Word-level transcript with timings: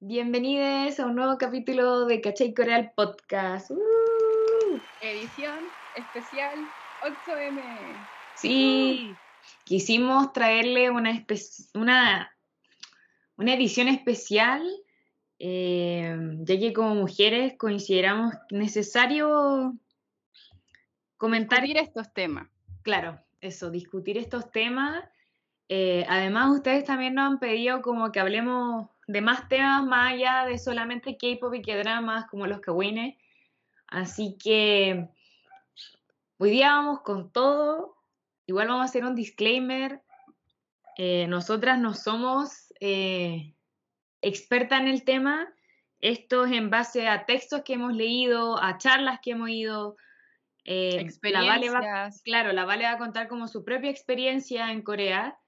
Bienvenidos 0.00 0.98
a 0.98 1.06
un 1.06 1.14
nuevo 1.14 1.38
capítulo 1.38 2.06
de 2.06 2.20
Cachay 2.20 2.54
Coreal 2.54 2.92
Podcast. 2.96 3.70
¡Uh! 3.70 3.78
Edición 5.00 5.58
especial 5.96 6.58
8M. 7.02 7.60
Sí, 8.36 9.14
quisimos 9.64 10.32
traerle 10.32 10.90
una, 10.90 11.12
espe- 11.12 11.68
una, 11.74 12.34
una 13.36 13.54
edición 13.54 13.88
especial, 13.88 14.62
eh, 15.38 16.16
ya 16.40 16.58
que 16.58 16.72
como 16.72 16.94
mujeres 16.94 17.54
consideramos 17.58 18.34
necesario 18.50 19.74
comentar, 21.22 21.62
estos 21.64 22.12
temas. 22.12 22.48
claro, 22.82 23.16
eso, 23.40 23.70
discutir 23.70 24.18
estos 24.18 24.50
temas. 24.50 25.04
Eh, 25.68 26.04
además, 26.08 26.50
ustedes 26.50 26.84
también 26.84 27.14
nos 27.14 27.30
han 27.30 27.38
pedido 27.38 27.80
como 27.80 28.10
que 28.10 28.18
hablemos 28.18 28.88
de 29.06 29.20
más 29.20 29.48
temas 29.48 29.84
más 29.84 30.14
allá 30.14 30.46
de 30.46 30.58
solamente 30.58 31.16
K-pop 31.16 31.54
y 31.54 31.62
K-dramas 31.62 32.26
como 32.26 32.48
los 32.48 32.58
kawines. 32.58 33.16
Así 33.86 34.36
que 34.36 35.10
hoy 36.38 36.50
día 36.50 36.72
vamos 36.72 37.02
con 37.02 37.30
todo. 37.30 37.94
Igual 38.46 38.66
vamos 38.66 38.82
a 38.82 38.86
hacer 38.86 39.04
un 39.04 39.14
disclaimer. 39.14 40.02
Eh, 40.98 41.28
nosotras 41.28 41.78
no 41.78 41.94
somos 41.94 42.74
eh, 42.80 43.54
expertas 44.22 44.80
en 44.80 44.88
el 44.88 45.04
tema. 45.04 45.54
Esto 46.00 46.46
es 46.46 46.52
en 46.52 46.68
base 46.68 47.06
a 47.06 47.26
textos 47.26 47.62
que 47.62 47.74
hemos 47.74 47.92
leído, 47.92 48.60
a 48.60 48.76
charlas 48.78 49.20
que 49.22 49.30
hemos 49.30 49.50
ido. 49.50 49.96
Eh, 50.64 51.08
la 51.22 51.42
Vale 51.44 51.70
va- 51.70 52.10
claro, 52.24 52.52
la 52.52 52.64
Vale 52.64 52.84
va 52.84 52.92
a 52.92 52.98
contar 52.98 53.28
como 53.28 53.48
su 53.48 53.64
propia 53.64 53.90
experiencia 53.90 54.70
en 54.70 54.82
Corea, 54.82 55.38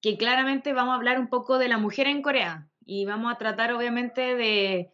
que 0.00 0.16
claramente 0.18 0.72
vamos 0.72 0.92
a 0.92 0.96
hablar 0.96 1.18
un 1.20 1.28
poco 1.28 1.58
de 1.58 1.68
la 1.68 1.78
mujer 1.78 2.06
en 2.08 2.20
Corea 2.22 2.68
y 2.84 3.06
vamos 3.06 3.32
a 3.32 3.38
tratar 3.38 3.72
obviamente 3.72 4.34
de 4.34 4.90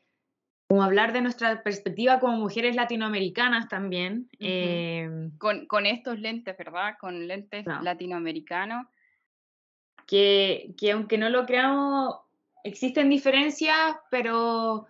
como 0.69 0.84
hablar 0.84 1.12
de 1.12 1.20
nuestra 1.20 1.65
perspectiva 1.65 2.20
como 2.20 2.37
mujeres 2.37 2.77
latinoamericanas 2.77 3.67
también. 3.69 4.28
Eh, 4.39 5.09
Con, 5.39 5.67
con 5.67 5.84
estos 5.87 6.20
lentes, 6.20 6.56
¿verdad? 6.56 6.97
Con 7.00 7.27
lentes 7.27 7.67
No. 7.67 7.81
latinoamericanos. 7.83 8.87
que, 10.06 10.75
que 10.77 10.91
aunque 10.93 11.19
no 11.19 11.28
lo 11.28 11.47
creamos, 11.47 12.17
existen 12.65 13.09
diferencias, 13.11 13.97
pero 14.11 14.87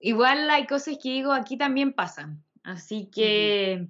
igual 0.00 0.50
hay 0.50 0.66
cosas 0.66 0.98
que 1.00 1.10
digo 1.10 1.32
aquí 1.32 1.56
también 1.56 1.92
pasan. 1.92 2.44
Así 2.62 3.10
que 3.10 3.88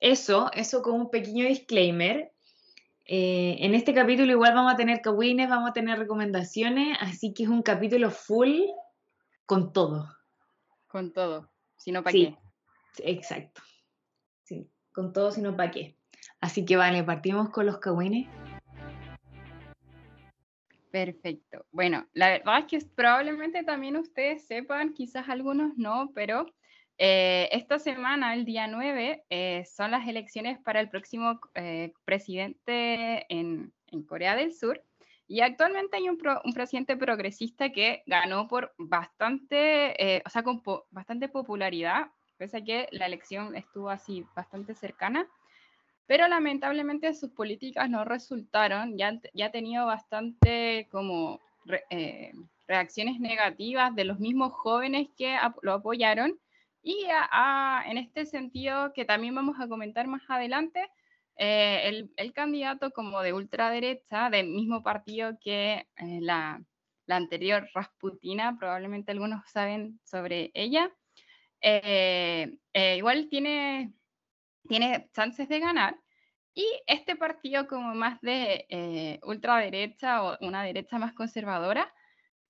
eso, 0.00 0.50
eso 0.52 0.82
como 0.82 0.96
un 0.96 1.10
pequeño 1.10 1.46
disclaimer. 1.46 2.32
Eh, 3.06 3.56
en 3.60 3.74
este 3.74 3.92
capítulo 3.92 4.30
igual 4.32 4.54
vamos 4.54 4.72
a 4.72 4.76
tener 4.76 5.00
kawines, 5.00 5.48
vamos 5.48 5.70
a 5.70 5.72
tener 5.72 5.98
recomendaciones, 5.98 6.96
así 7.00 7.34
que 7.34 7.42
es 7.44 7.48
un 7.48 7.62
capítulo 7.62 8.10
full 8.10 8.60
con 9.46 9.72
todo. 9.72 10.08
Con 10.86 11.12
todo. 11.12 11.50
Si 11.76 11.92
no, 11.92 12.02
¿para 12.02 12.12
Sí, 12.12 12.36
qué? 12.96 13.10
exacto. 13.10 13.62
Sí, 14.44 14.68
con 14.92 15.12
todo, 15.12 15.32
sino 15.32 15.56
para 15.56 15.70
qué. 15.70 15.96
Así 16.40 16.64
que 16.64 16.76
vale, 16.76 17.02
partimos 17.04 17.50
con 17.50 17.66
los 17.66 17.78
kawines. 17.78 18.28
Perfecto. 20.90 21.66
Bueno, 21.70 22.06
la 22.14 22.30
verdad 22.30 22.58
es 22.60 22.64
que 22.66 22.86
probablemente 22.94 23.62
también 23.62 23.96
ustedes 23.96 24.46
sepan, 24.46 24.92
quizás 24.92 25.28
algunos 25.28 25.76
no, 25.76 26.10
pero 26.14 26.46
eh, 27.02 27.48
esta 27.52 27.78
semana, 27.78 28.34
el 28.34 28.44
día 28.44 28.66
9, 28.66 29.24
eh, 29.30 29.64
son 29.64 29.90
las 29.90 30.06
elecciones 30.06 30.58
para 30.60 30.80
el 30.80 30.90
próximo 30.90 31.40
eh, 31.54 31.94
presidente 32.04 33.24
en, 33.34 33.72
en 33.86 34.02
Corea 34.04 34.36
del 34.36 34.52
Sur. 34.52 34.84
Y 35.26 35.40
actualmente 35.40 35.96
hay 35.96 36.08
un, 36.10 36.18
pro- 36.18 36.42
un 36.44 36.52
presidente 36.52 36.98
progresista 36.98 37.70
que 37.70 38.02
ganó 38.04 38.48
por 38.48 38.74
bastante, 38.76 40.16
eh, 40.16 40.22
o 40.26 40.28
sea, 40.28 40.42
con 40.42 40.62
po- 40.62 40.86
bastante 40.90 41.30
popularidad, 41.30 42.08
pese 42.36 42.58
a 42.58 42.64
que 42.64 42.86
la 42.92 43.06
elección 43.06 43.56
estuvo 43.56 43.88
así 43.88 44.26
bastante 44.36 44.74
cercana 44.74 45.26
pero 46.06 46.26
lamentablemente 46.26 47.14
sus 47.14 47.30
políticas 47.30 47.88
no 47.88 48.04
resultaron, 48.04 48.98
ya, 48.98 49.20
ya 49.32 49.46
ha 49.46 49.50
tenido 49.52 49.86
bastante 49.86 50.88
como 50.90 51.38
re- 51.64 51.84
eh, 51.88 52.32
reacciones 52.66 53.20
negativas 53.20 53.94
de 53.94 54.04
los 54.04 54.18
mismos 54.18 54.52
jóvenes 54.52 55.06
que 55.16 55.36
lo 55.62 55.72
apoyaron 55.72 56.36
y 56.82 57.06
a- 57.06 57.28
a- 57.80 57.84
en 57.90 57.98
este 57.98 58.26
sentido 58.26 58.92
que 58.94 59.04
también 59.04 59.34
vamos 59.34 59.56
a 59.60 59.68
comentar 59.68 60.06
más 60.06 60.22
adelante, 60.28 60.88
eh, 61.36 61.82
el, 61.88 62.12
el 62.16 62.32
candidato 62.32 62.90
como 62.92 63.22
de 63.22 63.32
ultraderecha, 63.32 64.30
del 64.30 64.48
mismo 64.48 64.82
partido 64.82 65.38
que 65.40 65.88
eh, 65.96 66.18
la, 66.20 66.62
la 67.06 67.16
anterior 67.16 67.68
Rasputina, 67.74 68.56
probablemente 68.58 69.12
algunos 69.12 69.48
saben 69.50 70.00
sobre 70.04 70.50
ella, 70.54 70.90
eh, 71.62 72.58
eh, 72.74 72.96
igual 72.98 73.28
tiene 73.30 73.94
tiene 74.68 75.10
chances 75.14 75.48
de 75.48 75.60
ganar. 75.60 75.96
Y 76.54 76.66
este 76.86 77.16
partido 77.16 77.66
como 77.68 77.94
más 77.94 78.20
de 78.22 78.66
eh, 78.68 79.20
ultraderecha 79.24 80.22
o 80.24 80.36
una 80.40 80.62
derecha 80.64 80.98
más 80.98 81.14
conservadora 81.14 81.92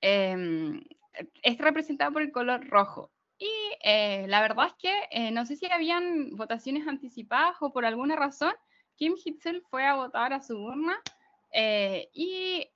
em, 0.00 0.82
es 1.42 1.58
representado 1.58 2.12
por 2.12 2.22
el 2.22 2.32
color 2.32 2.66
rojo. 2.68 3.12
Y 3.40 3.50
eh, 3.82 4.26
la 4.28 4.42
verdad 4.42 4.66
es 4.66 4.74
que 4.74 4.92
eh, 5.10 5.30
no 5.30 5.46
sé 5.46 5.56
si 5.56 5.64
habían 5.72 6.36
votaciones 6.36 6.86
anticipadas 6.86 7.56
o 7.60 7.72
por 7.72 7.86
alguna 7.86 8.14
razón 8.14 8.52
Kim 8.96 9.14
Hitzel 9.16 9.62
fue 9.62 9.86
a 9.86 9.94
votar 9.94 10.34
a 10.34 10.42
su 10.42 10.58
urna 10.62 11.00
eh, 11.50 12.10
y 12.12 12.68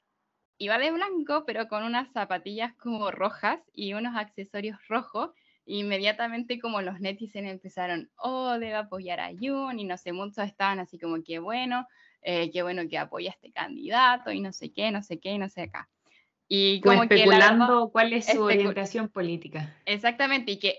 iba 0.57 0.79
de 0.79 0.91
blanco 0.91 1.45
pero 1.45 1.69
con 1.69 1.85
unas 1.85 2.11
zapatillas 2.13 2.75
como 2.77 3.11
rojas 3.11 3.61
y 3.75 3.93
unos 3.93 4.17
accesorios 4.17 4.79
rojos 4.89 5.33
inmediatamente 5.67 6.59
como 6.59 6.81
los 6.81 6.99
netizens 6.99 7.51
empezaron, 7.51 8.11
oh, 8.17 8.53
debe 8.53 8.75
apoyar 8.75 9.21
a 9.21 9.33
Yoon, 9.33 9.79
y 9.79 9.85
no 9.85 9.99
sé, 9.99 10.13
muchos 10.13 10.47
estaban 10.47 10.79
así 10.79 10.99
como 10.99 11.23
que 11.23 11.39
bueno, 11.39 11.87
qué 12.23 12.63
bueno 12.63 12.83
que 12.87 12.99
apoya 12.99 13.31
a 13.31 13.33
este 13.33 13.51
candidato, 13.51 14.31
y 14.31 14.43
no 14.43 14.53
sé 14.53 14.73
qué, 14.75 14.91
no 14.91 15.03
sé 15.03 15.21
qué, 15.21 15.33
y 15.33 15.39
no 15.39 15.49
sé 15.49 15.63
acá. 15.63 15.89
Y 16.57 16.81
Como 16.83 16.99
como 16.99 17.09
que 17.09 17.17
verdad- 17.17 17.33
especulando 17.33 17.91
cuál 17.91 18.13
es 18.13 18.27
su 18.27 18.43
orientación 18.43 19.09
política. 19.09 19.75
Exactamente, 19.87 20.53
y 20.53 20.59
que 20.59 20.77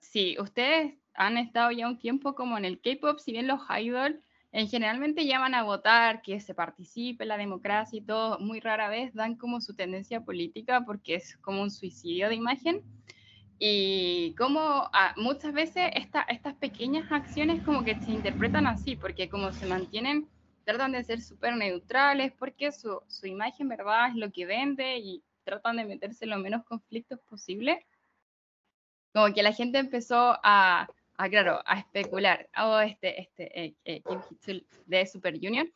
si 0.00 0.38
ustedes 0.38 0.94
han 1.14 1.38
estado 1.38 1.70
ya 1.70 1.88
un 1.88 1.98
tiempo 1.98 2.34
como 2.34 2.58
en 2.58 2.66
el 2.66 2.78
K-pop, 2.80 3.18
si 3.18 3.32
bien 3.32 3.46
los 3.46 3.60
idols 3.80 4.16
en 4.52 4.68
generalmente 4.68 5.24
llaman 5.26 5.54
a 5.54 5.62
votar, 5.62 6.20
que 6.22 6.40
se 6.40 6.54
participe 6.54 7.24
la 7.24 7.38
democracia 7.38 7.98
y 7.98 8.02
todo, 8.02 8.38
muy 8.38 8.60
rara 8.60 8.88
vez 8.88 9.14
dan 9.14 9.34
como 9.36 9.60
su 9.62 9.74
tendencia 9.74 10.20
política 10.20 10.84
porque 10.84 11.14
es 11.16 11.36
como 11.38 11.62
un 11.62 11.70
suicidio 11.70 12.28
de 12.28 12.34
imagen. 12.34 12.82
Y 13.58 14.34
como 14.36 14.60
ah, 14.92 15.14
muchas 15.16 15.52
veces 15.54 15.90
esta- 15.94 16.26
estas 16.28 16.54
pequeñas 16.54 17.10
acciones 17.10 17.62
como 17.62 17.82
que 17.82 17.94
se 17.96 18.10
interpretan 18.12 18.66
así, 18.66 18.94
porque 18.96 19.28
como 19.28 19.52
se 19.52 19.66
mantienen, 19.66 20.28
tratan 20.64 20.92
de 20.92 21.04
ser 21.04 21.20
súper 21.20 21.56
neutrales, 21.56 22.32
porque 22.38 22.72
su, 22.72 23.00
su 23.06 23.26
imagen, 23.26 23.68
¿verdad?, 23.68 24.08
es 24.08 24.16
lo 24.16 24.30
que 24.32 24.46
vende 24.46 24.98
y 24.98 25.22
tratan 25.44 25.76
de 25.76 25.84
meterse 25.84 26.26
lo 26.26 26.38
menos 26.38 26.64
conflictos 26.64 27.20
posible 27.20 27.86
como 29.14 29.32
que 29.32 29.44
la 29.44 29.52
gente 29.52 29.78
empezó 29.78 30.36
a, 30.42 30.88
a, 31.16 31.28
claro, 31.30 31.60
a 31.64 31.78
especular, 31.78 32.48
oh, 32.58 32.80
este, 32.80 33.20
este, 33.20 33.64
eh, 33.64 33.74
eh, 33.84 34.02
Kim 34.02 34.18
Hee-sul 34.18 34.66
de 34.86 35.06
Super 35.06 35.38
Junior 35.40 35.68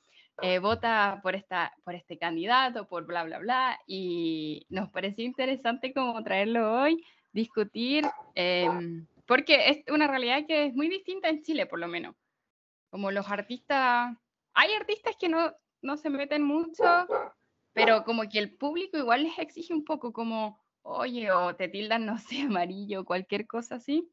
eh, 0.42 0.58
vota 0.58 1.20
por, 1.22 1.36
esta, 1.36 1.72
por 1.84 1.94
este 1.94 2.18
candidato, 2.18 2.86
por 2.86 3.06
bla, 3.06 3.22
bla, 3.22 3.38
bla, 3.38 3.80
y 3.86 4.66
nos 4.68 4.90
pareció 4.90 5.24
interesante 5.24 5.92
como 5.92 6.22
traerlo 6.24 6.80
hoy, 6.80 7.04
discutir, 7.32 8.04
em, 8.34 9.06
porque 9.26 9.68
es 9.70 9.84
una 9.92 10.08
realidad 10.08 10.44
que 10.46 10.66
es 10.66 10.74
muy 10.74 10.88
distinta 10.88 11.28
en 11.28 11.42
Chile, 11.42 11.66
por 11.66 11.78
lo 11.78 11.86
menos. 11.86 12.16
Como 12.90 13.10
los 13.10 13.28
artistas, 13.30 14.16
hay 14.58 14.74
artistas 14.74 15.14
que 15.16 15.28
no, 15.28 15.54
no 15.82 15.96
se 15.96 16.10
meten 16.10 16.42
mucho, 16.42 16.82
pero 17.72 18.02
como 18.02 18.28
que 18.28 18.40
el 18.40 18.56
público 18.56 18.98
igual 18.98 19.22
les 19.22 19.38
exige 19.38 19.72
un 19.72 19.84
poco 19.84 20.12
como, 20.12 20.60
oye, 20.82 21.30
o 21.30 21.54
te 21.54 21.68
tildan, 21.68 22.04
no 22.06 22.18
sé, 22.18 22.42
amarillo, 22.42 23.04
cualquier 23.04 23.46
cosa 23.46 23.76
así. 23.76 24.10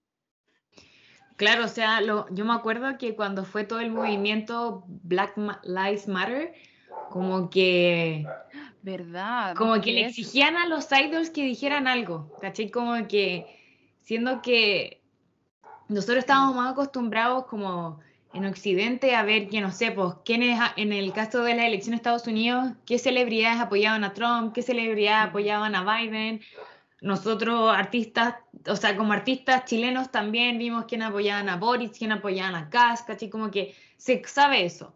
Claro, 1.35 1.65
o 1.65 1.67
sea, 1.67 1.99
lo- 1.99 2.27
yo 2.29 2.45
me 2.45 2.53
acuerdo 2.53 2.95
que 2.99 3.15
cuando 3.15 3.43
fue 3.43 3.63
todo 3.63 3.79
el 3.79 3.89
movimiento 3.91 4.83
Black 4.87 5.35
Ma- 5.37 5.59
Lives 5.63 6.07
Matter, 6.07 6.53
como 7.09 7.49
que, 7.49 8.25
¿Verdad? 8.83 9.55
como 9.55 9.81
que 9.81 9.93
le 9.93 10.05
exigían 10.05 10.57
a 10.57 10.67
los 10.67 10.87
idols 10.91 11.31
que 11.31 11.43
dijeran 11.43 11.87
algo, 11.87 12.31
¿cachai? 12.39 12.69
Como 12.69 13.07
que, 13.07 13.47
siendo 14.01 14.43
que 14.43 15.01
nosotros 15.89 16.19
estábamos 16.19 16.55
más 16.55 16.71
acostumbrados 16.73 17.47
como 17.47 17.99
en 18.35 18.45
Occidente 18.45 19.15
a 19.15 19.23
ver 19.23 19.47
que, 19.49 19.61
no 19.61 19.71
sé, 19.71 19.91
pues, 19.91 20.15
quiénes, 20.25 20.59
a- 20.59 20.73
en 20.75 20.91
el 20.91 21.13
caso 21.13 21.41
de 21.43 21.55
las 21.55 21.65
elecciones 21.65 21.99
de 21.99 22.01
Estados 22.01 22.27
Unidos, 22.27 22.73
qué 22.85 22.99
celebridades 22.99 23.61
apoyaban 23.61 24.03
a 24.03 24.13
Trump, 24.13 24.53
qué 24.53 24.61
celebridades 24.61 25.29
apoyaban 25.29 25.73
a 25.73 25.83
Biden. 25.83 26.41
Nosotros, 27.01 27.71
artistas, 27.73 28.35
o 28.67 28.75
sea, 28.75 28.97
como 28.97 29.13
artistas 29.13 29.65
chilenos 29.65 30.11
también 30.11 30.57
vimos 30.57 30.85
quién 30.85 31.01
apoyaban 31.01 31.49
a 31.49 31.55
Boris, 31.57 31.91
quién 31.97 32.11
apoyaban 32.11 32.55
a 32.55 32.69
Kass, 32.69 33.03
¿cachai? 33.03 33.29
Como 33.29 33.51
que 33.51 33.73
se 33.97 34.21
sabe 34.25 34.65
eso. 34.65 34.93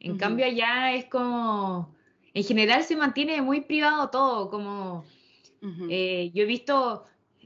En 0.00 0.18
cambio 0.18 0.44
allá 0.44 0.92
es 0.92 1.06
como, 1.06 1.94
en 2.34 2.44
general 2.44 2.82
se 2.84 2.96
mantiene 2.96 3.40
muy 3.40 3.62
privado 3.62 4.10
todo, 4.10 4.50
como 4.50 5.04
eh, 5.88 6.30
yo 6.34 6.42
he 6.42 6.46
visto, 6.46 7.04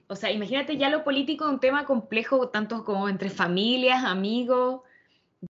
o 0.09 0.17
sea, 0.17 0.33
imagínate 0.33 0.77
ya 0.77 0.89
lo 0.91 1.05
político 1.05 1.45
es 1.45 1.53
un 1.53 1.61
tema 1.61 1.85
complejo, 1.85 2.49
tanto 2.49 2.85
como 2.85 3.09
entre 3.09 3.31
familias, 3.31 4.03
amigos, 4.05 4.81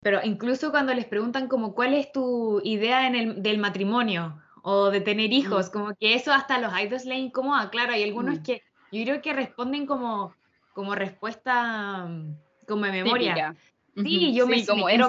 pero 0.01 0.21
incluso 0.23 0.71
cuando 0.71 0.95
les 0.95 1.07
preguntan 1.07 1.49
como 1.49 1.75
cuál 1.75 1.95
es 1.95 2.13
tu 2.13 2.61
idea 2.65 3.07
en 3.07 3.15
el, 3.15 3.43
del 3.43 3.59
matrimonio 3.59 4.41
o 4.63 4.91
de 4.91 5.01
tener 5.01 5.33
hijos, 5.33 5.71
como 5.71 5.95
que 5.95 6.15
eso 6.15 6.33
hasta 6.33 6.59
los 6.59 6.73
idols 6.79 7.05
le 7.05 7.17
incomoda, 7.17 7.71
claro, 7.71 7.93
hay 7.93 8.03
algunos 8.03 8.41
que 8.41 8.63
yo 8.93 9.05
creo 9.05 9.23
que 9.23 9.33
responden 9.33 9.87
como, 9.87 10.35
como 10.75 10.95
respuesta, 10.95 12.07
mm, 12.07 12.37
como 12.67 12.85
de 12.85 12.93
memoria. 12.93 13.55
Sí, 13.97 14.33
yo 14.33 14.47
me, 14.47 14.65
como 14.65 14.87
quiero 14.87 15.09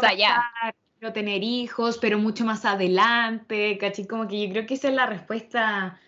quiero 1.00 1.14
tener 1.14 1.44
hijos, 1.44 1.98
pero 1.98 2.18
mucho 2.18 2.44
más 2.44 2.66
adelante, 2.66 3.78
¿cachai? 3.78 4.06
Como 4.06 4.28
que 4.28 4.46
yo 4.46 4.52
creo 4.52 4.66
que 4.66 4.74
esa 4.74 4.90
es 4.90 4.96
la 4.96 5.06
respuesta 5.06 6.00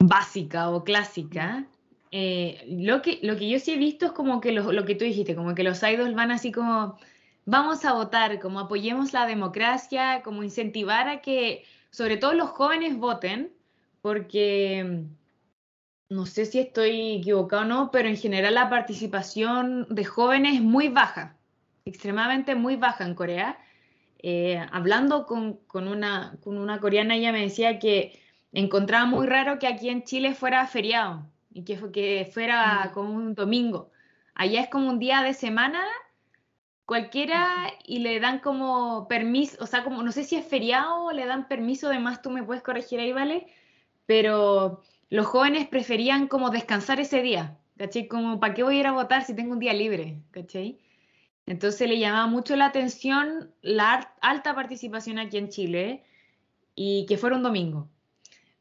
básica 0.00 0.70
o 0.70 0.82
clásica. 0.82 1.66
Eh, 2.10 2.64
lo, 2.68 3.02
que, 3.02 3.20
lo 3.22 3.36
que 3.36 3.48
yo 3.48 3.58
sí 3.60 3.72
he 3.72 3.76
visto 3.76 4.06
es 4.06 4.12
como 4.12 4.40
que 4.40 4.50
lo, 4.50 4.72
lo 4.72 4.84
que 4.84 4.94
tú 4.94 5.04
dijiste, 5.04 5.36
como 5.36 5.54
que 5.54 5.62
los 5.62 5.82
idols 5.82 6.14
van 6.14 6.32
así 6.32 6.50
como, 6.50 6.98
vamos 7.48 7.86
a 7.86 7.94
votar, 7.94 8.40
como 8.40 8.60
apoyemos 8.60 9.14
la 9.14 9.26
democracia, 9.26 10.20
como 10.22 10.42
incentivar 10.42 11.08
a 11.08 11.22
que 11.22 11.64
sobre 11.90 12.18
todo 12.18 12.34
los 12.34 12.50
jóvenes 12.50 12.98
voten, 12.98 13.50
porque 14.02 15.06
no 16.10 16.26
sé 16.26 16.44
si 16.44 16.58
estoy 16.58 17.16
equivocado 17.16 17.62
o 17.62 17.64
no, 17.64 17.90
pero 17.90 18.06
en 18.08 18.18
general 18.18 18.54
la 18.54 18.68
participación 18.68 19.86
de 19.88 20.04
jóvenes 20.04 20.56
es 20.56 20.60
muy 20.60 20.88
baja, 20.88 21.38
extremadamente 21.86 22.54
muy 22.54 22.76
baja 22.76 23.06
en 23.06 23.14
Corea. 23.14 23.58
Eh, 24.18 24.60
hablando 24.70 25.24
con, 25.24 25.58
una, 25.72 26.36
con 26.42 26.58
una 26.58 26.80
coreana, 26.80 27.16
ella 27.16 27.32
me 27.32 27.40
decía 27.40 27.78
que 27.78 28.20
encontraba 28.52 29.06
muy 29.06 29.26
raro 29.26 29.58
que 29.58 29.68
aquí 29.68 29.88
en 29.88 30.04
Chile 30.04 30.34
fuera 30.34 30.66
feriado 30.66 31.26
y 31.50 31.64
que, 31.64 31.78
que 31.92 32.30
fuera 32.30 32.90
mm. 32.90 32.92
como 32.92 33.14
un 33.14 33.34
domingo. 33.34 33.90
Allá 34.34 34.60
es 34.60 34.68
como 34.68 34.90
un 34.90 34.98
día 34.98 35.22
de 35.22 35.32
semana 35.32 35.82
cualquiera 36.88 37.70
y 37.84 37.98
le 37.98 38.18
dan 38.18 38.38
como 38.38 39.08
permiso, 39.08 39.62
o 39.62 39.66
sea, 39.66 39.84
como 39.84 40.02
no 40.02 40.10
sé 40.10 40.24
si 40.24 40.36
es 40.36 40.46
feriado 40.46 41.04
o 41.04 41.12
le 41.12 41.26
dan 41.26 41.46
permiso, 41.46 41.88
además 41.88 42.22
tú 42.22 42.30
me 42.30 42.42
puedes 42.42 42.62
corregir 42.62 42.98
ahí, 42.98 43.12
¿vale? 43.12 43.46
Pero 44.06 44.80
los 45.10 45.26
jóvenes 45.26 45.68
preferían 45.68 46.28
como 46.28 46.48
descansar 46.48 46.98
ese 46.98 47.20
día, 47.20 47.58
¿cachai? 47.76 48.08
Como, 48.08 48.40
¿para 48.40 48.54
qué 48.54 48.62
voy 48.62 48.76
a 48.76 48.80
ir 48.80 48.86
a 48.86 48.92
votar 48.92 49.22
si 49.22 49.34
tengo 49.36 49.52
un 49.52 49.58
día 49.58 49.74
libre? 49.74 50.22
¿cachai? 50.30 50.78
Entonces 51.44 51.86
le 51.86 51.98
llamaba 51.98 52.26
mucho 52.26 52.56
la 52.56 52.64
atención 52.64 53.52
la 53.60 54.14
alta 54.22 54.54
participación 54.54 55.18
aquí 55.18 55.36
en 55.36 55.50
Chile 55.50 56.04
y 56.74 57.04
que 57.04 57.18
fuera 57.18 57.36
un 57.36 57.42
domingo. 57.42 57.86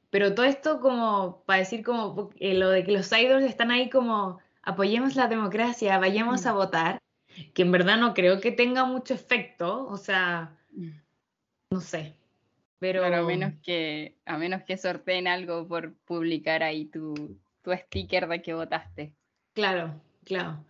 Pero 0.09 0.35
todo 0.35 0.45
esto 0.45 0.81
como 0.81 1.43
para 1.45 1.59
decir 1.59 1.81
como 1.81 2.29
eh, 2.41 2.55
lo 2.55 2.71
de 2.71 2.83
que 2.83 2.91
los 2.91 3.09
idols 3.09 3.45
están 3.45 3.71
ahí 3.71 3.89
como 3.89 4.39
apoyemos 4.63 5.15
la 5.15 5.27
democracia, 5.27 5.97
vayamos 5.97 6.45
a 6.45 6.51
mm. 6.51 6.55
votar, 6.57 7.01
que 7.53 7.61
en 7.61 7.71
verdad 7.71 7.97
no 7.97 8.13
creo 8.13 8.39
que 8.39 8.51
tenga 8.51 8.85
mucho 8.85 9.13
efecto, 9.13 9.87
o 9.87 9.97
sea, 9.97 10.57
no 11.71 11.81
sé. 11.81 12.15
Pero 12.79 13.03
a 13.03 13.23
menos 13.23 13.53
que 13.63 14.17
a 14.25 14.37
menos 14.37 14.63
que 14.63 14.77
sorteen 14.77 15.27
algo 15.27 15.67
por 15.67 15.95
publicar 16.05 16.61
ahí 16.61 16.85
tu, 16.85 17.39
tu 17.63 17.73
sticker 17.73 18.27
de 18.27 18.41
que 18.41 18.53
votaste. 18.53 19.13
Claro, 19.53 19.99
claro. 20.23 20.63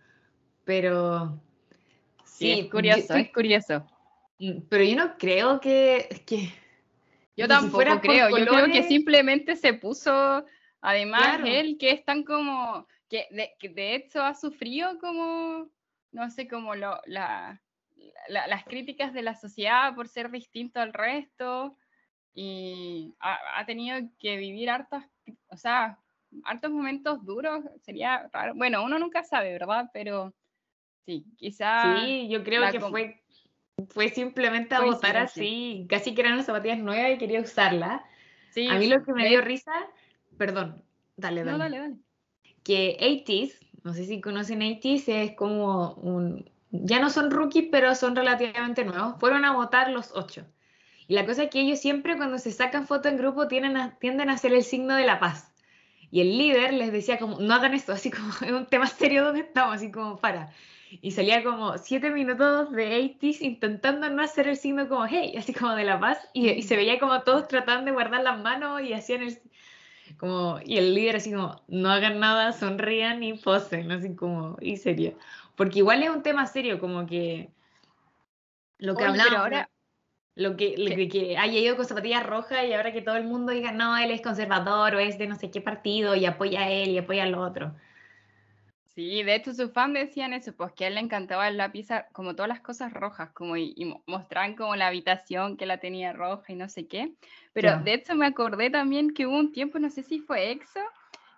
Pero 0.64 1.40
sí, 2.24 2.52
es 2.52 2.70
curioso, 2.70 3.14
es 3.14 3.30
curioso. 3.32 3.86
Pero 4.68 4.84
yo 4.84 4.96
no 4.96 5.18
creo 5.18 5.60
que, 5.60 6.22
que 6.24 6.52
yo 7.36 7.46
tampoco 7.46 8.00
creo, 8.00 8.30
yo 8.30 8.46
creo 8.46 8.66
que 8.66 8.82
simplemente 8.84 9.56
se 9.56 9.74
puso, 9.74 10.44
además 10.80 11.40
él 11.44 11.76
que 11.78 11.90
es 11.90 12.04
tan 12.04 12.24
como, 12.24 12.86
que 13.08 13.26
de, 13.30 13.52
que 13.58 13.68
de 13.68 13.94
hecho 13.94 14.22
ha 14.22 14.34
sufrido 14.34 14.98
como, 14.98 15.68
no 16.12 16.30
sé, 16.30 16.48
como 16.48 16.74
lo, 16.74 17.00
la, 17.06 17.60
las 18.28 18.64
críticas 18.64 19.12
de 19.12 19.22
la 19.22 19.34
sociedad 19.34 19.94
por 19.94 20.08
ser 20.08 20.30
distinto 20.30 20.80
al 20.80 20.92
resto 20.92 21.76
y 22.34 23.14
ha, 23.18 23.64
tenido 23.66 23.98
que 24.20 24.36
vivir 24.36 24.70
hartos, 24.70 25.02
o 25.48 25.56
sea, 25.56 25.98
hartos 26.44 26.70
momentos 26.70 27.24
duros, 27.24 27.64
sería 27.82 28.28
raro. 28.32 28.54
Bueno, 28.54 28.84
uno 28.84 28.98
nunca 28.98 29.24
sabe, 29.24 29.52
¿verdad? 29.52 29.90
Pero 29.92 30.32
sí, 31.04 31.24
quizá... 31.36 32.00
Sí, 32.04 32.28
yo 32.28 32.44
creo 32.44 32.70
que 32.70 32.78
fue, 32.78 33.22
fue 33.88 34.08
simplemente 34.10 34.74
a 34.74 34.82
votar 34.82 35.16
así, 35.16 35.86
casi 35.88 36.14
que 36.14 36.20
eran 36.20 36.36
las 36.36 36.46
zapatillas 36.46 36.78
nuevas 36.78 37.12
y 37.12 37.18
quería 37.18 37.40
usarla. 37.40 38.04
Sí, 38.50 38.68
a 38.68 38.78
mí 38.78 38.86
lo 38.86 39.02
que 39.02 39.12
me 39.12 39.28
dio 39.28 39.40
risa, 39.40 39.72
perdón, 40.36 40.84
dale, 41.16 41.42
dale. 41.42 41.52
No, 41.52 41.58
dale, 41.58 41.78
dale. 41.78 41.96
Que 42.62 42.96
80s, 43.00 43.67
no 43.84 43.94
sé 43.94 44.04
si 44.04 44.20
conocen 44.20 44.60
80s, 44.60 45.08
es 45.08 45.32
como 45.32 45.92
un... 45.94 46.50
Ya 46.70 47.00
no 47.00 47.08
son 47.08 47.30
rookies, 47.30 47.68
pero 47.70 47.94
son 47.94 48.14
relativamente 48.14 48.84
nuevos. 48.84 49.14
Fueron 49.18 49.44
a 49.44 49.52
votar 49.52 49.90
los 49.90 50.12
ocho. 50.14 50.44
Y 51.06 51.14
la 51.14 51.24
cosa 51.24 51.44
es 51.44 51.50
que 51.50 51.60
ellos 51.60 51.80
siempre 51.80 52.16
cuando 52.16 52.38
se 52.38 52.52
sacan 52.52 52.86
fotos 52.86 53.10
en 53.10 53.18
grupo 53.18 53.48
tienden 53.48 53.76
a, 53.78 53.98
tienden 53.98 54.28
hacer 54.28 54.52
el 54.52 54.62
signo 54.62 54.94
de 54.94 55.06
la 55.06 55.18
paz. 55.18 55.50
Y 56.10 56.20
el 56.20 56.36
líder 56.36 56.74
les 56.74 56.92
decía 56.92 57.18
como, 57.18 57.38
no 57.40 57.54
hagan 57.54 57.74
esto, 57.74 57.92
así 57.94 58.10
como 58.10 58.28
es 58.28 58.52
un 58.52 58.66
tema 58.66 58.86
serio 58.86 59.24
donde 59.24 59.40
estamos, 59.40 59.76
así 59.76 59.90
como 59.90 60.18
para. 60.18 60.52
Y 61.02 61.10
salía 61.10 61.44
como 61.44 61.76
siete 61.76 62.10
minutos 62.10 62.72
de 62.72 63.18
80s 63.20 63.42
intentando 63.42 64.08
no 64.08 64.22
hacer 64.22 64.48
el 64.48 64.56
signo 64.56 64.88
como 64.88 65.06
hey, 65.06 65.34
así 65.36 65.52
como 65.52 65.74
de 65.74 65.84
la 65.84 66.00
paz. 66.00 66.18
Y, 66.32 66.62
se 66.62 66.76
veía 66.76 66.98
como 66.98 67.22
todos 67.22 67.48
tratando 67.48 67.86
de 67.86 67.92
guardar 67.92 68.22
las 68.22 68.40
manos 68.40 68.82
y 68.82 68.92
hacían 68.92 69.22
el... 69.22 69.38
Como, 70.16 70.60
y 70.64 70.78
el 70.78 70.94
líder 70.94 71.16
así 71.16 71.32
como, 71.32 71.62
no 71.68 71.90
hagan 71.90 72.20
nada, 72.20 72.52
sonrían 72.52 73.22
y 73.22 73.34
posen, 73.34 73.90
así 73.90 74.14
como, 74.14 74.56
y 74.60 74.76
serio. 74.76 75.14
Porque 75.56 75.78
igual 75.80 76.02
es 76.02 76.10
un 76.10 76.22
tema 76.22 76.46
serio, 76.46 76.80
como 76.80 77.06
que 77.06 77.50
lo 78.78 78.94
que 78.94 79.04
hablamos 79.04 79.34
ahora 79.34 79.68
lo 80.38 80.56
que, 80.56 81.08
que 81.10 81.36
haya 81.36 81.58
ido 81.58 81.76
con 81.76 81.84
zapatillas 81.84 82.24
rojas 82.24 82.64
y 82.64 82.72
ahora 82.72 82.92
que 82.92 83.02
todo 83.02 83.16
el 83.16 83.24
mundo 83.24 83.50
diga, 83.50 83.72
no, 83.72 83.98
él 83.98 84.12
es 84.12 84.20
conservador 84.20 84.94
o 84.94 85.00
es 85.00 85.18
de 85.18 85.26
no 85.26 85.34
sé 85.34 85.50
qué 85.50 85.60
partido 85.60 86.14
y 86.14 86.26
apoya 86.26 86.60
a 86.60 86.70
él 86.70 86.90
y 86.90 86.98
apoya 86.98 87.24
al 87.24 87.34
otro. 87.34 87.74
Sí, 88.98 89.22
de 89.22 89.36
hecho 89.36 89.54
sus 89.54 89.72
fans 89.72 89.94
decían 89.94 90.32
eso, 90.32 90.52
pues 90.56 90.72
que 90.72 90.84
a 90.84 90.88
él 90.88 90.96
le 90.96 91.00
encantaba 91.00 91.46
el 91.46 91.56
lápiz, 91.56 91.86
como 92.10 92.34
todas 92.34 92.48
las 92.48 92.60
cosas 92.60 92.92
rojas, 92.92 93.30
como 93.30 93.56
y, 93.56 93.94
mostraban 94.06 94.56
como 94.56 94.74
la 94.74 94.88
habitación 94.88 95.56
que 95.56 95.66
la 95.66 95.78
tenía 95.78 96.12
roja 96.12 96.52
y 96.52 96.56
no 96.56 96.68
sé 96.68 96.88
qué. 96.88 97.12
Pero 97.52 97.78
de 97.78 97.94
hecho 97.94 98.16
me 98.16 98.26
acordé 98.26 98.70
también 98.70 99.14
que 99.14 99.28
hubo 99.28 99.38
un 99.38 99.52
tiempo, 99.52 99.78
no 99.78 99.88
sé 99.88 100.02
si 100.02 100.18
fue 100.18 100.50
EXO, 100.50 100.80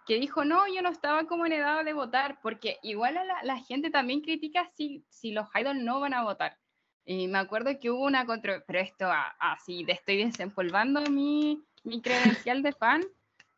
que 0.07 0.14
dijo, 0.14 0.43
no, 0.43 0.67
yo 0.75 0.81
no 0.81 0.88
estaba 0.88 1.25
como 1.25 1.45
en 1.45 1.52
edad 1.52 1.85
de 1.85 1.93
votar, 1.93 2.38
porque 2.40 2.79
igual 2.83 3.19
a 3.19 3.25
la, 3.25 3.43
la 3.43 3.59
gente 3.59 3.90
también 3.90 4.23
critica 4.23 4.71
si, 4.75 5.05
si 5.11 5.33
los 5.33 5.47
idols 5.55 5.83
no 5.83 6.00
van 6.00 6.14
a 6.14 6.23
votar. 6.23 6.57
Y 7.05 7.29
me 7.29 7.40
acuerdo 7.40 7.79
que 7.79 7.90
hubo 7.90 8.07
una 8.07 8.25
contra, 8.25 8.64
pero 8.67 8.79
esto 8.79 9.07
así, 9.38 9.85
de 9.85 9.93
estoy 9.93 10.25
desempolvando 10.25 11.02
mi, 11.11 11.62
mi 11.85 12.00
credencial 12.00 12.62
de 12.62 12.73
fan. 12.73 13.02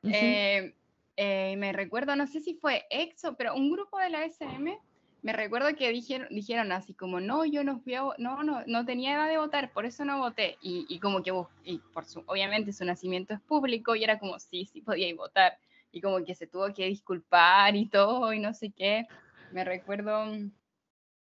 Eh, 0.02 0.74
eh, 1.16 1.56
me 1.56 1.72
recuerdo, 1.72 2.16
no 2.16 2.26
sé 2.26 2.40
si 2.40 2.54
fue 2.54 2.84
EXO, 2.90 3.34
pero 3.36 3.54
un 3.54 3.70
grupo 3.70 3.98
de 3.98 4.10
la 4.10 4.24
SM, 4.24 4.78
me 5.22 5.32
recuerdo 5.32 5.74
que 5.76 5.90
dijeron, 5.90 6.26
dijeron 6.30 6.72
así 6.72 6.94
como, 6.94 7.20
no, 7.20 7.44
yo 7.44 7.62
no 7.62 7.78
fui 7.78 7.94
a, 7.94 8.02
no, 8.18 8.42
no, 8.42 8.64
no 8.66 8.84
tenía 8.84 9.14
edad 9.14 9.28
de 9.28 9.38
votar, 9.38 9.72
por 9.72 9.86
eso 9.86 10.04
no 10.04 10.18
voté. 10.18 10.58
Y, 10.60 10.84
y 10.88 10.98
como 10.98 11.22
que, 11.22 11.32
y 11.64 11.78
por 11.92 12.04
su, 12.04 12.24
obviamente 12.26 12.72
su 12.72 12.84
nacimiento 12.84 13.32
es 13.32 13.40
público 13.40 13.94
y 13.94 14.02
era 14.02 14.18
como, 14.18 14.38
sí, 14.40 14.66
sí 14.66 14.80
podía 14.80 15.14
votar. 15.14 15.56
Y 15.92 16.00
como 16.00 16.24
que 16.24 16.34
se 16.34 16.46
tuvo 16.46 16.72
que 16.74 16.86
disculpar 16.86 17.76
y 17.76 17.86
todo 17.86 18.32
y 18.32 18.40
no 18.40 18.52
sé 18.52 18.72
qué. 18.72 19.06
Me 19.52 19.62
recuerdo 19.62 20.26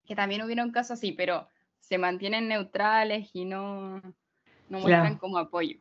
que 0.07 0.15
también 0.15 0.43
hubiera 0.43 0.65
un 0.65 0.73
caso 0.73 0.95
así, 0.95 1.13
pero 1.13 1.49
se 1.81 1.99
mantienen 1.99 2.49
neutrales 2.49 3.29
y 3.35 3.45
no, 3.45 4.01
no 4.69 4.79
muestran 4.79 5.19
como 5.19 5.37
apoyo. 5.37 5.79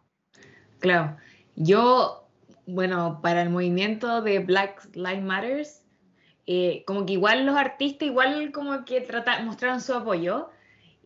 Claro. 0.79 1.15
Yo, 1.55 2.27
bueno, 2.65 3.20
para 3.22 3.41
el 3.41 3.50
movimiento 3.50 4.22
de 4.22 4.39
Black 4.39 4.89
Lives 4.96 5.24
Matters, 5.24 5.84
eh, 6.48 6.84
como 6.86 7.06
que 7.06 7.13
igual 7.13 7.46
los 7.46 7.56
artistas, 7.56 8.08
igual 8.08 8.51
como 8.51 8.86
que 8.86 9.01
trata, 9.01 9.41
mostraron 9.44 9.82
su 9.82 9.94
apoyo. 9.94 10.50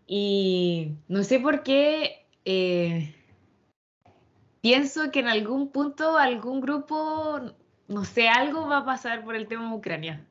Y 0.08 0.94
no 1.08 1.24
sé 1.24 1.40
por 1.40 1.64
qué 1.64 2.28
eh, 2.46 3.16
pienso 4.62 5.12
que 5.12 5.20
en 5.20 5.28
algún 5.28 5.72
punto 5.72 6.18
algún 6.18 6.62
grupo, 6.62 7.42
no 7.88 8.06
sé, 8.06 8.28
algo 8.28 8.68
va 8.68 8.80
a 8.80 8.86
pasar 8.86 9.24
por 9.24 9.36
el 9.36 9.48
tema 9.48 9.70
de 9.70 9.76
Ucrania 9.76 10.26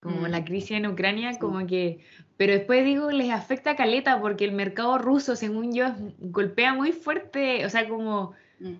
como 0.00 0.26
la 0.28 0.40
mm. 0.40 0.44
crisis 0.44 0.70
en 0.72 0.86
Ucrania, 0.86 1.38
como 1.38 1.66
que, 1.66 2.00
pero 2.36 2.54
después 2.54 2.84
digo, 2.84 3.10
les 3.10 3.30
afecta 3.30 3.72
a 3.72 3.76
caleta 3.76 4.20
porque 4.20 4.44
el 4.44 4.52
mercado 4.52 4.98
ruso, 4.98 5.36
según 5.36 5.74
yo, 5.74 5.94
golpea 6.18 6.74
muy 6.74 6.92
fuerte, 6.92 7.64
o 7.66 7.68
sea, 7.68 7.86
como 7.88 8.32
mm. 8.60 8.74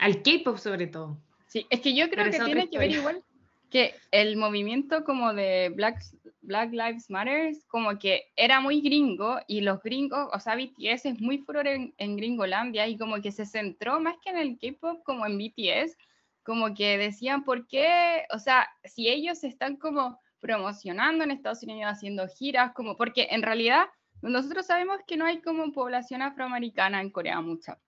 Al 0.00 0.22
K-pop 0.22 0.56
sobre 0.56 0.86
todo. 0.86 1.18
Sí, 1.46 1.66
es 1.70 1.80
que 1.80 1.94
yo 1.94 2.08
creo 2.10 2.30
que 2.30 2.38
tiene 2.38 2.68
que 2.68 2.78
ver 2.78 2.90
igual 2.90 3.22
que 3.70 3.94
el 4.10 4.36
movimiento 4.36 5.04
como 5.04 5.32
de 5.32 5.70
Black, 5.74 6.02
Black 6.42 6.72
Lives 6.72 7.08
Matter 7.08 7.54
como 7.68 7.98
que 7.98 8.24
era 8.34 8.60
muy 8.60 8.80
gringo 8.80 9.38
y 9.46 9.60
los 9.60 9.80
gringos, 9.80 10.28
o 10.32 10.40
sea, 10.40 10.56
BTS 10.56 11.06
es 11.06 11.20
muy 11.20 11.38
furor 11.38 11.68
en, 11.68 11.94
en 11.96 12.16
Gringolandia 12.16 12.88
y 12.88 12.98
como 12.98 13.20
que 13.22 13.30
se 13.30 13.46
centró 13.46 14.00
más 14.00 14.16
que 14.22 14.30
en 14.30 14.38
el 14.38 14.58
K-pop 14.58 15.02
como 15.04 15.24
en 15.24 15.38
BTS, 15.38 15.96
como 16.42 16.74
que 16.74 16.98
decían 16.98 17.44
por 17.44 17.68
qué, 17.68 18.24
o 18.34 18.38
sea, 18.38 18.68
si 18.84 19.08
ellos 19.08 19.44
están 19.44 19.76
como 19.76 20.20
promocionando 20.40 21.22
en 21.22 21.30
Estados 21.30 21.62
Unidos, 21.62 21.92
haciendo 21.92 22.26
giras, 22.26 22.72
como 22.72 22.96
porque 22.96 23.28
en 23.30 23.42
realidad 23.42 23.86
nosotros 24.22 24.66
sabemos 24.66 24.98
que 25.06 25.16
no 25.16 25.26
hay 25.26 25.40
como 25.40 25.72
población 25.72 26.22
afroamericana 26.22 27.00
en 27.00 27.10
Corea 27.10 27.40
mucha. 27.40 27.78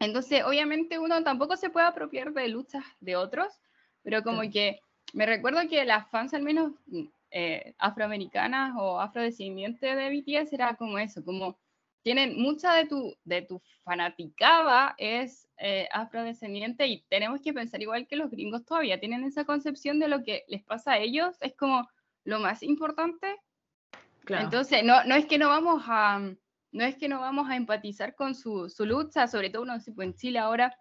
Entonces, 0.00 0.44
obviamente 0.44 0.98
uno 0.98 1.22
tampoco 1.24 1.56
se 1.56 1.70
puede 1.70 1.86
apropiar 1.86 2.32
de 2.32 2.48
luchas 2.48 2.84
de 3.00 3.16
otros, 3.16 3.52
pero 4.02 4.22
como 4.22 4.42
que 4.50 4.80
me 5.12 5.26
recuerdo 5.26 5.60
que 5.68 5.84
las 5.84 6.08
fans 6.10 6.34
al 6.34 6.42
menos 6.42 6.72
eh, 7.30 7.74
afroamericanas 7.78 8.74
o 8.78 9.00
afrodescendientes 9.00 9.96
de 9.96 10.10
BTS 10.10 10.52
era 10.52 10.76
como 10.76 10.98
eso, 10.98 11.24
como 11.24 11.58
tienen 12.02 12.40
mucha 12.40 12.74
de 12.74 12.86
tu, 12.86 13.14
de 13.24 13.42
tu 13.42 13.60
fanaticada 13.82 14.94
es 14.98 15.48
eh, 15.58 15.88
afrodescendiente 15.92 16.86
y 16.86 17.02
tenemos 17.08 17.40
que 17.42 17.52
pensar 17.52 17.82
igual 17.82 18.06
que 18.06 18.16
los 18.16 18.30
gringos 18.30 18.64
todavía 18.64 19.00
tienen 19.00 19.24
esa 19.24 19.44
concepción 19.44 19.98
de 19.98 20.08
lo 20.08 20.22
que 20.22 20.44
les 20.48 20.62
pasa 20.62 20.92
a 20.92 20.98
ellos, 20.98 21.36
es 21.40 21.54
como 21.54 21.88
lo 22.24 22.38
más 22.38 22.62
importante. 22.62 23.36
Entonces, 24.28 24.84
no, 24.84 25.04
no 25.04 25.14
es 25.14 25.26
que 25.26 25.38
no 25.38 25.48
vamos 25.48 25.82
a 25.86 26.20
no 26.72 26.84
es 26.84 26.96
que 26.96 27.08
no 27.08 27.20
vamos 27.20 27.48
a 27.48 27.56
empatizar 27.56 28.14
con 28.14 28.34
su, 28.34 28.68
su 28.68 28.84
lucha, 28.84 29.26
sobre 29.26 29.50
todo 29.50 29.62
uno 29.62 29.74
en 29.98 30.14
Chile 30.14 30.38
ahora 30.38 30.76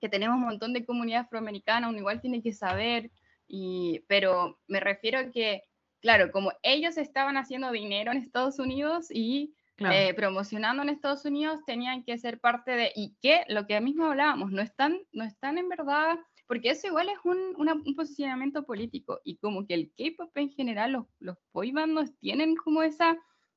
que 0.00 0.08
tenemos 0.08 0.36
un 0.36 0.44
montón 0.44 0.72
de 0.72 0.84
comunidad 0.84 1.22
afroamericana, 1.22 1.88
uno 1.88 1.98
igual 1.98 2.20
tiene 2.20 2.42
que 2.42 2.52
saber, 2.52 3.10
y, 3.46 4.04
pero 4.08 4.58
me 4.66 4.80
refiero 4.80 5.18
a 5.18 5.30
que, 5.30 5.64
claro, 6.00 6.30
como 6.30 6.52
ellos 6.62 6.96
estaban 6.96 7.36
haciendo 7.36 7.70
dinero 7.72 8.12
en 8.12 8.18
Estados 8.18 8.58
Unidos 8.58 9.08
y 9.10 9.54
eh, 9.78 10.12
promocionando 10.14 10.82
en 10.82 10.88
Estados 10.88 11.24
Unidos, 11.24 11.60
tenían 11.66 12.02
que 12.04 12.18
ser 12.18 12.40
parte 12.40 12.72
de, 12.72 12.92
y 12.94 13.16
que 13.20 13.44
lo 13.48 13.66
que 13.66 13.80
mismo 13.80 14.06
hablábamos, 14.06 14.50
no 14.50 14.60
están, 14.60 14.98
no 15.12 15.24
están 15.24 15.58
en 15.58 15.68
verdad, 15.68 16.18
porque 16.46 16.70
eso 16.70 16.86
igual 16.86 17.08
es 17.08 17.18
un, 17.24 17.54
un 17.56 17.94
posicionamiento 17.94 18.64
político, 18.64 19.20
y 19.24 19.36
como 19.38 19.66
que 19.66 19.74
el 19.74 19.92
K-pop 19.96 20.36
en 20.36 20.50
general, 20.50 20.92
los, 20.92 21.06
los 21.20 21.36
boy 21.52 21.72
bandos 21.72 22.16
tienen 22.18 22.56
como 22.56 22.82
esa, 22.82 23.16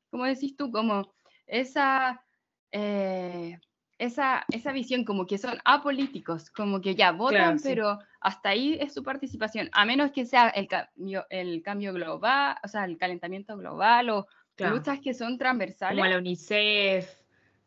como 0.10 0.26
decís 0.26 0.56
tú, 0.56 0.72
como 0.72 1.14
esa, 1.52 2.24
eh, 2.72 3.60
esa, 4.00 4.46
esa 4.52 4.72
visión 4.72 5.04
como 5.04 5.28
que 5.28 5.38
son 5.38 5.60
apolíticos, 5.66 6.50
como 6.50 6.82
que 6.82 6.96
ya 6.96 7.12
votan, 7.12 7.60
pero 7.62 8.00
hasta 8.22 8.50
ahí 8.50 8.78
es 8.80 8.94
su 8.94 9.04
participación, 9.04 9.70
a 9.74 9.86
menos 9.86 10.12
que 10.12 10.26
sea 10.26 10.50
el 10.50 10.68
cambio, 10.68 11.26
el 11.30 11.62
cambio 11.62 11.94
global, 11.94 12.56
o 12.64 12.68
sea, 12.68 12.86
el 12.86 12.98
calentamiento 12.98 13.58
global 13.58 14.10
o 14.10 14.28
luchas 14.58 15.00
que 15.02 15.14
son 15.14 15.38
transversales. 15.38 16.00
Como 16.00 16.10
la 16.10 16.18
UNICEF. 16.18 17.22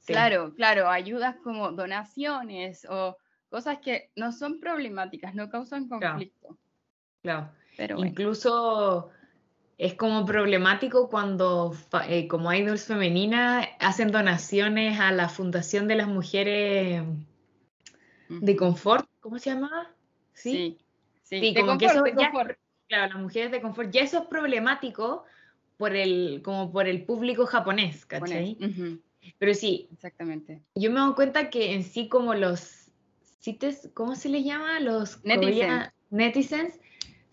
Claro, 0.07 0.55
claro, 0.55 0.89
ayudas 0.89 1.37
como 1.43 1.73
donaciones 1.73 2.87
o 2.91 3.17
cosas 3.49 3.79
que 3.79 4.11
no 4.17 4.33
son 4.33 4.61
problemáticas, 4.61 5.35
no 5.35 5.49
causan 5.49 5.89
conflicto. 5.89 6.59
Claro. 7.23 7.51
Pero 7.77 8.05
Incluso 8.05 9.11
es 9.79 9.95
como 9.95 10.25
problemático 10.25 11.09
cuando 11.09 11.77
eh, 12.09 12.29
como 12.29 12.53
idols 12.53 12.85
femeninas 12.85 13.67
hacen 13.81 14.13
donaciones 14.13 15.01
a 15.01 15.11
la 15.13 15.29
Fundación 15.29 15.89
de 15.89 15.97
las 15.97 16.09
Mujeres 16.09 17.03
de 18.29 18.57
Confort, 18.57 19.09
¿cómo 19.21 19.39
se 19.39 19.51
llama? 19.51 19.95
Sí, 20.33 20.79
sí, 21.23 21.55
como 21.55 21.79
que 21.79 21.87
eso 21.87 22.03
claro, 22.87 23.15
las 23.15 23.23
mujeres 23.23 23.51
de 23.51 23.61
confort, 23.61 23.91
ya 23.91 24.03
eso 24.03 24.19
es 24.19 24.27
problemático 24.27 25.25
por 25.77 25.95
el, 25.97 26.43
como 26.45 26.71
por 26.71 26.87
el 26.87 27.05
público 27.05 27.47
japonés, 27.47 28.07
¿cachai? 28.07 28.59
Pero 29.39 29.55
sí, 29.55 29.89
exactamente. 29.93 30.61
Yo 30.75 30.91
me 30.91 31.01
doy 31.01 31.15
cuenta 31.15 31.51
que 31.51 31.73
en 31.73 31.83
sí 31.83 32.09
como 32.09 32.35
los 32.35 32.91
cites, 33.41 33.91
¿cómo 33.95 34.15
se 34.17 34.29
les 34.29 34.45
llama? 34.45 34.81
Los 34.81 35.21
netizens 35.25 36.79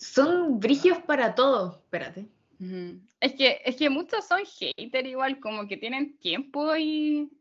son 0.01 0.59
brigios 0.59 0.97
para 0.99 1.35
todo. 1.35 1.79
Espérate. 1.83 2.27
Es 3.19 3.33
que, 3.33 3.61
es 3.65 3.75
que 3.75 3.89
muchos 3.89 4.27
son 4.27 4.41
haters 4.45 5.07
igual, 5.07 5.39
como 5.39 5.67
que 5.67 5.77
tienen 5.77 6.17
tiempo 6.17 6.75
y, 6.75 7.31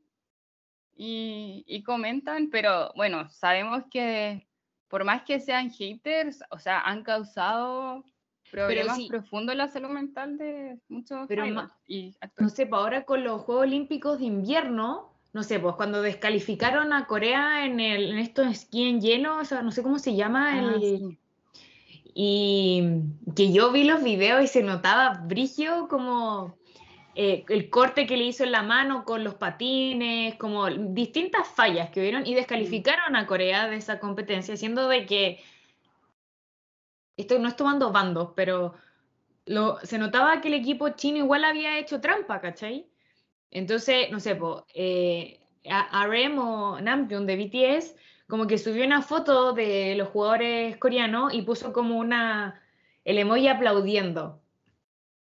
y, 0.97 1.83
comentan, 1.83 2.49
pero 2.51 2.91
bueno, 2.97 3.29
sabemos 3.29 3.85
que 3.91 4.47
por 4.89 5.05
más 5.05 5.23
que 5.23 5.41
sean 5.41 5.71
haters, 5.71 6.43
o 6.51 6.59
sea, 6.59 6.81
han 6.81 7.03
causado 7.03 8.05
problemas 8.51 8.99
profundos 9.09 9.53
en 9.53 9.59
la 9.59 9.69
salud 9.69 9.91
mental 9.91 10.37
de 10.37 10.79
muchos 10.89 11.29
pero 11.29 11.47
y 11.87 12.17
No 12.39 12.49
sé, 12.49 12.67
pues 12.67 12.79
ahora 12.81 13.05
con 13.05 13.23
los 13.23 13.43
Juegos 13.43 13.65
Olímpicos 13.65 14.19
de 14.19 14.25
invierno, 14.25 15.13
no 15.33 15.43
sé, 15.43 15.61
pues 15.61 15.77
cuando 15.77 16.03
descalificaron 16.03 16.93
a 16.93 17.07
Corea 17.07 17.67
en, 17.67 17.79
el, 17.79 18.11
en 18.13 18.19
estos 18.19 18.47
esquí 18.49 18.89
en 18.89 19.01
hielo, 19.01 19.37
o 19.39 19.45
sea, 19.45 19.63
no 19.63 19.71
sé 19.71 19.83
cómo 19.83 19.99
se 19.99 20.17
llama, 20.17 20.55
ah, 20.55 20.59
el, 20.59 21.20
y 22.15 22.83
que 23.37 23.53
yo 23.53 23.73
vi 23.73 23.85
los 23.85 24.03
videos 24.03 24.43
y 24.43 24.47
se 24.47 24.63
notaba 24.63 25.21
brigio 25.25 25.89
como 25.89 26.57
eh, 27.15 27.45
el 27.49 27.71
corte 27.71 28.07
que 28.07 28.17
le 28.17 28.25
hizo 28.25 28.45
en 28.45 28.53
la 28.53 28.63
mano 28.63 29.05
con 29.05 29.25
los 29.25 29.35
patines, 29.35 30.37
como 30.37 30.69
distintas 30.69 31.49
fallas 31.49 31.91
que 31.91 32.01
hubieron 32.01 32.27
y 32.27 32.35
descalificaron 32.35 33.17
a 33.17 33.27
Corea 33.27 33.69
de 33.69 33.77
esa 33.77 33.99
competencia, 33.99 34.57
siendo 34.57 34.89
de 34.89 35.07
que, 35.07 35.41
esto 37.17 37.39
no 37.39 37.49
es 37.49 37.57
tomando 37.57 37.93
bandos, 37.93 38.31
pero 38.35 38.75
lo, 39.47 39.79
se 39.83 39.99
notaba 39.99 40.41
que 40.41 40.49
el 40.49 40.55
equipo 40.55 40.91
chino 40.91 41.19
igual 41.19 41.45
había 41.45 41.79
hecho 41.79 42.01
trampa, 42.01 42.41
¿cachai? 42.41 42.87
Entonces, 43.51 44.11
no 44.11 44.21
sé, 44.21 44.37
pues, 44.37 44.63
eh, 44.75 45.41
RM 45.65 46.39
o 46.39 46.81
Namjoon 46.81 47.27
de 47.27 47.37
BTS 47.37 47.97
como 48.31 48.47
que 48.47 48.57
subió 48.57 48.87
una 48.87 49.03
foto 49.03 49.53
de 49.53 49.95
los 49.97 50.09
jugadores 50.09 50.79
coreanos 50.79 51.35
y 51.35 51.43
puso 51.43 51.73
como 51.73 51.99
una, 51.99 52.63
el 53.05 53.19
emoji 53.19 53.49
aplaudiendo. 53.49 54.41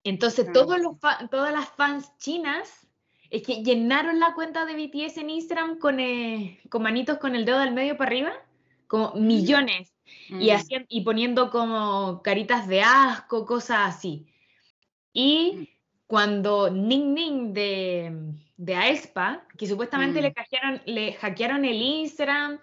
Entonces, 0.03 0.47
ah, 0.49 0.53
todos 0.53 0.81
los 0.81 0.97
todas 1.31 1.53
las 1.53 1.69
fans 1.71 2.11
chinas 2.19 2.85
es 3.31 3.43
que 3.43 3.63
llenaron 3.63 4.21
la 4.21 4.35
cuenta 4.35 4.65
de 4.65 4.75
BTS 4.75 5.19
en 5.19 5.31
Instagram 5.31 5.79
con, 5.79 5.99
eh, 5.99 6.61
con 6.69 6.83
manitos 6.83 7.19
con 7.19 7.35
el 7.35 7.45
dedo 7.45 7.59
del 7.59 7.73
medio 7.73 7.97
para 7.97 8.09
arriba, 8.09 8.33
como 8.87 9.13
mm. 9.15 9.27
millones, 9.27 9.93
y, 10.29 10.51
mm. 10.51 10.55
hacían, 10.55 10.87
y 10.89 11.01
poniendo 11.03 11.51
como 11.51 12.23
caritas 12.23 12.69
de 12.69 12.83
asco, 12.83 13.45
cosas 13.45 13.97
así. 13.97 14.27
Y 15.13 15.53
mm. 15.53 15.67
cuando 16.07 16.71
Ning 16.71 17.15
Ning 17.15 17.53
de, 17.53 18.13
de 18.57 18.75
Aespa, 18.77 19.45
que 19.59 19.67
supuestamente 19.67 20.23
le, 20.23 20.33
hackearon, 20.33 20.83
le 20.87 21.15
hackearon 21.15 21.65
el 21.65 21.83
Instagram, 21.83 22.61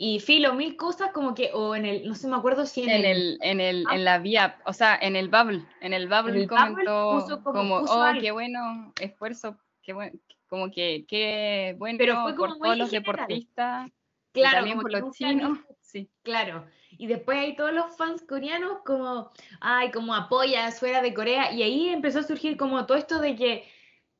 y 0.00 0.20
filo, 0.20 0.54
mil 0.54 0.76
cosas 0.76 1.10
como 1.10 1.34
que, 1.34 1.50
o 1.52 1.74
en 1.74 1.84
el, 1.84 2.06
no 2.06 2.14
sé, 2.14 2.28
me 2.28 2.36
acuerdo 2.36 2.64
si 2.66 2.88
en, 2.88 3.04
el, 3.04 3.36
en 3.42 3.60
el, 3.60 3.84
en 3.90 4.04
la 4.04 4.20
vía, 4.20 4.56
o 4.64 4.72
sea, 4.72 4.96
en 4.96 5.16
el 5.16 5.28
Bubble, 5.28 5.66
en 5.80 5.92
el 5.92 6.06
Bubble 6.06 6.46
comentó 6.46 7.42
como, 7.42 7.78
oh, 7.78 8.06
qué 8.20 8.30
bueno, 8.30 8.92
esfuerzo, 9.00 9.58
qué 9.82 9.92
bueno, 9.92 10.16
como 10.46 10.70
que, 10.70 11.04
qué 11.08 11.74
bueno 11.78 11.98
Pero 11.98 12.22
fue 12.22 12.36
por 12.36 12.58
todos 12.58 12.78
los 12.78 12.92
deportistas, 12.92 13.90
claro, 14.30 14.58
también 14.58 14.78
por 14.78 14.92
los 14.92 15.16
chinos, 15.16 15.58
sí. 15.80 16.08
Claro, 16.22 16.64
y 16.92 17.08
después 17.08 17.36
hay 17.36 17.56
todos 17.56 17.72
los 17.72 17.96
fans 17.96 18.22
coreanos 18.22 18.78
como, 18.86 19.32
ay, 19.60 19.90
como 19.90 20.14
apoyas 20.14 20.78
fuera 20.78 21.02
de 21.02 21.12
Corea, 21.12 21.50
y 21.50 21.64
ahí 21.64 21.88
empezó 21.88 22.20
a 22.20 22.22
surgir 22.22 22.56
como 22.56 22.86
todo 22.86 22.96
esto 22.96 23.18
de 23.18 23.34
que 23.34 23.68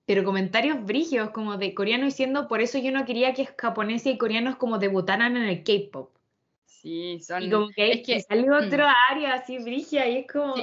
pero 0.08 0.24
comentarios 0.24 0.82
brigios 0.86 1.28
como 1.32 1.58
de 1.58 1.74
coreano 1.74 2.06
diciendo, 2.06 2.48
por 2.48 2.62
eso 2.62 2.78
yo 2.78 2.90
no 2.90 3.04
quería 3.04 3.34
que 3.34 3.44
japoneses 3.44 4.14
y 4.14 4.16
coreanos 4.16 4.56
como 4.56 4.78
debutaran 4.78 5.36
en 5.36 5.42
el 5.42 5.62
K-pop. 5.62 6.16
Sí, 6.64 7.20
son... 7.20 7.42
Y 7.42 7.50
como 7.50 7.68
que, 7.68 7.92
es 7.92 8.06
que 8.06 8.18
salió 8.22 8.54
mm. 8.54 8.66
otra 8.66 8.94
área 9.10 9.34
así 9.34 9.58
brigia 9.58 10.08
y 10.08 10.16
es 10.20 10.26
como... 10.26 10.54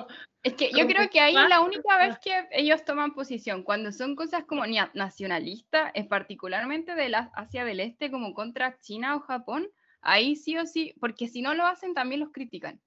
Es 0.41 0.55
que 0.55 0.71
yo 0.75 0.87
creo 0.87 1.11
que 1.11 1.19
ahí 1.19 1.35
la 1.35 1.61
única 1.61 1.95
vez 1.95 2.17
que 2.17 2.31
ellos 2.53 2.83
toman 2.85 3.13
posición, 3.13 3.61
cuando 3.61 3.91
son 3.91 4.15
cosas 4.15 4.45
como 4.45 4.63
nacionalistas, 4.95 5.91
es 5.93 6.07
particularmente 6.07 6.95
de 6.95 7.09
la 7.09 7.29
Asia 7.35 7.65
del 7.65 7.81
Este, 7.81 8.09
como 8.09 8.33
contra 8.33 8.79
China 8.79 9.15
o 9.15 9.19
Japón, 9.19 9.67
ahí 10.01 10.35
sí 10.35 10.57
o 10.57 10.65
sí, 10.65 10.95
porque 10.99 11.27
si 11.27 11.43
no 11.43 11.53
lo 11.53 11.67
hacen 11.67 11.93
también 11.93 12.21
los 12.21 12.31
critican. 12.31 12.81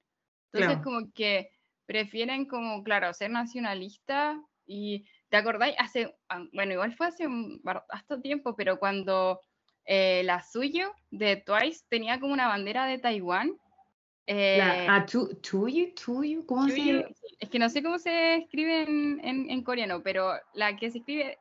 Entonces 0.52 0.82
como 0.82 1.12
que 1.12 1.52
prefieren 1.86 2.46
como, 2.46 2.82
claro, 2.82 3.14
ser 3.14 3.30
nacionalistas 3.30 4.38
y 4.66 5.04
¿Te 5.28 5.36
acordáis? 5.36 5.74
Hace, 5.78 6.14
ah, 6.28 6.44
bueno, 6.52 6.72
igual 6.72 6.94
fue 6.94 7.06
hace 7.06 7.26
bastante 7.62 8.22
tiempo, 8.22 8.56
pero 8.56 8.78
cuando 8.78 9.40
eh, 9.84 10.22
la 10.24 10.42
suyo 10.42 10.94
de 11.10 11.36
Twice 11.36 11.84
tenía 11.88 12.18
como 12.20 12.32
una 12.32 12.48
bandera 12.48 12.86
de 12.86 12.98
Taiwán. 12.98 13.52
Eh, 14.26 14.60
ah, 14.60 15.06
tuyo, 15.06 15.94
tuyo, 15.94 16.44
¿cómo 16.46 16.68
se 16.68 17.06
Es 17.40 17.48
que 17.48 17.58
no 17.58 17.70
sé 17.70 17.82
cómo 17.82 17.98
se 17.98 18.36
escribe 18.36 18.82
en, 18.82 19.20
en, 19.22 19.62
coreano, 19.62 20.02
pero 20.02 20.34
la 20.52 20.76
que 20.76 20.90
se 20.90 20.98
escribe. 20.98 21.38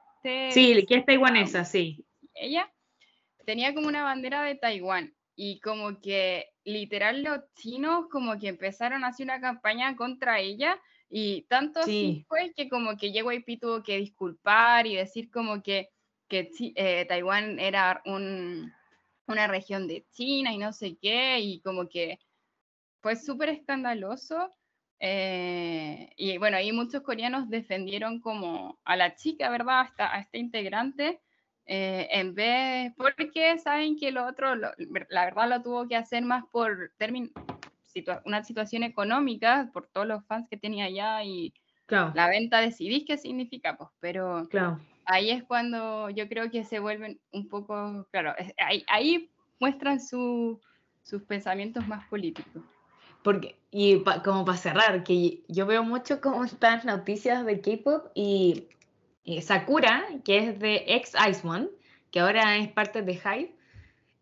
sí, 0.51 0.85
que 0.85 0.95
es 0.95 1.05
taiwanesa, 1.05 1.65
sí. 1.65 2.05
Ella 2.33 2.71
tenía 3.45 3.73
como 3.73 3.87
una 3.87 4.03
bandera 4.03 4.43
de 4.43 4.55
Taiwán 4.55 5.13
y 5.35 5.59
como 5.59 5.99
que 5.99 6.47
literal 6.63 7.23
los 7.23 7.39
chinos 7.55 8.07
como 8.09 8.37
que 8.39 8.47
empezaron 8.47 9.03
a 9.03 9.07
hacer 9.07 9.25
una 9.25 9.39
campaña 9.39 9.95
contra 9.95 10.39
ella 10.39 10.79
y 11.09 11.43
tanto 11.43 11.79
así 11.79 12.25
fue 12.27 12.53
que 12.55 12.67
como 12.67 12.97
que 12.97 13.11
JYP 13.11 13.59
tuvo 13.59 13.83
que 13.83 13.97
disculpar 13.97 14.87
y 14.87 14.95
decir 14.95 15.31
como 15.31 15.63
que, 15.63 15.89
que 16.27 16.51
eh, 16.75 17.05
Taiwán 17.05 17.59
era 17.59 18.01
un, 18.05 18.73
una 19.27 19.47
región 19.47 19.87
de 19.87 20.05
China 20.11 20.51
y 20.53 20.57
no 20.57 20.73
sé 20.73 20.97
qué, 21.01 21.39
y 21.39 21.61
como 21.61 21.87
que 21.87 22.19
fue 23.01 23.15
súper 23.15 23.49
escandaloso. 23.49 24.53
Eh, 24.99 26.09
y 26.17 26.37
bueno, 26.39 26.57
ahí 26.57 26.71
muchos 26.71 27.03
coreanos 27.03 27.49
defendieron 27.49 28.19
como 28.19 28.79
a 28.83 28.95
la 28.95 29.15
chica, 29.15 29.49
¿verdad? 29.49 29.81
Hasta 29.81 30.13
a 30.13 30.19
este 30.19 30.39
integrante, 30.39 31.21
eh, 31.65 32.07
en 32.11 32.33
vez, 32.33 32.93
porque 32.97 33.59
saben 33.59 33.95
que 33.97 34.11
lo 34.11 34.25
otro, 34.25 34.55
la 34.55 35.25
verdad 35.25 35.49
lo 35.49 35.61
tuvo 35.61 35.87
que 35.87 35.95
hacer 35.95 36.23
más 36.23 36.43
por 36.51 36.91
una 38.25 38.43
situación 38.43 38.83
económica, 38.83 39.69
por 39.73 39.87
todos 39.87 40.07
los 40.07 40.25
fans 40.25 40.47
que 40.49 40.57
tenía 40.57 40.85
allá 40.85 41.23
y 41.23 41.53
la 41.89 42.27
venta 42.27 42.59
de 42.59 42.71
CDs, 42.71 43.05
¿qué 43.07 43.17
significa? 43.17 43.77
Pues, 43.77 43.89
pero 43.99 44.47
ahí 45.05 45.29
es 45.29 45.43
cuando 45.43 46.09
yo 46.09 46.27
creo 46.27 46.51
que 46.51 46.63
se 46.65 46.79
vuelven 46.79 47.19
un 47.31 47.47
poco, 47.47 48.05
claro, 48.11 48.33
ahí, 48.57 48.83
ahí 48.89 49.31
muestran 49.59 49.99
sus 50.01 50.59
pensamientos 51.27 51.87
más 51.87 52.05
políticos. 52.07 52.63
Porque, 53.23 53.55
y 53.71 54.03
como 54.23 54.45
para 54.45 54.57
cerrar, 54.57 55.03
que 55.03 55.43
yo 55.47 55.65
veo 55.65 55.83
mucho 55.83 56.21
cómo 56.21 56.45
están 56.45 56.81
noticias 56.85 57.45
de 57.45 57.61
K-pop 57.61 58.11
y 58.13 58.67
Sakura, 59.41 60.05
que 60.23 60.37
es 60.37 60.59
de 60.59 60.83
ex 60.87 61.13
Ice 61.29 61.45
One, 61.45 61.67
que 62.11 62.19
ahora 62.21 62.57
es 62.57 62.69
parte 62.69 63.01
de 63.01 63.13
Hive, 63.13 63.53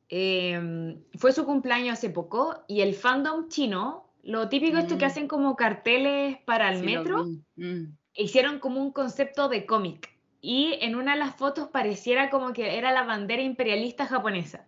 em, 0.10 1.02
fue 1.18 1.32
su 1.32 1.46
cumpleaños 1.46 1.94
hace 1.94 2.10
poco 2.10 2.64
y 2.68 2.82
el 2.82 2.94
fandom 2.94 3.48
chino, 3.50 4.12
lo 4.24 4.50
típico 4.50 4.78
es 4.78 4.86
que 4.86 4.96
mm. 4.96 5.04
hacen 5.04 5.28
como 5.28 5.56
carteles 5.56 6.38
para 6.46 6.72
el 6.72 6.84
metro, 6.84 7.26
mm. 7.56 7.84
hicieron 8.16 8.60
como 8.60 8.82
un 8.82 8.92
concepto 8.92 9.50
de 9.50 9.66
cómic 9.66 10.16
y 10.42 10.78
en 10.82 10.96
una 10.96 11.14
de 11.14 11.20
las 11.20 11.36
fotos 11.36 11.70
pareciera 11.70 12.30
como 12.30 12.54
que 12.54 12.78
era 12.78 12.92
la 12.92 13.04
bandera 13.04 13.42
imperialista 13.42 14.06
japonesa. 14.06 14.68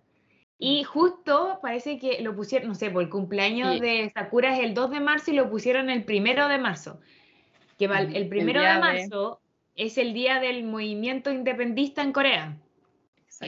Y 0.60 0.82
mm. 0.82 0.86
justo 0.86 1.60
parece 1.62 2.00
que 2.00 2.22
lo 2.22 2.36
pusieron, 2.36 2.70
no 2.70 2.75
sé, 2.75 2.89
por 2.89 3.03
el 3.03 3.10
cumpleaños 3.10 3.79
de 3.79 4.12
Sakura 4.13 4.56
es 4.58 4.63
el 4.63 4.74
2 4.74 4.91
de 4.91 5.00
marzo 5.00 5.32
y 5.32 5.36
lo 5.36 5.50
pusieron 5.50 5.89
el 5.89 6.03
primero 6.03 6.48
de 6.48 6.58
marzo. 6.58 7.00
Que 7.77 7.86
el 7.86 8.27
primero 8.27 8.62
de 8.62 8.79
marzo 8.79 9.39
es 9.75 10.00
el 10.00 10.13
día 10.13 10.39
del 10.39 10.63
movimiento 10.63 11.32
independista 11.32 12.01
en 12.01 12.12
Corea. 12.12 12.58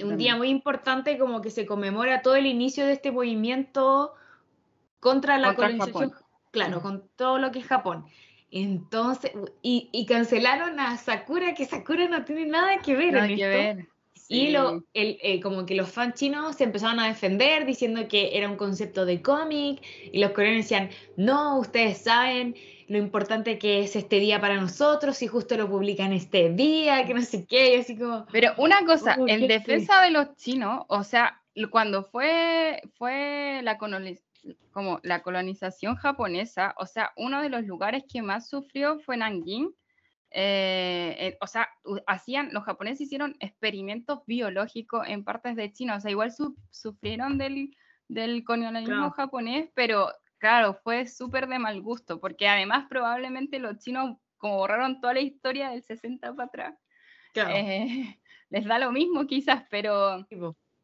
Un 0.04 0.18
día 0.18 0.36
muy 0.36 0.50
importante 0.50 1.18
como 1.18 1.42
que 1.42 1.50
se 1.50 1.66
conmemora 1.66 2.22
todo 2.22 2.36
el 2.36 2.46
inicio 2.46 2.86
de 2.86 2.94
este 2.94 3.12
movimiento 3.12 4.14
contra 5.00 5.38
la 5.38 5.56
colonización. 5.56 6.14
Claro, 6.52 6.82
con 6.82 7.08
todo 7.16 7.40
lo 7.40 7.52
que 7.52 7.60
es 7.60 7.66
Japón. 7.66 8.06
Entonces, 8.52 9.32
y, 9.62 10.06
cancelaron 10.08 10.80
a 10.80 10.98
Sakura, 10.98 11.54
que 11.54 11.66
Sakura 11.66 12.08
no 12.08 12.26
tiene 12.26 12.46
nada 12.46 12.80
que 12.80 12.96
ver 12.96 13.14
nada 13.14 13.28
que 13.28 13.48
Ver. 13.48 13.88
Y 14.32 14.52
lo, 14.52 14.84
el, 14.94 15.18
eh, 15.24 15.42
como 15.42 15.66
que 15.66 15.74
los 15.74 15.90
fans 15.90 16.14
chinos 16.14 16.56
se 16.56 16.64
empezaron 16.64 17.00
a 17.00 17.08
defender 17.08 17.66
diciendo 17.66 18.08
que 18.08 18.38
era 18.38 18.48
un 18.48 18.58
concepto 18.58 19.04
de 19.04 19.24
cómic 19.24 19.82
y 20.12 20.20
los 20.20 20.32
coreanos 20.32 20.66
decían, 20.66 20.92
no, 21.18 21.58
ustedes 21.58 21.98
saben 21.98 22.56
lo 22.88 23.00
importante 23.00 23.58
que 23.58 23.80
es 23.80 23.96
este 23.96 24.20
día 24.20 24.40
para 24.40 24.56
nosotros 24.56 25.20
y 25.24 25.28
justo 25.28 25.58
lo 25.58 25.68
publican 25.68 26.14
este 26.14 26.52
día, 26.52 27.06
que 27.06 27.16
no 27.16 27.24
sé 27.24 27.46
qué, 27.46 27.76
y 27.76 27.80
así 27.80 27.98
como... 27.98 28.28
Pero 28.32 28.54
una 28.58 28.86
cosa, 28.86 29.18
en 29.28 29.48
defensa 29.48 30.02
de 30.04 30.12
los 30.12 30.36
chinos, 30.36 30.86
o 30.90 31.04
sea, 31.04 31.42
cuando 31.72 32.04
fue, 32.04 32.82
fue 32.98 33.62
la, 33.64 33.80
como 34.72 35.00
la 35.02 35.22
colonización 35.24 35.96
japonesa, 35.96 36.76
o 36.78 36.86
sea, 36.86 37.12
uno 37.16 37.42
de 37.42 37.50
los 37.50 37.64
lugares 37.64 38.04
que 38.08 38.22
más 38.22 38.48
sufrió 38.48 39.00
fue 39.00 39.18
Nanjing, 39.18 39.74
eh, 40.32 41.16
eh, 41.20 41.38
o 41.42 41.48
sea, 41.48 41.70
hacían, 42.08 42.50
los 42.54 42.64
japoneses 42.64 43.02
hicieron 43.02 43.36
experimentos 43.40 44.20
biológicos 44.26 45.08
en 45.08 45.24
partes 45.24 45.56
de 45.56 45.72
China, 45.72 45.96
o 45.96 46.00
sea, 46.00 46.12
igual 46.12 46.32
sufrieron 46.72 47.38
del, 47.38 47.76
del 48.08 48.44
colonialismo 48.44 49.12
japonés, 49.12 49.70
pero 49.74 50.12
Claro, 50.40 50.80
fue 50.84 51.06
súper 51.06 51.48
de 51.48 51.60
mal 51.60 51.82
gusto, 51.82 52.20
porque 52.20 52.48
además 52.48 52.86
probablemente 52.90 53.60
los 53.60 53.78
chinos, 53.80 54.18
como 54.38 54.56
borraron 54.56 55.02
toda 55.02 55.14
la 55.14 55.20
historia 55.20 55.70
del 55.70 55.84
60 55.84 56.34
para 56.34 56.48
atrás, 56.48 56.80
eh, 57.36 58.18
les 58.50 58.66
da 58.66 58.80
lo 58.80 58.92
mismo 58.94 59.28
quizás, 59.28 59.66
pero 59.70 60.26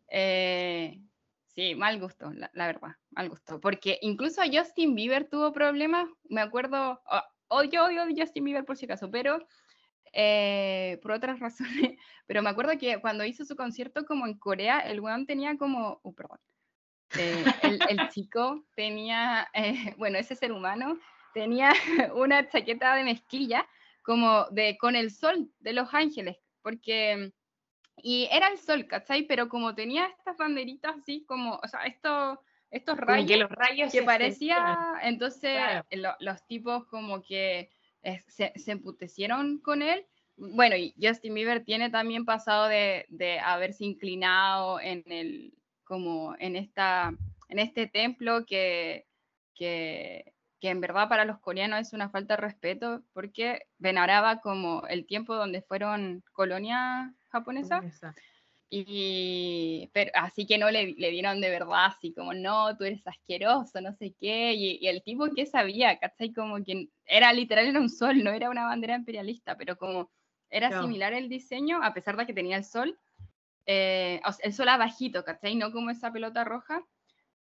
eh, 0.09 1.01
sí, 1.47 1.73
mal 1.73 2.01
gusto, 2.01 2.31
la, 2.33 2.67
verdad, 2.67 2.97
mal 3.11 3.29
gusto. 3.29 3.61
Porque 3.61 3.97
incluso 4.01 4.41
Justin 4.51 4.93
Bieber 4.93 5.29
tuvo 5.29 5.53
problemas, 5.53 6.09
me 6.25 6.41
acuerdo, 6.41 7.01
oh, 7.09 7.23
odio, 7.47 7.85
odio 7.85 8.03
a 8.03 8.07
Justin 8.15 8.43
Bieber 8.43 8.65
por 8.65 8.77
si 8.77 8.85
acaso, 8.85 9.09
pero 9.11 9.45
eh, 10.13 10.97
por 11.01 11.11
otras 11.11 11.39
razones, 11.41 11.99
pero 12.25 12.41
me 12.41 12.49
acuerdo 12.49 12.77
que 12.79 12.99
cuando 13.01 13.25
hizo 13.25 13.45
su 13.45 13.55
concierto 13.55 14.05
como 14.05 14.25
en 14.25 14.37
Corea, 14.37 14.79
el 14.79 14.99
weón 14.99 15.25
tenía 15.25 15.57
como, 15.57 15.99
uh, 16.03 16.13
perdón, 16.15 16.39
eh, 17.17 17.45
el, 17.61 18.09
chico 18.09 18.65
tenía, 18.75 19.47
eh, 19.53 19.93
bueno, 19.97 20.17
ese 20.17 20.35
ser 20.35 20.51
humano 20.51 20.97
tenía 21.33 21.73
una 22.15 22.47
chaqueta 22.47 22.95
de 22.95 23.03
mezclilla 23.03 23.67
como 24.01 24.45
de 24.51 24.77
con 24.77 24.95
el 24.95 25.11
sol 25.11 25.51
de 25.59 25.73
Los 25.73 25.93
Ángeles, 25.93 26.37
porque, 26.61 27.33
y 27.97 28.27
era 28.31 28.47
el 28.49 28.57
sol, 28.57 28.87
¿cachai? 28.87 29.23
Pero 29.23 29.49
como 29.49 29.75
tenía 29.75 30.05
estas 30.05 30.37
banderitas 30.37 30.95
así 30.97 31.25
como, 31.25 31.59
o 31.61 31.67
sea, 31.67 31.81
estos, 31.85 32.37
estos 32.75 32.97
rayos, 32.97 33.27
que 33.27 33.37
los 33.37 33.49
rayos 33.49 33.91
que 33.91 34.03
parecía, 34.03 34.99
entonces 35.01 35.59
los 36.19 36.45
tipos 36.45 36.85
como 36.87 37.21
que 37.23 37.69
eh, 38.03 38.21
se, 38.27 38.51
se 38.55 38.71
emputecieron 38.71 39.59
con 39.59 39.81
él. 39.81 40.05
Bueno, 40.37 40.75
y 40.75 40.93
Justin 41.01 41.33
Bieber 41.33 41.63
tiene 41.63 41.89
también 41.89 42.25
pasado 42.25 42.67
de, 42.67 43.05
de, 43.07 43.39
haberse 43.39 43.85
inclinado 43.85 44.81
en 44.81 45.03
el, 45.07 45.53
como 45.85 46.35
en, 46.37 46.57
esta, 46.57 47.13
en 47.47 47.59
este 47.59 47.87
templo 47.87 48.45
que, 48.45 49.05
que, 49.55 50.33
en 50.59 50.81
verdad 50.81 51.07
para 51.07 51.25
los 51.25 51.39
coreanos 51.39 51.79
es 51.79 51.93
una 51.93 52.09
falta 52.09 52.35
de 52.35 52.41
respeto 52.41 53.03
porque 53.13 53.67
veneraba 53.77 54.41
como 54.41 54.85
el 54.87 55.05
tiempo 55.05 55.35
donde 55.35 55.61
fueron 55.61 56.23
colonia 56.33 57.13
japonesa. 57.29 57.81
Y, 58.69 59.89
pero, 59.93 60.11
así 60.15 60.45
que 60.45 60.57
no 60.57 60.71
le, 60.71 60.95
le, 60.97 61.11
dieron 61.11 61.39
de 61.39 61.49
verdad, 61.49 61.85
así 61.85 62.13
como, 62.13 62.33
no, 62.33 62.75
tú 62.75 62.83
eres 62.83 63.05
asqueroso, 63.05 63.79
no 63.79 63.93
sé 63.93 64.13
qué. 64.19 64.53
Y, 64.53 64.87
el 64.87 65.03
tipo 65.03 65.29
que 65.33 65.45
sabía, 65.45 65.97
¿cachai? 65.99 66.33
Como 66.33 66.63
que 66.63 66.89
era 67.05 67.31
literal, 67.31 67.67
era 67.67 67.79
un 67.79 67.89
sol, 67.89 68.23
no 68.23 68.31
era 68.31 68.49
una 68.49 68.65
bandera 68.65 68.95
imperialista, 68.95 69.55
pero 69.55 69.77
como 69.77 70.11
era 70.49 70.81
similar 70.81 71.13
el 71.13 71.29
diseño, 71.29 71.83
a 71.83 71.93
pesar 71.93 72.17
de 72.17 72.25
que 72.25 72.33
tenía 72.33 72.57
el 72.57 72.63
sol, 72.63 72.97
eh, 73.65 74.21
el 74.41 74.53
sol 74.53 74.69
abajito, 74.69 75.23
¿cachai? 75.23 75.55
No 75.55 75.71
como 75.71 75.89
esa 75.89 76.11
pelota 76.11 76.43
roja. 76.43 76.83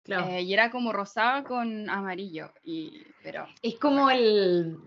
Eh, 0.07 0.43
y 0.43 0.53
era 0.53 0.71
como 0.71 0.93
rosada 0.93 1.45
con 1.45 1.89
amarillo. 1.89 2.53
Y, 2.63 3.03
pero, 3.23 3.47
es 3.63 3.77
como 3.77 4.11
el. 4.11 4.79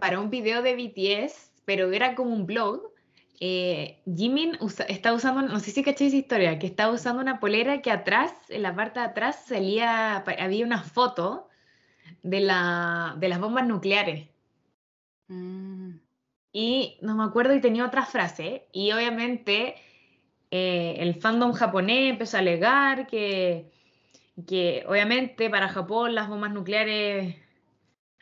Para 0.00 0.18
un 0.18 0.28
video 0.28 0.62
de 0.62 0.74
BTS, 0.74 1.52
pero 1.64 1.92
era 1.92 2.16
como 2.16 2.34
un 2.34 2.46
blog. 2.46 2.92
Eh, 3.40 4.02
Jimin 4.04 4.58
está 4.88 5.12
usando, 5.12 5.42
no 5.42 5.60
sé 5.60 5.70
si 5.70 5.82
cacháis 5.82 6.12
esa 6.12 6.16
historia, 6.16 6.58
que 6.58 6.66
estaba 6.66 6.92
usando 6.92 7.22
una 7.22 7.38
polera 7.38 7.82
que 7.82 7.90
atrás, 7.90 8.32
en 8.48 8.62
la 8.62 8.74
parte 8.74 9.00
de 9.00 9.06
atrás, 9.06 9.44
salía, 9.46 10.16
había 10.16 10.64
una 10.64 10.82
foto 10.82 11.48
de, 12.22 12.40
la, 12.40 13.14
de 13.18 13.28
las 13.28 13.40
bombas 13.40 13.66
nucleares. 13.66 14.28
Mm. 15.28 15.98
Y 16.52 16.98
no 17.02 17.14
me 17.14 17.24
acuerdo, 17.24 17.54
y 17.54 17.60
tenía 17.60 17.86
otra 17.86 18.04
frase. 18.04 18.66
Y 18.72 18.90
obviamente 18.92 19.76
eh, 20.50 20.96
el 20.98 21.14
fandom 21.14 21.52
japonés 21.52 22.10
empezó 22.10 22.38
a 22.38 22.40
alegar 22.40 23.06
que, 23.06 23.70
que 24.46 24.84
obviamente 24.88 25.50
para 25.50 25.68
Japón 25.68 26.14
las 26.14 26.28
bombas 26.28 26.52
nucleares 26.52 27.36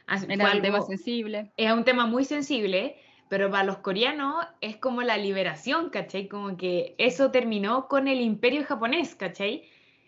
era 0.06 0.52
un 0.54 0.62
tema 0.62 0.82
sensible. 0.82 1.52
Es 1.56 1.72
un 1.72 1.84
tema 1.84 2.06
muy 2.06 2.24
sensible, 2.24 2.96
pero 3.28 3.50
para 3.50 3.64
los 3.64 3.78
coreanos 3.78 4.46
es 4.60 4.76
como 4.76 5.02
la 5.02 5.16
liberación, 5.16 5.90
¿cachai? 5.90 6.28
Como 6.28 6.56
que 6.56 6.94
eso 6.98 7.30
terminó 7.30 7.88
con 7.88 8.08
el 8.08 8.20
imperio 8.20 8.64
japonés, 8.64 9.14
¿cachai? 9.14 9.64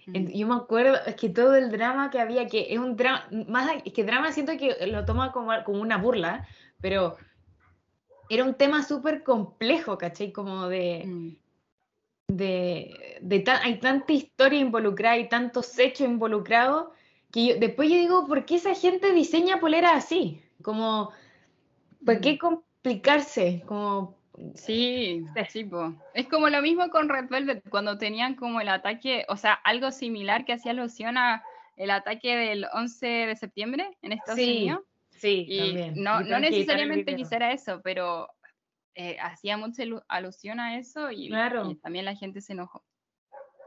Mm. 0.07 0.29
Yo 0.29 0.47
me 0.47 0.55
acuerdo, 0.55 0.97
es 1.07 1.17
que 1.17 1.29
todo 1.29 1.55
el 1.55 1.71
drama 1.71 2.11
que 2.11 2.21
había, 2.21 2.47
que 2.47 2.73
es 2.73 2.79
un 2.79 2.97
drama, 2.97 3.27
más 3.49 3.71
es 3.85 3.93
que 3.93 4.05
drama 4.05 4.33
siento 4.33 4.57
que 4.57 4.87
lo 4.87 5.05
toma 5.05 5.33
como, 5.33 5.53
como 5.65 5.81
una 5.81 5.99
burla, 5.99 6.47
pero 6.81 7.17
era 8.29 8.45
un 8.45 8.55
tema 8.55 8.83
súper 8.83 9.23
complejo, 9.23 9.99
¿cachai? 9.99 10.33
Como 10.33 10.69
de, 10.69 11.05
mm 11.07 11.49
de, 12.29 13.19
de 13.23 13.45
hay 13.63 13.81
tanta 13.81 14.13
historia 14.13 14.61
involucrada 14.61 15.19
y 15.19 15.29
tantos 15.29 15.79
hechos 15.79 16.07
involucrados 16.07 16.89
que 17.33 17.57
después 17.59 17.91
yo 17.91 17.97
digo, 17.97 18.27
¿por 18.27 18.45
qué 18.45 18.57
esa 18.57 18.75
gente 18.75 19.13
diseña 19.13 19.61
poleras 19.61 20.05
así? 20.05 20.43
Como, 20.63 21.11
¿por 22.05 22.21
qué 22.21 22.35
mm. 22.35 22.39
Complicarse? 22.83 23.63
Como, 23.67 24.19
Sí, 24.55 25.25
sí, 25.49 25.69
es 26.15 26.29
como 26.29 26.49
lo 26.49 26.63
mismo 26.63 26.89
con 26.91 27.09
Red 27.09 27.29
Velvet, 27.29 27.69
cuando 27.69 27.99
tenían 27.99 28.35
como 28.35 28.61
el 28.61 28.69
ataque, 28.69 29.25
o 29.29 29.37
sea, 29.37 29.53
algo 29.53 29.91
similar 29.91 30.45
que 30.45 30.53
hacía 30.53 30.73
alusión 30.73 31.19
a 31.19 31.43
el 31.77 31.91
ataque 31.91 32.37
del 32.37 32.67
11 32.73 33.07
de 33.07 33.37
septiembre 33.37 33.97
en 34.03 34.13
Estados 34.13 34.41
Unidos. 34.41 34.81
Sí, 35.11 35.45
y 35.49 35.59
también. 35.59 35.95
No, 35.97 36.21
no 36.21 36.39
necesariamente 36.39 37.17
quisiera 37.17 37.53
eso, 37.53 37.81
pero 37.83 38.29
eh, 38.95 39.17
hacía 39.21 39.57
mucha 39.57 39.83
alusión 40.07 40.61
a 40.61 40.79
eso 40.79 41.11
y, 41.11 41.31
también 41.83 42.05
la 42.05 42.15
gente 42.15 42.41
se 42.41 42.53
enojó. 42.53 42.85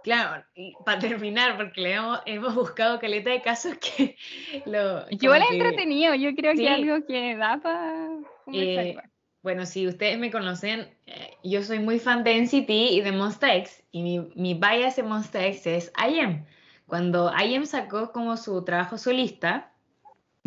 Claro, 0.03 0.43
y 0.55 0.73
para 0.85 0.99
terminar, 0.99 1.57
porque 1.57 1.81
le 1.81 1.93
hemos, 1.93 2.19
hemos 2.25 2.55
buscado 2.55 2.99
caleta 2.99 3.29
de 3.29 3.41
casos 3.41 3.77
que 3.77 4.15
lo... 4.65 5.05
Igual 5.09 5.43
es 5.43 5.51
entretenido, 5.51 6.15
yo 6.15 6.33
creo 6.33 6.53
que 6.53 6.69
algo 6.69 7.05
que 7.05 7.35
da 7.35 7.59
para 7.61 8.09
eh, 8.51 8.97
bueno, 9.41 9.65
si 9.65 9.87
ustedes 9.87 10.19
me 10.19 10.31
conocen, 10.31 10.87
eh, 11.07 11.37
yo 11.43 11.63
soy 11.63 11.79
muy 11.79 11.99
fan 11.99 12.23
de 12.23 12.41
NCT 12.41 12.69
y 12.69 13.01
de 13.01 13.11
Monsta 13.11 13.55
X, 13.55 13.83
y 13.91 14.03
mi, 14.03 14.19
mi 14.35 14.53
bias 14.53 14.97
en 14.97 15.07
Monsta 15.07 15.45
X 15.47 15.67
es 15.67 15.91
IM. 16.07 16.45
Cuando 16.87 17.31
IM 17.37 17.65
sacó 17.65 18.11
como 18.11 18.37
su 18.37 18.63
trabajo 18.63 18.97
solista, 18.97 19.71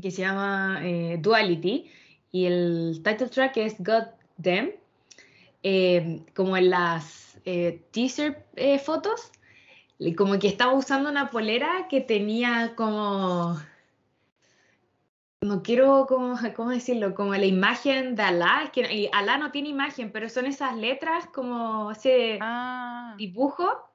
que 0.01 0.11
se 0.11 0.23
llama 0.23 0.81
eh, 0.83 1.19
Duality, 1.21 1.91
y 2.31 2.47
el 2.47 3.01
title 3.05 3.29
track 3.29 3.57
es 3.59 3.77
God 3.79 4.05
Damn, 4.37 4.73
como 6.35 6.57
en 6.57 6.71
las 6.71 7.39
teaser 7.93 8.45
fotos, 8.83 9.31
como 10.17 10.39
que 10.39 10.49
estaba 10.49 10.73
usando 10.75 11.09
una 11.09 11.31
polera 11.31 11.87
que 11.89 12.01
tenía 12.01 12.75
como 12.75 13.57
no 15.45 15.63
quiero, 15.63 16.07
¿cómo, 16.09 16.37
¿cómo, 16.57 16.71
decirlo? 16.71 17.15
Como 17.15 17.35
la 17.35 17.45
imagen 17.45 18.17
de 18.17 18.23
Alá, 18.23 18.71
que 18.73 19.11
Alá 19.13 19.37
no 19.37 19.51
tiene 19.51 19.69
imagen, 19.69 20.11
pero 20.11 20.29
son 20.29 20.47
esas 20.47 20.75
letras 20.77 21.27
como 21.27 21.91
ese 21.91 22.39
ah. 22.41 23.15
dibujo. 23.19 23.91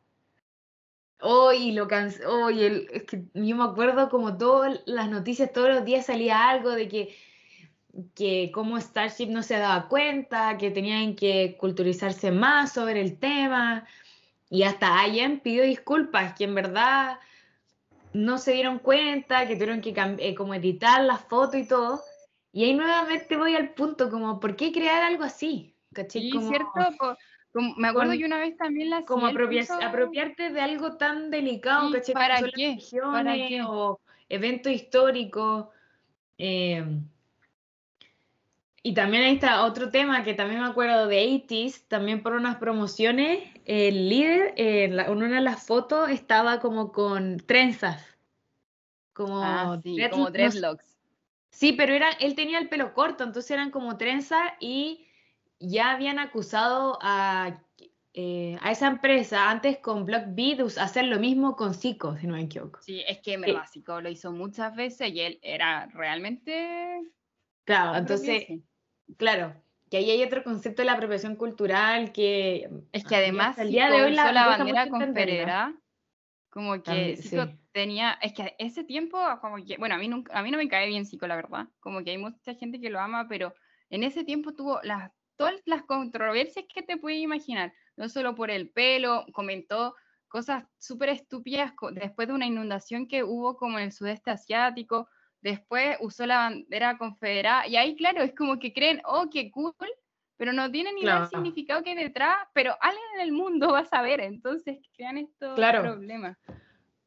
Oh, 1.21 1.51
y 1.51 1.71
lo 1.71 1.87
oh, 2.27 2.49
el, 2.49 2.87
es 2.93 3.03
que 3.03 3.23
yo 3.33 3.55
me 3.55 3.63
acuerdo 3.63 4.09
como 4.09 4.37
todas 4.37 4.81
las 4.85 5.09
noticias, 5.09 5.51
todos 5.51 5.69
los 5.69 5.83
días 5.83 6.05
salía 6.05 6.49
algo 6.49 6.69
de 6.69 6.87
que, 6.87 7.15
que 8.15 8.51
como 8.53 8.79
Starship 8.79 9.27
no 9.27 9.43
se 9.43 9.57
daba 9.57 9.89
cuenta, 9.89 10.57
que 10.57 10.71
tenían 10.71 11.15
que 11.15 11.57
culturizarse 11.59 12.31
más 12.31 12.73
sobre 12.73 13.01
el 13.01 13.17
tema. 13.17 13.85
Y 14.51 14.63
hasta 14.63 14.99
Ayen 14.99 15.39
pidió 15.39 15.63
disculpas, 15.63 16.35
que 16.35 16.45
en 16.45 16.55
verdad 16.55 17.19
no 18.13 18.37
se 18.37 18.53
dieron 18.53 18.79
cuenta, 18.79 19.47
que 19.47 19.55
tuvieron 19.55 19.81
que 19.81 19.93
eh, 20.19 20.35
como 20.35 20.53
editar 20.53 21.03
la 21.03 21.17
foto 21.17 21.57
y 21.57 21.67
todo. 21.67 22.01
Y 22.51 22.63
ahí 22.63 22.73
nuevamente 22.73 23.37
voy 23.37 23.55
al 23.55 23.73
punto, 23.73 24.09
como, 24.09 24.39
¿por 24.39 24.55
qué 24.55 24.71
crear 24.71 25.03
algo 25.03 25.23
así? 25.23 25.75
¿Caché? 25.93 26.19
Sí, 26.19 26.31
cierto. 26.31 27.17
me 27.53 27.87
acuerdo 27.87 28.13
que 28.13 28.25
una 28.25 28.39
vez 28.39 28.57
también 28.57 28.89
la 28.89 29.05
Como 29.05 29.27
apropiarte 29.27 30.49
de 30.49 30.61
algo 30.61 30.97
tan 30.97 31.29
delicado, 31.29 31.91
¿caché? 31.91 32.13
¿Para 32.13 32.41
qué? 32.41 32.77
¿Para 33.01 33.33
qué? 33.35 33.61
O 33.63 33.99
evento 34.27 34.69
histórico. 34.69 35.71
Eh, 36.37 36.83
y 38.81 38.93
también 38.93 39.23
ahí 39.23 39.33
está 39.33 39.65
otro 39.65 39.89
tema 39.89 40.23
que 40.23 40.33
también 40.33 40.61
me 40.61 40.67
acuerdo 40.67 41.07
de 41.07 41.25
80s, 41.25 41.87
también 41.87 42.23
por 42.23 42.33
unas 42.33 42.57
promociones, 42.57 43.49
el 43.65 44.09
líder 44.09 44.53
en, 44.55 44.99
una 45.09 45.27
de 45.27 45.41
las 45.41 45.65
fotos 45.65 46.09
estaba 46.09 46.59
como 46.59 46.91
con 46.91 47.37
trenzas. 47.37 48.05
Como, 49.13 49.43
ah, 49.43 49.79
sí, 49.83 49.97
como 50.09 50.31
dreadlocks. 50.31 50.97
Sí, 51.51 51.73
pero 51.73 51.93
era, 51.93 52.09
él 52.21 52.35
tenía 52.35 52.59
el 52.59 52.69
pelo 52.69 52.93
corto, 52.93 53.23
entonces 53.23 53.51
eran 53.51 53.71
como 53.71 53.97
trenzas 53.97 54.53
y 54.61 55.07
ya 55.59 55.91
habían 55.91 56.19
acusado 56.19 56.97
a, 57.01 57.61
eh, 58.13 58.57
a 58.61 58.71
esa 58.71 58.87
empresa 58.87 59.49
antes 59.49 59.79
con 59.79 60.05
Block 60.05 60.23
B 60.27 60.55
de 60.55 60.63
hacer 60.79 61.05
lo 61.05 61.19
mismo 61.19 61.57
con 61.57 61.73
Zico, 61.73 62.15
si 62.15 62.27
no 62.27 62.35
me 62.35 62.43
equivoco. 62.43 62.79
Sí, 62.81 63.03
es 63.05 63.19
que 63.19 63.37
me 63.37 63.53
Zico 63.67 63.99
lo 63.99 64.09
hizo 64.09 64.31
muchas 64.31 64.73
veces 64.73 65.11
y 65.11 65.19
él 65.19 65.39
era 65.41 65.87
realmente... 65.87 67.01
Claro, 67.65 67.97
entonces 67.97 68.47
Claro, 69.17 69.55
que 69.89 69.97
ahí 69.97 70.11
hay 70.11 70.23
otro 70.23 70.43
concepto 70.43 70.81
de 70.81 70.85
la 70.85 70.93
apropiación 70.93 71.35
cultural 71.35 72.11
que... 72.11 72.69
Es 72.91 73.03
que 73.03 73.15
además, 73.15 73.57
el 73.57 73.71
día 73.71 73.89
de 73.89 74.03
hoy 74.03 74.11
la, 74.13 74.31
la 74.31 74.47
bandera 74.47 74.87
con 74.87 75.13
Pereira, 75.13 75.75
como 76.49 76.81
que 76.81 77.17
tenía, 77.71 78.17
es 78.21 78.33
que 78.33 78.55
ese 78.57 78.83
tiempo, 78.83 79.19
como 79.41 79.57
que, 79.63 79.77
bueno, 79.77 79.95
a 79.95 79.97
mí, 79.97 80.07
nunca, 80.07 80.37
a 80.37 80.43
mí 80.43 80.51
no 80.51 80.57
me 80.57 80.67
cae 80.67 80.87
bien 80.87 81.05
Zico, 81.05 81.27
la 81.27 81.35
verdad, 81.35 81.67
como 81.79 82.03
que 82.03 82.11
hay 82.11 82.17
mucha 82.17 82.53
gente 82.55 82.79
que 82.79 82.89
lo 82.89 82.99
ama, 82.99 83.27
pero 83.27 83.53
en 83.89 84.03
ese 84.03 84.23
tiempo 84.23 84.53
tuvo 84.53 84.79
las, 84.83 85.11
todas 85.35 85.55
las 85.65 85.83
controversias 85.83 86.65
que 86.73 86.81
te 86.81 86.97
puedes 86.97 87.19
imaginar, 87.19 87.73
no 87.95 88.09
solo 88.09 88.35
por 88.35 88.51
el 88.51 88.69
pelo, 88.69 89.25
comentó 89.33 89.95
cosas 90.27 90.65
súper 90.77 91.09
estúpidas 91.09 91.73
después 91.93 92.27
de 92.27 92.33
una 92.33 92.45
inundación 92.45 93.07
que 93.07 93.23
hubo 93.23 93.57
como 93.57 93.79
en 93.79 93.85
el 93.85 93.91
sudeste 93.91 94.31
asiático, 94.31 95.09
después 95.41 95.97
usó 96.01 96.25
la 96.25 96.37
bandera 96.37 96.97
confederada, 96.97 97.67
y 97.67 97.75
ahí, 97.75 97.95
claro, 97.95 98.21
es 98.21 98.33
como 98.33 98.59
que 98.59 98.73
creen, 98.73 99.01
oh, 99.05 99.29
qué 99.29 99.51
cool, 99.51 99.73
pero 100.37 100.53
no 100.53 100.71
tiene 100.71 100.93
ni 100.93 101.05
el 101.05 101.27
significado 101.27 101.83
que 101.83 101.91
hay 101.91 101.95
detrás, 101.97 102.37
pero 102.53 102.75
alguien 102.79 103.05
en 103.15 103.21
el 103.21 103.31
mundo 103.31 103.73
va 103.73 103.79
a 103.79 103.85
saber, 103.85 104.21
entonces 104.21 104.79
crean 104.93 105.17
estos 105.17 105.55
claro. 105.55 105.81
problemas. 105.81 106.37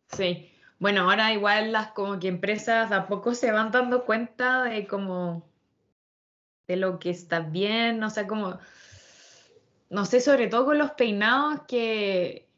Sí, 0.08 0.50
bueno, 0.78 1.08
ahora 1.08 1.32
igual 1.32 1.72
las 1.72 1.92
como 1.92 2.18
que 2.18 2.28
empresas 2.28 2.92
a 2.92 3.06
poco 3.06 3.34
se 3.34 3.50
van 3.50 3.70
dando 3.70 4.04
cuenta 4.04 4.64
de 4.64 4.86
como 4.86 5.48
de 6.68 6.76
lo 6.76 6.98
que 6.98 7.10
está 7.10 7.40
bien, 7.40 7.98
no 7.98 8.10
sé, 8.10 8.26
como, 8.26 8.58
no 9.88 10.04
sé, 10.04 10.20
sobre 10.20 10.48
todo 10.48 10.66
con 10.66 10.78
los 10.78 10.90
peinados 10.90 11.62
que, 11.66 12.48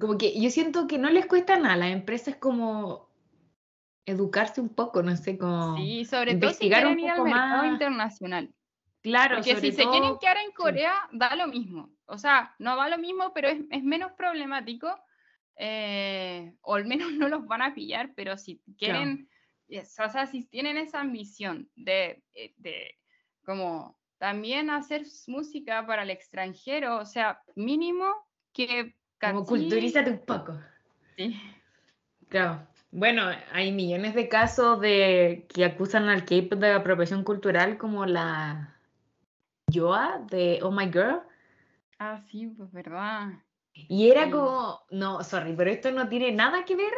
como 0.00 0.16
que 0.16 0.40
yo 0.40 0.50
siento 0.50 0.86
que 0.86 0.98
no 0.98 1.10
les 1.10 1.26
cuesta 1.26 1.58
nada, 1.58 1.76
las 1.76 1.90
empresas 1.90 2.36
como 2.36 3.11
educarse 4.06 4.60
un 4.60 4.68
poco, 4.68 5.02
no 5.02 5.16
sé 5.16 5.38
cómo. 5.38 5.76
Sí, 5.76 6.04
sobre 6.04 6.36
todo 6.36 6.50
si 6.52 6.68
quieren 6.68 6.98
ir 6.98 7.10
al 7.10 7.22
mercado 7.22 7.64
internacional. 7.66 8.52
Claro, 9.02 9.36
porque 9.36 9.56
si 9.56 9.72
se 9.72 9.84
quieren 9.84 10.16
quedar 10.20 10.36
en 10.38 10.52
Corea, 10.52 10.94
da 11.12 11.34
lo 11.34 11.48
mismo. 11.48 11.90
O 12.06 12.18
sea, 12.18 12.54
no 12.58 12.76
va 12.76 12.88
lo 12.88 12.98
mismo, 12.98 13.32
pero 13.34 13.48
es, 13.48 13.82
menos 13.82 14.12
problemático. 14.12 14.94
Eh, 15.56 16.54
o 16.62 16.74
al 16.74 16.86
menos 16.86 17.12
no 17.12 17.28
los 17.28 17.46
van 17.46 17.62
a 17.62 17.74
pillar, 17.74 18.12
pero 18.14 18.36
si 18.36 18.62
quieren, 18.78 19.28
o 19.68 20.08
sea, 20.08 20.26
si 20.26 20.44
tienen 20.44 20.76
esa 20.76 21.00
ambición 21.00 21.68
de, 21.74 22.22
eh, 22.34 22.54
de 22.56 22.98
como 23.44 23.98
también 24.18 24.70
hacer 24.70 25.02
música 25.26 25.84
para 25.84 26.04
el 26.04 26.10
extranjero, 26.10 26.98
o 26.98 27.04
sea, 27.04 27.42
mínimo 27.56 28.06
que... 28.52 28.94
Como 29.20 29.44
culturízate 29.44 30.10
un 30.10 30.24
poco. 30.24 30.58
Sí. 31.16 31.36
Claro. 32.28 32.66
Bueno, 32.94 33.22
hay 33.52 33.72
millones 33.72 34.14
de 34.14 34.28
casos 34.28 34.78
de 34.78 35.46
que 35.48 35.64
acusan 35.64 36.10
al 36.10 36.26
K-pop 36.26 36.58
de 36.58 36.72
apropiación 36.72 37.24
cultural, 37.24 37.78
como 37.78 38.04
la 38.04 38.76
Yoa 39.70 40.22
de 40.30 40.60
Oh 40.62 40.70
My 40.70 40.84
Girl. 40.84 41.22
Ah, 41.98 42.20
sí, 42.30 42.48
pues 42.48 42.70
verdad. 42.70 43.30
Y 43.72 44.10
era 44.10 44.30
como, 44.30 44.82
no, 44.90 45.24
sorry, 45.24 45.54
pero 45.56 45.70
esto 45.70 45.90
no 45.90 46.06
tiene 46.10 46.32
nada 46.32 46.66
que 46.66 46.76
ver 46.76 46.92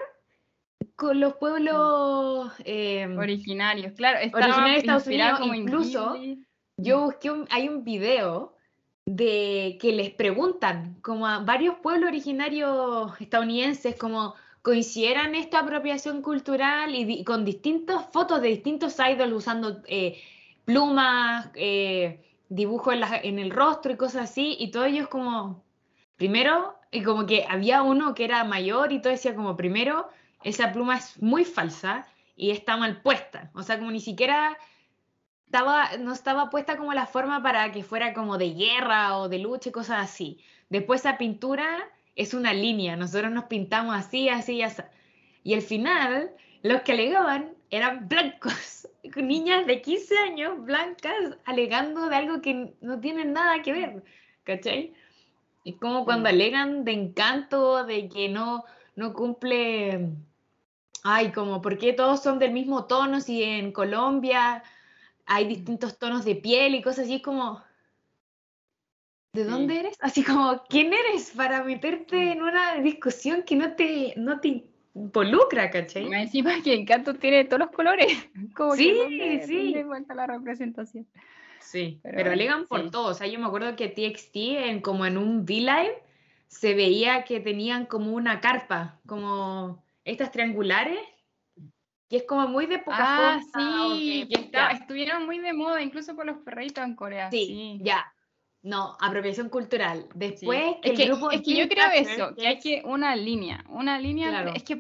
con 0.97 1.21
los 1.21 1.35
pueblos 1.35 2.53
em, 2.65 3.17
originarios, 3.17 3.93
claro, 3.93 4.19
originarios 4.19 4.65
de 4.65 4.79
Estados 4.79 5.07
Unidos. 5.07 5.39
Como 5.39 5.55
incluso, 5.55 6.17
yo 6.77 7.03
busqué, 7.03 7.31
hay 7.51 7.69
un 7.69 7.85
video 7.85 8.57
de 9.07 9.79
que 9.81 9.93
les 9.93 10.11
preguntan, 10.11 10.99
como 11.03 11.29
a 11.29 11.39
varios 11.39 11.77
pueblos 11.77 12.09
originarios 12.09 13.13
estadounidenses, 13.21 13.97
como 13.97 14.35
coincidieran 14.65 15.35
esta 15.35 15.59
apropiación 15.59 16.23
cultural 16.23 16.95
y, 16.95 17.23
con 17.23 17.45
distintas 17.45 18.07
fotos 18.11 18.41
de 18.41 18.49
distintos 18.49 18.97
idols 18.99 19.35
usando 19.35 19.83
eh, 19.87 20.23
plumas, 20.65 21.51
eh, 21.55 22.25
dibujos 22.49 22.95
en, 23.23 23.39
el 23.39 23.51
rostro 23.51 23.93
y 23.93 23.99
cosas 23.99 24.31
así, 24.31 24.57
y 24.59 24.71
todos 24.71 24.87
ellos 24.87 25.09
como, 25.09 25.63
primero, 26.17 26.79
y 26.91 27.03
como 27.03 27.27
que 27.27 27.45
había 27.47 27.83
uno 27.83 28.15
que 28.15 28.25
era 28.25 28.43
mayor 28.45 28.91
y 28.91 29.03
todo 29.03 29.13
decía 29.13 29.35
como, 29.35 29.55
primero, 29.55 30.09
esa 30.43 30.73
pluma 30.73 30.97
es 30.97 31.21
muy 31.23 31.45
falsa 31.45 32.07
y 32.35 32.51
está 32.51 32.79
mal 32.79 33.03
puesta, 33.03 33.51
o 33.53 33.63
sea, 33.63 33.79
como 33.79 33.91
ni 33.91 34.01
siquiera 34.01 34.57
estaba, 35.45 35.99
no 35.99 36.15
estaba 36.15 36.49
puesta 36.49 36.79
como 36.79 36.95
la 36.95 37.07
forma 37.07 37.43
para 37.43 37.71
que 37.71 37.83
fuera 37.83 38.15
como 38.15 38.39
de 38.39 38.55
guerra 38.55 39.19
o 39.19 39.29
de 39.29 39.41
lucha 39.41 39.69
y 39.69 39.73
cosas 39.73 40.03
así. 40.03 40.41
Después 40.71 41.03
esa 41.03 41.19
pintura 41.19 41.91
es 42.17 42.35
una 42.35 42.53
línea, 42.53 42.97
nosotros 42.97 43.33
nos 43.33 43.45
pintamos 43.45 43.97
así, 43.97 44.29
así, 44.29 44.63
así. 44.63 44.83
Y 45.43 45.55
al 45.55 45.63
final, 45.63 46.31
los 46.63 46.83
que 46.83 46.93
alegaban 46.93 47.55
eran 47.71 48.09
blancos, 48.09 48.89
niñas 49.17 49.67
de 49.67 49.83
15 49.83 50.19
años 50.19 50.65
blancas 50.65 51.15
alegando 51.45 52.09
de 52.09 52.17
algo 52.17 52.41
que 52.41 52.75
no 52.81 53.01
tiene 53.01 53.25
nada 53.25 53.63
que 53.63 53.73
ver, 53.73 54.05
¿cachai? 54.45 54.95
Es 55.65 55.77
como 55.77 56.05
cuando 56.05 56.29
alegan 56.29 56.85
de 56.85 56.93
encanto, 56.93 57.85
de 57.85 58.09
que 58.09 58.29
no, 58.29 58.65
no 58.97 59.13
cumple, 59.15 60.11
ay, 61.03 61.33
como, 61.33 61.63
¿por 61.63 61.79
qué 61.79 61.93
todos 61.93 62.23
son 62.23 62.39
del 62.39 62.53
mismo 62.53 62.85
tono 62.85 63.21
si 63.21 63.43
en 63.43 63.73
Colombia 63.73 64.63
hay 65.27 65.47
distintos 65.47 65.99
tonos 65.99 66.25
de 66.25 66.37
piel 66.37 66.75
y 66.75 66.83
cosas 66.83 67.07
así? 67.07 67.17
Es 67.17 67.23
como, 67.23 67.63
¿de 69.35 69.45
dónde 69.45 69.81
eres? 69.81 69.97
Así 70.01 70.23
como, 70.25 70.63
¿quién 70.69 70.93
eres 70.93 71.33
para 71.37 71.63
meterte 71.65 72.33
en 72.33 72.43
una 72.43 72.77
discusión 72.77 73.43
que 73.43 73.57
no 73.57 73.75
te, 73.75 74.15
no 74.17 74.41
te 74.41 74.65
involucra, 74.95 75.71
¿cachai? 75.71 76.09
Me 76.09 76.23
encima 76.23 76.63
que 76.63 76.73
Encanto 76.75 77.15
tiene 77.15 77.45
todos 77.45 77.61
los 77.61 77.71
colores. 77.71 78.07
Como 78.57 78.75
Sí, 78.77 78.87
que 78.93 78.95
¿dónde- 78.95 79.47
sí. 79.47 79.57
dónde 79.75 79.85
falta 79.87 80.15
la 80.15 80.27
representación? 80.27 81.07
Sí, 81.61 81.99
Pero 82.03 82.17
pero, 82.17 82.31
alegan 82.33 82.67
por 82.67 82.83
sí. 82.85 82.91
todo. 82.91 83.09
O 83.09 83.15
sea, 83.15 83.27
yo 83.27 83.39
me 83.41 83.47
acuerdo 83.47 83.75
que 83.75 83.89
TXT, 83.89 84.37
en, 84.37 84.81
como 84.81 85.05
en 85.07 85.17
un 85.19 85.41
V-Live, 85.41 85.99
se 86.47 86.75
veía 86.75 87.25
que 87.25 87.41
tenían 87.41 87.87
como 87.87 88.13
una 88.13 88.41
carpa, 88.41 89.01
como 89.07 89.83
estas 90.05 90.31
triangulares, 90.31 90.99
que 92.09 92.19
es 92.19 92.23
como 92.25 92.47
muy 92.49 92.67
de 92.67 92.77
Ah, 92.77 92.85
Pocahontas. 92.85 93.81
o 93.91 93.95
sí, 93.97 94.29
que 94.31 94.41
está- 94.43 94.71
estuvieron 94.71 95.25
muy 95.27 95.39
de 95.41 95.53
moda, 95.55 95.83
incluso 95.83 96.15
por 96.15 96.27
los 96.27 96.37
perritos 96.39 96.85
en 96.85 96.95
Corea. 96.95 97.31
Sí, 97.31 97.47
Sí. 97.47 97.81
ya. 97.83 98.13
No, 98.65 98.97
apropiación 98.99 99.51
cultural. 99.51 100.09
Sí. 100.13 100.19
Después 100.19 100.77
que 100.83 100.89
es 100.89 100.91
el 100.93 100.97
que, 100.97 101.05
grupo 101.05 101.31
es 101.31 101.43
que 101.43 101.55
yo 101.55 101.69
creo 101.69 101.91
eso, 101.93 102.35
que 102.35 102.47
hay 102.47 102.59
que 102.59 102.81
una 102.87 103.15
línea, 103.15 103.63
una 103.69 103.99
línea. 103.99 104.31
Claro. 104.31 104.53
Es 104.55 104.63
que, 104.63 104.79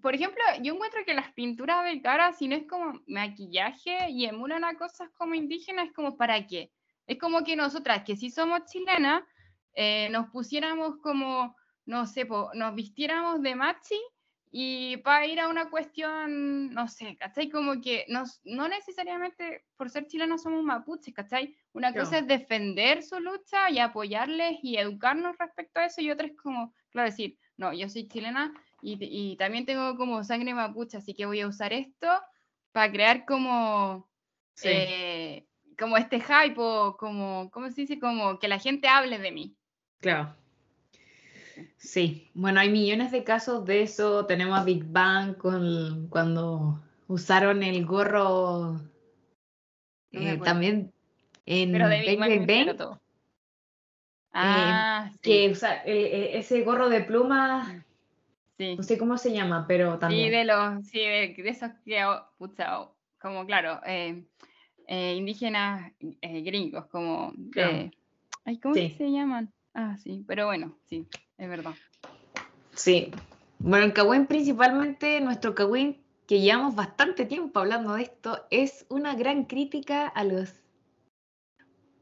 por 0.00 0.14
ejemplo, 0.14 0.40
yo 0.62 0.74
encuentro 0.74 1.00
que 1.04 1.12
las 1.12 1.32
pinturas 1.32 1.84
de 1.84 2.00
cara, 2.00 2.32
si 2.32 2.46
no 2.46 2.54
es 2.54 2.68
como 2.68 3.00
maquillaje 3.08 4.10
y 4.10 4.26
emulan 4.26 4.62
a 4.62 4.78
cosas 4.78 5.10
como 5.18 5.34
indígenas, 5.34 5.88
es 5.88 5.92
como 5.92 6.16
para 6.16 6.46
qué. 6.46 6.70
Es 7.08 7.18
como 7.18 7.42
que 7.42 7.56
nosotras, 7.56 8.04
que 8.04 8.14
sí 8.14 8.30
somos 8.30 8.60
chilenas, 8.66 9.24
eh, 9.74 10.08
nos 10.10 10.30
pusiéramos 10.30 10.98
como, 11.02 11.56
no 11.84 12.06
sé, 12.06 12.26
po, 12.26 12.50
nos 12.54 12.76
vistiéramos 12.76 13.42
de 13.42 13.56
machi 13.56 14.00
y 14.58 14.96
para 14.98 15.26
ir 15.26 15.38
a 15.38 15.48
una 15.48 15.68
cuestión, 15.68 16.70
no 16.70 16.88
sé, 16.88 17.14
¿cachai? 17.18 17.50
Como 17.50 17.82
que 17.82 18.06
nos, 18.08 18.40
no 18.42 18.68
necesariamente 18.68 19.66
por 19.76 19.90
ser 19.90 20.06
chilenos 20.06 20.44
somos 20.44 20.64
mapuches, 20.64 21.12
¿cachai? 21.12 21.54
Una 21.74 21.92
cosa 21.92 22.16
es 22.20 22.26
defender 22.26 23.02
su 23.02 23.20
lucha 23.20 23.68
y 23.68 23.80
apoyarles 23.80 24.56
y 24.62 24.78
educarnos 24.78 25.36
respecto 25.36 25.78
a 25.80 25.84
eso 25.84 26.00
y 26.00 26.10
otra 26.10 26.26
es 26.28 26.36
como, 26.38 26.72
claro, 26.88 27.10
decir, 27.10 27.36
no, 27.58 27.74
yo 27.74 27.86
soy 27.90 28.08
chilena 28.08 28.54
y, 28.80 28.96
y 28.98 29.36
también 29.36 29.66
tengo 29.66 29.94
como 29.94 30.24
sangre 30.24 30.54
mapuche, 30.54 30.96
así 30.96 31.12
que 31.12 31.26
voy 31.26 31.42
a 31.42 31.48
usar 31.48 31.74
esto 31.74 32.08
para 32.72 32.90
crear 32.90 33.26
como, 33.26 34.08
Sí. 34.54 34.68
eh, 34.70 35.46
como 35.76 35.98
este 35.98 36.18
hype 36.18 36.54
o 36.56 36.96
como, 36.96 37.50
¿cómo 37.50 37.68
se 37.70 37.82
dice? 37.82 37.98
Como 37.98 38.38
que 38.38 38.48
la 38.48 38.58
gente 38.58 38.88
hable 38.88 39.18
de 39.18 39.32
mí. 39.32 39.54
Claro. 40.00 40.34
Sí, 41.76 42.30
bueno, 42.34 42.60
hay 42.60 42.70
millones 42.70 43.12
de 43.12 43.24
casos 43.24 43.64
de 43.64 43.82
eso. 43.82 44.26
Tenemos 44.26 44.58
a 44.58 44.64
Big 44.64 44.84
Bang 44.84 45.36
con, 45.36 46.08
cuando 46.08 46.82
usaron 47.08 47.62
el 47.62 47.86
gorro 47.86 48.80
No 50.12 50.20
eh, 50.20 50.40
también 50.42 50.92
en 51.46 51.72
Pero 51.72 51.88
de 51.88 52.00
Big 52.00 52.18
Bang 52.46 52.76
todo. 52.76 53.00
Ah, 54.32 55.08
sí, 55.12 55.18
que 55.22 55.48
usa, 55.50 55.82
eh, 55.84 55.92
eh, 55.94 56.38
ese 56.38 56.62
gorro 56.62 56.90
de 56.90 57.00
pluma, 57.00 57.84
sí. 58.58 58.76
no 58.76 58.82
sé 58.82 58.98
cómo 58.98 59.16
se 59.16 59.32
llama, 59.32 59.64
pero 59.66 59.94
Sí, 59.94 59.98
también. 59.98 60.30
de 60.30 60.44
los, 60.44 60.86
sí, 60.86 60.98
de, 60.98 61.34
de 61.38 61.48
esos 61.48 61.70
que, 61.86 62.04
oh, 62.04 62.22
pucha, 62.36 62.80
oh, 62.80 62.94
como 63.18 63.46
claro, 63.46 63.80
eh, 63.86 64.24
eh, 64.88 65.14
indígenas 65.14 65.90
eh, 66.20 66.42
gringos, 66.42 66.86
como, 66.88 67.32
Claro. 67.50 67.76
eh, 67.76 67.90
ay, 68.44 68.58
¿cómo 68.58 68.74
que 68.74 68.90
Sí. 68.90 68.96
se 68.98 69.10
llaman? 69.10 69.50
Ah, 69.72 69.96
sí, 69.96 70.22
pero 70.26 70.44
bueno, 70.46 70.76
sí, 70.84 71.06
es 71.38 71.48
verdad. 71.48 71.74
Sí. 72.74 73.10
Bueno, 73.58 73.86
el 73.86 73.92
Cagüín 73.92 74.26
principalmente, 74.26 75.20
nuestro 75.20 75.54
Cagüín, 75.54 76.02
que 76.26 76.40
llevamos 76.40 76.74
bastante 76.74 77.24
tiempo 77.24 77.60
hablando 77.60 77.94
de 77.94 78.02
esto, 78.02 78.46
es 78.50 78.84
una 78.88 79.14
gran 79.14 79.44
crítica 79.44 80.06
a 80.08 80.24
los 80.24 80.52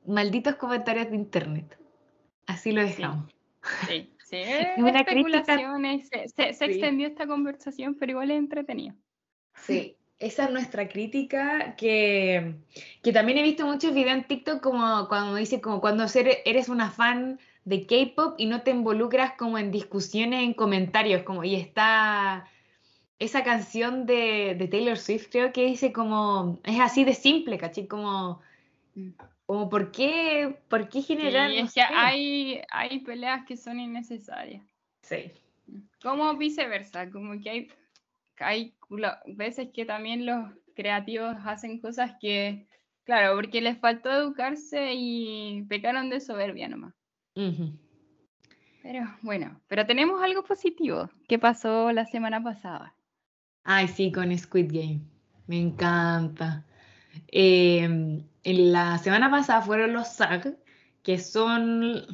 malditos 0.07 0.57
comentarios 0.57 1.11
de 1.11 1.17
internet. 1.17 1.79
Así 2.47 2.73
lo 2.73 2.83
dejamos. 2.83 3.31
Sí, 3.87 4.13
sí, 4.25 4.37
Es 4.37 4.79
una 4.79 5.05
crítica- 5.05 5.39
especulaciones, 5.39 6.09
se, 6.09 6.29
se- 6.29 6.53
se 6.53 6.65
Sí. 6.67 6.73
extendió 6.73 7.07
esta 7.07 7.27
conversación, 7.27 7.95
pero 7.95 8.13
igual 8.13 8.31
es 8.31 8.39
entretenido. 8.39 8.95
Sí, 9.57 9.97
esa 10.19 10.45
es 10.47 10.51
nuestra 10.51 10.89
crítica 10.89 11.77
que, 11.77 12.57
que 13.03 13.13
también 13.13 13.39
he 13.39 13.43
visto 13.43 13.65
muchos 13.67 13.95
videos 13.95 14.17
en 14.17 14.25
TikTok 14.27 14.61
como 14.61 15.09
cuando 15.09 15.37
dice 15.37 15.61
como 15.61 15.81
cuando 15.81 16.05
eres 16.45 16.69
una 16.69 16.91
fan 16.91 17.39
de 17.65 17.87
K-pop 17.87 18.35
y 18.39 18.47
no 18.47 18.63
te 18.63 18.71
involucras 18.71 19.33
como 19.33 19.59
en 19.59 19.71
discusiones, 19.71 20.43
en 20.45 20.55
comentarios, 20.55 21.23
como 21.23 21.45
y 21.45 21.55
está 21.57 22.49
esa 23.19 23.45
canción 23.45 24.07
de, 24.07 24.55
de 24.59 24.69
Taylor 24.69 24.99
Swift 24.99 25.29
creo 25.31 25.53
que 25.53 25.67
dice 25.67 25.93
como 25.93 26.59
es 26.65 26.81
así 26.81 27.05
de 27.05 27.15
simple, 27.15 27.59
¿cachai? 27.59 27.87
Como, 27.87 28.41
Mm. 28.95 29.11
como 29.47 29.69
¿por 29.69 29.91
qué, 29.91 30.57
por 30.69 30.89
qué 30.89 31.01
Sí, 31.01 31.07
generar? 31.17 31.51
no 31.51 31.67
es 31.67 31.75
que 31.75 31.81
hay, 31.81 32.63
hay 32.71 33.01
peleas 33.01 33.45
que 33.47 33.57
son 33.57 33.81
innecesarias. 33.81 34.63
Sí, 35.03 35.33
Como 36.03 36.35
viceversa, 36.37 37.11
como 37.11 37.41
que 37.41 37.51
hay, 37.51 37.69
hay 38.39 38.75
veces 39.27 39.69
que 39.73 39.85
también 39.85 40.27
los 40.27 40.51
creativos 40.75 41.37
hacen 41.45 41.81
cosas 41.81 42.13
que, 42.21 42.67
claro, 43.05 43.37
porque 43.37 43.61
les 43.61 43.79
faltó 43.79 44.11
educarse 44.11 44.93
y 44.95 45.63
pecaron 45.69 46.09
de 46.11 46.21
soberbia 46.21 46.69
nomás. 46.69 46.95
Ujú. 47.37 47.73
Pero 48.83 49.03
bueno, 49.23 49.61
pero 49.67 49.87
tenemos 49.87 50.23
algo 50.23 50.45
positivo 50.45 51.09
que 51.29 51.39
pasó 51.39 51.91
la 51.93 52.05
semana 52.07 52.43
pasada. 52.43 52.95
Ay, 53.63 53.89
sí, 53.89 54.13
con 54.13 54.37
Squid 54.37 54.71
Game. 54.71 55.01
Me 55.47 55.59
encanta. 55.59 56.65
Eh, 57.29 57.83
en 57.83 58.73
la 58.73 58.99
semana 58.99 59.31
pasada 59.31 59.63
fueron 59.63 59.93
los 59.95 60.09
SAG, 60.09 60.57
que 61.03 61.19
son... 61.19 62.07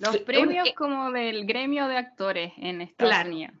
Los 0.00 0.16
premios 0.18 0.68
eh, 0.68 0.74
como 0.74 1.10
del 1.10 1.46
gremio 1.46 1.88
de 1.88 1.96
actores 1.96 2.52
en 2.58 2.82
Estados 2.82 3.12
Claro, 3.12 3.30
Unidos. 3.30 3.54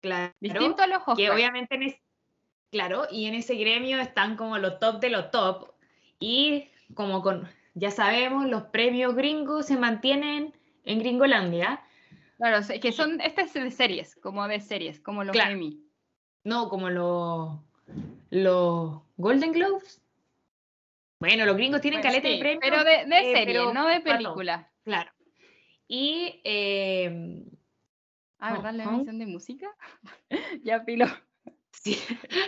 Claro, 0.00 0.32
Distinto 0.40 0.82
a 0.82 0.86
los 0.86 0.98
que 1.04 1.12
Oscars. 1.12 1.30
obviamente 1.34 1.74
en 1.74 1.82
es- 1.82 2.00
claro, 2.70 3.06
y 3.10 3.26
en 3.26 3.34
ese 3.34 3.56
gremio 3.56 3.98
están 4.00 4.36
como 4.36 4.56
los 4.58 4.78
top 4.78 5.00
de 5.00 5.10
los 5.10 5.30
top. 5.30 5.72
Y 6.18 6.68
como 6.94 7.20
con, 7.22 7.48
ya 7.74 7.90
sabemos, 7.90 8.46
los 8.48 8.64
premios 8.64 9.14
gringos 9.14 9.66
se 9.66 9.76
mantienen 9.76 10.54
en 10.84 10.98
Gringolandia. 10.98 11.82
Claro, 12.38 12.58
que 12.80 12.92
son, 12.92 13.20
este 13.20 13.42
es 13.42 13.52
de 13.54 13.70
series, 13.70 14.16
como 14.16 14.46
de 14.48 14.60
series, 14.60 15.00
como 15.00 15.22
los 15.24 15.32
Claro. 15.32 15.52
Emmy. 15.52 15.80
No, 16.44 16.68
como 16.68 16.90
los, 16.90 17.58
los 18.30 19.00
Golden 19.16 19.52
Globes. 19.52 20.00
Bueno, 21.20 21.46
los 21.46 21.56
gringos 21.56 21.80
tienen 21.80 22.00
Bueno, 22.00 22.10
caleta 22.10 22.28
de 22.28 22.34
sí, 22.34 22.40
premios. 22.40 22.60
pero 22.62 22.78
de, 22.84 23.06
de 23.06 23.30
eh, 23.30 23.36
serie, 23.36 23.44
pero 23.54 23.72
no 23.72 23.86
de 23.86 24.00
película. 24.00 24.70
Claro. 24.82 25.10
Y 25.86 26.40
eh, 26.44 27.44
Ah, 28.38 28.50
Hong- 28.54 28.56
¿verdad? 28.56 28.74
La 28.74 28.84
emisión 28.84 29.18
de 29.20 29.26
música. 29.26 29.68
ya 30.64 30.84
pilo. 30.84 31.06
sí, 31.70 31.96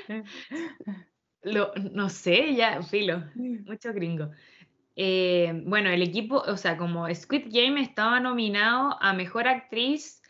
lo- 1.42 1.72
no 1.92 2.08
sé, 2.08 2.54
ya, 2.56 2.82
filo, 2.82 3.22
muchos 3.34 3.94
gringos. 3.94 4.30
Eh, 4.96 5.62
bueno, 5.66 5.90
el 5.90 6.02
equipo, 6.02 6.36
o 6.36 6.56
sea, 6.56 6.76
como 6.76 7.12
Squid 7.12 7.46
Game 7.50 7.80
estaba 7.80 8.20
nominado 8.20 8.96
a 9.00 9.12
Mejor 9.12 9.48
Actriz 9.48 10.22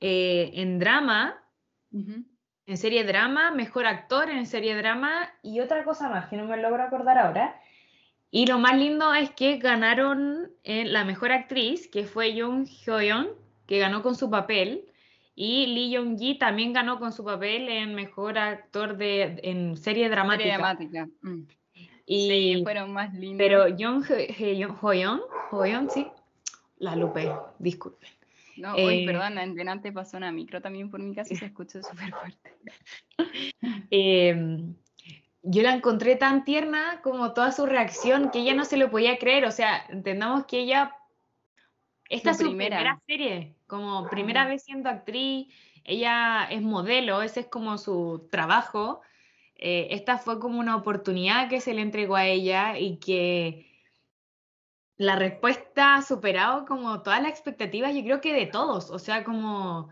eh, 0.00 0.50
en 0.54 0.78
drama, 0.78 1.42
en 1.90 2.76
serie 2.76 3.04
drama, 3.04 3.50
Mejor 3.50 3.86
Actor 3.86 4.30
en 4.30 4.46
serie 4.46 4.76
drama 4.76 5.30
y 5.42 5.60
otra 5.60 5.84
cosa 5.84 6.08
más 6.08 6.28
que 6.28 6.36
no 6.36 6.46
me 6.46 6.56
logro 6.56 6.82
acordar 6.82 7.18
ahora. 7.18 7.60
Y 8.30 8.46
lo 8.46 8.58
más 8.58 8.76
lindo 8.76 9.14
es 9.14 9.30
que 9.30 9.56
ganaron 9.56 10.52
eh, 10.62 10.84
la 10.84 11.04
Mejor 11.04 11.32
Actriz, 11.32 11.88
que 11.88 12.04
fue 12.04 12.38
Jung 12.38 12.66
Hyo-yeon, 12.66 13.28
que 13.66 13.78
ganó 13.78 14.02
con 14.02 14.14
su 14.14 14.28
papel, 14.28 14.84
y 15.34 15.66
Lee 15.66 15.90
Young-gi 15.90 16.36
también 16.36 16.72
ganó 16.72 16.98
con 16.98 17.12
su 17.12 17.24
papel 17.24 17.68
en 17.68 17.94
Mejor 17.94 18.38
Actor 18.38 18.96
de, 18.96 19.40
en 19.44 19.76
serie 19.76 20.08
dramática. 20.08 20.42
Serie 20.42 20.58
dramática. 20.58 21.08
mm. 21.22 21.42
Y, 22.10 22.28
Sí, 22.56 22.62
fueron 22.62 22.92
más 22.92 23.12
lindos. 23.12 23.36
pero 23.38 23.64
Jung 23.78 24.02
Hyo-yeon, 24.02 25.20
Hyo-yeon, 25.52 25.90
sí, 25.90 26.06
la 26.78 26.96
Lupe, 26.96 27.30
disculpen. 27.58 28.08
No, 28.56 28.74
uy, 28.74 29.02
eh, 29.02 29.06
perdón, 29.06 29.36
en 29.38 29.54
delante 29.54 29.92
pasó 29.92 30.16
una 30.16 30.32
micro 30.32 30.60
también 30.62 30.90
por 30.90 31.00
mi 31.00 31.14
casa 31.14 31.34
y 31.34 31.36
se 31.36 31.44
escuchó 31.52 31.82
súper 31.82 32.12
fuerte. 32.12 32.54
Eh, 33.90 34.34
yo 35.42 35.62
la 35.62 35.72
encontré 35.72 36.16
tan 36.16 36.44
tierna 36.44 37.00
como 37.02 37.32
toda 37.32 37.52
su 37.52 37.66
reacción 37.66 38.30
que 38.30 38.40
ella 38.40 38.54
no 38.54 38.64
se 38.64 38.76
lo 38.76 38.90
podía 38.90 39.18
creer. 39.18 39.44
O 39.44 39.50
sea, 39.50 39.84
entendamos 39.88 40.46
que 40.46 40.60
ella. 40.60 40.94
Esta 42.08 42.30
Su 42.34 42.36
es 42.36 42.36
su 42.38 42.44
primera. 42.56 42.76
primera 42.76 43.00
serie, 43.06 43.54
como 43.66 44.08
primera 44.08 44.46
vez 44.46 44.62
siendo 44.64 44.88
actriz. 44.88 45.48
Ella 45.84 46.44
es 46.50 46.62
modelo, 46.62 47.22
ese 47.22 47.40
es 47.40 47.46
como 47.46 47.78
su 47.78 48.28
trabajo. 48.30 49.00
Eh, 49.58 49.88
esta 49.90 50.18
fue 50.18 50.38
como 50.38 50.60
una 50.60 50.76
oportunidad 50.76 51.48
que 51.48 51.60
se 51.60 51.74
le 51.74 51.82
entregó 51.82 52.16
a 52.16 52.26
ella 52.26 52.78
y 52.78 52.98
que 52.98 53.68
la 54.96 55.16
respuesta 55.16 55.96
ha 55.96 56.02
superado 56.02 56.64
como 56.64 57.02
todas 57.02 57.22
las 57.22 57.30
expectativas, 57.30 57.94
yo 57.94 58.02
creo 58.02 58.20
que 58.20 58.32
de 58.32 58.46
todos. 58.46 58.90
O 58.90 58.98
sea, 58.98 59.24
como. 59.24 59.90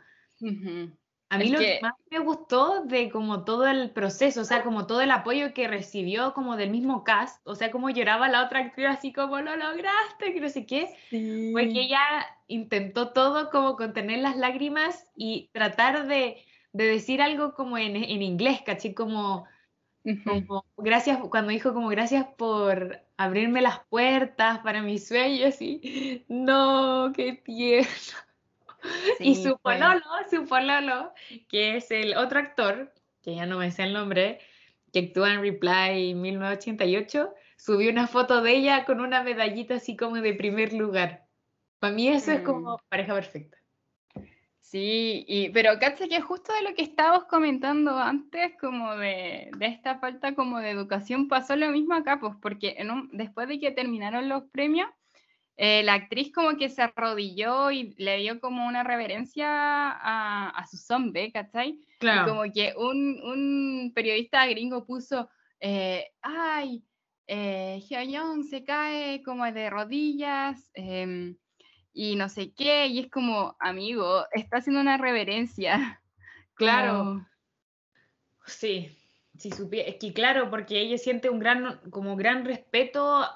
A 1.29 1.39
mí 1.39 1.49
lo 1.49 1.59
que... 1.59 1.81
más 1.83 1.95
me 2.11 2.21
gustó 2.21 2.85
de 2.85 3.11
como 3.11 3.45
todo 3.45 3.67
el 3.67 3.91
proceso, 3.91 4.43
o 4.43 4.45
sea, 4.45 4.63
como 4.63 4.87
todo 4.87 5.01
el 5.01 5.11
apoyo 5.11 5.55
que 5.55 5.67
recibió 5.67 6.33
como 6.35 6.57
del 6.57 6.71
mismo 6.71 7.03
cast, 7.03 7.41
o 7.45 7.57
sea, 7.57 7.73
como 7.73 7.91
lloraba 7.91 8.29
la 8.29 8.45
otra 8.45 8.61
actriz 8.61 8.87
así 8.87 9.13
como 9.13 9.41
lo 9.41 9.57
lograste, 9.57 10.33
que 10.33 10.41
no 10.41 10.49
sé 10.49 10.67
qué, 10.67 10.95
fue 11.11 11.69
que 11.73 11.81
ella 11.81 12.01
intentó 12.47 13.13
todo 13.13 13.51
como 13.51 13.77
contener 13.77 14.21
las 14.21 14.37
lágrimas 14.37 15.05
y 15.17 15.51
tratar 15.53 16.07
de, 16.07 16.37
decir 16.73 17.21
algo 17.21 17.55
como 17.55 17.77
en, 17.77 17.97
inglés, 17.97 18.61
caché, 18.65 18.95
como, 18.95 19.47
como, 20.25 20.65
gracias, 20.77 21.19
cuando 21.31 21.51
dijo 21.51 21.75
como 21.75 21.89
gracias 21.89 22.27
por 22.37 23.01
abrirme 23.17 23.63
las 23.63 23.81
puertas 23.89 24.61
para 24.61 24.83
mis 24.83 25.09
sueños 25.09 25.61
y 25.61 26.25
no, 26.29 27.13
qué 27.15 27.33
tierno 27.33 27.89
y 29.21 29.35
su 29.35 29.59
pololo, 29.59 30.05
su 30.31 30.47
pololo, 30.47 31.13
que 31.49 31.77
es 31.77 31.91
el 31.91 32.17
otro 32.17 32.39
actor, 32.39 32.93
que 33.23 33.35
ya 33.35 33.47
no 33.47 33.59
me 33.59 33.71
sé 33.71 33.85
el 33.85 33.93
nombre, 33.93 34.41
que 34.93 35.01
actúa 35.01 35.35
en 35.35 35.41
Reply 35.41 36.15
1988, 36.15 37.35
subió 37.57 37.91
una 37.91 38.07
foto 38.07 38.43
de 38.43 38.53
ella 38.53 38.85
con 38.85 39.01
una 39.01 39.23
medallita 39.23 39.75
así 39.75 39.97
como 39.97 40.17
de 40.17 40.35
primer 40.35 40.73
lugar. 40.73 41.27
Para 41.79 41.93
mí 41.93 42.09
eso 42.09 42.33
es 42.33 42.41
como 42.43 42.75
mm. 42.75 42.81
pareja 42.89 43.15
perfecta. 43.15 43.59
Sí, 44.77 45.25
y, 45.27 45.49
pero 45.55 45.79
caché 45.79 46.07
que 46.07 46.21
justo 46.21 46.53
de 46.53 46.61
lo 46.61 46.75
que 46.75 46.83
estábamos 46.83 47.25
comentando 47.25 47.97
antes, 47.97 48.53
como 48.61 48.95
de, 48.97 49.51
de, 49.57 49.67
esta 49.69 49.99
falta 49.99 50.35
como 50.35 50.59
de 50.59 50.69
educación, 50.69 51.29
pasó 51.29 51.57
lo 51.57 51.71
mismo 51.71 51.95
acá, 51.95 52.21
pues 52.21 52.35
porque 52.43 52.75
en 52.77 52.91
un, 52.91 53.09
después 53.11 53.49
de 53.49 53.59
que 53.59 53.71
terminaron 53.71 54.29
los 54.29 54.43
premios, 54.51 54.91
eh, 55.57 55.83
la 55.83 55.95
actriz 55.95 56.31
como 56.31 56.59
que 56.59 56.69
se 56.69 56.83
arrodilló 56.83 57.71
y 57.71 57.95
le 57.97 58.19
dio 58.19 58.39
como 58.39 58.67
una 58.67 58.85
reverencia 58.85 59.49
a, 59.49 60.51
a 60.51 60.67
su 60.67 60.77
zombie, 60.77 61.33
¿cachai? 61.33 61.81
Claro. 61.99 62.27
Y 62.27 62.29
como 62.29 62.53
que 62.53 62.75
un, 62.77 63.23
un 63.23 63.93
periodista 63.95 64.47
gringo 64.47 64.85
puso, 64.85 65.31
eh, 65.59 66.11
ay, 66.21 66.85
eh, 67.29 67.83
Hyun 67.89 68.45
se 68.45 68.63
cae 68.63 69.23
como 69.23 69.51
de 69.51 69.71
rodillas 69.71 70.71
em, 70.75 71.35
y 71.99 72.15
no 72.15 72.29
sé 72.29 72.53
qué, 72.53 72.89
y 72.89 72.99
es 72.99 73.11
como, 73.11 73.57
amigo, 73.59 74.27
está 74.33 74.59
haciendo 74.59 74.81
una 74.81 74.99
reverencia. 74.99 76.01
Claro. 76.59 77.27
Sí, 78.47 78.97
sí, 79.37 79.51
es 79.51 79.97
que 79.97 80.15
claro, 80.15 80.49
porque 80.49 80.81
ella 80.81 80.97
siente 80.97 81.29
un 81.29 81.39
gran, 81.39 81.83
como 81.91 82.17
gran 82.17 82.47
respeto 82.47 83.27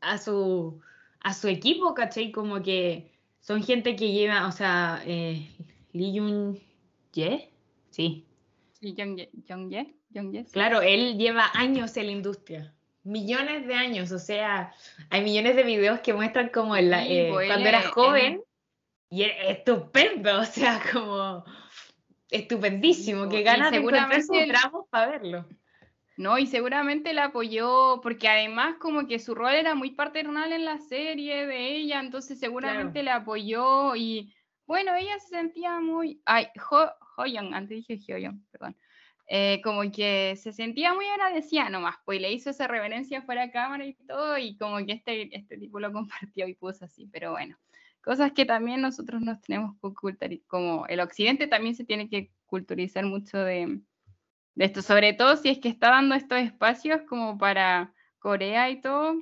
a 0.00 0.18
su 0.18 0.80
a 1.20 1.34
su 1.34 1.48
equipo, 1.48 1.94
¿cachai? 1.94 2.30
Como 2.30 2.62
que 2.62 3.10
son 3.40 3.64
gente 3.64 3.96
que 3.96 4.12
lleva, 4.12 4.46
o 4.46 4.52
sea, 4.52 5.02
eh, 5.04 5.50
Lee 5.92 6.16
Jung 6.16 6.58
Ye, 7.12 7.50
sí. 7.90 8.24
Sí, 8.80 8.94
Jung 8.96 9.16
Ye, 9.16 9.96
Jung 10.14 10.46
Claro, 10.52 10.80
él 10.80 11.18
lleva 11.18 11.50
años 11.54 11.96
en 11.96 12.06
la 12.06 12.12
industria, 12.12 12.72
millones 13.02 13.66
de 13.66 13.74
años, 13.74 14.12
o 14.12 14.18
sea, 14.18 14.72
hay 15.08 15.22
millones 15.22 15.56
de 15.56 15.62
videos 15.62 16.00
que 16.00 16.12
muestran 16.12 16.50
como 16.50 16.76
el, 16.76 16.92
eh, 16.92 17.28
pues, 17.32 17.48
cuando 17.48 17.68
era 17.68 17.82
joven 17.82 18.42
y 19.08 19.22
es 19.22 19.32
estupendo, 19.48 20.38
o 20.40 20.44
sea, 20.44 20.80
como 20.92 21.44
estupendísimo, 22.30 23.24
que 23.24 23.42
pues, 23.42 23.44
ganas 23.44 23.70
de 23.70 23.78
seguramente 23.78 24.46
tramos 24.46 24.86
para 24.90 25.10
verlo. 25.10 25.46
No, 26.16 26.36
y 26.38 26.46
seguramente 26.46 27.14
la 27.14 27.26
apoyó, 27.26 28.00
porque 28.02 28.28
además 28.28 28.76
como 28.78 29.06
que 29.06 29.18
su 29.18 29.34
rol 29.34 29.54
era 29.54 29.74
muy 29.74 29.92
paternal 29.92 30.52
en 30.52 30.66
la 30.66 30.76
serie 30.76 31.46
de 31.46 31.76
ella, 31.76 31.98
entonces 31.98 32.38
seguramente 32.38 33.02
la 33.02 33.16
apoyó 33.16 33.96
y 33.96 34.34
bueno, 34.66 34.94
ella 34.94 35.18
se 35.18 35.28
sentía 35.28 35.80
muy... 35.80 36.20
Ay, 36.26 36.48
Ho, 36.70 36.90
antes 37.52 37.86
dije 37.86 38.14
Hoyoung, 38.14 38.40
perdón. 38.50 38.76
Eh, 39.32 39.60
como 39.62 39.82
que 39.92 40.34
se 40.34 40.52
sentía 40.52 40.92
muy 40.92 41.06
agradecida 41.06 41.70
nomás, 41.70 41.94
pues 42.04 42.20
le 42.20 42.32
hizo 42.32 42.50
esa 42.50 42.66
reverencia 42.66 43.22
fuera 43.22 43.42
de 43.42 43.52
cámara 43.52 43.86
y 43.86 43.94
todo, 43.94 44.36
y 44.36 44.56
como 44.56 44.84
que 44.84 44.90
este, 44.94 45.36
este 45.36 45.56
tipo 45.56 45.78
lo 45.78 45.92
compartió 45.92 46.48
y 46.48 46.54
puso 46.54 46.84
así, 46.84 47.06
pero 47.12 47.30
bueno, 47.30 47.56
cosas 48.02 48.32
que 48.32 48.44
también 48.44 48.80
nosotros 48.80 49.22
nos 49.22 49.40
tenemos 49.40 49.76
que 49.78 49.86
ocultar, 49.86 50.30
como 50.48 50.84
el 50.88 50.98
occidente 50.98 51.46
también 51.46 51.76
se 51.76 51.84
tiene 51.84 52.08
que 52.08 52.32
culturizar 52.46 53.04
mucho 53.04 53.38
de, 53.38 53.80
de 54.56 54.64
esto, 54.64 54.82
sobre 54.82 55.12
todo 55.12 55.36
si 55.36 55.48
es 55.48 55.60
que 55.60 55.68
está 55.68 55.90
dando 55.90 56.16
estos 56.16 56.40
espacios 56.40 57.02
como 57.02 57.38
para 57.38 57.94
Corea 58.18 58.68
y 58.68 58.80
todo, 58.80 59.14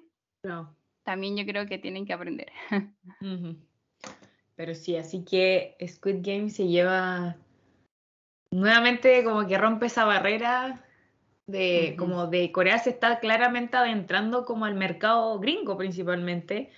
también 1.02 1.36
yo 1.36 1.44
creo 1.44 1.66
que 1.66 1.76
tienen 1.76 2.06
que 2.06 2.14
aprender. 2.14 2.50
Pero 4.56 4.74
sí, 4.74 4.96
así 4.96 5.22
que 5.22 5.76
Squid 5.86 6.20
Game 6.22 6.48
se 6.48 6.66
lleva 6.66 7.36
nuevamente 8.50 9.22
como 9.24 9.46
que 9.46 9.58
rompe 9.58 9.86
esa 9.86 10.04
barrera 10.04 10.84
de 11.46 11.96
como 11.98 12.26
de 12.26 12.52
Corea 12.52 12.78
se 12.78 12.90
está 12.90 13.20
claramente 13.20 13.76
adentrando 13.76 14.44
como 14.44 14.66
al 14.66 14.74
mercado 14.74 15.38
gringo 15.38 15.76
principalmente. 15.76 16.70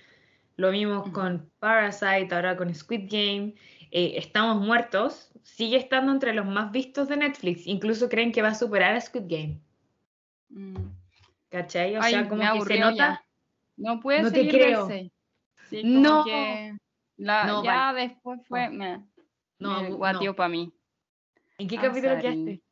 Lo 0.55 0.71
vimos 0.71 1.09
con 1.09 1.49
Parasite, 1.59 2.33
ahora 2.33 2.55
con 2.55 2.73
Squid 2.73 3.09
Game. 3.09 3.55
Eh, 3.91 4.13
Estamos 4.15 4.65
muertos, 4.65 5.31
sigue 5.43 5.77
estando 5.77 6.11
entre 6.11 6.33
los 6.33 6.45
más 6.45 6.71
vistos 6.71 7.09
de 7.09 7.17
Netflix. 7.17 7.67
Incluso 7.67 8.07
creen 8.09 8.31
que 8.31 8.41
va 8.41 8.49
a 8.49 8.55
superar 8.55 8.95
a 8.95 9.01
Squid 9.01 9.23
Game. 9.27 9.59
Mm. 10.49 10.75
¿Cachai? 11.49 11.97
O 11.97 12.03
sea, 12.03 12.29
como 12.29 12.41
que 12.41 12.61
se 12.61 12.79
nota. 12.79 13.25
No 13.75 13.99
puede 13.99 14.21
no 14.21 14.31
te 14.31 14.47
creo. 14.47 14.87
no. 15.83 17.63
ya 17.63 17.93
después 17.93 18.39
fue. 18.47 18.69
No, 18.69 19.03
no 19.59 19.97
guatio 19.97 20.35
para 20.35 20.49
mí. 20.49 20.73
¿En 21.61 21.67
qué 21.67 21.75
capítulo 21.77 22.17
quedaste? 22.19 22.63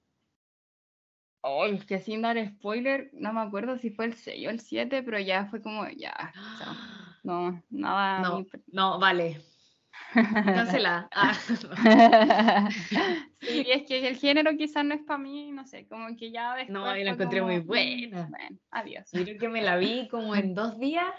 Ay, 1.43 1.77
que 1.87 1.99
sin 1.99 2.23
dar 2.23 2.43
spoiler, 2.43 3.11
no 3.13 3.31
me 3.31 3.41
acuerdo 3.41 3.77
si 3.77 3.91
fue 3.91 4.05
el 4.05 4.15
6 4.15 4.47
o 4.47 4.49
el 4.49 4.59
7, 4.59 5.03
pero 5.03 5.19
ya 5.19 5.45
fue 5.45 5.61
como, 5.61 5.87
ya. 5.89 6.33
no, 7.23 7.61
nada. 7.69 8.21
No, 8.21 8.45
no, 8.71 8.99
vale. 8.99 9.39
Cancelada. 10.13 11.07
Ah. 11.11 11.37
sí, 13.41 13.65
es 13.67 13.83
que 13.83 14.07
el 14.07 14.17
género 14.17 14.57
quizás 14.57 14.83
no 14.83 14.95
es 14.95 15.03
para 15.03 15.19
mí, 15.19 15.51
no 15.51 15.67
sé, 15.67 15.87
como 15.87 16.07
que 16.17 16.31
ya 16.31 16.55
después. 16.55 16.73
No, 16.73 16.97
yo 16.97 17.03
la 17.03 17.11
encontré 17.11 17.43
muy 17.43 17.59
buena. 17.59 18.27
Bueno, 18.27 18.57
adiós. 18.71 19.07
Yo 19.11 19.23
creo 19.23 19.37
que 19.37 19.49
me 19.49 19.61
la 19.61 19.77
vi 19.77 20.07
como 20.07 20.35
en 20.35 20.55
dos 20.55 20.79
días. 20.79 21.13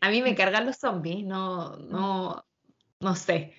A 0.00 0.08
mí 0.08 0.22
me 0.22 0.34
cargan 0.34 0.64
los 0.64 0.78
zombies, 0.78 1.26
no, 1.26 1.76
no, 1.76 2.42
no 3.00 3.14
sé 3.14 3.52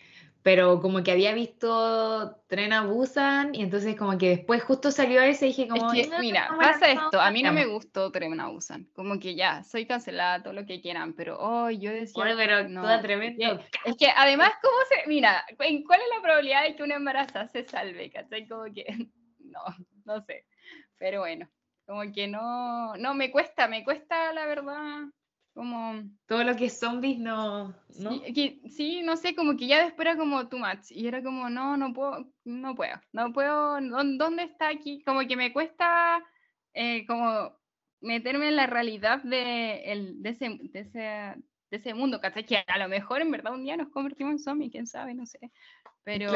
pero 0.44 0.82
como 0.82 1.04
que 1.04 1.12
había 1.12 1.34
visto 1.34 2.36
Tren 2.48 2.74
a 2.74 2.86
Busan 2.86 3.54
y 3.54 3.62
entonces 3.62 3.96
como 3.96 4.18
que 4.18 4.30
después 4.30 4.64
justo 4.64 4.92
salió 4.92 5.22
ese 5.22 5.46
y 5.46 5.50
dije 5.50 5.68
como... 5.68 5.94
Es 5.94 6.10
que, 6.10 6.20
mira, 6.20 6.50
pasa 6.58 6.92
esto, 6.92 7.22
a 7.22 7.30
mí 7.32 7.44
no 7.44 7.54
me 7.54 7.66
gustó 7.66 8.12
Tren 8.12 8.40
a 8.40 8.48
Busan, 8.48 8.86
como 8.94 9.20
que 9.20 9.36
ya, 9.36 9.64
soy 9.64 9.86
cancelada, 9.86 10.42
todo 10.42 10.54
lo 10.54 10.66
que 10.66 10.82
quieran, 10.82 11.14
pero 11.14 11.38
hoy 11.40 11.80
yo 11.80 11.92
decía... 11.92 12.24
Bueno, 12.24 12.36
pero 12.38 12.68
no, 12.68 12.82
toda 12.82 13.02
tremenda. 13.02 13.62
Es 13.86 13.96
que 13.98 14.08
además, 14.16 14.54
¿cómo 14.62 14.78
se...? 14.90 15.08
Mira, 15.08 15.46
¿cuál 15.58 15.70
es 16.02 16.08
la 16.16 16.22
probabilidad 16.22 16.64
de 16.64 16.76
que 16.76 16.84
una 16.84 16.96
embarazada 16.96 17.48
se 17.48 17.64
salve? 17.64 18.12
¿Cachai? 18.12 18.48
Como 18.48 18.66
que... 18.74 18.86
No, 19.52 19.60
no 20.06 20.22
sé, 20.22 20.46
pero 20.98 21.20
bueno, 21.20 21.50
como 21.86 22.10
que 22.14 22.26
no... 22.26 22.96
No, 22.96 23.14
me 23.14 23.32
cuesta, 23.32 23.68
me 23.68 23.84
cuesta 23.84 24.32
la 24.32 24.46
verdad 24.46 25.10
como... 25.54 26.04
Todo 26.26 26.44
lo 26.44 26.56
que 26.56 26.66
es 26.66 26.80
zombies 26.80 27.20
no... 27.20 27.70
¿no? 28.00 28.22
Sí, 28.70 29.02
no 29.04 29.18
sé, 29.18 29.36
como 29.36 29.58
que 29.58 29.68
ya 29.68 29.84
después 29.84 30.08
era 30.08 30.18
como 30.18 30.48
too 30.48 30.60
much. 30.60 30.92
Y 30.92 31.08
era 31.08 31.22
como, 31.22 31.50
no, 31.50 31.78
no 31.78 31.94
puedo, 31.94 32.32
no 32.46 32.76
puedo, 32.76 33.00
no 33.12 33.34
puedo, 33.34 33.80
¿dónde 33.82 34.44
está 34.44 34.70
aquí? 34.70 35.02
Como 35.04 35.22
que 35.28 35.36
me 35.36 35.54
cuesta 35.54 36.24
eh, 36.74 37.06
como 37.06 37.58
meterme 38.02 38.48
en 38.48 38.56
la 38.56 38.68
realidad 38.68 39.22
de, 39.24 39.92
el, 39.92 40.22
de, 40.22 40.30
ese, 40.30 40.58
de, 40.62 40.80
ese, 40.80 41.00
de 41.00 41.78
ese 41.78 41.94
mundo, 41.94 42.20
¿cachai? 42.20 42.46
Que 42.46 42.64
a 42.66 42.78
lo 42.78 42.88
mejor 42.88 43.22
en 43.22 43.32
verdad 43.32 43.54
un 43.54 43.64
día 43.64 43.78
nos 43.78 43.90
convertimos 43.90 44.32
en 44.34 44.40
zombies, 44.40 44.72
quién 44.72 44.88
sabe, 44.88 45.14
no 45.14 45.26
sé. 45.26 45.40
Pero... 46.04 46.32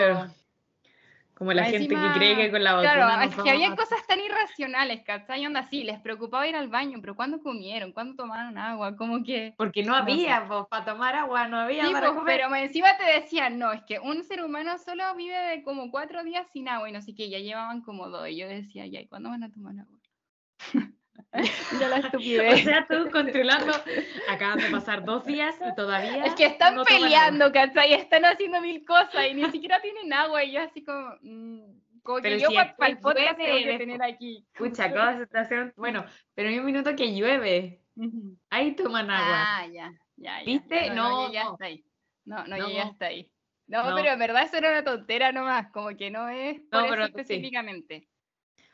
Como 1.35 1.51
la 1.51 1.65
gente 1.65 1.93
que 1.93 2.11
cree 2.13 2.35
que 2.37 2.49
con 2.49 2.63
la 2.63 2.73
vacuna. 2.73 2.93
Claro, 2.93 3.21
es 3.23 3.35
que 3.35 3.49
había 3.49 3.75
cosas 3.75 4.07
tan 4.07 4.21
irracionales, 4.21 5.03
¿cachai? 5.03 5.45
Onda 5.45 5.59
así, 5.59 5.83
les 5.83 5.99
preocupaba 5.99 6.47
ir 6.47 6.55
al 6.55 6.69
baño, 6.69 6.99
pero 7.01 7.13
¿cuándo 7.15 7.41
comieron? 7.41 7.91
¿Cuándo 7.91 8.15
tomaron 8.15 8.57
agua? 8.57 8.95
Como 8.95 9.21
que. 9.21 9.53
Porque 9.57 9.83
no 9.83 9.93
había, 9.95 10.47
para 10.69 10.85
tomar 10.85 11.13
agua, 11.15 11.49
no 11.49 11.59
había 11.59 11.91
para 11.91 12.13
Pero 12.23 12.55
encima 12.55 12.95
te 12.95 13.03
decían, 13.03 13.59
no, 13.59 13.73
es 13.73 13.83
que 13.83 13.99
un 13.99 14.23
ser 14.23 14.43
humano 14.43 14.77
solo 14.77 15.13
vive 15.15 15.37
de 15.37 15.63
como 15.63 15.91
cuatro 15.91 16.23
días 16.23 16.47
sin 16.53 16.69
agua 16.69 16.89
y 16.89 16.93
no 16.93 17.01
sé 17.01 17.13
qué, 17.13 17.29
ya 17.29 17.39
llevaban 17.39 17.81
como 17.81 18.09
dos. 18.09 18.29
Y 18.29 18.37
yo 18.37 18.47
decía, 18.47 18.87
ya, 18.87 19.01
¿y 19.01 19.07
cuándo 19.07 19.29
van 19.29 19.43
a 19.43 19.51
tomar 19.51 19.75
agua? 19.77 19.99
ya 21.79 21.87
la 21.89 21.97
estupidez. 22.07 22.61
O 22.61 22.63
sea, 22.63 22.87
tú 22.87 23.09
controlando, 23.11 23.73
acaban 24.29 24.59
de 24.59 24.69
pasar 24.69 25.03
dos 25.03 25.25
días 25.25 25.55
y 25.65 25.75
todavía. 25.75 26.25
Es 26.25 26.35
que 26.35 26.45
están 26.45 26.83
peleando, 26.83 27.51
¿cachai? 27.51 27.93
Están 27.93 28.25
haciendo 28.25 28.61
mil 28.61 28.85
cosas 28.85 29.27
y 29.29 29.33
ni 29.33 29.43
siquiera 29.51 29.81
tienen 29.81 30.11
agua 30.13 30.43
y 30.43 30.53
yo 30.53 30.61
así 30.61 30.83
como. 30.83 31.15
Mmm, 31.21 31.59
como 32.03 32.21
pero 32.21 32.35
que 32.35 32.41
yo 32.43 32.49
para 32.77 32.91
el 32.91 32.99
podcast 32.99 33.37
tengo 33.37 33.57
que 33.57 33.77
tener 33.79 34.03
aquí. 34.03 34.45
Escucha, 34.53 34.91
cosa 34.91 35.23
está 35.23 35.41
haciendo. 35.41 35.73
Bueno, 35.75 36.05
pero 36.35 36.49
hay 36.49 36.59
un 36.59 36.65
minuto 36.65 36.95
que 36.95 37.15
llueve. 37.15 37.81
Ahí 38.51 38.75
toman 38.75 39.09
agua. 39.09 39.43
Ah, 39.57 39.67
ya, 39.67 39.91
ya. 40.15 40.43
¿Viste? 40.45 40.91
No, 40.91 41.27
no, 41.27 41.33
ya 41.33 41.43
está 41.51 41.65
ahí. 41.65 41.83
No, 42.25 42.45
no, 42.45 42.57
ya 42.69 42.83
está 42.83 43.07
ahí. 43.07 43.31
No, 43.67 43.81
pero 43.95 44.11
en 44.11 44.19
verdad 44.19 44.43
eso 44.43 44.57
era 44.57 44.69
una 44.69 44.83
tontera 44.83 45.31
nomás, 45.31 45.71
como 45.71 45.89
que 45.97 46.11
no 46.11 46.29
es 46.29 46.59
por 46.69 46.79
No, 46.81 46.85
eso 46.85 46.89
pero 46.91 47.05
sí. 47.07 47.11
específicamente. 47.15 48.07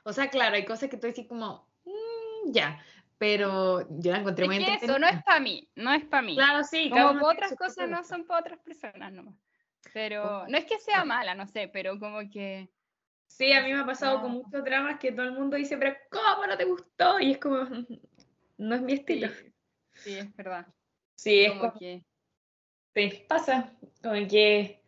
O 0.03 0.11
sea, 0.11 0.29
claro, 0.29 0.55
hay 0.55 0.65
cosas 0.65 0.89
que 0.89 0.97
tú 0.97 1.07
decís 1.07 1.27
como, 1.29 1.65
"Mm, 1.65 1.70
ya, 2.47 2.79
pero 3.17 3.87
yo 3.99 4.11
la 4.11 4.19
encontré 4.19 4.45
Es 4.45 4.49
muy 4.49 4.57
que 4.65 4.73
eso 4.75 4.97
no 4.99 5.07
es 5.07 5.23
para 5.23 5.39
mí, 5.39 5.69
no 5.75 5.93
es 5.93 6.05
para 6.05 6.21
mí. 6.21 6.35
Claro, 6.35 6.63
sí, 6.63 6.89
como 6.89 7.25
otras 7.27 7.55
cosas 7.55 7.89
no 7.89 8.03
son 8.03 8.25
para 8.25 8.39
otras 8.41 8.59
personas 8.59 9.11
nomás. 9.11 9.35
Pero 9.93 10.47
no 10.47 10.57
es 10.57 10.65
que 10.65 10.79
sea 10.79 11.03
mala, 11.05 11.35
no 11.35 11.45
sé, 11.47 11.67
pero 11.67 11.99
como 11.99 12.19
que 12.29 12.69
Sí, 13.27 13.53
a 13.53 13.63
mí 13.63 13.73
me 13.73 13.79
ha 13.79 13.85
pasado 13.85 14.17
No. 14.17 14.23
con 14.23 14.31
muchos 14.33 14.63
dramas 14.63 14.99
que 14.99 15.11
todo 15.13 15.25
el 15.25 15.31
mundo 15.31 15.55
dice, 15.55 15.77
pero 15.77 15.95
¿cómo 16.11 16.45
no 16.45 16.57
te 16.57 16.65
gustó? 16.65 17.19
Y 17.19 17.31
es 17.31 17.37
como, 17.37 17.57
no 18.57 18.75
es 18.75 18.81
mi 18.81 18.91
sí, 18.91 18.99
estilo. 18.99 19.29
sí, 19.93 20.17
es 20.17 20.35
verdad. 20.35 20.67
Sí, 21.15 21.45
es 21.45 21.51
Como 21.51 21.61
como, 21.61 21.79
que 21.79 22.03
sí, 22.93 23.25
pasa, 23.27 23.73
como 24.03 24.27
que... 24.27 24.80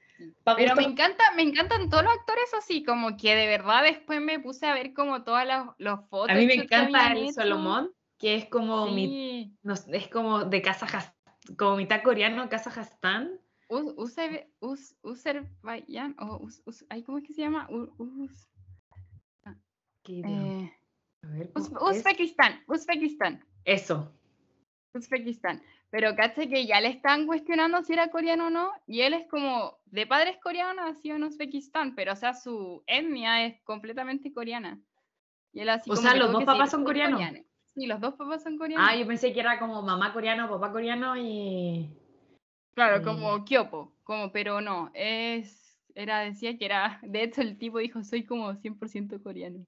pa' 0.44 0.56
Pero 0.56 0.76
me 0.76 0.84
encanta, 0.84 1.24
me 1.36 1.44
encantan 1.44 1.90
todos 1.90 2.04
los 2.04 2.14
actores 2.14 2.54
así, 2.58 2.84
como 2.84 3.18
que 3.18 3.36
de 3.36 3.48
verdad 3.48 3.84
después 3.84 4.22
me 4.22 4.40
puse 4.40 4.66
a 4.66 4.74
ver 4.74 4.94
como 4.94 5.24
todas 5.24 5.46
las 5.48 5.68
los 5.78 6.02
fotos. 6.10 6.32
A 6.32 6.36
mí 6.36 6.46
me 6.46 6.56
encanta 6.56 7.14
el 7.14 7.34
Solomon, 7.34 7.92
que 8.18 8.36
es 8.36 8.46
como 8.46 8.88
mi, 8.88 9.56
no 9.64 9.74
es 9.74 10.08
como 10.08 10.46
de 10.46 10.62
Kazajstán, 10.62 11.14
como 11.58 11.78
mitad 11.78 12.02
coreano, 12.04 12.50
Kazajstán. 12.50 13.40
Uzerbaiyán, 15.02 16.16
o 16.20 16.48
¿cómo 17.06 17.18
es 17.18 17.24
que 17.24 17.34
se 17.34 17.42
llama? 17.42 17.68
Eh. 20.06 20.72
Uzbekistán, 21.56 22.62
Uzbekistán, 22.68 23.44
Eso, 23.64 24.12
Uzbekistán. 24.94 25.62
Pero 25.94 26.16
caché 26.16 26.50
que 26.50 26.66
ya 26.66 26.82
le 26.82 26.88
están 26.88 27.28
cuestionando 27.28 27.84
si 27.84 27.94
era 27.94 28.10
coreano 28.10 28.48
o 28.48 28.50
no, 28.50 28.72
y 28.88 29.02
él 29.02 29.14
es 29.14 29.28
como 29.28 29.78
de 29.86 30.08
padres 30.08 30.38
coreanos, 30.42 30.84
nació 30.84 31.16
en 31.18 31.24
Uzbekistán, 31.24 31.94
pero 31.94 32.14
o 32.14 32.16
sea, 32.16 32.34
su 32.34 32.82
etnia 32.88 33.46
es 33.46 33.62
completamente 33.62 34.34
coreana. 34.34 34.82
Y 35.52 35.60
él 35.60 35.70
así 35.70 35.92
O 35.92 35.94
como 35.94 36.10
sea, 36.10 36.16
los 36.18 36.32
dos 36.32 36.46
papás 36.46 36.72
son 36.72 36.80
"Soy 36.80 36.86
coreanos". 36.88 37.20
coreano". 37.22 37.46
Sí, 37.76 37.86
los 37.86 38.02
dos 38.02 38.16
papás 38.16 38.42
son 38.42 38.58
coreanos. 38.58 38.90
Ah, 38.90 38.96
yo 38.96 39.06
pensé 39.06 39.34
que 39.34 39.40
era 39.40 39.60
como 39.60 39.84
mamá 39.84 40.14
coreano, 40.14 40.50
papá 40.50 40.72
coreano 40.72 41.16
y... 41.16 41.88
Claro, 42.74 43.04
como 43.04 43.46
Kyopo, 43.46 43.94
como, 44.04 44.32
pero 44.32 44.62
no, 44.62 44.90
es, 44.96 45.80
era, 45.94 46.22
decía 46.22 46.58
que 46.58 46.66
era, 46.66 46.98
de 47.04 47.22
hecho 47.22 47.42
el 47.42 47.56
tipo 47.60 47.78
dijo, 47.78 48.02
soy 48.04 48.24
como 48.26 48.52
100% 48.56 49.22
coreano. 49.22 49.64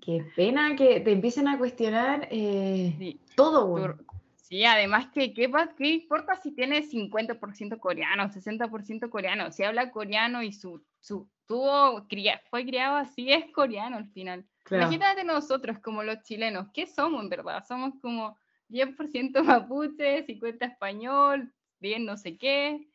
Qué 0.00 0.24
pena 0.34 0.74
que 0.74 1.00
te 1.00 1.12
empiecen 1.12 1.48
a 1.48 1.58
cuestionar 1.58 2.28
eh, 2.30 2.94
Sí, 2.98 3.20
todo, 3.36 3.66
tu- 3.66 3.74
weón. 3.74 4.06
Sí, 4.48 4.64
además 4.64 5.08
que, 5.12 5.32
¿qué, 5.34 5.50
qué 5.76 5.86
importa 5.88 6.36
si 6.36 6.52
tiene 6.54 6.82
50% 6.82 7.78
coreano, 7.78 8.30
60% 8.30 9.10
coreano? 9.10 9.50
Si 9.52 9.62
habla 9.64 9.90
coreano 9.90 10.42
y 10.42 10.52
su, 10.52 10.84
su 11.00 11.30
tuvo, 11.46 12.06
cría- 12.08 12.40
fue 12.50 12.64
criado 12.64 12.96
así, 12.96 13.32
es 13.32 13.50
coreano 13.52 13.96
al 13.96 14.08
final. 14.10 14.46
Claro. 14.64 14.84
Imagínate 14.84 15.24
nosotros 15.24 15.78
como 15.80 16.02
los 16.02 16.22
chilenos, 16.22 16.68
¿qué 16.72 16.86
somos 16.86 17.22
en 17.22 17.28
verdad? 17.30 17.64
Somos 17.66 17.94
como 18.00 18.36
10% 18.68 19.42
mapuche, 19.44 20.24
50 20.24 20.66
español, 20.66 21.52
10 21.80 22.00
no 22.00 22.16
sé 22.16 22.36
qué. 22.36 22.88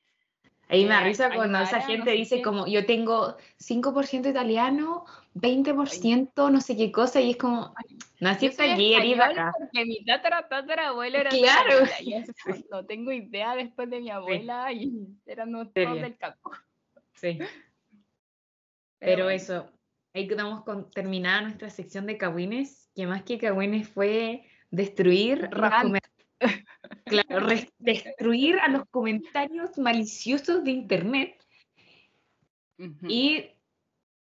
Ahí 0.69 0.83
me 0.83 0.89
da 0.89 1.03
risa 1.03 1.29
cuando 1.33 1.59
esa 1.59 1.81
gente 1.81 2.11
dice 2.11 2.41
como 2.41 2.67
yo 2.67 2.85
tengo 2.85 3.35
5% 3.59 4.29
italiano, 4.29 5.05
20% 5.35 6.51
no 6.51 6.61
sé 6.61 6.77
qué 6.77 6.91
cosa 6.91 7.21
y 7.21 7.31
es 7.31 7.37
como, 7.37 7.75
naciste 8.19 8.71
aquí, 8.71 8.93
español 8.93 9.21
acá. 9.21 9.53
porque 9.57 9.85
mi 9.85 10.03
tatara, 10.05 10.47
tatarabuelo 10.47 11.19
era 11.19 11.29
Claro. 11.29 11.85
no 12.71 12.85
tengo 12.85 13.11
idea 13.11 13.55
después 13.55 13.89
de 13.89 13.99
mi 13.99 14.09
abuela 14.09 14.71
y 14.71 15.07
Serio. 15.25 15.45
todos 15.73 16.01
del 16.01 16.17
campo. 16.17 16.51
Sí, 17.13 17.39
pero, 18.99 19.29
eso, 19.29 19.69
ahí 20.13 20.27
quedamos 20.27 20.63
con 20.63 20.89
terminada 20.91 21.41
nuestra 21.41 21.69
sección 21.69 22.05
de 22.05 22.17
cagüines, 22.17 22.89
que 22.95 23.05
más 23.05 23.23
que 23.23 23.37
cagüines 23.37 23.89
fue 23.89 24.45
destruir 24.71 25.49
Claro, 27.05 27.47
destruir 27.79 28.59
a 28.59 28.67
los 28.69 28.85
comentarios 28.89 29.77
maliciosos 29.77 30.63
de 30.63 30.71
internet 30.71 31.37
ujú. 32.77 33.07
y 33.07 33.51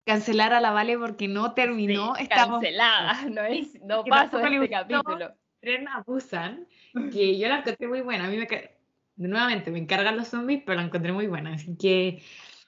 cancelar 0.05 0.53
a 0.53 0.61
la 0.61 0.71
Vale 0.71 0.97
porque 0.97 1.27
no 1.27 1.53
terminó. 1.53 2.15
Sí, 2.15 2.23
Estábamos 2.23 2.61
cancelada, 2.61 3.13
no, 3.29 3.41
es, 3.43 3.81
no 3.81 4.03
le 4.03 4.55
este 4.55 4.69
capítulo. 4.69 5.33
tren 5.59 5.87
a 5.87 6.03
Busan, 6.03 6.67
que 7.11 7.37
yo 7.37 7.47
la 7.47 7.59
encontré 7.59 7.87
muy 7.87 8.01
buena. 8.01 8.25
A 8.25 8.29
mí 8.29 8.37
me 8.37 8.47
nuevamente 9.15 9.71
me 9.71 9.79
encargan 9.79 10.17
los 10.17 10.27
zombies, 10.27 10.63
pero 10.65 10.77
la 10.77 10.85
encontré 10.85 11.11
muy 11.11 11.27
buena. 11.27 11.53
Así 11.53 11.75
que, 11.77 12.21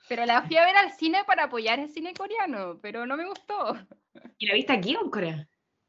Pero 0.08 0.26
la 0.26 0.44
fui 0.44 0.58
a 0.58 0.66
ver 0.66 0.76
al 0.76 0.92
cine 0.92 1.24
para 1.26 1.46
apoyar 1.46 1.80
el 1.80 1.90
cine 1.90 2.14
coreano, 2.14 2.80
pero 2.82 3.06
no 3.06 3.18
me 3.18 3.26
gustó. 3.26 3.78
¿y 4.38 4.48
la 4.48 4.54
viste 4.54 4.74
aquí 4.74 4.96
o 4.96 5.04
en 5.04 5.10
Corea? 5.10 5.48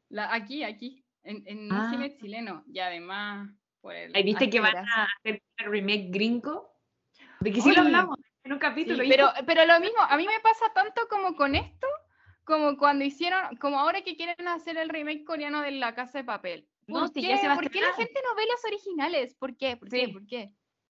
La, 0.09 0.33
aquí, 0.33 0.63
aquí, 0.63 1.03
en, 1.27 1.43
en 1.45 1.71
Ah. 1.71 1.83
un 1.83 1.89
cine 1.91 2.17
chileno, 2.17 2.63
y 2.67 2.79
además 2.79 3.49
por 3.81 3.95
el 3.95 4.15
Ahí 4.15 4.23
viste 4.23 4.49
que 4.49 4.59
van 4.59 4.77
a 4.77 5.05
hacer 5.19 5.41
un 5.65 5.71
remake 5.71 6.07
gringo. 6.09 6.69
De 7.39 7.51
que 7.51 7.61
sí 7.61 7.71
lo 7.73 7.81
hablamos 7.81 8.17
en 8.43 8.53
un 8.53 8.57
Sí, 8.57 8.61
capítulo. 8.61 9.03
y 9.03 9.09
pero, 9.09 9.29
pero 9.45 9.65
lo 9.65 9.79
mismo, 9.79 9.99
a 10.01 10.17
mí 10.17 10.25
me 10.25 10.39
pasa 10.41 10.65
tanto 10.73 11.01
como 11.09 11.35
con 11.35 11.53
esto, 11.55 11.87
como 12.43 12.77
cuando 12.77 13.03
hicieron, 13.05 13.55
como 13.57 13.79
ahora 13.79 14.01
que 14.01 14.15
quieren 14.15 14.47
hacer 14.47 14.77
el 14.77 14.89
remake 14.89 15.23
coreano 15.25 15.61
de 15.61 15.71
La 15.71 15.93
Casa 15.93 16.17
de 16.19 16.23
Papel. 16.23 16.67
No, 16.87 16.99
¿Por, 17.01 17.09
si 17.09 17.21
qué? 17.21 17.27
ya 17.27 17.37
se 17.37 17.47
va 17.47 17.53
a 17.53 17.57
¿Por 17.57 17.69
qué 17.69 17.81
la 17.81 17.93
gente 17.93 18.19
no 18.23 18.35
ve 18.35 18.43
los 18.49 18.63
originales? 18.65 19.35
¿Por 19.35 19.57
qué? 19.57 19.75
¿Por 19.77 19.89
qué? 19.89 20.05
Sí. 20.05 20.11
¿Por 20.13 20.25
qué? 20.25 20.53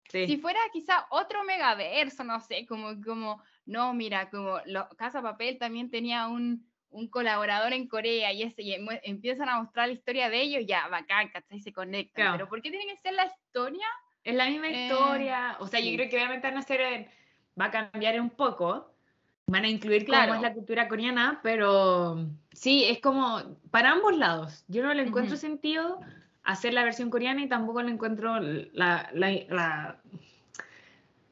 Sí. 0.08 0.26
Si 0.26 0.36
fuera 0.38 0.60
quizá 0.72 1.06
otro 1.10 1.42
megaverso, 1.44 2.24
no 2.24 2.40
sé, 2.40 2.64
como, 2.66 3.00
como, 3.04 3.42
no, 3.66 3.92
mira, 3.94 4.30
como 4.30 4.58
lo- 4.66 4.88
Casa 4.96 5.18
de 5.18 5.22
Papel 5.24 5.58
también 5.58 5.90
tenía 5.90 6.28
un, 6.28 6.69
un 6.91 7.09
colaborador 7.09 7.72
en 7.72 7.86
Corea 7.88 8.32
y, 8.32 8.43
ese, 8.43 8.62
y 8.62 8.74
empiezan 9.05 9.49
a 9.49 9.61
mostrar 9.62 9.88
la 9.88 9.95
historia 9.95 10.28
de 10.28 10.41
ellos, 10.41 10.64
ya, 10.66 10.88
bacán, 10.88 11.28
¿cachai? 11.28 11.61
Se 11.61 11.72
conectan. 11.72 12.14
Claro. 12.24 12.32
Pero 12.36 12.49
¿por 12.49 12.62
qué 12.62 12.70
tiene 12.70 12.86
que 12.86 12.97
ser 12.97 13.14
la 13.14 13.26
historia? 13.26 13.86
Es 14.24 14.34
la 14.34 14.47
misma 14.49 14.68
Eh, 14.68 14.82
historia. 14.88 15.57
O 15.61 15.66
sea, 15.66 15.80
sí. 15.80 15.91
yo 15.91 15.97
creo 15.97 16.11
que 16.11 16.16
obviamente 16.16 16.47
van 16.49 16.57
a 16.57 16.61
hacer, 16.61 16.80
en- 16.80 17.09
va 17.61 17.66
a 17.66 17.70
cambiar 17.70 18.20
un 18.20 18.30
poco. 18.30 18.93
Van 19.47 19.64
a 19.64 19.68
incluir 19.68 20.05
cómo 20.05 20.16
Claro. 20.18 20.34
es 20.34 20.43
la 20.43 20.53
cultura 20.53 20.88
coreana, 20.88 21.41
pero 21.43 22.26
sí, 22.53 22.84
es 22.84 23.01
como 23.01 23.57
para 23.70 23.93
ambos 23.93 24.16
lados. 24.16 24.64
Yo 24.68 24.82
no 24.82 24.93
le 24.95 25.03
encuentro 25.03 25.34
Ujú. 25.34 25.41
sentido 25.41 26.01
hacer 26.45 26.72
la 26.74 26.84
versión 26.84 27.11
coreana 27.11 27.43
y 27.43 27.49
tampoco 27.49 27.82
le 27.82 27.91
encuentro 27.91 28.38
la, 28.41 29.11
la, 29.12 29.30
la- 29.49 30.01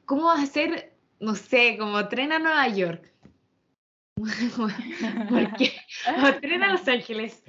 ¿Cómo 0.04 0.24
vas 0.26 0.40
a 0.40 0.44
hacer, 0.44 0.92
no 1.20 1.34
sé, 1.34 1.76
como 1.78 2.08
tren 2.08 2.32
a 2.32 2.38
Nueva 2.38 2.66
York? 2.68 3.12
Porque, 5.28 5.72
o 6.36 6.40
tren 6.40 6.62
a 6.62 6.72
Los 6.72 6.86
Ángeles. 6.88 7.42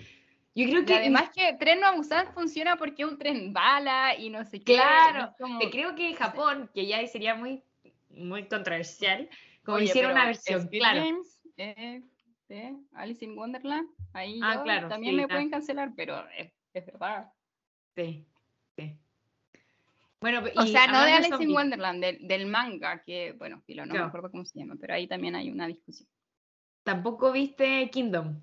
Yo 0.55 0.65
creo 0.67 0.81
Y 0.81 0.85
que 0.85 0.95
además 0.95 1.29
que 1.33 1.53
Tren 1.59 1.83
a 1.83 1.91
Busan 1.91 2.33
funciona 2.33 2.75
porque 2.75 3.03
es 3.03 3.09
un 3.09 3.17
tren 3.17 3.53
bala 3.53 4.15
y 4.17 4.29
no 4.29 4.43
sé 4.43 4.59
qué. 4.59 4.73
Claro, 4.73 5.33
como- 5.39 5.59
creo 5.69 5.95
que 5.95 6.09
en 6.09 6.15
Japón, 6.15 6.69
que 6.73 6.85
ya 6.87 7.05
sería 7.07 7.35
muy, 7.35 7.63
muy 8.09 8.47
controversial, 8.47 9.29
como 9.63 9.77
Oye, 9.77 9.85
hicieron 9.85 10.11
una 10.13 10.25
versión, 10.25 10.67
claro. 10.67 11.01
Games, 11.01 11.41
eh, 11.55 12.01
de 12.49 12.75
Alice 12.93 13.23
in 13.23 13.37
Wonderland, 13.37 13.87
ahí 14.11 14.39
Ah, 14.43 14.55
yo 14.55 14.63
claro, 14.63 14.87
también 14.89 15.11
sí, 15.13 15.15
me 15.17 15.21
la- 15.23 15.27
pueden 15.29 15.49
cancelar, 15.49 15.91
pero 15.95 16.27
es, 16.35 16.51
es 16.73 16.85
verdad. 16.87 17.31
Sí, 17.95 18.25
sí. 18.75 18.97
Bueno, 20.19 20.43
O 20.57 20.65
sea, 20.65 20.87
no 20.87 21.05
de 21.05 21.13
Alice 21.13 21.41
in 21.43 21.51
Wonderland, 21.53 22.03
del, 22.03 22.27
del 22.27 22.47
manga, 22.47 23.01
que, 23.03 23.31
bueno, 23.33 23.61
filo, 23.61 23.85
no 23.85 23.91
Claro. 23.91 24.05
me 24.05 24.09
acuerdo 24.09 24.31
cómo 24.31 24.43
se 24.45 24.59
llama, 24.59 24.75
pero 24.81 24.95
ahí 24.95 25.07
también 25.07 25.35
hay 25.35 25.49
una 25.49 25.67
discusión. 25.67 26.09
Tampoco 26.89 27.31
viste 27.31 27.87
Kingdom. 27.91 28.41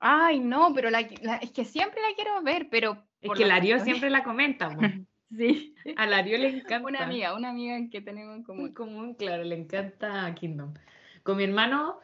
Ay, 0.00 0.40
no, 0.40 0.72
pero 0.74 0.90
la, 0.90 1.06
la- 1.22 1.36
es 1.36 1.52
que 1.52 1.64
siempre 1.64 2.00
la 2.02 2.12
quiero 2.16 2.42
ver, 2.42 2.66
pero... 2.68 3.06
Es 3.20 3.30
que 3.30 3.46
Lario 3.46 3.76
razones- 3.76 3.84
siempre 3.84 4.10
la 4.10 4.24
comenta. 4.24 4.68
Sí, 5.30 5.74
A 5.96 6.06
Lario 6.06 6.38
le 6.38 6.48
encanta. 6.48 6.86
una 6.88 7.04
amiga, 7.04 7.34
una 7.34 7.50
amiga 7.50 7.76
que 7.90 8.00
tenemos 8.00 8.34
en 8.36 8.42
común. 8.42 8.72
común, 8.74 9.14
claro, 9.14 9.44
le 9.44 9.54
encanta 9.56 10.32
Kingdom. 10.34 10.74
Con 11.22 11.36
mi 11.36 11.44
hermano 11.44 12.00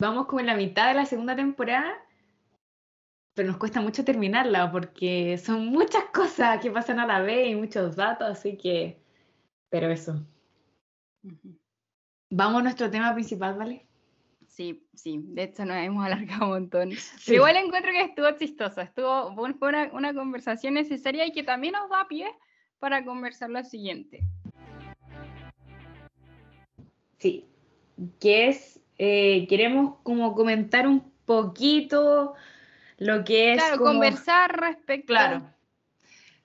vamos 0.00 0.26
como 0.26 0.38
en 0.40 0.46
la 0.46 0.56
mitad 0.56 0.88
de 0.88 0.94
la 0.94 1.06
segunda 1.06 1.34
temporada, 1.36 1.92
pero 3.34 3.48
nos 3.48 3.56
cuesta 3.56 3.80
mucho 3.80 4.04
terminarla 4.04 4.70
porque 4.70 5.38
son 5.38 5.66
muchas 5.66 6.04
cosas 6.14 6.60
que 6.60 6.70
pasan 6.70 7.00
a 7.00 7.06
la 7.06 7.20
vez 7.20 7.48
y 7.50 7.54
muchos 7.56 7.96
datos, 7.96 8.28
así 8.28 8.56
que... 8.56 9.00
Pero 9.70 9.90
eso. 9.90 10.24
Vamos 12.32 12.60
a 12.60 12.62
nuestro 12.62 12.90
tema 12.90 13.12
principal, 13.14 13.56
¿vale? 13.56 13.86
Sí, 14.60 14.84
sí, 14.94 15.18
de 15.24 15.44
hecho 15.44 15.64
nos 15.64 15.78
hemos 15.78 16.04
alargado 16.06 16.44
un 16.44 16.50
montón. 16.50 16.90
Sí. 16.92 17.22
Pero 17.24 17.36
igual 17.36 17.56
encuentro 17.56 17.92
que 17.92 18.02
estuvo 18.02 18.30
chistoso, 18.32 18.82
estuvo 18.82 19.34
fue 19.58 19.68
una, 19.70 19.88
una 19.94 20.12
conversación 20.12 20.74
necesaria 20.74 21.24
y 21.26 21.32
que 21.32 21.42
también 21.42 21.72
nos 21.72 21.88
da 21.88 22.06
pie 22.06 22.26
para 22.78 23.02
conversar 23.02 23.48
lo 23.48 23.64
siguiente. 23.64 24.22
Sí. 27.16 27.46
Que 28.18 28.48
es, 28.48 28.78
eh, 28.98 29.46
queremos 29.48 29.96
como 30.02 30.34
comentar 30.34 30.86
un 30.86 31.10
poquito 31.24 32.34
lo 32.98 33.24
que 33.24 33.54
es 33.54 33.62
claro, 33.62 33.78
como- 33.78 33.92
conversar 33.92 34.60
respecto 34.60 35.06
Claro. 35.06 35.42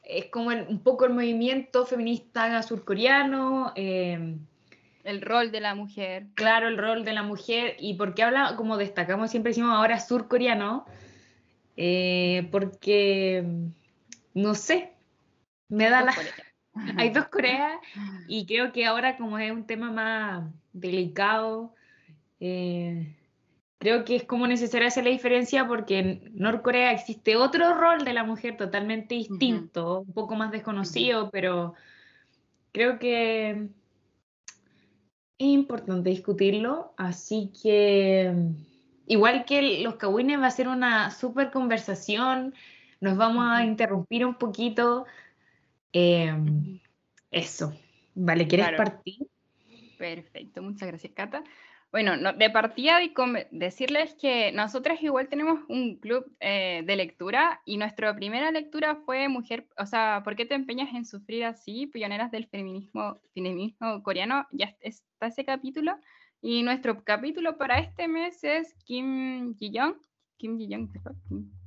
Es 0.03 0.27
como 0.27 0.53
el- 0.53 0.67
un 0.69 0.79
poco 0.81 1.03
el 1.03 1.11
movimiento 1.13 1.85
feminista 1.85 2.63
surcoreano, 2.63 3.73
eh, 3.75 4.37
el 5.05 5.21
rol 5.21 5.51
de 5.51 5.61
la 5.61 5.75
mujer. 5.75 6.27
Claro, 6.33 6.67
el 6.67 6.77
rol 6.77 7.05
de 7.05 7.13
la 7.13 7.23
mujer. 7.23 7.77
¿Y 7.79 7.93
por 7.93 8.13
qué 8.13 8.23
habla, 8.23 8.55
como 8.57 8.77
destacamos, 8.77 9.31
siempre 9.31 9.51
decimos 9.51 9.71
ahora 9.71 9.99
surcoreano? 9.99 10.85
Eh, 11.77 12.47
porque, 12.51 13.45
no 14.33 14.55
sé, 14.55 14.93
me 15.69 15.89
da 15.89 16.03
la... 16.03 16.13
Hay 16.97 17.09
dos 17.11 17.27
Coreas 17.29 17.71
y 18.27 18.45
creo 18.45 18.73
que 18.73 18.85
ahora 18.85 19.15
como 19.15 19.39
es 19.39 19.49
un 19.49 19.65
tema 19.65 19.91
más 19.91 20.43
delicado, 20.73 21.73
eh, 22.41 23.15
creo 23.77 24.03
que 24.03 24.17
es 24.17 24.25
como 24.25 24.45
necesario 24.45 24.89
hacer 24.89 25.05
la 25.05 25.11
diferencia 25.11 25.67
porque 25.67 25.99
en 25.99 26.31
Norcorea 26.33 26.91
existe 26.91 27.37
otro 27.37 27.75
rol 27.75 28.03
de 28.03 28.11
la 28.11 28.25
mujer 28.25 28.57
totalmente 28.57 29.15
distinto, 29.15 30.01
un 30.01 30.11
poco 30.11 30.35
más 30.35 30.51
desconocido, 30.51 31.29
pero 31.31 31.75
creo 32.73 32.99
que 32.99 33.69
es 35.37 35.47
importante 35.47 36.09
discutirlo, 36.09 36.93
así 36.97 37.51
que 37.61 38.33
igual 39.07 39.45
que 39.45 39.81
los 39.81 39.95
kawines 39.95 40.39
va 40.39 40.47
a 40.47 40.51
ser 40.51 40.67
una 40.67 41.11
súper 41.11 41.51
conversación, 41.51 42.53
nos 43.01 43.17
vamos 43.17 43.45
a 43.47 43.63
interrumpir 43.65 44.25
un 44.25 44.35
poquito. 44.35 45.05
Em, 45.91 46.79
eso, 47.31 47.73
vale, 48.15 48.47
¿quieres 48.47 48.71
partir? 48.77 49.27
Perfecto, 49.97 50.61
muchas 50.61 50.87
gracias, 50.87 51.13
Cata. 51.13 51.43
Bueno, 51.95 52.33
de 52.33 52.49
partida 52.49 53.01
y 53.01 53.13
decirles 53.51 54.15
que 54.15 54.51
nosotras 54.51 55.01
igual 55.01 55.29
tenemos 55.29 55.61
un 55.69 55.95
club 55.95 56.29
eh, 56.41 56.83
de 56.85 56.95
lectura 56.97 57.61
y 57.63 57.77
nuestra 57.77 58.13
primera 58.13 58.51
lectura 58.51 58.97
fue 59.05 59.29
Mujer, 59.29 59.69
o 59.77 59.85
sea, 59.85 60.19
¿por 60.25 60.35
qué 60.35 60.45
te 60.45 60.55
empeñas 60.55 60.93
en 60.93 61.05
sufrir 61.05 61.45
así? 61.45 61.87
Pioneras 61.87 62.31
del 62.31 62.47
feminismo, 62.47 63.21
feminismo 63.33 64.03
coreano, 64.03 64.45
ya 64.51 64.75
está 64.81 65.27
ese 65.27 65.45
capítulo. 65.45 65.95
Y 66.41 66.63
nuestro 66.63 67.01
capítulo 67.01 67.57
para 67.57 67.79
este 67.79 68.09
mes 68.09 68.43
es 68.43 68.75
Kim 68.83 69.55
Ji-young. 69.55 69.95
Kim 70.35 70.57
Ji-young, 70.57 70.89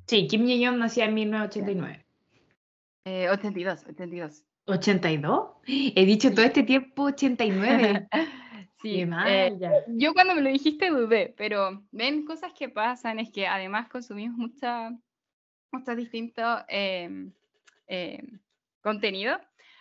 Sí, 0.09 0.27
Kim 0.27 0.45
Ji-young 0.45 0.77
nació 0.77 1.05
en 1.05 1.15
1989. 1.15 2.05
Eh, 3.07 3.31
82, 3.31 3.87
82. 3.89 4.45
¿82? 4.67 5.55
He 5.67 6.05
dicho 6.05 6.31
todo 6.35 6.45
este 6.45 6.65
tiempo 6.65 7.05
89. 7.05 8.09
Sí, 8.81 9.05
eh, 9.27 9.59
yo 9.89 10.15
cuando 10.15 10.37
me 10.37 10.41
lo 10.41 10.51
dijiste 10.51 10.91
dudé, 10.91 11.35
pero 11.37 11.83
ven 11.91 12.25
cosas 12.25 12.53
que 12.53 12.69
pasan, 12.69 13.19
es 13.19 13.31
que 13.31 13.47
además 13.49 13.89
consumimos 13.89 14.37
mucha, 14.37 14.97
mucho 15.73 15.97
distinto 15.97 16.43
em, 16.69 17.33
em, 17.89 18.41
contenido. 18.81 19.41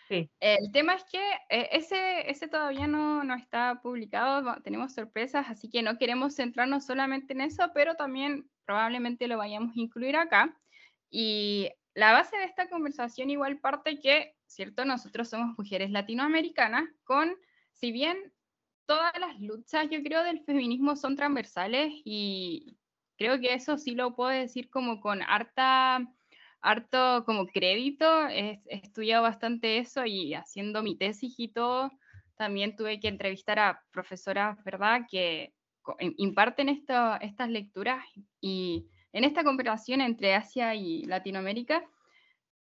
El 0.09 0.71
tema 0.71 0.93
es 0.93 1.03
que 1.03 1.19
eh, 1.49 1.69
ese, 1.73 2.29
ese 2.29 2.47
todavía 2.47 2.87
no, 2.87 3.23
no, 3.23 3.35
está 3.35 3.81
publicado, 3.81 4.55
tenemos 4.63 4.93
sorpresas, 4.93 5.47
así 5.49 5.69
que 5.69 5.81
no 5.83 5.97
queremos 5.97 6.35
centrarnos 6.35 6.85
solamente 6.85 7.33
en 7.33 7.41
eso, 7.41 7.71
pero 7.73 7.95
también 7.95 8.49
probablemente 8.65 9.27
lo 9.27 9.37
vayamos 9.37 9.75
a 9.75 9.79
incluir 9.79 10.15
acá. 10.15 10.57
Y 11.09 11.69
la 11.93 12.13
base 12.13 12.37
de 12.37 12.45
esta 12.45 12.69
conversación 12.69 13.29
igual 13.29 13.59
parte 13.59 13.99
que, 13.99 14.35
¿cierto? 14.45 14.85
Nosotros 14.85 15.29
somos 15.29 15.57
mujeres 15.57 15.91
latinoamericanas 15.91 16.85
con, 17.03 17.35
si 17.73 17.91
bien 17.91 18.17
todas 18.87 19.11
las 19.19 19.39
luchas, 19.39 19.87
yo 19.91 20.01
creo, 20.01 20.23
del 20.23 20.43
feminismo 20.43 20.95
son 20.95 21.15
transversales 21.15 21.93
y 22.05 22.77
creo 23.17 23.39
que 23.39 23.53
eso 23.53 23.77
sí 23.77 23.93
lo 23.93 24.15
puedo 24.15 24.29
decir 24.29 24.69
como 24.69 25.01
con 25.01 25.21
harta, 25.21 26.07
harto 26.61 27.23
como 27.25 27.47
crédito. 27.47 28.27
He, 28.29 28.61
estudiado 28.67 29.23
bastante 29.23 29.77
eso 29.77 30.05
y 30.05 30.33
haciendo 30.33 30.81
mi 30.81 30.97
tesis 30.97 31.35
y 31.37 31.49
todo, 31.49 31.91
también 32.37 32.75
tuve 32.75 32.99
que 32.99 33.09
entrevistar 33.09 33.59
a 33.59 33.83
profesoras, 33.91 34.63
¿verdad?, 34.63 35.01
que 35.09 35.53
imparten 36.17 36.69
estas 36.69 37.49
lecturas 37.49 38.03
y 38.41 38.87
en 39.13 39.23
esta 39.23 39.43
comparación 39.43 40.01
entre 40.01 40.35
Asia 40.35 40.75
y 40.75 41.03
Latinoamérica, 41.03 41.83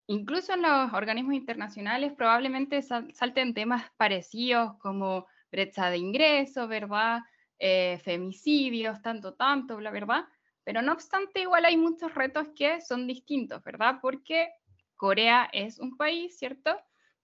incluso 0.06 0.52
en 0.54 0.62
los 0.62 0.92
organismos 0.92 1.34
internacionales 1.34 2.12
probablemente 2.12 2.82
salten 2.82 3.54
temas 3.54 3.90
parecidos 3.96 4.76
como 4.78 5.26
brecha 5.54 5.88
de 5.88 5.98
ingresos, 5.98 6.68
¿verdad? 6.68 7.20
Eh, 7.60 8.00
femicidios, 8.02 9.00
tanto, 9.02 9.34
tanto, 9.34 9.80
la 9.80 9.92
verdad. 9.92 10.24
Pero 10.64 10.82
no 10.82 10.92
obstante, 10.92 11.42
igual 11.42 11.64
hay 11.64 11.76
muchos 11.76 12.12
retos 12.14 12.48
que 12.56 12.80
son 12.80 13.06
distintos, 13.06 13.62
¿verdad? 13.62 13.98
Porque 14.02 14.48
Corea 14.96 15.48
es 15.52 15.78
un 15.78 15.96
país, 15.96 16.36
¿cierto? 16.36 16.76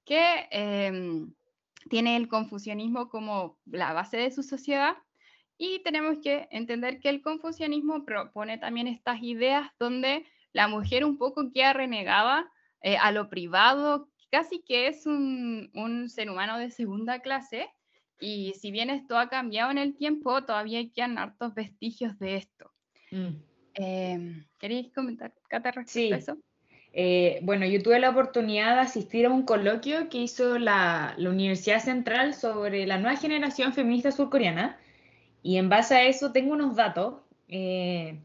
Que 0.04 0.46
em, 0.50 1.34
tiene 1.88 2.16
el 2.16 2.28
confucianismo 2.28 3.08
como 3.08 3.58
la 3.66 3.92
base 3.92 4.18
de 4.18 4.30
su 4.30 4.42
sociedad 4.42 4.96
y 5.58 5.80
tenemos 5.82 6.18
que 6.22 6.46
entender 6.52 7.00
que 7.00 7.08
el 7.08 7.22
confucianismo 7.22 8.04
propone 8.04 8.58
también 8.58 8.86
estas 8.86 9.22
ideas 9.22 9.70
donde 9.78 10.24
la 10.52 10.68
mujer 10.68 11.04
un 11.04 11.18
poco 11.18 11.50
queda 11.52 11.72
renegada 11.72 12.50
eh, 12.82 12.96
a 12.96 13.10
lo 13.12 13.28
privado, 13.28 14.08
casi 14.30 14.62
que 14.62 14.86
es 14.86 15.06
un, 15.06 15.70
un, 15.74 16.08
ser 16.08 16.30
humano 16.30 16.58
de 16.58 16.70
segunda 16.70 17.20
clase 17.20 17.68
y 18.20 18.54
si 18.54 18.70
bien 18.70 18.90
esto 18.90 19.18
ha 19.18 19.28
cambiado 19.28 19.70
en 19.70 19.78
el 19.78 19.96
tiempo, 19.96 20.42
todavía 20.44 20.80
quedan 20.92 21.18
hartos 21.18 21.54
vestigios 21.54 22.18
de 22.18 22.36
esto. 22.36 22.70
Mm. 23.10 23.28
Em, 23.74 24.46
¿Queréis 24.58 24.92
comentar, 24.92 25.32
Cata, 25.48 25.70
respecto 25.70 26.14
a 26.14 26.18
eso? 26.18 26.38
Eh, 26.92 27.38
bueno, 27.42 27.66
yo 27.66 27.80
tuve 27.82 28.00
la 28.00 28.10
oportunidad 28.10 28.74
de 28.74 28.80
asistir 28.80 29.26
a 29.26 29.30
un 29.30 29.44
coloquio 29.44 30.08
que 30.08 30.18
hizo 30.18 30.58
la, 30.58 31.14
la, 31.16 31.30
Universidad 31.30 31.80
Central 31.80 32.34
sobre 32.34 32.86
la 32.86 32.98
nueva 32.98 33.16
generación 33.16 33.72
feminista 33.72 34.10
surcoreana 34.10 34.76
y 35.42 35.56
en 35.56 35.68
base 35.68 35.94
a 35.94 36.04
eso 36.04 36.32
tengo 36.32 36.52
unos 36.52 36.74
datos. 36.74 37.20
Eh, 37.48 38.18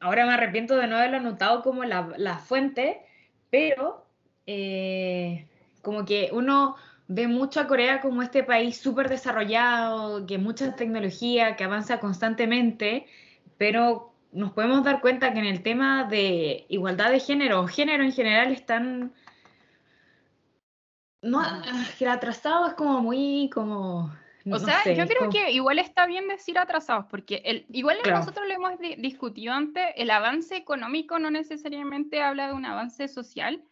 ahora 0.00 0.26
me 0.26 0.32
arrepiento 0.32 0.76
de 0.76 0.86
no 0.86 0.96
haberlo 0.96 1.18
anotado 1.18 1.62
como 1.62 1.84
la, 1.84 2.12
la 2.16 2.38
fuente, 2.38 3.02
pero 3.50 4.06
eh, 4.46 5.46
como 5.82 6.04
que 6.04 6.30
uno 6.32 6.76
ve 7.14 7.28
mucho 7.28 7.60
a 7.60 7.66
Corea 7.66 8.00
como 8.00 8.22
este 8.22 8.42
país 8.42 8.78
súper 8.78 9.08
desarrollado, 9.08 10.26
que 10.26 10.38
mucha 10.38 10.74
tecnología, 10.74 11.56
que 11.56 11.64
avanza 11.64 12.00
constantemente, 12.00 13.06
pero 13.58 14.14
nos 14.32 14.52
podemos 14.52 14.82
dar 14.82 15.00
cuenta 15.00 15.32
que 15.32 15.38
en 15.38 15.46
el 15.46 15.62
tema 15.62 16.04
de 16.04 16.64
igualdad 16.68 17.10
de 17.10 17.20
género 17.20 17.60
o 17.60 17.66
género 17.66 18.02
en 18.02 18.12
general 18.12 18.52
están... 18.52 19.12
No, 21.20 21.40
que 21.98 22.04
el 22.04 22.10
atrasado 22.10 22.66
es 22.66 22.74
como 22.74 23.00
muy 23.00 23.48
como... 23.52 24.12
o 24.50 24.58
sea, 24.58 24.82
yo 24.92 25.06
creo 25.06 25.30
que 25.30 25.52
igual 25.52 25.78
está 25.78 26.06
bien 26.06 26.26
decir 26.26 26.58
atrasados, 26.58 27.04
porque 27.10 27.42
el, 27.44 27.66
igual 27.70 27.98
nosotros 28.08 28.48
lo 28.48 28.54
hemos 28.54 28.72
discutido 28.98 29.52
antes, 29.52 29.84
el 29.96 30.10
avance 30.10 30.56
económico 30.56 31.18
no 31.18 31.30
necesariamente 31.30 32.22
habla 32.22 32.48
de 32.48 32.54
un 32.54 32.64
avance 32.64 33.06
social, 33.06 33.62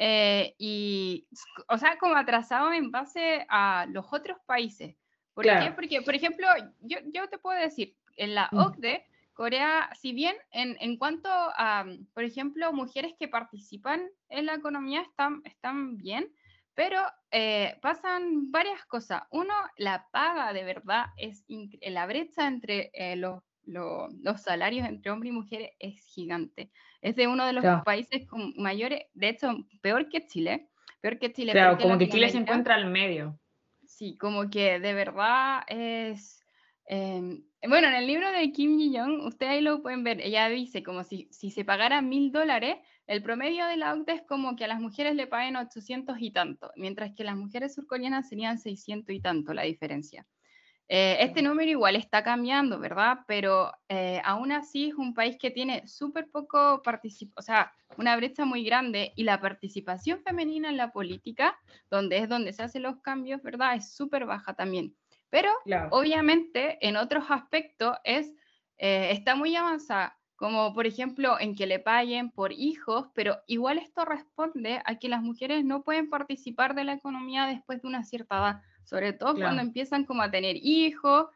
eh, 0.00 0.54
y, 0.58 1.26
o 1.66 1.76
sea, 1.76 1.98
como 1.98 2.14
atrasado 2.14 2.72
en 2.72 2.92
base 2.92 3.44
a 3.48 3.84
los 3.90 4.06
otros 4.12 4.38
países. 4.46 4.94
¿Por 5.34 5.44
qué? 5.44 5.72
Porque, 5.74 6.02
por 6.02 6.14
ejemplo, 6.14 6.46
yo, 6.80 6.98
yo, 7.12 7.28
te 7.28 7.38
puedo 7.38 7.58
decir, 7.58 7.96
en 8.16 8.36
la 8.36 8.48
mm. 8.52 8.58
OCDE, 8.58 9.04
Corea, 9.32 9.90
si 10.00 10.12
bien 10.12 10.36
en, 10.52 10.76
en, 10.78 10.98
cuanto 10.98 11.28
a, 11.28 11.84
por 12.14 12.22
ejemplo, 12.22 12.72
mujeres 12.72 13.14
que 13.18 13.26
participan 13.26 14.08
en 14.28 14.46
la 14.46 14.54
economía 14.54 15.00
están, 15.02 15.42
están 15.44 15.96
bien, 15.96 16.32
pero 16.74 17.00
eh, 17.32 17.76
pasan 17.82 18.52
varias 18.52 18.84
cosas. 18.84 19.22
Uno, 19.30 19.54
la 19.78 20.06
paga 20.12 20.52
de 20.52 20.62
verdad 20.62 21.06
es 21.16 21.44
la 21.82 22.06
brecha 22.06 22.46
entre 22.46 22.92
eh, 22.94 23.16
los 23.16 23.42
los 23.68 24.40
salarios 24.40 24.88
entre 24.88 25.10
hombre 25.10 25.28
y 25.28 25.32
mujer 25.32 25.72
es 25.78 26.00
gigante. 26.00 26.70
Es 27.00 27.16
de 27.16 27.26
uno 27.28 27.46
de 27.46 27.52
los 27.52 27.64
países 27.84 28.26
con 28.26 28.54
mayores, 28.56 29.02
de 29.14 29.28
hecho, 29.28 29.54
peor 29.80 30.08
que 30.08 30.26
Chile. 30.26 30.68
Peor 31.00 31.18
que 31.18 31.32
Chile. 31.32 31.52
Claro, 31.52 31.78
como 31.78 31.96
que 31.98 32.08
Chile 32.08 32.28
se 32.28 32.38
encuentra 32.38 32.74
al 32.74 32.86
medio. 32.86 33.38
Sí, 33.86 34.16
como 34.18 34.50
que 34.50 34.80
de 34.80 34.94
verdad 34.94 35.62
es... 35.68 36.44
Em, 36.86 37.44
bueno, 37.66 37.88
en 37.88 37.94
el 37.94 38.06
libro 38.06 38.30
de 38.30 38.50
Kim 38.52 38.78
Ji-young, 38.78 39.26
ustedes 39.26 39.52
ahí 39.52 39.60
lo 39.60 39.82
pueden 39.82 40.04
ver, 40.04 40.20
ella 40.20 40.48
dice 40.48 40.82
como 40.82 41.04
si, 41.04 41.28
si 41.32 41.50
se 41.50 41.64
pagara 41.64 42.00
mil 42.00 42.32
dólares, 42.32 42.76
el 43.06 43.22
promedio 43.22 43.66
de 43.66 43.76
la 43.76 43.94
OCDE 43.94 44.12
es 44.12 44.22
como 44.22 44.54
que 44.54 44.64
a 44.64 44.68
las 44.68 44.80
mujeres 44.80 45.14
le 45.14 45.26
paguen 45.26 45.56
800 45.56 46.16
y 46.20 46.30
tanto, 46.30 46.70
mientras 46.76 47.12
que 47.14 47.24
las 47.24 47.36
mujeres 47.36 47.74
surcoreanas 47.74 48.28
serían 48.28 48.58
600 48.58 49.14
y 49.14 49.20
tanto 49.20 49.54
la 49.54 49.62
diferencia. 49.62 50.26
Eh, 50.90 51.18
este 51.20 51.42
número 51.42 51.70
igual 51.70 51.96
está 51.96 52.22
cambiando, 52.22 52.78
¿verdad? 52.78 53.18
Pero 53.26 53.72
eh, 53.88 54.22
aún 54.24 54.52
así 54.52 54.88
es 54.88 54.94
un 54.94 55.12
país 55.12 55.36
que 55.38 55.50
tiene 55.50 55.86
súper 55.86 56.30
poco 56.30 56.80
participación, 56.82 57.34
o 57.36 57.42
sea, 57.42 57.72
una 57.98 58.16
brecha 58.16 58.46
muy 58.46 58.64
grande 58.64 59.12
y 59.14 59.24
la 59.24 59.38
participación 59.38 60.22
femenina 60.22 60.70
en 60.70 60.78
la 60.78 60.90
política, 60.90 61.58
donde 61.90 62.18
es 62.18 62.28
donde 62.28 62.54
se 62.54 62.62
hacen 62.62 62.82
los 62.82 63.00
cambios, 63.02 63.42
¿verdad? 63.42 63.74
Es 63.74 63.92
súper 63.92 64.24
baja 64.24 64.54
también. 64.54 64.96
Pero 65.28 65.50
obviamente 65.90 66.78
en 66.86 66.96
otros 66.96 67.24
aspectos 67.28 67.98
es, 68.02 68.32
eh, 68.78 69.10
está 69.12 69.34
muy 69.34 69.54
avanzada, 69.56 70.18
como 70.36 70.72
por 70.72 70.86
ejemplo 70.86 71.38
en 71.38 71.54
que 71.54 71.66
le 71.66 71.80
paguen 71.80 72.30
por 72.30 72.52
hijos, 72.52 73.08
pero 73.14 73.36
igual 73.46 73.76
esto 73.76 74.06
responde 74.06 74.80
a 74.86 74.94
que 74.98 75.10
las 75.10 75.20
mujeres 75.20 75.66
no 75.66 75.82
pueden 75.82 76.08
participar 76.08 76.74
de 76.74 76.84
la 76.84 76.94
economía 76.94 77.44
después 77.44 77.82
de 77.82 77.88
una 77.88 78.04
cierta 78.04 78.38
edad 78.38 78.62
sobre 78.88 79.12
todo 79.12 79.34
cuando 79.34 79.60
empiezan 79.60 80.04
como 80.04 80.22
a 80.22 80.30
tener 80.30 80.56
hijos, 80.56 81.26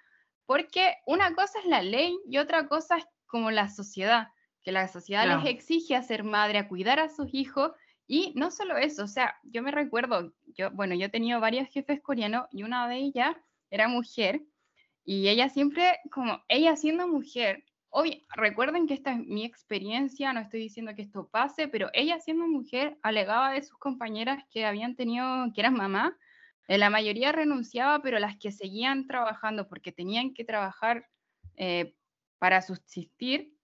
porque 0.47 0.97
una 1.07 1.35
cosa 1.35 1.59
es 1.59 1.67
la 1.67 1.83
ley 1.83 2.19
y 2.27 2.39
otra 2.39 2.67
cosa 2.67 2.97
es 2.97 3.05
como 3.27 3.51
la 3.51 3.69
sociedad, 3.69 4.29
que 4.63 4.73
la 4.73 4.89
sociedad 4.89 5.27
les 5.27 5.51
exige 5.51 5.95
a 5.95 6.03
ser 6.03 6.25
madre, 6.25 6.59
a 6.59 6.69
cuidar 6.69 6.99
a 6.99 7.11
sus 7.11 7.29
hijos, 7.33 7.73
y 8.07 8.33
no 8.37 8.51
solo 8.51 8.77
eso, 8.79 9.05
o 9.05 9.09
sea, 9.09 9.37
yo 9.43 9.63
me 9.63 9.71
recuerdo, 9.71 10.33
yo, 10.57 10.71
bueno, 10.71 10.95
yo 10.95 11.07
he 11.07 11.11
tenido 11.11 11.41
varios 11.41 11.69
jefes 11.69 12.01
coreanos 12.01 12.47
y 12.51 12.63
una 12.63 12.89
de 12.89 12.97
ellas 12.97 13.37
era 13.71 13.87
mujer, 13.89 14.43
y 15.05 15.29
ella 15.29 15.49
siempre, 15.49 15.99
como 16.11 16.43
ella 16.49 16.77
siendo 16.77 17.07
mujer, 17.07 17.65
Hoy, 17.95 18.25
recuerden 18.35 18.87
que 18.87 18.95
esta 18.95 19.13
es 19.13 19.19
mi 19.19 19.45
experiencia, 19.45 20.33
no 20.33 20.41
estoy 20.41 20.61
diciendo 20.61 20.95
que 20.95 21.03
esto 21.03 21.29
pase, 21.29 21.69
pero 21.69 21.91
ella 21.93 22.19
siendo 22.21 22.47
mujer 22.47 22.97
alegaba 23.03 23.51
de 23.51 23.63
sus 23.63 23.77
compañeras 23.77 24.43
que 24.51 24.65
habían 24.65 24.97
tenido, 24.97 25.53
que 25.55 25.61
eran 25.61 25.75
mamá, 25.75 26.17
la 26.69 26.91
mayoría 26.91 27.33
renunciaba, 27.33 28.01
pero 28.03 28.19
las 28.19 28.37
que 28.39 28.53
seguían 28.53 29.07
trabajando 29.07 29.69
porque 29.69 29.93
tenían 29.93 30.35
que 30.35 30.45
trabajar 30.45 31.07
eh, 31.57 31.95
para 32.39 32.63
subsistir, 32.63 33.55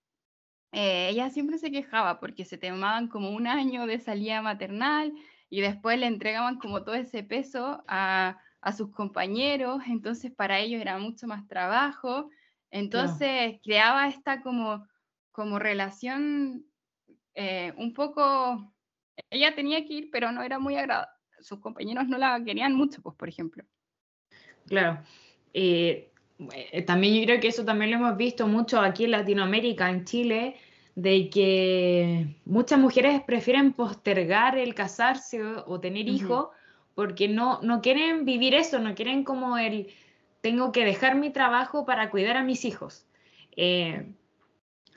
eh, 0.73 1.09
ella 1.09 1.31
siempre 1.31 1.59
se 1.59 1.71
quejaba 1.71 2.21
porque 2.21 2.45
se 2.45 2.59
tomaban 2.59 3.09
como 3.09 3.31
un 3.31 3.47
año 3.47 3.87
de 3.87 3.99
salida 3.99 4.43
maternal 4.43 5.13
y 5.49 5.61
después 5.63 5.99
le 5.99 6.07
entregaban 6.07 6.59
como 6.59 6.85
todo 6.85 6.95
ese 6.95 7.23
peso 7.23 7.83
a, 7.89 8.39
a 8.61 8.73
sus 8.73 8.91
compañeros, 8.91 9.83
entonces 9.87 10.31
para 10.31 10.59
ellos 10.59 10.81
era 10.81 10.99
mucho 10.99 11.27
más 11.27 11.47
trabajo 11.49 12.29
entonces 12.71 13.61
creaba 13.63 14.09
esta 14.09 14.43
como, 14.43 14.87
como 15.33 15.59
relación 15.59 16.67
eh, 17.35 17.73
un 17.77 17.95
poco, 17.95 18.75
ella 19.31 19.55
tenía 19.55 19.85
que 19.85 19.95
ir, 19.95 20.11
pero 20.11 20.33
no 20.33 20.43
era 20.43 20.59
muy 20.59 20.77
agradable. 20.77 21.18
Sus 21.41 21.61
compañeros 21.61 22.09
no 22.09 22.19
la 22.19 22.43
querían 22.45 22.75
mucho, 22.75 23.01
pues, 23.03 23.17
por 23.17 23.29
ejemplo. 23.29 23.65
Claro. 24.67 25.01
Eh, 25.55 26.11
también 26.87 27.15
yo 27.15 27.25
creo 27.25 27.41
que 27.41 27.49
eso 27.49 27.65
también 27.65 27.91
lo 27.91 27.97
hemos 27.97 28.17
visto 28.17 28.47
mucho 28.47 28.81
aquí 28.81 29.05
en 29.05 29.13
Latinoamérica, 29.13 29.91
en 29.91 30.05
Chile, 30.05 30.57
de 30.95 31.31
que 31.31 32.37
muchas 32.45 32.79
mujeres 32.79 33.23
prefieren 33.23 33.73
postergar 33.73 34.59
el 34.59 34.75
casarse 34.75 35.43
o, 35.45 35.81
tener 35.81 36.09
hijos 36.09 36.49
porque 36.95 37.29
no, 37.29 37.61
no 37.63 37.81
quieren 37.81 38.25
vivir 38.25 38.55
eso, 38.55 38.81
no 38.81 38.95
quieren 38.95 39.23
como 39.23 39.57
el 39.59 39.89
tengo 40.41 40.73
que 40.73 40.85
dejar 40.85 41.17
mi 41.17 41.31
trabajo 41.31 41.85
para 41.85 42.11
cuidar 42.11 42.37
a 42.37 42.43
mis 42.43 42.65
hijos. 42.65 43.07
Eh, 43.57 44.07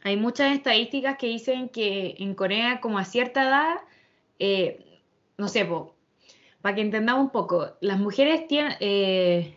hay 0.03 0.17
muchas 0.17 0.53
estadísticas 0.53 1.17
que 1.17 1.27
dicen 1.27 1.69
que 1.69 2.15
en 2.19 2.33
Corea, 2.33 2.79
como 2.81 2.97
a 2.97 3.05
cierta 3.05 3.43
edad, 3.43 3.75
eh, 4.39 4.99
no 5.37 5.47
sé, 5.47 5.67
para 6.61 6.75
que 6.75 6.81
entendamos 6.81 7.23
un 7.23 7.29
poco, 7.31 7.75
las 7.81 7.99
mujeres 7.99 8.47
tienen, 8.47 8.73
eh, 8.79 9.55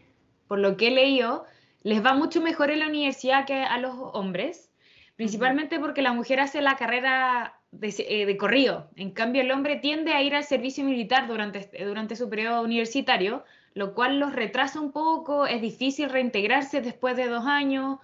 por 0.49 0.59
lo 0.59 0.77
que 0.77 0.89
he 0.89 0.91
leído, 0.91 1.45
les 1.83 2.05
va 2.05 2.15
mucho 2.15 2.41
mejor 2.41 2.71
en 2.71 2.81
la 2.81 2.89
universidad 2.89 3.47
que 3.47 3.55
a 3.55 3.79
los 3.79 3.95
hombres, 4.15 4.71
principalmente 5.17 5.79
porque 5.79 6.03
la 6.03 6.13
mujer 6.13 6.41
hace 6.41 6.63
la 6.63 6.77
carrera 6.77 7.55
de, 7.73 8.25
de, 8.27 8.37
corrido. 8.37 8.89
En 8.97 9.11
cambio, 9.11 9.43
el 9.43 9.51
hombre 9.51 9.77
tiende 9.77 10.13
a 10.13 10.23
ir 10.23 10.35
al 10.35 10.45
servicio 10.45 10.85
militar 10.85 11.29
durante, 11.29 11.69
durante 11.85 12.17
su 12.17 12.29
periodo 12.31 12.63
universitario, 12.63 13.45
lo 13.75 13.95
cual 13.95 14.19
los 14.19 14.33
retrasa 14.33 14.81
un 14.81 14.93
poco, 14.93 15.47
es 15.47 15.61
difícil 15.61 16.09
reintegrarse 16.09 16.81
después 16.81 17.17
de 17.17 17.29
dos 17.29 17.45
años, 17.45 17.99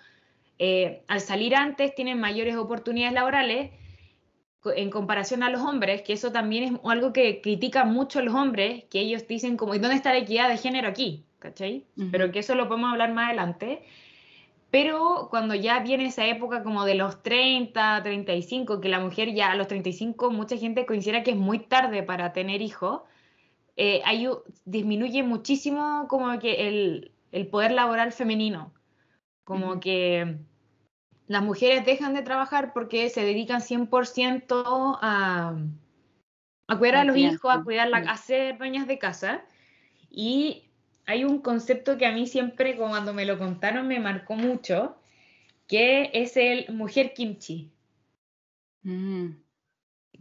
eh, 0.58 1.02
al 1.08 1.20
salir 1.20 1.56
antes 1.56 1.94
tienen 1.94 2.20
mayores 2.20 2.56
oportunidades 2.56 3.14
laborales 3.14 3.70
en 4.64 4.90
comparación 4.90 5.42
a 5.42 5.50
los 5.50 5.62
hombres, 5.62 6.02
que 6.02 6.12
eso 6.12 6.32
también 6.32 6.64
es 6.64 6.80
algo 6.84 7.12
que 7.12 7.40
critican 7.40 7.92
mucho 7.92 8.20
los 8.20 8.34
hombres, 8.34 8.84
que 8.90 9.00
ellos 9.00 9.26
dicen 9.26 9.56
como, 9.56 9.74
¿y 9.74 9.78
dónde 9.78 9.96
está 9.96 10.12
la 10.12 10.18
equidad 10.18 10.48
de 10.48 10.58
género 10.58 10.88
aquí? 10.88 11.24
¿Cachai? 11.38 11.86
Pero 12.12 12.30
que 12.30 12.40
eso 12.40 12.54
lo 12.54 12.68
podemos 12.68 12.92
hablar 12.92 13.14
más 13.14 13.28
adelante. 13.28 13.82
Pero 14.70 15.28
cuando 15.30 15.54
ya 15.54 15.80
viene 15.80 16.06
esa 16.06 16.26
época 16.26 16.62
como 16.62 16.84
de 16.84 16.94
los 16.94 17.22
30, 17.22 18.02
35, 18.02 18.80
que 18.80 18.88
la 18.88 19.00
mujer 19.00 19.34
ya 19.34 19.50
a 19.50 19.56
los 19.56 19.66
35, 19.66 20.30
mucha 20.30 20.56
gente 20.56 20.86
considera 20.86 21.24
que 21.24 21.32
es 21.32 21.36
muy 21.36 21.60
tarde 21.60 22.02
para 22.02 22.32
tener 22.32 22.60
hijos, 22.62 23.02
eh, 23.76 24.02
disminuye 24.64 25.22
muchísimo 25.22 26.06
como 26.08 26.38
que 26.38 26.68
el, 27.32 27.48
poder 27.50 27.72
laboral 27.72 28.12
femenino. 28.12 28.72
Como 29.42 29.80
que 29.80 30.36
las 31.30 31.42
mujeres 31.42 31.86
dejan 31.86 32.14
de 32.14 32.22
trabajar 32.22 32.72
porque 32.72 33.08
se 33.08 33.24
dedican 33.24 33.60
100% 33.60 34.98
a, 35.00 35.56
a 36.66 36.78
cuidar 36.78 36.96
a 36.96 37.04
los 37.04 37.16
hijos, 37.16 37.54
a 37.54 37.62
cuidar 37.62 37.88
la, 37.88 37.98
a 37.98 38.16
ser 38.16 38.58
dueñas 38.58 38.86
de 38.86 38.98
casa. 38.98 39.44
Y 40.10 40.64
hay 41.06 41.24
un 41.24 41.40
concepto 41.40 41.96
que 41.96 42.06
a 42.06 42.12
mí 42.12 42.26
siempre, 42.26 42.76
cuando 42.76 43.14
me 43.14 43.24
lo 43.24 43.38
contaron, 43.38 43.86
me 43.86 44.00
marcó 44.00 44.34
mucho, 44.34 44.96
que 45.68 46.10
es 46.14 46.36
el 46.36 46.72
mujer 46.74 47.14
kimchi. 47.14 47.70
Mm 48.82 49.30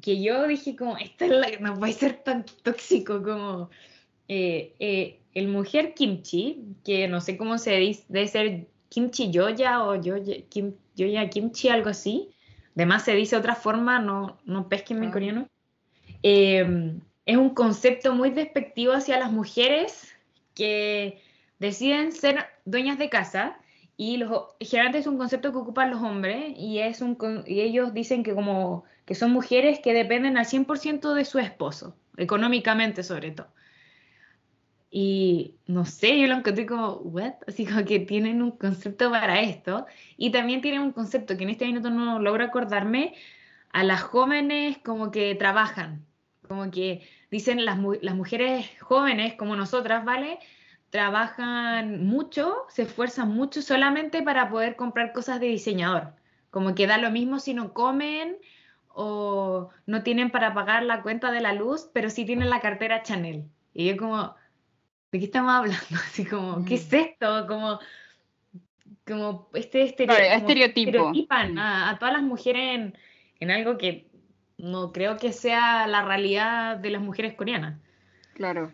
que 0.02 0.22
yo 0.22 0.48
dije 0.48 0.76
como, 0.76 0.98
esta 0.98 1.26
es 1.26 1.32
la, 1.32 1.48
no 1.60 1.76
puede 1.76 1.94
ser 1.94 2.24
tan 2.24 2.46
tóxico 2.64 3.22
como 3.22 3.70
eh, 4.28 4.76
eh, 4.80 5.20
el 5.34 5.48
mujer 5.48 5.94
kimchi, 5.94 6.64
que 6.84 7.08
no 7.08 7.22
sé 7.22 7.38
cómo 7.38 7.58
se 7.58 7.76
dice, 7.78 8.06
debe 8.10 8.28
ser 8.28 8.68
kimchi 8.90 9.32
yoya 9.32 9.84
o 9.84 9.96
yoya, 10.02 10.42
kim, 10.50 10.76
yoya 11.00 11.30
kimchi, 11.30 11.70
algo 11.70 11.90
así. 11.90 12.30
Además 12.76 13.04
se 13.04 13.16
dice 13.16 13.36
otra 13.36 13.56
forma, 13.56 14.00
no, 14.00 14.38
no 14.46 14.70
pesquen 14.70 15.00
mi 15.00 15.08
ah. 15.08 15.12
coreano. 15.12 15.48
Em, 16.22 17.02
es 17.26 17.38
un 17.38 17.52
concepto 17.52 18.14
muy 18.14 18.30
despectivo 18.30 18.94
hacia 18.94 19.20
las 19.20 19.32
mujeres 19.32 20.14
que 20.54 21.22
deciden 21.60 22.12
ser 22.12 22.46
dueñas 22.66 22.98
de 22.98 23.10
casa 23.10 23.58
y 23.98 24.18
los, 24.18 24.46
generalmente 24.60 25.00
es 25.00 25.08
un 25.08 25.18
concepto 25.18 25.52
que 25.52 25.58
ocupan 25.58 25.92
los 25.92 26.02
hombres 26.02 26.54
y, 26.58 26.80
es 26.80 27.02
un, 27.02 27.18
y 27.46 27.62
ellos 27.62 27.94
dicen 27.94 28.24
que 28.24 28.34
como 28.34 28.86
que 29.06 29.16
son 29.16 29.32
mujeres 29.32 29.80
que 29.80 29.94
dependen 29.94 30.38
al 30.38 30.46
100% 30.46 31.14
de 31.14 31.26
su 31.26 31.40
esposo, 31.40 31.96
económicamente 32.16 33.04
sobre 33.04 33.32
todo. 33.32 33.48
Y 34.92 35.56
no 35.68 35.86
sé, 35.86 36.20
yo 36.20 36.28
lo 36.28 36.36
encontré 36.36 36.66
como, 36.66 36.94
¿what? 36.96 37.34
Así 37.48 37.66
como 37.66 37.86
que 37.86 38.00
tienen 38.00 38.42
un 38.42 38.52
concepto 38.52 39.12
para 39.12 39.42
esto. 39.42 39.86
Y 40.18 40.32
también 40.32 40.62
tienen 40.62 40.82
un 40.82 40.92
concepto 40.92 41.38
que 41.38 41.44
en 41.44 41.52
este 41.52 41.66
minuto 41.66 41.90
no 41.90 42.20
logro 42.20 42.44
acordarme, 42.44 43.14
a 43.72 43.84
las 43.84 44.02
jóvenes 44.02 44.78
como 44.80 45.12
que 45.12 45.36
trabajan, 45.36 46.06
como 46.48 46.72
que 46.72 47.08
dicen 47.32 47.66
las, 47.66 47.78
las 48.02 48.16
mujeres 48.16 48.70
jóvenes 48.82 49.36
como 49.36 49.56
nosotras, 49.56 50.04
¿vale? 50.06 50.40
Trabajan 50.90 52.04
mucho, 52.06 52.66
se 52.70 52.84
esfuerzan 52.84 53.30
mucho 53.30 53.62
solamente 53.62 54.24
para 54.24 54.50
poder 54.50 54.76
comprar 54.76 55.14
cosas 55.14 55.40
de 55.40 55.48
diseñador. 55.48 56.14
Como 56.50 56.74
que 56.74 56.88
da 56.88 56.98
lo 56.98 57.12
mismo 57.12 57.40
si 57.40 57.54
no 57.54 57.74
comen 57.74 58.38
o 58.88 59.70
no 59.86 60.02
tienen 60.04 60.32
para 60.32 60.54
pagar 60.56 60.84
la 60.84 61.04
cuenta 61.04 61.32
de 61.32 61.42
la 61.42 61.54
luz, 61.54 61.90
pero 61.94 62.10
sí 62.10 62.26
tienen 62.26 62.50
la 62.50 62.60
cartera 62.60 63.04
Chanel. 63.04 63.46
Y 63.74 63.86
yo 63.88 63.98
como, 63.98 64.36
¿de 65.12 65.20
qué 65.20 65.26
estamos 65.26 65.52
hablando? 65.52 65.86
Así 66.06 66.26
como, 66.26 66.66
¿qué 66.66 66.76
es 66.76 66.92
mm. 66.92 66.96
esto? 66.96 67.48
Como, 67.48 67.80
como 69.06 69.50
este 69.54 69.84
estereotipo. 69.84 71.12
Mm. 71.12 71.58
a, 71.58 71.98
todas 72.00 72.14
las 72.14 72.24
mujeres 72.24 72.94
en, 73.40 73.52
algo 73.52 73.78
que 73.78 74.10
no 74.58 74.92
creo 74.92 75.18
que 75.18 75.32
sea 75.32 75.88
la 75.88 76.04
realidad 76.04 76.78
de 76.78 76.90
las 76.92 77.02
mujeres 77.02 77.36
coreanas. 77.36 77.80
Claro, 78.34 78.72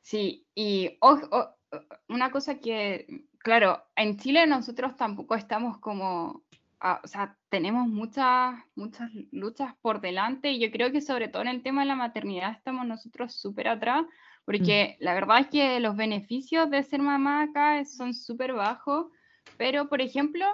sí, 0.00 0.46
y 0.54 0.98
una 2.08 2.30
cosa 2.30 2.58
que, 2.58 3.24
claro, 3.38 3.84
en 3.96 4.18
Chile 4.18 4.46
nosotros 4.46 4.96
tampoco 4.96 5.34
estamos 5.34 5.78
como 5.78 6.44
Ah, 6.78 7.00
o 7.02 7.08
sea, 7.08 7.36
tenemos 7.48 7.88
muchas, 7.88 8.54
muchas 8.74 9.10
luchas 9.32 9.74
por 9.80 10.00
delante 10.00 10.50
y 10.50 10.60
yo 10.60 10.70
creo 10.70 10.92
que 10.92 11.00
sobre 11.00 11.28
todo 11.28 11.42
en 11.42 11.48
el 11.48 11.62
tema 11.62 11.80
de 11.80 11.88
la 11.88 11.96
maternidad 11.96 12.52
estamos 12.52 12.86
nosotros 12.86 13.34
súper 13.34 13.68
atrás, 13.68 14.04
mm. 14.46 14.52
porque 14.52 14.96
la 15.00 15.14
verdad 15.14 15.40
es 15.40 15.48
que 15.48 15.80
los 15.80 15.96
beneficios 15.96 16.70
de 16.70 16.82
ser 16.82 17.00
mamá 17.00 17.42
acá 17.42 17.84
son 17.84 18.14
súper 18.14 18.52
bajos, 18.52 19.06
pero 19.56 19.88
por 19.88 20.00
ejemplo, 20.00 20.46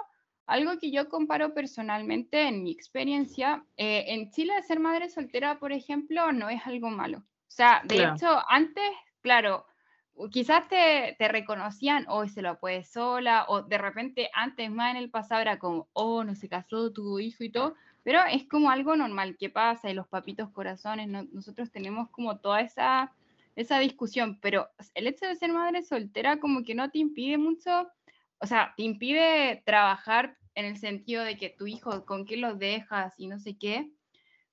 algo 0.45 0.77
que 0.79 0.91
yo 0.91 1.09
comparo 1.09 1.53
personalmente 1.53 2.47
en 2.47 2.63
mi 2.63 2.71
experiencia, 2.71 3.63
eh, 3.77 4.05
en 4.07 4.31
Chile 4.31 4.53
ser 4.63 4.79
madre 4.79 5.09
soltera, 5.09 5.59
por 5.59 5.71
ejemplo, 5.71 6.31
no 6.31 6.49
es 6.49 6.65
algo 6.65 6.89
malo. 6.89 7.19
O 7.19 7.55
sea, 7.55 7.81
de 7.85 8.03
hecho, 8.03 8.41
antes, 8.49 8.83
claro, 9.21 9.65
quizás 10.31 10.67
te, 10.67 11.15
te, 11.17 11.27
reconocían, 11.27 12.05
hoy 12.09 12.29
se 12.29 12.41
lo 12.41 12.59
puede 12.59 12.83
sola, 12.83 13.45
o 13.47 13.61
de 13.61 13.77
repente 13.77 14.29
antes 14.33 14.69
más 14.71 14.91
en 14.91 14.97
el 14.97 15.09
pasado 15.09 15.41
era 15.41 15.59
como, 15.59 15.87
oh, 15.93 16.23
no 16.23 16.35
se 16.35 16.49
casó, 16.49 16.91
tuvo 16.91 17.19
hijo 17.19 17.43
y 17.43 17.49
todo, 17.49 17.75
pero 18.03 18.19
es 18.29 18.43
como 18.47 18.69
algo 18.69 18.95
normal 18.95 19.37
que 19.37 19.49
pasa 19.49 19.89
y 19.89 19.93
los 19.93 20.07
papitos 20.07 20.49
corazones, 20.49 21.07
nosotros 21.31 21.71
tenemos 21.71 22.09
como 22.09 22.37
toda 22.37 22.61
esa, 22.61 23.11
esa 23.55 23.79
discusión, 23.79 24.39
pero 24.41 24.69
el 24.95 25.07
hecho 25.07 25.25
de 25.25 25.35
ser 25.35 25.51
madre 25.51 25.83
soltera 25.83 26.39
como 26.39 26.63
que 26.63 26.75
no 26.75 26.89
te 26.89 26.99
impide 26.99 27.37
mucho, 27.37 27.87
o 28.39 28.47
sea, 28.47 28.73
te 28.75 28.83
impide 28.83 29.61
trabajar 29.65 30.37
en 30.55 30.65
el 30.65 30.77
sentido 30.77 31.23
de 31.23 31.37
que 31.37 31.49
tu 31.49 31.67
hijo, 31.67 32.05
con 32.05 32.25
qué 32.25 32.37
lo 32.37 32.55
dejas 32.55 33.13
y 33.17 33.27
no 33.27 33.39
sé 33.39 33.57
qué, 33.57 33.89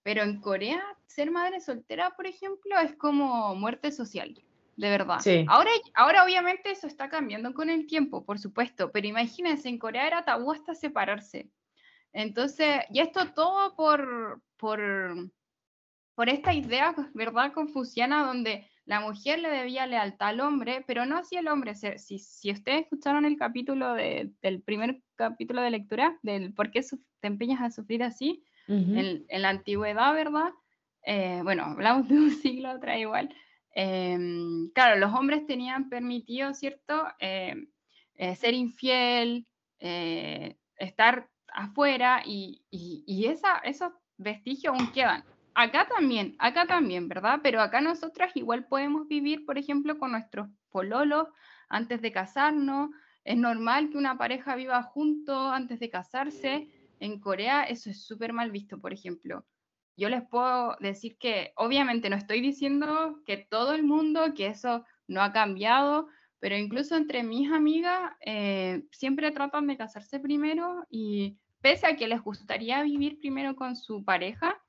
pero 0.03 0.23
en 0.23 0.41
Corea 0.41 0.83
ser 1.07 1.31
madre 1.31 1.61
soltera, 1.61 2.11
por 2.17 2.27
ejemplo, 2.27 2.79
es 2.79 2.95
como 2.97 3.55
muerte 3.55 3.93
social 3.93 4.43
de 4.81 4.89
verdad. 4.89 5.21
Ahora, 5.47 5.71
ahora 5.95 6.25
obviamente 6.25 6.71
eso 6.71 6.87
está 6.87 7.11
cambiando 7.11 7.53
con 7.53 7.69
el 7.69 7.87
tiempo, 7.87 8.25
por 8.25 8.39
supuesto, 8.39 8.91
pero 8.91 9.07
imagínense, 9.07 9.69
en 9.69 9.79
Corea 9.79 10.07
era 10.07 10.25
tabú 10.25 10.53
hasta 10.53 10.75
separarse. 10.75 11.51
Entonces, 12.15 12.81
y 12.91 13.01
esto 13.01 13.27
todo 13.35 13.77
por, 13.77 14.41
por, 14.57 15.31
por 16.15 16.31
esta 16.31 16.55
idea, 16.55 16.95
¿verdad?, 17.13 17.53
confuciana, 17.53 18.25
donde 18.25 18.70
la 18.85 19.01
mujer 19.01 19.39
le 19.39 19.51
debía 19.51 19.87
lealtad 19.87 20.29
al 20.29 20.41
hombre, 20.41 20.83
pero 20.87 21.07
no 21.07 21.17
así 21.17 21.37
el 21.37 21.49
hombre. 21.49 21.75
Si, 21.75 22.19
si 22.19 22.51
ustedes 22.51 22.83
escucharon 22.83 23.25
el 23.25 23.37
capítulo 23.37 23.95
del 23.95 24.63
primer 24.65 25.01
capítulo 25.17 25.63
de 25.63 25.71
lectura, 25.71 26.19
del 26.23 26.53
por 26.55 26.71
qué 26.71 26.81
te 27.21 27.27
empeñas 27.27 27.61
a 27.61 27.71
sufrir 27.71 28.03
así, 28.03 28.43
en, 28.69 29.27
la 29.29 29.49
antigüedad, 29.49 30.15
¿verdad? 30.15 30.51
Eh, 31.05 31.41
bueno, 31.43 31.65
hablamos 31.65 32.09
de 32.09 32.15
un 32.15 32.31
siglo 32.43 32.71
atrás 32.71 32.99
igual. 32.99 33.35
Em, 33.73 34.71
claro, 34.75 34.99
los 34.99 35.13
hombres 35.13 35.47
tenían 35.47 35.89
permitido, 35.89 36.55
¿cierto? 36.55 37.07
Em, 37.19 37.69
eh, 38.15 38.35
ser 38.37 38.55
infiel, 38.55 39.47
eh, 39.79 40.57
estar 40.77 41.29
afuera 41.53 42.23
y, 42.25 42.63
y, 42.71 43.27
esa, 43.27 43.59
esos 43.59 43.93
vestigios 44.19 44.75
aún 44.75 44.93
quedan. 44.93 45.25
Acá 45.55 45.89
también, 45.89 46.37
acá 46.39 46.67
también, 46.67 47.09
¿verdad? 47.09 47.41
Pero 47.43 47.61
acá 47.61 47.81
nosotras 47.81 48.35
igual 48.37 48.67
podemos 48.67 49.09
vivir, 49.09 49.45
por 49.45 49.59
ejemplo, 49.59 49.99
con 49.99 50.13
nuestros 50.13 50.49
pololos 50.71 51.29
antes 51.69 52.01
de 52.03 52.13
casarnos. 52.13 52.91
Es 53.25 53.37
normal 53.37 53.91
que 53.91 53.99
una 53.99 54.17
pareja 54.17 54.55
viva 54.55 54.83
junto 54.83 55.51
antes 55.51 55.81
de 55.81 55.91
casarse. 55.91 56.69
En 57.01 57.21
Corea 57.21 57.65
eso 57.65 57.91
es 57.91 58.05
súper 58.05 58.33
mal 58.33 58.51
visto, 58.51 58.81
por 58.81 58.93
ejemplo. 58.93 59.45
Yo 59.97 60.09
les 60.09 60.23
puedo 60.23 60.77
decir 60.81 61.19
que 61.19 61.53
obviamente 61.57 62.09
no 62.09 62.17
estoy 62.17 62.41
diciendo 62.41 63.21
que 63.27 63.37
todo 63.37 63.75
el 63.75 63.83
mundo, 63.83 64.33
que 64.35 64.47
eso 64.47 64.85
no 65.09 65.21
ha 65.21 65.33
cambiado, 65.33 66.09
pero 66.39 66.57
incluso 66.57 66.97
entre 66.97 67.23
mis 67.23 67.53
amigas 67.53 68.13
eh, 68.25 68.83
siempre 68.93 69.31
tratan 69.31 69.67
de 69.67 69.77
casarse 69.77 70.21
primero 70.21 70.87
y 70.89 71.37
pese 71.61 71.87
a 71.87 71.97
que 71.97 72.09
les 72.09 72.23
gustaría 72.23 72.83
vivir 72.83 73.19
primero 73.19 73.55
con 73.57 73.77
su 73.77 74.05
pareja, 74.05 74.60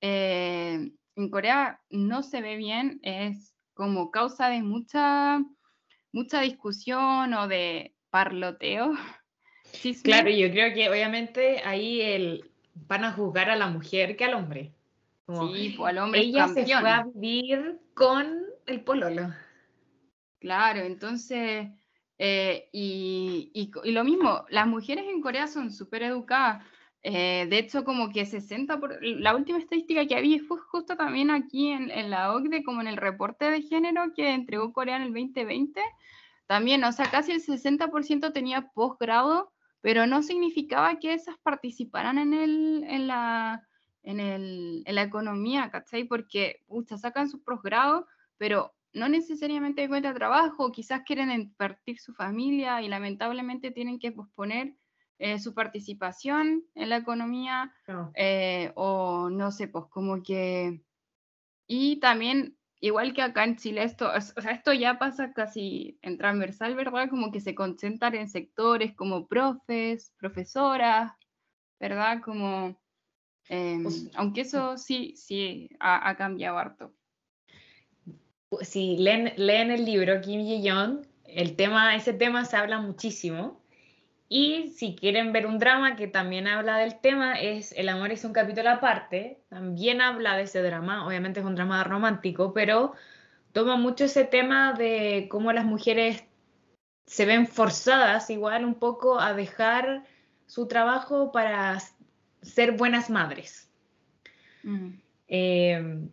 eh, 0.00 0.92
en 1.16 1.30
Corea 1.30 1.80
no 1.90 2.22
se 2.22 2.40
ve 2.40 2.56
bien, 2.56 3.00
es 3.02 3.54
como 3.74 4.10
causa 4.10 4.48
de 4.48 4.62
mucha, 4.62 5.42
mucha 6.12 6.40
discusión 6.40 7.34
o 7.34 7.48
de 7.48 7.94
parloteo. 8.10 8.92
claro, 10.02 10.30
yo 10.30 10.50
creo 10.50 10.74
que 10.74 10.88
obviamente 10.88 11.62
ahí 11.64 12.00
el, 12.00 12.50
van 12.74 13.04
a 13.04 13.12
juzgar 13.12 13.50
a 13.50 13.56
la 13.56 13.68
mujer 13.68 14.16
que 14.16 14.24
al 14.24 14.34
hombre. 14.34 14.72
sí, 15.28 15.74
pues 15.76 15.90
al 15.90 15.98
hombre. 15.98 16.20
Ella 16.20 16.48
se 16.48 16.64
fue 16.64 16.90
a 16.90 17.06
vivir 17.14 17.80
con 17.94 18.44
el 18.66 18.82
pololo. 18.82 19.34
Claro, 20.40 20.80
entonces, 20.80 21.68
eh, 22.18 22.68
y, 22.72 23.50
y, 23.54 23.90
lo 23.92 24.04
mismo, 24.04 24.44
las 24.48 24.66
mujeres 24.66 25.04
en 25.06 25.20
Corea 25.20 25.46
son 25.46 25.70
súper 25.70 26.02
educadas. 26.02 26.64
Eh, 27.02 27.46
de 27.48 27.58
hecho, 27.58 27.84
como 27.84 28.10
que 28.10 28.26
60%, 28.26 28.78
por, 28.78 28.98
la 29.02 29.34
última 29.34 29.58
estadística 29.58 30.06
que 30.06 30.16
había 30.16 30.38
fue 30.46 30.58
justo 30.58 30.96
también 30.96 31.30
aquí 31.30 31.68
en, 31.68 31.90
en, 31.90 32.10
la 32.10 32.32
OCDE, 32.34 32.62
como 32.62 32.82
en 32.82 32.88
el 32.88 32.98
reporte 32.98 33.50
de 33.50 33.62
género 33.62 34.12
que 34.14 34.34
entregó 34.34 34.72
Corea 34.72 34.96
en 34.96 35.02
el 35.02 35.14
2020, 35.14 35.80
también, 36.46 36.84
o 36.84 36.92
sea, 36.92 37.10
casi 37.10 37.32
el 37.32 37.40
60% 37.42 38.32
tenía 38.32 38.70
posgrado, 38.74 39.52
pero 39.80 40.06
no 40.06 40.22
significaba 40.22 40.98
que 40.98 41.14
esas 41.14 41.38
participaran 41.38 42.18
en, 42.18 42.34
el, 42.34 42.84
en, 42.86 43.06
la, 43.06 43.66
en, 44.02 44.20
el, 44.20 44.82
en 44.84 44.94
la 44.94 45.02
economía, 45.02 45.70
¿cachai? 45.70 46.04
Porque, 46.04 46.62
ustedes 46.66 47.00
sacan 47.00 47.30
sus 47.30 47.40
posgrados, 47.40 48.04
pero 48.36 48.74
no 48.92 49.08
necesariamente 49.08 49.84
encuentran 49.84 50.14
trabajo, 50.14 50.72
quizás 50.72 51.02
quieren 51.06 51.30
impartir 51.30 51.98
su 51.98 52.12
familia 52.12 52.82
y 52.82 52.88
lamentablemente 52.88 53.70
tienen 53.70 53.98
que 53.98 54.12
posponer 54.12 54.74
eh, 55.20 55.38
su 55.38 55.54
participación 55.54 56.64
en 56.74 56.88
la 56.90 56.96
economía 56.96 57.72
eh, 58.14 58.72
o 58.74 59.30
no 59.30 59.52
sé, 59.52 59.68
pues 59.68 59.84
como 59.90 60.22
que... 60.22 60.82
Y 61.66 62.00
también, 62.00 62.56
igual 62.80 63.12
que 63.14 63.22
acá 63.22 63.44
en 63.44 63.56
Chile, 63.56 63.84
esto, 63.84 64.10
o 64.12 64.40
sea, 64.40 64.52
esto 64.52 64.72
ya 64.72 64.98
pasa 64.98 65.32
casi 65.32 65.98
en 66.02 66.18
transversal, 66.18 66.74
¿verdad? 66.74 67.08
Como 67.08 67.30
que 67.30 67.40
se 67.40 67.54
concentran 67.54 68.16
en 68.16 68.28
sectores 68.28 68.94
como 68.94 69.28
profes, 69.28 70.12
profesoras, 70.18 71.12
¿verdad? 71.78 72.20
Como... 72.22 72.80
Em, 73.48 73.82
pues, 73.84 74.10
aunque 74.14 74.42
eso 74.42 74.76
sí, 74.76 75.14
sí 75.16 75.70
ha, 75.78 76.08
ha 76.08 76.16
cambiado 76.16 76.58
harto 76.58 76.94
si 78.62 78.96
leen, 78.96 79.32
leen, 79.36 79.70
el 79.70 79.84
libro 79.84 80.20
Kim 80.20 80.40
Ji-young, 80.40 81.06
el 81.24 81.54
tema, 81.54 81.94
ese 81.94 82.12
tema 82.12 82.44
se 82.44 82.56
habla 82.56 82.80
muchísimo. 82.80 83.59
Y 84.32 84.68
si 84.76 84.94
quieren 84.94 85.32
ver 85.32 85.44
un 85.44 85.58
drama 85.58 85.96
que 85.96 86.06
también 86.06 86.46
habla 86.46 86.78
del 86.78 87.00
tema, 87.00 87.34
es 87.34 87.72
El 87.72 87.88
amor 87.88 88.12
es 88.12 88.24
un 88.24 88.32
capítulo 88.32 88.70
aparte. 88.70 89.40
También 89.48 90.00
habla 90.00 90.36
de 90.36 90.44
ese 90.44 90.62
drama. 90.62 91.04
Obviamente 91.04 91.40
es 91.40 91.46
un 91.46 91.56
drama 91.56 91.82
romántico, 91.82 92.54
pero 92.54 92.92
toma 93.52 93.76
mucho 93.76 94.04
ese 94.04 94.22
tema 94.22 94.72
de 94.72 95.26
cómo 95.28 95.52
las 95.52 95.64
mujeres 95.64 96.22
se 97.06 97.26
ven 97.26 97.48
forzadas 97.48 98.30
igual 98.30 98.64
un 98.64 98.76
poco 98.76 99.18
a 99.18 99.34
dejar 99.34 100.04
su 100.46 100.68
trabajo 100.68 101.32
para 101.32 101.80
ser 102.40 102.76
buenas 102.76 103.10
madres. 103.10 103.68
Eh, 105.26 106.06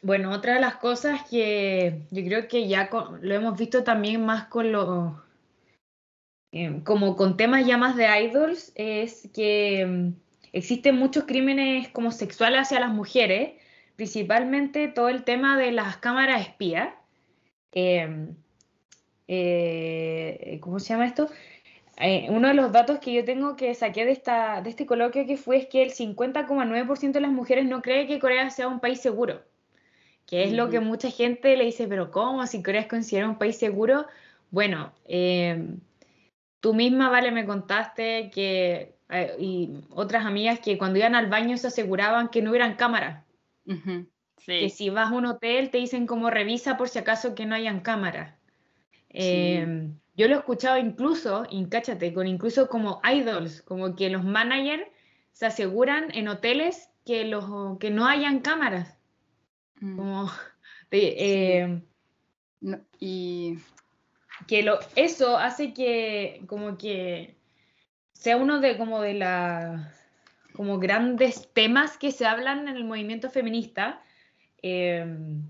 bueno, 0.00 0.30
otra 0.30 0.54
de 0.54 0.60
las 0.60 0.76
cosas 0.76 1.28
que 1.28 2.06
yo 2.10 2.24
creo 2.24 2.48
que 2.48 2.66
ya 2.66 2.88
lo 3.20 3.34
hemos 3.34 3.58
visto 3.58 3.84
también 3.84 4.24
más 4.24 4.46
con 4.46 4.72
los, 4.72 5.25
em, 6.64 6.80
como 6.82 7.16
con 7.16 7.36
temas 7.36 7.66
ya 7.66 7.76
más 7.76 7.96
de 7.96 8.06
idols, 8.24 8.72
es 8.74 9.28
que 9.34 9.80
em, 9.80 10.14
existen 10.52 10.96
muchos 10.96 11.24
crímenes 11.24 11.88
como 11.90 12.10
sexuales 12.12 12.62
hacia 12.62 12.80
las 12.80 12.92
mujeres, 12.92 13.52
principalmente 13.96 14.88
todo 14.88 15.08
el 15.08 15.24
tema 15.24 15.58
de 15.58 15.72
las 15.72 15.96
cámaras 15.98 16.42
espías. 16.42 16.90
Em, 17.72 18.36
eh, 19.28 20.58
¿Cómo 20.60 20.78
se 20.80 20.88
llama 20.90 21.06
esto? 21.06 21.28
Eh, 21.98 22.26
uno 22.30 22.48
de 22.48 22.54
los 22.54 22.72
datos 22.72 22.98
que 23.00 23.12
yo 23.12 23.24
tengo 23.24 23.56
que 23.56 23.74
saqué 23.74 24.04
de, 24.04 24.12
esta, 24.12 24.60
de 24.62 24.70
este 24.70 24.86
coloquio 24.86 25.26
que 25.26 25.36
fue 25.36 25.56
es 25.58 25.66
que 25.66 25.82
el 25.82 25.92
50,9% 25.92 27.12
de 27.12 27.20
las 27.20 27.32
mujeres 27.32 27.64
no 27.66 27.82
cree 27.82 28.06
que 28.06 28.18
Corea 28.18 28.50
sea 28.50 28.68
un 28.68 28.80
país 28.80 29.00
seguro 29.00 29.42
que 30.26 30.44
es 30.44 30.52
lo 30.52 30.68
que 30.68 30.80
mucha 30.80 31.10
gente 31.10 31.56
le 31.56 31.64
dice, 31.64 31.86
pero 31.86 32.10
¿cómo? 32.10 32.46
Si 32.46 32.62
Corea 32.62 32.82
es 32.82 32.88
considerado 32.88 33.32
un 33.32 33.38
país 33.38 33.56
seguro. 33.56 34.06
Bueno, 34.50 34.92
tú 36.60 36.74
misma, 36.74 37.10
Vale, 37.10 37.30
me 37.30 37.46
contaste 37.46 38.30
que, 38.30 38.96
eh, 39.08 39.36
y 39.38 39.80
otras 39.90 40.24
amigas 40.24 40.60
que 40.60 40.78
cuando 40.78 40.98
iban 40.98 41.14
al 41.14 41.28
baño 41.28 41.56
se 41.56 41.68
aseguraban 41.68 42.28
que 42.28 42.42
no 42.42 42.50
hubieran 42.50 42.76
cámaras. 42.76 43.24
Que 44.44 44.70
si 44.70 44.90
vas 44.90 45.10
a 45.10 45.14
un 45.14 45.26
hotel 45.26 45.70
te 45.70 45.78
dicen 45.78 46.06
como 46.06 46.30
revisa 46.30 46.76
por 46.76 46.88
si 46.88 46.98
acaso 46.98 47.34
que 47.34 47.46
no 47.46 47.54
hayan 47.54 47.80
cámaras. 47.80 48.34
Em, 49.08 49.98
yo 50.14 50.28
lo 50.28 50.34
he 50.34 50.38
escuchado 50.38 50.78
incluso, 50.78 51.46
y 51.50 51.64
cáchate, 51.66 52.12
con 52.12 52.26
incluso 52.26 52.68
como 52.68 53.00
idols, 53.10 53.62
como 53.62 53.96
que 53.96 54.10
los 54.10 54.24
managers 54.24 54.84
se 55.32 55.46
aseguran 55.46 56.08
en 56.14 56.28
hoteles 56.28 56.90
que, 57.04 57.24
los, 57.24 57.78
que 57.78 57.90
no 57.90 58.06
hayan 58.06 58.40
cámaras. 58.40 58.98
Mm. 59.80 59.96
Como 59.96 60.30
eh, 60.90 61.82
y 62.98 63.58
que 64.46 64.62
lo, 64.62 64.78
eso 64.94 65.36
hace 65.38 65.72
que 65.72 66.42
como 66.46 66.78
que 66.78 67.36
sea 68.12 68.36
uno 68.36 68.60
de 68.60 68.76
como 68.76 69.00
de 69.00 69.14
la 69.14 69.92
como 70.52 70.78
grandes 70.78 71.52
temas 71.52 71.98
que 71.98 72.12
se 72.12 72.26
hablan 72.26 72.68
en 72.68 72.76
el 72.76 72.84
movimiento 72.84 73.30
feminista, 73.30 74.02
em, 74.62 75.42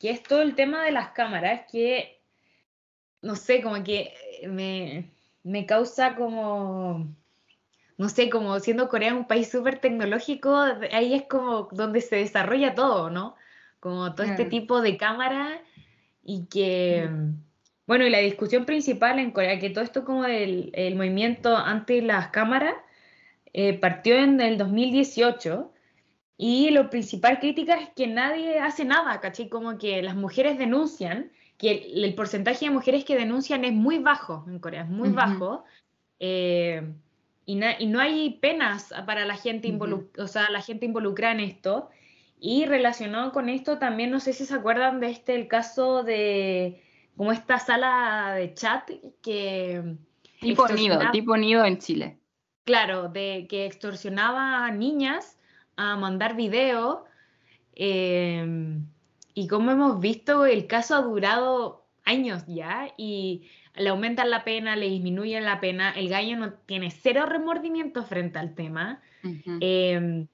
que 0.00 0.10
es 0.10 0.22
todo 0.22 0.42
el 0.42 0.54
tema 0.56 0.82
de 0.84 0.90
las 0.90 1.10
cámaras, 1.10 1.62
que 1.70 2.20
no 3.22 3.36
sé, 3.36 3.62
como 3.62 3.82
que 3.84 4.12
me, 4.48 5.10
me 5.44 5.64
causa 5.64 6.16
como 6.16 7.14
no 7.96 8.08
sé, 8.08 8.28
como 8.28 8.58
siendo 8.58 8.88
Corea 8.88 9.14
un 9.14 9.26
país 9.26 9.50
súper 9.50 9.78
tecnológico, 9.78 10.56
ahí 10.92 11.14
es 11.14 11.24
como 11.24 11.68
donde 11.70 12.00
se 12.00 12.16
desarrolla 12.16 12.74
todo, 12.74 13.10
¿no? 13.10 13.36
Como 13.78 14.14
todo 14.14 14.26
este 14.26 14.46
tipo 14.46 14.80
de 14.80 14.96
cámaras 14.96 15.60
y 16.22 16.46
que, 16.46 17.08
bueno, 17.86 18.06
y 18.06 18.10
la 18.10 18.18
discusión 18.18 18.64
principal 18.64 19.18
en 19.18 19.30
Corea, 19.30 19.58
que 19.58 19.70
todo 19.70 19.84
esto 19.84 20.04
como 20.04 20.24
el 20.24 20.94
movimiento 20.96 21.56
ante 21.56 22.02
las 22.02 22.28
cámaras 22.28 22.74
eh, 23.56 23.78
partió 23.78 24.16
en 24.16 24.40
el 24.40 24.58
2018 24.58 25.72
y 26.36 26.70
lo 26.70 26.90
principal 26.90 27.38
crítica 27.38 27.76
es 27.76 27.88
que 27.90 28.08
nadie 28.08 28.58
hace 28.58 28.84
nada, 28.84 29.20
¿cachai? 29.20 29.48
Como 29.48 29.78
que 29.78 30.02
las 30.02 30.16
mujeres 30.16 30.58
denuncian, 30.58 31.30
que 31.56 31.92
el, 31.94 32.14
porcentaje 32.16 32.64
de 32.64 32.72
mujeres 32.72 33.04
que 33.04 33.14
denuncian 33.14 33.64
es 33.64 33.72
muy 33.72 34.00
bajo 34.00 34.44
en 34.48 34.58
Corea, 34.58 34.82
es 34.82 34.88
muy 34.88 35.10
bajo. 35.10 35.62
Eh, 36.18 36.82
y, 37.46 37.54
no 37.54 38.00
hay 38.00 38.38
penas 38.40 38.92
para 39.06 39.24
la 39.24 39.36
gente, 39.36 39.72
o 40.18 40.26
sea, 40.26 40.50
la 40.50 40.60
gente 40.60 40.86
involucrada 40.86 41.34
en 41.34 41.40
esto. 41.40 41.90
Y 42.40 42.66
relacionado 42.66 43.30
con 43.30 43.48
esto, 43.48 43.78
también 43.78 44.10
no 44.10 44.18
sé 44.18 44.32
si 44.32 44.46
se 44.46 44.54
acuerdan 44.54 44.98
de 44.98 45.10
este, 45.10 45.36
el 45.36 45.46
caso 45.46 46.02
de 46.02 46.82
como 47.16 47.32
esta 47.32 47.58
sala 47.58 48.34
de 48.34 48.54
chat 48.54 48.90
que... 49.22 49.96
Tipo 50.40 50.68
nido, 50.68 51.00
tipo 51.12 51.36
nido 51.36 51.64
en 51.64 51.78
Chile. 51.78 52.18
Claro, 52.64 53.08
de 53.08 53.46
que 53.48 53.66
extorsionaba 53.66 54.66
a 54.66 54.70
niñas 54.70 55.38
a 55.76 55.96
mandar 55.96 56.36
video. 56.36 57.04
Em, 57.74 58.86
y 59.34 59.48
como 59.48 59.70
hemos 59.70 60.00
visto, 60.00 60.46
el 60.46 60.66
caso 60.66 60.94
ha 60.94 61.02
durado 61.02 61.86
años 62.04 62.44
ya 62.46 62.92
y 62.96 63.48
le 63.74 63.88
aumentan 63.88 64.30
la 64.30 64.44
pena, 64.44 64.76
le 64.76 64.88
disminuyen 64.88 65.44
la 65.44 65.60
pena. 65.60 65.90
El 65.92 66.08
gallo 66.08 66.36
no 66.36 66.52
tiene 66.52 66.90
cero 66.90 67.26
remordimiento 67.26 68.04
frente 68.04 68.38
al 68.38 68.54
tema. 68.54 69.00
Em, 69.60 70.26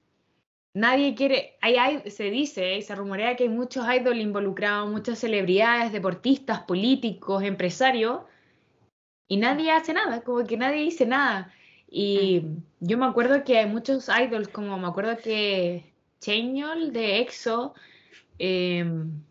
nadie 0.75 1.15
quiere, 1.15 1.57
hay, 1.61 2.11
se 2.11 2.31
dice 2.31 2.77
y 2.77 2.83
se 2.83 2.95
rumorea 2.95 3.37
que 3.37 3.45
hay 3.45 3.49
muchos 3.49 3.85
idols 3.93 4.21
involucrados, 4.21 4.91
muchas 4.91 5.19
celebridades, 5.19 5.93
deportistas, 5.93 6.61
políticos, 6.61 7.43
empresarios, 7.43 8.21
y 9.29 9.37
nadie 9.37 9.71
hace 9.71 9.93
nada, 9.93 10.23
como 10.23 10.45
que 10.45 10.57
nadie 10.57 10.83
dice 10.83 11.07
nada. 11.07 11.53
Y 11.89 12.43
yo 12.81 12.99
me 12.99 13.07
acuerdo 13.07 13.45
que 13.45 13.59
hay 13.59 13.67
muchos 13.67 14.09
idols, 14.09 14.49
como 14.49 14.79
me 14.79 14.89
acuerdo 14.89 15.17
que 15.17 15.93
Cheñol 16.21 16.93
de 16.93 17.21
EXO, 17.21 17.75
em, 18.39 19.23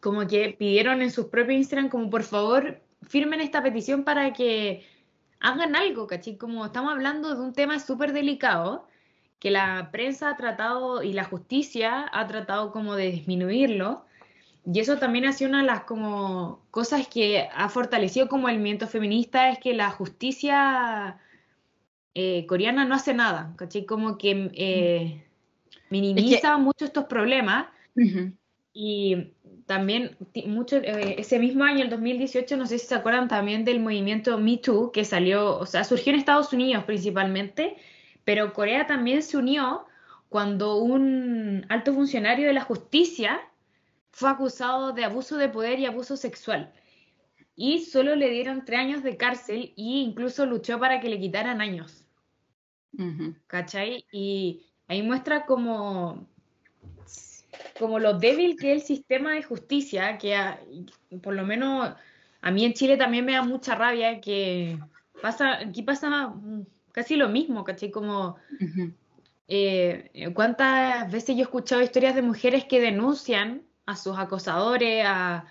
como 0.00 0.26
que 0.26 0.54
pidieron 0.58 1.02
en 1.02 1.10
sus 1.10 1.26
propios 1.26 1.58
Instagram, 1.58 1.88
como 1.88 2.10
por 2.10 2.22
favor 2.22 2.80
firmen 3.02 3.40
esta 3.40 3.62
petición 3.62 4.04
para 4.04 4.32
que 4.32 4.86
hagan 5.40 5.76
algo, 5.76 6.06
¿cachai? 6.06 6.36
Como 6.36 6.64
estamos 6.66 6.92
hablando 6.92 7.34
de 7.34 7.40
un 7.40 7.52
tema 7.52 7.78
súper 7.80 8.12
delicado, 8.12 8.86
que 9.38 9.50
la 9.50 9.90
prensa 9.92 10.30
ha 10.30 10.36
tratado 10.36 11.02
y 11.02 11.12
la 11.12 11.24
justicia 11.24 12.08
ha 12.12 12.26
tratado 12.26 12.72
como 12.72 12.96
de 12.96 13.10
disminuirlo. 13.10 14.04
Y 14.72 14.80
eso 14.80 14.98
también 14.98 15.26
ha 15.26 15.32
sido 15.32 15.50
una 15.50 15.60
de 15.60 15.66
las 15.66 15.84
como 15.84 16.60
cosas 16.70 17.06
que 17.06 17.48
ha 17.54 17.68
fortalecido 17.68 18.28
como 18.28 18.48
el 18.48 18.56
movimiento 18.56 18.88
feminista, 18.88 19.50
es 19.50 19.58
que 19.58 19.74
la 19.74 19.90
justicia 19.90 21.18
eh, 22.14 22.46
coreana 22.46 22.84
no 22.84 22.94
hace 22.94 23.14
nada, 23.14 23.54
¿cachai? 23.56 23.84
Como 23.84 24.18
que 24.18 24.50
eh, 24.54 25.24
minimiza 25.90 26.56
mucho 26.56 26.84
estos 26.84 27.04
problemas. 27.04 27.66
Y 28.72 29.32
también 29.66 30.16
mucho, 30.46 30.76
eh, 30.76 31.16
ese 31.18 31.38
mismo 31.38 31.64
año, 31.64 31.82
el 31.82 31.90
2018, 31.90 32.56
no 32.56 32.66
sé 32.66 32.78
si 32.78 32.86
se 32.86 32.94
acuerdan 32.94 33.28
también 33.28 33.64
del 33.64 33.80
movimiento 33.80 34.38
Me 34.38 34.56
Too, 34.58 34.92
que 34.92 35.04
salió, 35.04 35.58
o 35.58 35.66
sea, 35.66 35.84
surgió 35.84 36.12
en 36.12 36.18
Estados 36.18 36.52
Unidos 36.52 36.84
principalmente, 36.84 37.76
pero 38.26 38.52
Corea 38.52 38.88
también 38.88 39.22
se 39.22 39.36
unió 39.36 39.86
cuando 40.28 40.78
un 40.78 41.64
alto 41.68 41.94
funcionario 41.94 42.48
de 42.48 42.54
la 42.54 42.64
justicia 42.64 43.40
fue 44.10 44.28
acusado 44.28 44.92
de 44.92 45.04
abuso 45.04 45.36
de 45.36 45.48
poder 45.48 45.78
y 45.78 45.86
abuso 45.86 46.16
sexual. 46.16 46.72
Y 47.54 47.84
solo 47.84 48.16
le 48.16 48.28
dieron 48.28 48.64
tres 48.64 48.80
años 48.80 49.04
de 49.04 49.16
cárcel 49.16 49.72
e 49.76 50.02
incluso 50.02 50.44
luchó 50.44 50.80
para 50.80 50.98
que 50.98 51.08
le 51.08 51.20
quitaran 51.20 51.60
años. 51.60 52.04
¿Cachai? 53.46 54.04
Y 54.10 54.66
ahí 54.88 55.02
muestra 55.02 55.46
como, 55.46 56.26
como 57.78 58.00
lo 58.00 58.18
débil 58.18 58.56
que 58.56 58.72
es 58.72 58.82
el 58.82 58.86
sistema 58.88 59.34
de 59.34 59.44
justicia, 59.44 60.18
que 60.18 60.36
por 61.22 61.32
lo 61.32 61.46
menos 61.46 61.94
a 62.40 62.50
mí 62.50 62.64
en 62.64 62.72
Chile 62.72 62.96
también 62.96 63.24
me 63.24 63.34
da 63.34 63.42
mucha 63.42 63.76
rabia 63.76 64.20
que 64.20 64.80
pasa, 65.22 65.58
aquí 65.58 65.82
pasa 65.82 66.34
casi 66.96 67.14
lo 67.16 67.28
mismo, 67.28 67.62
¿cachai? 67.62 67.90
Como 67.90 68.36
eh, 69.48 70.32
cuántas 70.34 71.12
veces 71.12 71.36
yo 71.36 71.42
he 71.42 71.42
escuchado 71.42 71.82
historias 71.82 72.14
de 72.14 72.22
mujeres 72.22 72.64
que 72.64 72.80
denuncian 72.80 73.66
a 73.84 73.96
sus 73.96 74.16
acosadores, 74.16 75.04
a 75.06 75.44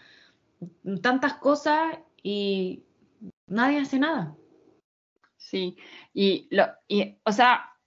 tantas 1.04 1.36
cosas 1.36 2.00
y 2.24 2.84
nadie 3.46 3.78
hace 3.78 4.00
nada. 4.00 4.36
Sí, 5.38 5.78
y, 6.16 6.48
lo, 6.50 6.66
y 6.88 7.20
o 7.24 7.32
sea, 7.32 7.78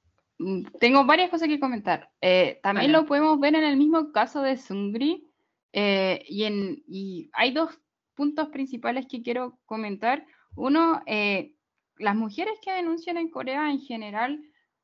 tengo 0.79 1.05
varias 1.05 1.29
cosas 1.29 1.49
que 1.49 1.59
comentar. 1.59 2.13
Eh, 2.21 2.61
también 2.63 2.93
lo 2.93 3.07
podemos 3.07 3.41
ver 3.41 3.57
en 3.57 3.65
el 3.65 3.77
mismo 3.77 4.13
caso 4.13 4.41
de 4.41 4.57
Sungri, 4.57 5.29
eh, 5.73 6.25
y, 6.29 6.45
en, 6.45 6.85
y 6.87 7.29
hay 7.33 7.53
dos 7.53 7.77
puntos 8.15 8.51
principales 8.51 9.09
que 9.09 9.21
quiero 9.21 9.59
comentar. 9.67 10.25
Uno, 10.55 11.03
eh, 11.07 11.55
las 11.99 12.15
mujeres 12.15 12.55
que 12.63 12.73
denuncian 12.73 13.17
en 13.17 13.31
Corea 13.31 13.71
en 13.71 13.81
general, 13.81 14.41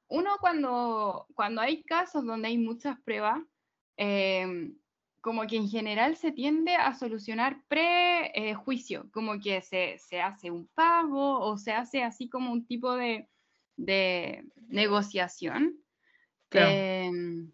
uno 0.08 0.36
cuando, 0.40 1.26
cuando 1.34 1.60
hay 1.60 1.82
casos 1.82 2.24
donde 2.24 2.48
hay 2.48 2.58
muchas 2.58 3.00
pruebas, 3.00 3.40
como 5.24 5.46
que 5.46 5.56
en 5.56 5.70
general 5.70 6.16
se 6.16 6.32
tiende 6.32 6.76
a 6.76 6.94
solucionar 6.94 7.62
pre-juicio, 7.68 9.10
como 9.10 9.40
que 9.40 9.62
se, 9.62 10.20
hace 10.20 10.50
un 10.50 10.68
pago 10.74 11.40
o 11.40 11.56
se 11.56 11.72
hace 11.72 12.02
así 12.02 12.28
como 12.28 12.52
un 12.52 12.66
tipo 12.66 12.92
de, 12.94 13.28
negociación. 14.68 15.78
Em, 16.50 17.50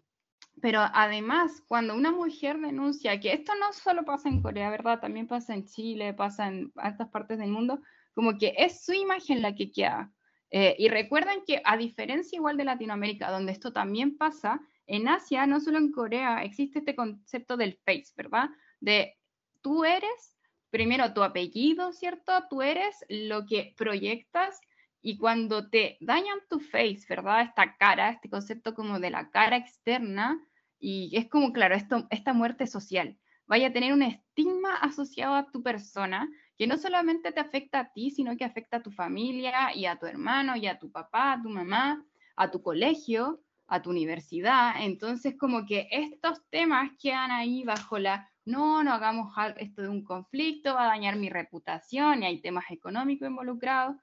pero 0.61 0.81
además, 0.81 1.63
cuando 1.67 1.95
una 1.95 2.11
mujer 2.11 2.59
denuncia, 2.59 3.19
que 3.19 3.31
esto 3.33 3.53
no 3.55 3.71
solo 3.71 4.03
pasa 4.03 4.27
en 4.27 4.41
Corea, 4.41 4.69
¿verdad? 4.69 4.99
También 4.99 5.27
pasa 5.27 5.53
en 5.53 5.65
Chile, 5.65 6.13
pasa 6.13 6.49
en 6.49 6.73
otras 6.75 7.09
partes 7.09 7.39
del 7.39 7.51
mundo, 7.51 7.81
como 8.13 8.37
que 8.37 8.53
es 8.57 8.83
su 8.83 8.93
imagen 8.93 9.41
la 9.41 9.55
que 9.55 9.71
queda. 9.71 10.11
Eh, 10.51 10.75
y 10.77 10.89
recuerden 10.89 11.43
que 11.47 11.61
a 11.63 11.77
diferencia 11.77 12.35
igual 12.35 12.57
de 12.57 12.65
Latinoamérica, 12.65 13.31
donde 13.31 13.53
esto 13.53 13.71
también 13.71 14.17
pasa, 14.17 14.61
en 14.85 15.07
Asia, 15.07 15.47
no 15.47 15.61
solo 15.61 15.77
en 15.77 15.91
Corea, 15.91 16.43
existe 16.43 16.79
este 16.79 16.95
concepto 16.95 17.55
del 17.55 17.79
face, 17.85 18.11
¿verdad? 18.17 18.49
De 18.81 19.17
tú 19.61 19.85
eres, 19.85 20.37
primero 20.69 21.13
tu 21.13 21.23
apellido, 21.23 21.93
¿cierto? 21.93 22.33
Tú 22.49 22.61
eres 22.61 22.97
lo 23.07 23.45
que 23.45 23.73
proyectas 23.77 24.59
y 25.01 25.17
cuando 25.17 25.69
te 25.69 25.97
dañan 26.01 26.39
tu 26.49 26.59
face, 26.59 27.05
¿verdad? 27.07 27.41
Esta 27.41 27.77
cara, 27.77 28.09
este 28.09 28.29
concepto 28.29 28.75
como 28.75 28.99
de 28.99 29.09
la 29.09 29.29
cara 29.31 29.55
externa, 29.55 30.45
y 30.79 31.15
es 31.15 31.29
como, 31.29 31.53
claro, 31.53 31.75
esto, 31.75 32.07
esta 32.09 32.33
muerte 32.33 32.67
social, 32.67 33.17
vaya 33.45 33.67
a 33.67 33.73
tener 33.73 33.93
un 33.93 34.01
estigma 34.01 34.75
asociado 34.75 35.35
a 35.35 35.51
tu 35.51 35.63
persona 35.63 36.29
que 36.61 36.67
no 36.67 36.77
solamente 36.77 37.31
te 37.31 37.39
afecta 37.39 37.79
a 37.79 37.91
ti, 37.91 38.11
sino 38.11 38.37
que 38.37 38.45
afecta 38.45 38.77
a 38.77 38.83
tu 38.83 38.91
familia 38.91 39.75
y 39.75 39.87
a 39.87 39.95
tu 39.95 40.05
hermano 40.05 40.55
y 40.55 40.67
a 40.67 40.77
tu 40.77 40.91
papá, 40.91 41.33
a 41.33 41.41
tu 41.41 41.49
mamá, 41.49 42.05
a 42.35 42.51
tu 42.51 42.61
colegio, 42.61 43.41
a 43.65 43.81
tu 43.81 43.89
universidad. 43.89 44.73
Entonces, 44.77 45.35
como 45.39 45.65
que 45.65 45.87
estos 45.89 46.47
temas 46.51 46.91
quedan 47.01 47.31
ahí 47.31 47.63
bajo 47.63 47.97
la, 47.97 48.29
no, 48.45 48.83
no 48.83 48.93
hagamos 48.93 49.33
esto 49.57 49.81
de 49.81 49.89
un 49.89 50.03
conflicto, 50.03 50.75
va 50.75 50.83
a 50.83 50.89
dañar 50.89 51.15
mi 51.15 51.31
reputación 51.31 52.21
y 52.21 52.27
hay 52.27 52.41
temas 52.41 52.65
económicos 52.69 53.27
involucrados. 53.27 53.95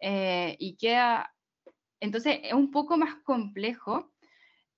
Eh, 0.00 0.56
y 0.58 0.76
queda, 0.78 1.32
entonces, 2.00 2.40
es 2.42 2.54
un 2.54 2.72
poco 2.72 2.96
más 2.96 3.22
complejo. 3.22 4.10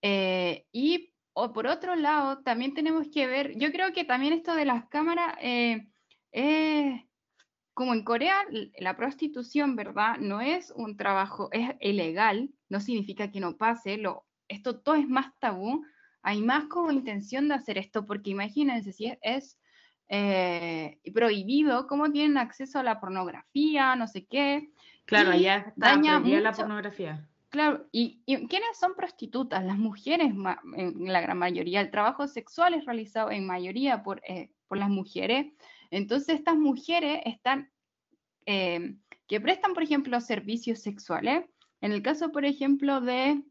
Eh, 0.03 0.67
y 0.71 1.15
o 1.33 1.55
por 1.55 1.67
otro 1.67 1.97
lado, 1.97 2.43
también 2.43 2.75
tenemos 2.75 3.07
que 3.11 3.27
ver, 3.27 3.57
yo 3.57 3.73
creo 3.73 3.95
que 3.95 4.05
también 4.05 4.35
esto 4.35 4.55
de 4.55 4.67
las 4.67 4.87
cámaras, 4.91 5.35
eh, 5.41 5.87
como 7.75 7.95
en 7.95 8.05
Corea, 8.05 8.37
la 8.79 8.97
prostitución, 8.97 9.77
¿verdad? 9.77 10.19
No 10.19 10.41
es 10.41 10.73
un 10.77 10.97
trabajo, 10.97 11.49
es 11.53 11.71
ilegal, 11.81 12.51
no 12.69 12.81
significa 12.81 13.31
que 13.31 13.41
no 13.41 13.57
pase, 13.57 13.97
lo, 13.97 14.27
esto 14.49 14.81
todo 14.81 14.97
es 14.97 15.09
más 15.09 15.33
tabú, 15.39 15.85
hay 16.23 16.41
más 16.41 16.65
como 16.67 16.93
intención 16.93 17.49
de 17.49 17.55
hacer 17.55 17.79
esto, 17.79 18.05
porque 18.07 18.31
imagínense 18.31 18.93
si 18.93 19.13
es, 19.23 19.59
eh, 20.09 20.99
prohibido, 21.15 21.87
cómo 21.87 22.11
tienen 22.11 22.37
acceso 22.37 22.79
a 22.79 22.83
la 22.83 23.01
pornografía, 23.01 23.97
no 23.97 24.07
sé 24.07 24.27
qué. 24.27 24.71
Claro, 25.07 25.35
ya 25.35 25.73
daña 25.77 26.21
la 26.21 26.53
pornografía. 26.53 27.27
Claro, 27.49 27.87
y, 27.93 28.23
quiénes 28.27 28.79
son 28.79 28.95
prostitutas? 28.95 29.65
Las 29.65 29.77
mujeres, 29.77 30.33
en 30.77 31.13
la 31.13 31.21
gran 31.21 31.39
mayoría. 31.39 31.81
El 31.81 31.91
trabajo 31.91 32.27
sexual 32.29 32.75
es 32.75 32.87
realizado 32.87 33.31
en 33.31 33.47
mayoría 33.47 34.03
por, 34.03 34.23
eh, 34.27 34.51
por 34.69 34.79
las 34.79 34.89
mujeres. 34.89 35.47
Entonces, 35.93 36.37
estas 36.37 36.57
mujeres 36.57 37.21
están, 37.27 37.71
eh, 38.47 38.97
que 39.29 39.41
prestan, 39.41 39.75
por 39.75 39.83
ejemplo, 39.83 40.19
servicios 40.21 40.81
sexuales. 40.81 41.45
En 41.83 41.93
el 41.93 42.03
caso, 42.03 42.33
por 42.33 42.47
ejemplo, 42.47 43.03
de 43.03 43.43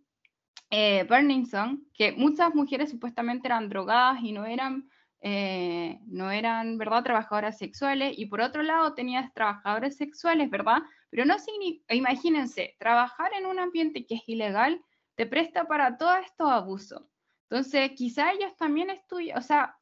eh, 0.72 1.06
Burning 1.08 1.46
Song, 1.46 1.82
que 1.94 2.14
muchas 2.14 2.56
mujeres 2.56 2.90
supuestamente 2.90 3.48
eran 3.48 3.70
drogadas 3.70 4.24
y 4.24 4.32
no 4.32 4.48
eran, 4.48 4.90
eh, 5.22 6.00
no 6.08 6.32
eran, 6.32 6.80
¿verdad?, 6.80 7.04
trabajadoras 7.04 7.60
sexuales, 7.60 8.18
y 8.18 8.26
por 8.26 8.42
otro 8.42 8.64
lado 8.64 8.96
tenías 8.96 9.32
trabajadores 9.34 9.98
sexuales, 9.98 10.50
¿verdad? 10.50 10.80
Pero 11.12 11.26
no 11.26 11.38
significa, 11.38 11.94
imagínense, 11.94 12.76
trabajar 12.80 13.32
en 13.38 13.46
un 13.46 13.60
ambiente 13.60 14.06
que 14.08 14.16
es 14.16 14.28
ilegal 14.28 14.82
te 15.16 15.28
presta 15.28 15.66
para 15.66 15.96
todos 15.98 16.18
estos 16.26 16.50
abusos. 16.50 17.04
Entonces, 17.50 17.92
quizá 17.96 18.32
ellos 18.32 18.56
también 18.58 18.90
estudian, 18.90 19.38
o 19.38 19.42
sea, 19.42 19.76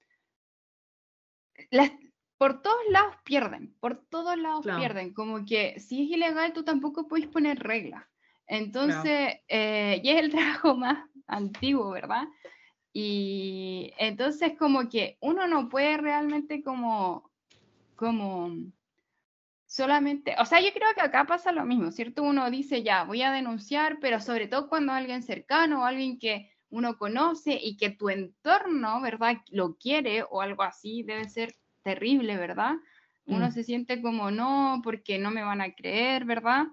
por 2.40 2.62
todos 2.62 2.80
lados 2.90 3.18
pierden, 3.26 3.76
por 3.82 3.98
todos 3.98 4.38
lados 4.38 4.66
pierden, 4.66 5.14
como 5.14 5.46
que 5.46 5.78
si 5.78 6.04
es 6.04 6.10
ilegal 6.12 6.54
tú 6.54 6.64
tampoco 6.64 7.06
puedes 7.06 7.28
poner 7.28 7.60
reglas. 7.60 8.06
Entonces, 8.48 9.42
eh, 9.50 10.00
y 10.02 10.10
es 10.10 10.24
el 10.24 10.32
trabajo 10.64 10.74
más 10.74 11.06
antiguo, 11.28 11.92
¿verdad? 11.92 12.24
Y 12.94 13.92
entonces 13.98 14.54
como 14.58 14.88
que 14.88 15.18
uno 15.20 15.48
no 15.48 15.68
puede 15.68 15.98
realmente 15.98 16.64
como, 16.64 17.30
como 17.98 18.56
solamente, 19.68 20.34
o 20.40 20.46
sea, 20.46 20.62
yo 20.62 20.72
creo 20.72 20.88
que 20.96 21.02
acá 21.02 21.26
pasa 21.26 21.52
lo 21.52 21.66
mismo, 21.66 21.92
¿cierto? 21.92 22.24
Uno 22.24 22.50
dice, 22.50 22.84
ya, 22.84 23.04
voy 23.04 23.22
a 23.22 23.34
denunciar, 23.34 23.98
pero 24.00 24.22
sobre 24.22 24.48
todo 24.48 24.70
cuando 24.70 24.94
alguien 24.94 25.24
cercano 25.24 25.82
o 25.82 25.86
alguien 25.86 26.18
que 26.18 26.50
uno 26.70 26.98
conoce 26.98 27.60
y 27.62 27.76
que 27.76 27.90
tu 27.90 28.08
entorno, 28.08 29.02
¿verdad? 29.02 29.40
Lo 29.52 29.76
quiere 29.76 30.24
o 30.24 30.40
algo 30.40 30.64
así, 30.64 31.04
debe 31.04 31.28
ser 31.28 31.54
terrible, 31.84 32.38
¿verdad? 32.38 32.76
Uno 33.26 33.48
mm. 33.48 33.52
se 33.52 33.64
siente 33.64 34.02
como, 34.02 34.32
no, 34.32 34.82
porque 34.84 35.20
no 35.20 35.32
me 35.32 35.44
van 35.44 35.62
a 35.62 35.74
creer, 35.74 36.26
¿verdad? 36.26 36.68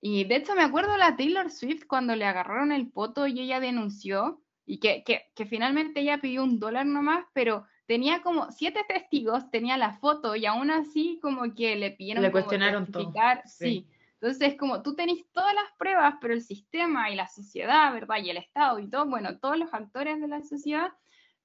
Y 0.00 0.24
de 0.24 0.36
hecho 0.36 0.54
me 0.54 0.62
acuerdo 0.62 0.96
la 0.96 1.16
Taylor 1.16 1.50
Swift 1.50 1.84
cuando 1.86 2.16
le 2.16 2.24
agarraron 2.24 2.72
el 2.72 2.90
poto 2.90 3.26
y 3.26 3.40
ella 3.40 3.60
denunció 3.60 4.42
y 4.66 4.78
que, 4.78 5.04
que, 5.04 5.30
que 5.34 5.46
finalmente 5.46 6.00
ella 6.00 6.20
pidió 6.20 6.42
un 6.42 6.58
dólar 6.58 6.86
nomás, 6.86 7.24
pero 7.32 7.66
tenía 7.86 8.22
como 8.22 8.50
siete 8.50 8.80
testigos, 8.88 9.50
tenía 9.50 9.76
la 9.76 9.94
foto 9.98 10.34
y 10.34 10.46
aún 10.46 10.70
así 10.70 11.18
como 11.22 11.54
que 11.54 11.76
le 11.76 11.92
pidieron... 11.92 12.22
Le 12.22 12.32
cuestionaron 12.32 12.90
todo. 12.90 13.12
Sí. 13.44 13.86
Entonces, 14.20 14.56
como 14.56 14.82
tú 14.82 14.94
tenés 14.94 15.24
todas 15.32 15.52
las 15.52 15.64
pruebas, 15.78 16.14
pero 16.20 16.32
el 16.32 16.42
sistema 16.42 17.10
y 17.10 17.16
la 17.16 17.26
sociedad, 17.28 17.92
¿verdad? 17.92 18.18
Y 18.22 18.30
el 18.30 18.36
Estado 18.36 18.78
y 18.78 18.88
todo, 18.88 19.06
bueno, 19.06 19.38
todos 19.38 19.58
los 19.58 19.74
actores 19.74 20.20
de 20.20 20.28
la 20.28 20.42
sociedad 20.42 20.92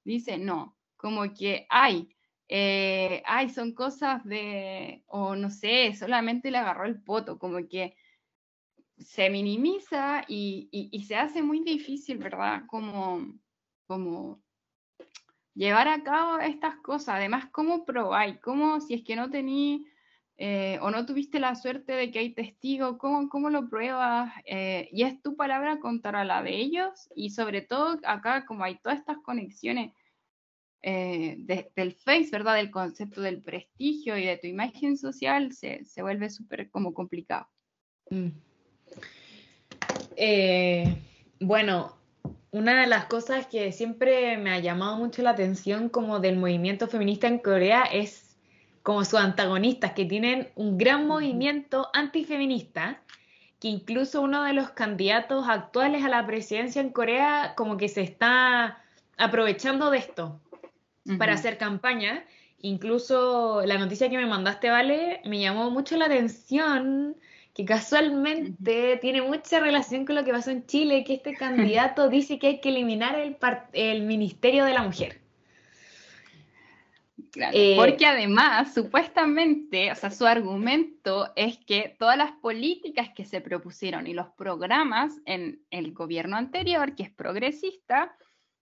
dicen, 0.04 0.46
no, 0.46 0.76
como 0.96 1.34
que 1.34 1.66
hay, 1.70 2.08
eh, 2.48 3.22
ay, 3.26 3.50
son 3.50 3.72
cosas 3.74 4.24
de, 4.24 5.04
o 5.06 5.36
no 5.36 5.50
sé, 5.50 5.94
solamente 5.94 6.50
le 6.50 6.58
agarró 6.58 6.86
el 6.86 7.00
poto, 7.02 7.38
como 7.38 7.58
que 7.68 7.94
se 8.98 9.30
minimiza 9.30 10.24
y, 10.26 11.04
se 11.06 11.16
hace 11.16 11.42
muy 11.42 11.60
difícil, 11.60 12.18
¿verdad? 12.18 12.62
Como, 12.66 13.34
como 13.86 14.42
llevar 15.54 15.88
a 15.88 16.02
cabo 16.02 16.38
estas 16.40 16.76
cosas. 16.76 17.16
Además, 17.16 17.46
¿cómo 17.52 17.84
probáis? 17.84 18.38
¿Cómo, 18.40 18.80
si 18.80 18.94
es 18.94 19.04
que 19.04 19.16
no 19.16 19.30
tení 19.30 19.86
eh, 20.36 20.78
o 20.82 20.90
no 20.90 21.04
tuviste 21.04 21.40
la 21.40 21.54
suerte 21.56 21.92
de 21.92 22.10
que 22.10 22.20
hay 22.20 22.32
testigos, 22.32 22.96
¿cómo, 22.98 23.28
cómo 23.28 23.50
lo 23.50 23.68
pruebas? 23.68 24.32
Eh, 24.46 24.88
y 24.92 25.02
es 25.02 25.20
tu 25.20 25.36
palabra 25.36 25.80
contra 25.80 26.24
la 26.24 26.42
de 26.42 26.56
ellos 26.56 27.10
y 27.14 27.30
sobre 27.30 27.60
todo 27.60 27.98
acá 28.04 28.46
como 28.46 28.64
hay 28.64 28.76
todas 28.78 29.00
estas 29.00 29.18
conexiones 29.18 29.92
eh, 30.82 31.36
del 31.74 31.92
face, 31.92 32.28
¿verdad? 32.30 32.54
Del 32.56 32.70
concepto 32.70 33.20
del 33.20 33.42
prestigio 33.42 34.16
y 34.16 34.24
de 34.24 34.36
tu 34.36 34.46
imagen 34.46 34.96
social, 34.96 35.52
se, 35.52 35.84
se 35.84 36.02
vuelve 36.02 36.30
súper 36.30 36.70
como 36.70 36.94
complicado. 36.94 37.48
Mm. 38.10 38.28
bueno, 41.40 41.96
una 42.50 42.80
de 42.80 42.86
las 42.86 43.04
cosas 43.06 43.46
que 43.46 43.72
siempre 43.72 44.38
me 44.38 44.50
ha 44.50 44.58
llamado 44.58 44.96
mucho 44.96 45.22
la 45.22 45.30
atención 45.30 45.88
como 45.88 46.20
del 46.20 46.36
movimiento 46.36 46.88
feminista 46.88 47.26
en 47.26 47.38
Corea 47.38 47.82
es 47.82 48.36
como 48.82 49.04
sus 49.04 49.20
antagonistas, 49.20 49.92
que 49.92 50.06
tienen 50.06 50.48
un 50.54 50.78
gran 50.78 51.06
movimiento 51.06 51.88
antifeminista, 51.92 53.02
que 53.60 53.68
incluso 53.68 54.22
uno 54.22 54.44
de 54.44 54.54
los 54.54 54.70
candidatos 54.70 55.46
actuales 55.46 56.04
a 56.04 56.08
la 56.08 56.24
presidencia 56.24 56.80
en 56.80 56.90
Corea 56.90 57.52
como 57.54 57.76
que 57.76 57.88
se 57.88 58.00
está 58.00 58.82
aprovechando 59.18 59.90
de 59.90 59.98
esto 59.98 60.40
para 61.16 61.34
hacer 61.34 61.58
campaña. 61.58 62.24
Incluso 62.60 63.62
la 63.64 63.78
noticia 63.78 64.10
que 64.10 64.16
me 64.16 64.26
mandaste, 64.26 64.68
Vale, 64.68 65.20
me 65.24 65.40
llamó 65.40 65.70
mucho 65.70 65.96
la 65.96 66.06
atención 66.06 67.16
que 67.54 67.64
casualmente 67.64 68.98
tiene 69.00 69.22
mucha 69.22 69.60
relación 69.60 70.04
con 70.06 70.14
lo 70.14 70.24
que 70.24 70.32
pasó 70.32 70.50
en 70.50 70.66
Chile, 70.66 71.04
que 71.04 71.14
este 71.14 71.34
candidato 71.36 72.08
dice 72.08 72.38
que 72.38 72.46
hay 72.48 72.60
que 72.60 72.68
eliminar 72.68 73.18
el, 73.18 73.36
el 73.72 74.02
Ministerio 74.02 74.64
de 74.64 74.74
la 74.74 74.82
Mujer. 74.82 75.20
Eh, 77.52 77.76
porque 77.76 78.06
además, 78.06 78.74
supuestamente, 78.74 79.92
o 79.92 79.94
sea, 79.94 80.10
su 80.10 80.26
argumento 80.26 81.30
es 81.36 81.58
que 81.58 81.94
todas 81.98 82.16
las 82.16 82.32
políticas 82.32 83.10
que 83.14 83.24
se 83.24 83.40
propusieron 83.40 84.06
y 84.06 84.14
los 84.14 84.28
programas 84.28 85.20
en 85.24 85.60
el 85.70 85.92
gobierno 85.92 86.36
anterior, 86.36 86.94
que 86.94 87.04
es 87.04 87.10
progresista, 87.10 88.16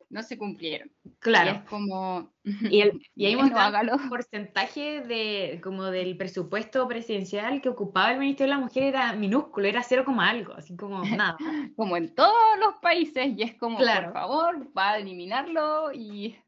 no 0.08 0.22
se 0.22 0.38
cumplieron. 0.38 0.90
Claro. 1.18 1.52
Y 1.52 1.56
es 1.56 1.62
como... 1.64 2.32
Y, 2.70 2.80
el, 2.82 3.02
y 3.16 3.26
ahí 3.26 3.34
un 3.34 4.08
porcentaje 4.08 5.00
de, 5.00 5.60
como 5.62 5.84
del 5.86 6.16
presupuesto 6.16 6.86
presidencial 6.86 7.60
que 7.60 7.68
ocupaba 7.68 8.12
el 8.12 8.20
Ministerio 8.20 8.54
de 8.54 8.60
la 8.60 8.64
Mujer 8.64 8.84
era 8.84 9.12
minúsculo, 9.14 9.66
era 9.66 9.82
cero 9.82 10.04
como 10.04 10.20
algo, 10.20 10.54
así 10.54 10.76
como 10.76 11.02
nada. 11.04 11.36
como 11.74 11.96
en 11.96 12.14
todos 12.14 12.58
los 12.60 12.76
países, 12.76 13.32
y 13.36 13.42
es 13.42 13.54
como, 13.54 13.78
por 13.78 14.12
favor, 14.12 14.70
va 14.76 14.92
a 14.92 14.98
eliminarlo 14.98 15.92
y... 15.92 16.38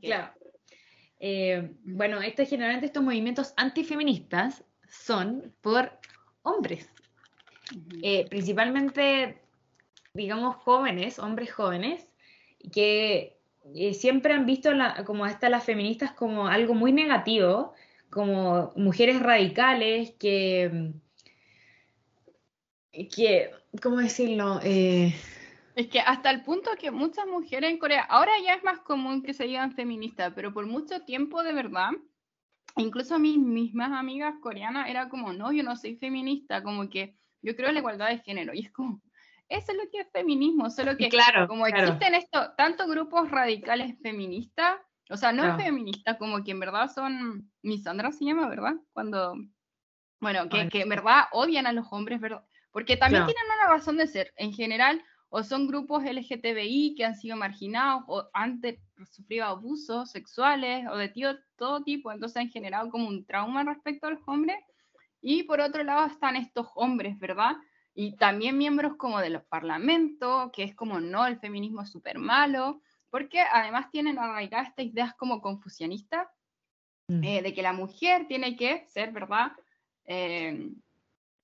Claro. 0.00 0.32
Eh, 1.18 1.74
bueno, 1.82 2.20
esto, 2.20 2.44
generalmente 2.46 2.86
estos 2.86 3.02
movimientos 3.02 3.52
antifeministas 3.56 4.64
son 4.88 5.52
por 5.60 5.90
hombres, 6.42 6.88
eh, 8.02 8.26
principalmente, 8.28 9.42
digamos, 10.14 10.56
jóvenes, 10.56 11.18
hombres 11.18 11.52
jóvenes, 11.52 12.06
que 12.72 13.38
eh, 13.74 13.94
siempre 13.94 14.32
han 14.32 14.46
visto 14.46 14.70
como 15.04 15.24
a 15.24 15.48
las 15.48 15.64
feministas 15.64 16.12
como 16.12 16.48
algo 16.48 16.74
muy 16.74 16.92
negativo, 16.92 17.74
como 18.10 18.72
mujeres 18.76 19.20
radicales 19.20 20.12
que, 20.18 20.92
que 22.92 23.50
¿cómo 23.82 23.98
decirlo? 23.98 24.60
Eh, 24.62 25.14
es 25.74 25.86
que 25.88 26.00
hasta 26.00 26.30
el 26.30 26.42
punto 26.42 26.70
que 26.78 26.90
muchas 26.90 27.26
mujeres 27.26 27.70
en 27.70 27.78
Corea, 27.78 28.02
ahora 28.02 28.32
ya 28.44 28.54
es 28.54 28.64
más 28.64 28.80
común 28.80 29.22
que 29.22 29.34
se 29.34 29.44
digan 29.44 29.72
feministas, 29.72 30.32
pero 30.34 30.52
por 30.52 30.66
mucho 30.66 31.02
tiempo 31.02 31.42
de 31.42 31.52
verdad, 31.52 31.90
incluso 32.76 33.18
mis 33.18 33.38
mismas 33.38 33.92
amigas 33.92 34.34
coreanas 34.40 34.88
era 34.88 35.08
como, 35.08 35.32
no, 35.32 35.52
yo 35.52 35.62
no 35.62 35.76
soy 35.76 35.96
feminista, 35.96 36.62
como 36.62 36.88
que 36.88 37.14
yo 37.42 37.54
creo 37.54 37.68
en 37.68 37.74
la 37.74 37.80
igualdad 37.80 38.08
de 38.08 38.18
género. 38.18 38.54
Y 38.54 38.60
es 38.60 38.72
como, 38.72 39.00
eso 39.48 39.72
es 39.72 39.78
lo 39.78 39.90
que 39.90 40.00
es 40.00 40.10
feminismo, 40.12 40.70
solo 40.70 40.96
que 40.96 41.08
claro, 41.08 41.48
como 41.48 41.66
existen 41.66 42.14
estos 42.14 42.54
tantos 42.56 42.86
grupos 42.88 43.30
radicales 43.30 43.96
feministas, 44.02 44.76
o 45.10 45.16
sea, 45.16 45.32
no 45.32 45.56
feministas, 45.56 46.18
como 46.18 46.44
que 46.44 46.50
en 46.50 46.60
verdad 46.60 46.90
son, 46.92 47.50
Misandra 47.62 48.12
se 48.12 48.26
llama, 48.26 48.48
¿verdad? 48.48 48.74
Cuando, 48.92 49.34
bueno, 50.20 50.48
que, 50.48 50.68
que 50.68 50.82
en 50.82 50.88
verdad 50.90 51.24
odian 51.32 51.66
a 51.66 51.72
los 51.72 51.86
hombres, 51.90 52.20
¿verdad? 52.20 52.44
Porque 52.72 52.96
también 52.96 53.24
tienen 53.24 53.44
una 53.46 53.74
razón 53.74 53.96
de 53.96 54.06
ser, 54.06 54.32
en 54.36 54.52
general, 54.52 55.02
o 55.30 55.42
son 55.42 55.66
grupos 55.66 56.04
LGTBI 56.04 56.94
que 56.96 57.04
han 57.04 57.16
sido 57.16 57.36
marginados 57.36 58.04
o 58.06 58.28
han 58.32 58.60
sufrido 59.10 59.44
abusos 59.44 60.10
sexuales 60.10 60.86
o 60.90 60.96
de 60.96 61.08
tío, 61.08 61.36
todo 61.56 61.82
tipo, 61.82 62.12
entonces 62.12 62.36
han 62.36 62.50
generado 62.50 62.90
como 62.90 63.08
un 63.08 63.26
trauma 63.26 63.64
respecto 63.64 64.06
a 64.06 64.10
los 64.10 64.20
hombres. 64.26 64.56
Y 65.20 65.42
por 65.42 65.60
otro 65.60 65.82
lado 65.82 66.06
están 66.06 66.36
estos 66.36 66.68
hombres, 66.74 67.18
¿verdad? 67.18 67.56
Y 68.00 68.12
también 68.12 68.56
miembros 68.56 68.94
como 68.94 69.18
de 69.18 69.28
los 69.28 69.42
parlamentos, 69.42 70.52
que 70.52 70.62
es 70.62 70.72
como 70.76 71.00
no, 71.00 71.26
el 71.26 71.40
feminismo 71.40 71.82
es 71.82 71.90
súper 71.90 72.20
malo, 72.20 72.80
porque 73.10 73.40
además 73.40 73.90
tienen 73.90 74.20
arraigadas 74.20 74.68
estas 74.68 74.86
ideas 74.86 75.14
como 75.16 75.40
confucianistas, 75.40 76.28
mm. 77.08 77.24
eh, 77.24 77.42
de 77.42 77.52
que 77.52 77.60
la 77.60 77.72
mujer 77.72 78.28
tiene 78.28 78.54
que 78.54 78.86
ser, 78.86 79.10
¿verdad? 79.10 79.50
Eh, 80.04 80.70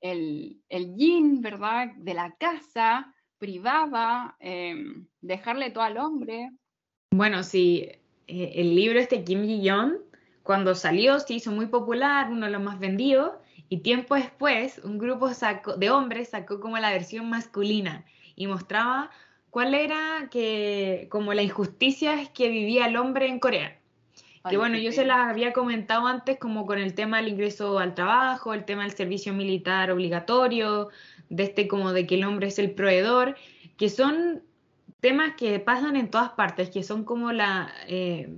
el, 0.00 0.62
el 0.68 0.94
yin, 0.94 1.40
¿verdad? 1.40 1.88
De 1.96 2.14
la 2.14 2.30
casa, 2.36 3.12
privada, 3.38 4.36
eh, 4.38 4.76
dejarle 5.22 5.72
todo 5.72 5.82
al 5.82 5.98
hombre. 5.98 6.52
Bueno, 7.11 7.42
sí, 7.42 7.90
el 8.28 8.76
libro 8.76 9.00
este 9.00 9.24
Kim 9.24 9.42
Ji-yeon, 9.42 9.98
cuando 10.44 10.76
salió, 10.76 11.18
se 11.18 11.34
hizo 11.34 11.50
muy 11.50 11.66
popular, 11.66 12.30
uno 12.30 12.46
de 12.46 12.52
los 12.52 12.62
más 12.62 12.78
vendidos, 12.78 13.32
y 13.69 13.79
tiempo 13.79 14.15
después, 14.15 14.81
un 14.85 14.99
grupo 14.99 15.31
de 15.77 15.91
hombres 15.91 16.31
sacó 16.31 16.61
como 16.61 16.79
la 16.79 16.91
versión 16.91 17.29
masculina 17.29 18.05
y 18.37 18.47
mostraba 18.47 19.11
cuál 19.51 19.75
era 19.75 20.29
que, 20.31 21.09
como 21.11 21.33
la 21.33 21.43
injusticia 21.43 22.33
que 22.33 22.49
vivía 22.49 22.87
el 22.87 22.97
hombre 22.97 23.29
en 23.29 23.39
Corea. 23.39 23.79
que 24.49 24.57
bueno, 24.57 24.77
yo 24.77 24.93
se 24.93 25.07
las 25.07 25.31
había 25.31 25.53
comentado 25.53 26.07
antes 26.07 26.39
como 26.39 26.67
con 26.67 26.79
el 26.79 26.95
tema 26.95 27.17
del 27.19 27.29
ingreso 27.29 27.79
al 27.79 27.95
trabajo, 27.95 28.53
el 28.53 28.65
tema 28.65 28.83
del 28.83 28.93
servicio 28.93 29.33
militar 29.33 29.91
obligatorio, 29.91 30.91
de 31.31 31.45
este 31.45 31.67
como 31.67 31.93
de 31.93 32.07
que 32.07 32.17
el 32.17 32.25
hombre 32.25 32.49
es 32.49 32.59
el 32.59 32.73
proveedor, 32.73 33.37
que 33.79 33.89
son 33.89 34.43
temas 35.01 35.35
que 35.37 35.59
pasan 35.61 35.97
en 35.97 36.11
todas 36.11 36.31
partes, 36.31 36.71
que 36.71 36.83
son 36.83 37.05
como 37.05 37.33
la... 37.33 37.73
Eh, 37.89 38.29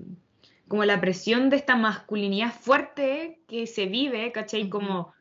como 0.68 0.84
la 0.84 1.00
presión 1.00 1.48
de 1.48 1.54
esta 1.54 1.76
masculinidad 1.76 2.52
fuerte 2.52 3.40
que 3.46 3.68
se 3.68 3.86
vive, 3.86 4.32
¿cachai? 4.32 4.68
Como 4.68 5.14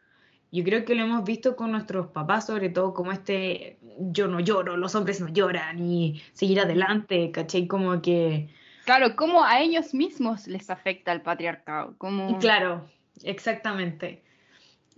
yo 0.56 0.64
creo 0.64 0.86
que 0.86 0.95
lo 0.95 1.03
hemos 1.03 1.26
visto 1.26 1.56
con 1.56 1.72
nuestros 1.72 2.08
papás, 2.08 2.47
sobre 2.47 2.70
todo 2.70 2.93
como 2.93 3.12
este 3.12 3.78
yo 3.99 4.28
no 4.28 4.39
lloro, 4.39 4.78
los 4.78 4.95
hombres 4.95 5.20
no 5.20 5.28
lloran 5.28 5.80
y 5.86 6.22
seguir 6.32 6.60
adelante, 6.60 7.32
¿cachai? 7.32 7.68
Como 7.68 8.01
que... 8.01 8.49
Claro, 8.86 9.16
como 9.16 9.43
a 9.43 9.60
ellos 9.60 9.93
mismos 9.93 10.47
les 10.47 10.70
afecta 10.70 11.12
el 11.12 11.22
patriarcado. 11.22 11.95
Como... 11.97 12.38
Claro, 12.39 12.89
exactamente. 13.24 14.24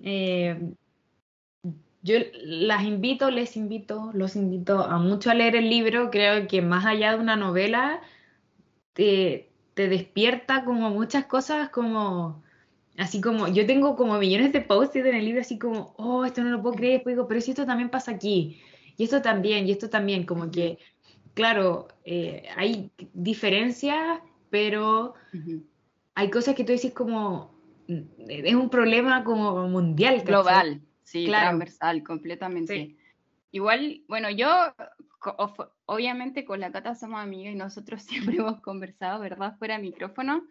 Eh, 0.04 0.60
yo 2.04 2.16
las 2.44 2.84
invito, 2.84 3.32
les 3.32 3.58
invito, 3.58 4.12
los 4.14 4.36
invito 4.36 4.84
a 4.84 4.98
mucho 5.00 5.32
a 5.32 5.34
leer 5.34 5.56
el 5.56 5.70
libro. 5.70 6.12
Creo 6.12 6.48
que 6.48 6.62
más 6.62 6.86
allá 6.86 7.14
de 7.14 7.20
una 7.20 7.36
novela, 7.36 8.02
te, 8.94 9.50
te 9.74 9.88
despierta 9.88 10.66
como 10.66 10.90
muchas 10.90 11.26
cosas 11.26 11.70
como 11.70 12.44
Así 12.98 13.22
como, 13.22 13.48
yo 13.48 13.66
tengo 13.68 13.96
como 13.96 14.18
millones 14.18 14.52
de 14.52 14.62
posts 14.62 14.96
en 14.96 15.06
el 15.16 15.24
libro, 15.24 15.42
así 15.42 15.60
como, 15.60 15.94
oh, 15.98 16.26
esto 16.26 16.44
no 16.44 16.50
lo 16.50 16.64
puedo 16.64 16.76
creer, 16.76 16.94
después 16.94 17.16
digo, 17.16 17.28
pero 17.28 17.40
si 17.42 17.52
esto 17.52 17.66
también 17.66 17.92
pasa 17.92 18.12
aquí, 18.12 18.60
y 18.98 19.04
esto 19.04 19.22
también, 19.22 19.68
y 19.68 19.72
esto 19.72 19.88
también, 19.88 20.26
como 20.26 20.50
que, 20.50 20.80
claro, 21.36 21.88
eh, 22.04 22.44
hay 22.56 22.90
diferencias, 23.14 24.20
pero 24.50 25.14
hay 26.16 26.30
cosas 26.32 26.56
que 26.56 26.64
tú 26.64 26.72
dices 26.72 26.92
como, 26.92 27.54
mm, 27.88 28.02
es 28.30 28.56
un 28.56 28.72
problema 28.72 29.24
como 29.24 29.68
mundial. 29.68 30.24
Global, 30.24 30.82
sí, 31.04 31.28
transversal, 31.28 32.02
completamente. 32.02 32.98
Igual, 33.52 34.02
bueno, 34.08 34.32
yo, 34.32 34.50
obviamente 35.86 36.46
con 36.46 36.60
la 36.60 36.72
Cata 36.72 36.96
somos 36.96 37.22
amigas 37.22 37.54
y 37.54 37.58
nosotros 37.58 38.02
siempre 38.34 38.38
hemos 38.38 38.60
conversado, 38.62 39.20
¿verdad? 39.20 39.56
Fuera 39.60 39.78
micrófono. 39.78 40.48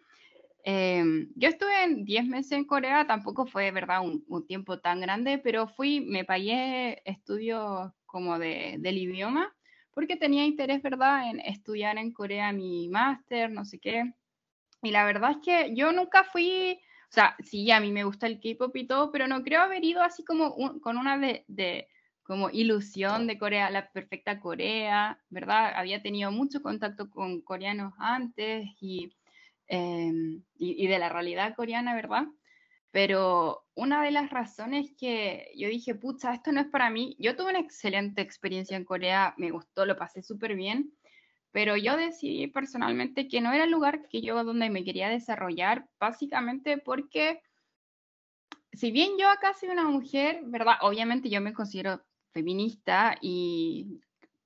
Em, 0.63 1.29
yo 1.35 1.49
estuve 1.49 1.83
en 1.83 2.03
10 2.05 2.25
meses 2.25 2.51
en 2.51 2.65
Corea, 2.65 3.07
tampoco 3.07 3.45
fue, 3.45 3.71
¿verdad?, 3.71 4.01
un, 4.01 4.45
tiempo 4.47 4.79
tan 4.79 5.01
grande, 5.01 5.37
pero 5.37 5.67
fui, 5.67 6.01
me 6.01 6.25
pagué 6.25 7.01
estudios 7.05 7.91
como 8.05 8.37
de, 8.39 8.75
del 8.79 8.97
idioma, 8.97 9.55
porque 9.93 10.17
tenía 10.17 10.45
interés, 10.45 10.81
¿verdad?, 10.81 11.29
en 11.29 11.39
estudiar 11.39 11.97
en 11.97 12.11
Corea 12.11 12.51
mi 12.51 12.89
máster, 12.89 13.51
no 13.51 13.65
sé 13.65 13.79
qué. 13.79 14.13
Y 14.83 14.91
la 14.91 15.05
verdad 15.05 15.31
es 15.31 15.37
que 15.43 15.75
yo 15.75 15.91
nunca 15.91 16.23
fui, 16.23 16.79
o 17.09 17.13
sea, 17.13 17.35
sí, 17.43 17.71
a 17.71 17.79
mí 17.79 17.91
me 17.91 18.03
gusta 18.03 18.27
el 18.27 18.39
K-pop 18.39 18.75
y 18.75 18.87
todo, 18.87 19.11
pero 19.11 19.27
no 19.27 19.43
creo 19.43 19.61
haber 19.61 19.83
ido 19.83 20.01
así 20.01 20.23
como 20.23 20.55
con 20.81 20.97
una 20.97 21.17
de, 21.17 21.45
de, 21.47 21.87
como 22.23 22.49
ilusión 22.49 23.25
de 23.25 23.37
Corea, 23.37 23.69
la 23.69 23.89
perfecta 23.89 24.39
Corea, 24.39 25.17
¿verdad? 25.29 25.71
Había 25.75 26.01
tenido 26.01 26.29
mucho 26.31 26.61
contacto 26.61 27.09
con 27.09 27.41
coreanos 27.41 27.93
antes 27.97 28.67
y 28.81 29.13
Em, 29.67 30.43
y, 30.57 30.87
de 30.87 30.97
la 30.97 31.09
realidad 31.09 31.53
coreana, 31.55 31.93
¿verdad? 31.93 32.23
Pero 32.91 33.65
una 33.75 34.01
de 34.01 34.11
las 34.11 34.29
razones 34.29 34.93
que 34.97 35.51
yo 35.57 35.67
dije, 35.67 35.93
pucha, 35.93 36.33
esto 36.33 36.53
no 36.53 36.61
es 36.61 36.67
para 36.67 36.89
mí, 36.89 37.17
yo 37.19 37.35
tuve 37.35 37.49
una 37.49 37.59
excelente 37.59 38.21
experiencia 38.21 38.77
en 38.77 38.85
Corea, 38.85 39.33
me 39.37 39.51
gustó, 39.51 39.85
lo 39.85 39.97
pasé 39.97 40.23
súper 40.23 40.55
bien, 40.55 40.93
pero 41.51 41.75
yo 41.75 41.97
decidí 41.97 42.47
personalmente 42.47 43.27
que 43.27 43.41
no 43.41 43.51
era 43.51 43.65
el 43.65 43.71
lugar 43.71 44.07
que 44.07 44.21
yo 44.21 44.41
donde 44.45 44.69
me 44.69 44.85
quería 44.85 45.09
desarrollar, 45.09 45.85
básicamente 45.99 46.77
porque 46.77 47.41
si 48.71 48.91
bien 48.91 49.11
yo 49.19 49.29
acá 49.29 49.53
soy 49.53 49.69
una 49.69 49.83
mujer, 49.83 50.41
¿verdad? 50.45 50.75
Obviamente 50.81 51.29
yo 51.29 51.41
me 51.41 51.53
considero 51.53 52.01
feminista 52.31 53.17
y 53.21 53.99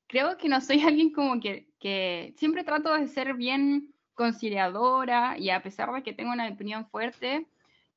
creo 0.07 0.35
que 0.37 0.49
no 0.49 0.61
soy 0.61 0.81
alguien 0.87 1.11
como 1.11 1.39
que, 1.39 1.67
que 1.79 2.33
siempre 2.37 2.63
trato 2.63 2.93
de 2.93 3.07
ser 3.07 3.35
bien 3.35 3.90
conciliadora 4.21 5.35
y 5.39 5.49
a 5.49 5.63
pesar 5.63 5.91
de 5.91 6.03
que 6.03 6.13
tengo 6.13 6.31
una 6.31 6.47
opinión 6.47 6.85
fuerte, 6.85 7.47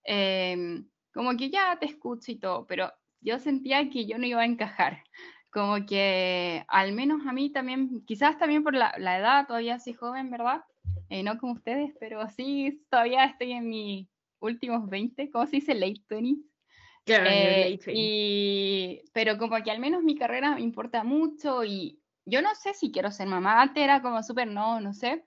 em, 0.05 0.89
como 1.13 1.37
que 1.37 1.51
ya 1.51 1.79
te 1.79 1.85
escucho 1.87 2.33
y 2.33 2.37
todo, 2.37 2.67
pero 2.67 2.91
yo 3.21 3.39
sentía 3.39 3.91
que 3.91 4.07
yo 4.07 4.17
no 4.17 4.25
iba 4.27 4.41
a 4.41 4.47
encajar, 4.47 5.05
como 5.51 5.85
que 5.85 6.65
al 6.69 6.93
menos 6.93 7.27
a 7.27 7.33
mí 7.33 7.51
también, 7.51 8.03
quizás 8.07 8.39
también 8.39 8.63
por 8.65 8.75
la, 8.75 8.91
edad, 8.97 9.47
todavía 9.47 9.79
soy 9.79 9.93
joven, 9.93 10.31
¿verdad? 10.31 10.63
Eh, 11.11 11.23
no 11.23 11.39
como 11.39 11.53
ustedes, 11.53 11.93
pero 12.01 12.27
sí, 12.31 12.83
todavía 12.89 13.25
estoy 13.27 13.53
en 13.53 13.69
mis 13.69 14.09
últimos 14.41 14.89
20, 14.89 15.31
¿cómo 15.31 15.45
se 15.45 15.57
dice? 15.57 15.75
Late 15.75 16.03
20. 16.09 16.43
Claro, 17.05 17.29
eh, 17.31 17.79
y, 17.89 19.03
pero 19.13 19.37
como 19.37 19.63
que 19.63 19.71
al 19.71 19.79
menos 19.79 20.03
mi 20.03 20.17
carrera 20.17 20.55
me 20.55 20.63
importa 20.63 21.05
mucho 21.05 21.63
y 21.63 22.01
yo 22.25 22.41
no 22.41 22.55
sé 22.55 22.73
si 22.73 22.91
quiero 22.91 23.11
ser 23.11 23.29
mamá, 23.29 23.61
antes 23.61 23.85
era 23.85 24.01
como 24.01 24.23
súper 24.23 24.49
no, 24.49 24.81
no 24.81 24.95
sé, 24.95 25.27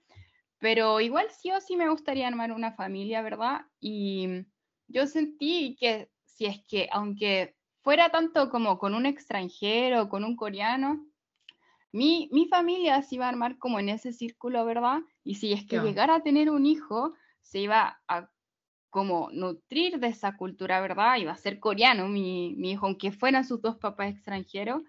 pero 0.60 1.00
igual 1.02 1.28
sí 1.32 1.52
o 1.52 1.62
sí 1.62 1.76
me 1.76 1.90
gustaría 1.90 2.28
armar 2.28 2.52
una 2.52 2.74
familia, 2.74 3.22
¿verdad? 3.22 3.62
Y 3.80 4.46
yo 4.88 5.08
sentí 5.08 5.76
que 5.80 6.10
si 6.26 6.46
es 6.46 6.62
que, 6.68 6.90
aunque 6.92 7.56
fuera 7.82 8.10
tanto 8.10 8.50
como 8.50 8.78
con 8.78 8.94
un 8.94 9.06
extranjero, 9.06 10.10
con 10.10 10.24
un 10.24 10.36
coreano, 10.36 11.06
mi, 11.92 12.30
mi 12.32 12.48
familia 12.48 13.02
se 13.02 13.16
iba 13.16 13.26
a 13.26 13.30
armar 13.30 13.58
como 13.58 13.80
en 13.80 13.90
ese 13.90 14.14
círculo, 14.14 14.66
¿verdad? 14.66 15.00
Y 15.24 15.36
si 15.36 15.54
es 15.54 15.66
que 15.66 15.80
llegara 15.80 16.16
a 16.16 16.24
tener 16.24 16.50
un 16.50 16.66
hijo, 16.66 17.14
se 17.42 17.60
iba 17.60 18.02
a 18.08 18.30
como 18.90 19.30
nutrir 19.32 20.00
de 20.00 20.08
esa 20.08 20.38
cultura, 20.38 20.82
¿verdad? 20.82 21.18
Iba 21.18 21.32
a 21.34 21.38
ser 21.38 21.60
coreano 21.60 22.08
mi, 22.08 22.56
mi 22.58 22.72
hijo, 22.72 22.88
aunque 22.88 23.12
fueran 23.12 23.46
sus 23.46 23.62
dos 23.62 23.78
papás 23.78 24.10
extranjeros. 24.10 24.82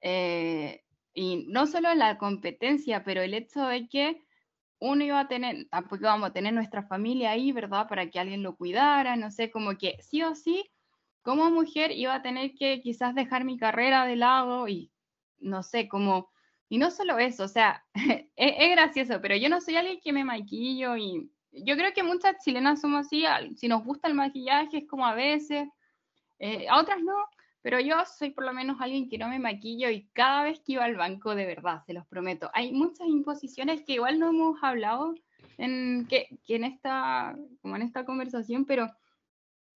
Eh, 0.00 0.82
y 1.14 1.46
no 1.48 1.66
solo 1.66 1.94
la 1.94 2.18
competencia, 2.18 3.04
pero 3.04 3.22
el 3.22 3.34
hecho 3.34 3.66
de 3.66 3.88
que 3.88 4.22
uno 4.82 5.04
iba 5.04 5.20
a 5.20 5.28
tener, 5.28 5.68
tampoco 5.68 6.02
íbamos 6.02 6.30
a 6.30 6.32
tener 6.32 6.52
nuestra 6.52 6.82
familia 6.82 7.30
ahí, 7.30 7.52
¿verdad? 7.52 7.86
Para 7.88 8.10
que 8.10 8.18
alguien 8.18 8.42
lo 8.42 8.56
cuidara, 8.56 9.14
no 9.14 9.30
sé, 9.30 9.50
como 9.50 9.78
que 9.78 9.96
sí 10.02 10.22
o 10.24 10.34
sí, 10.34 10.68
como 11.22 11.50
mujer 11.52 11.92
iba 11.92 12.14
a 12.14 12.22
tener 12.22 12.52
que 12.54 12.80
quizás 12.80 13.14
dejar 13.14 13.44
mi 13.44 13.56
carrera 13.56 14.06
de 14.06 14.16
lado 14.16 14.66
y 14.66 14.90
no 15.38 15.62
sé, 15.62 15.88
como, 15.88 16.30
y 16.68 16.78
no 16.78 16.90
solo 16.90 17.18
eso, 17.18 17.44
o 17.44 17.48
sea, 17.48 17.84
es, 17.94 18.26
gracioso, 18.76 19.20
pero 19.20 19.36
yo 19.36 19.48
no 19.48 19.60
soy 19.60 19.76
alguien 19.76 20.00
que 20.02 20.12
me 20.12 20.24
maquillo 20.24 20.96
y 20.96 21.30
yo 21.52 21.76
creo 21.76 21.92
que 21.92 22.02
muchas 22.02 22.42
chilenas 22.44 22.80
somos 22.80 23.06
así, 23.06 23.24
si 23.56 23.68
nos 23.68 23.84
gusta 23.84 24.08
el 24.08 24.14
maquillaje 24.14 24.78
es 24.78 24.88
como 24.88 25.06
a 25.06 25.14
veces, 25.14 25.68
eh, 26.40 26.66
a 26.68 26.80
otras 26.80 27.00
no, 27.00 27.14
pero 27.62 27.78
yo 27.78 27.94
soy 28.18 28.30
por 28.30 28.44
lo 28.44 28.52
menos 28.52 28.80
alguien 28.80 29.08
que 29.08 29.18
no 29.18 29.28
me 29.28 29.38
maquillo 29.38 29.88
y 29.88 30.08
cada 30.12 30.42
vez 30.42 30.60
que 30.60 30.72
iba 30.72 30.84
al 30.84 30.96
banco, 30.96 31.34
de 31.36 31.46
verdad, 31.46 31.82
se 31.86 31.94
los 31.94 32.06
prometo. 32.06 32.50
Hay 32.54 32.72
muchas 32.72 33.06
imposiciones 33.06 33.82
que 33.82 33.94
igual 33.94 34.18
no 34.18 34.30
hemos 34.30 34.62
hablado 34.62 35.14
en, 35.58 36.06
que, 36.08 36.28
en, 36.48 36.64
esta, 36.64 37.36
como 37.60 37.76
en 37.76 37.82
esta 37.82 38.04
conversación, 38.04 38.64
pero 38.64 38.90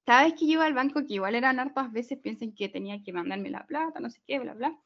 cada 0.04 0.24
vez 0.24 0.34
que 0.34 0.46
iba 0.46 0.64
al 0.64 0.74
banco, 0.74 1.06
que 1.06 1.14
igual 1.14 1.36
eran 1.36 1.60
hartas 1.60 1.92
veces, 1.92 2.18
piensen 2.18 2.54
que 2.54 2.68
tenía 2.68 3.02
que 3.04 3.12
mandarme 3.12 3.50
la 3.50 3.66
plata, 3.66 4.00
no 4.00 4.10
sé 4.10 4.20
qué, 4.26 4.40
bla, 4.40 4.54
bla. 4.54 4.76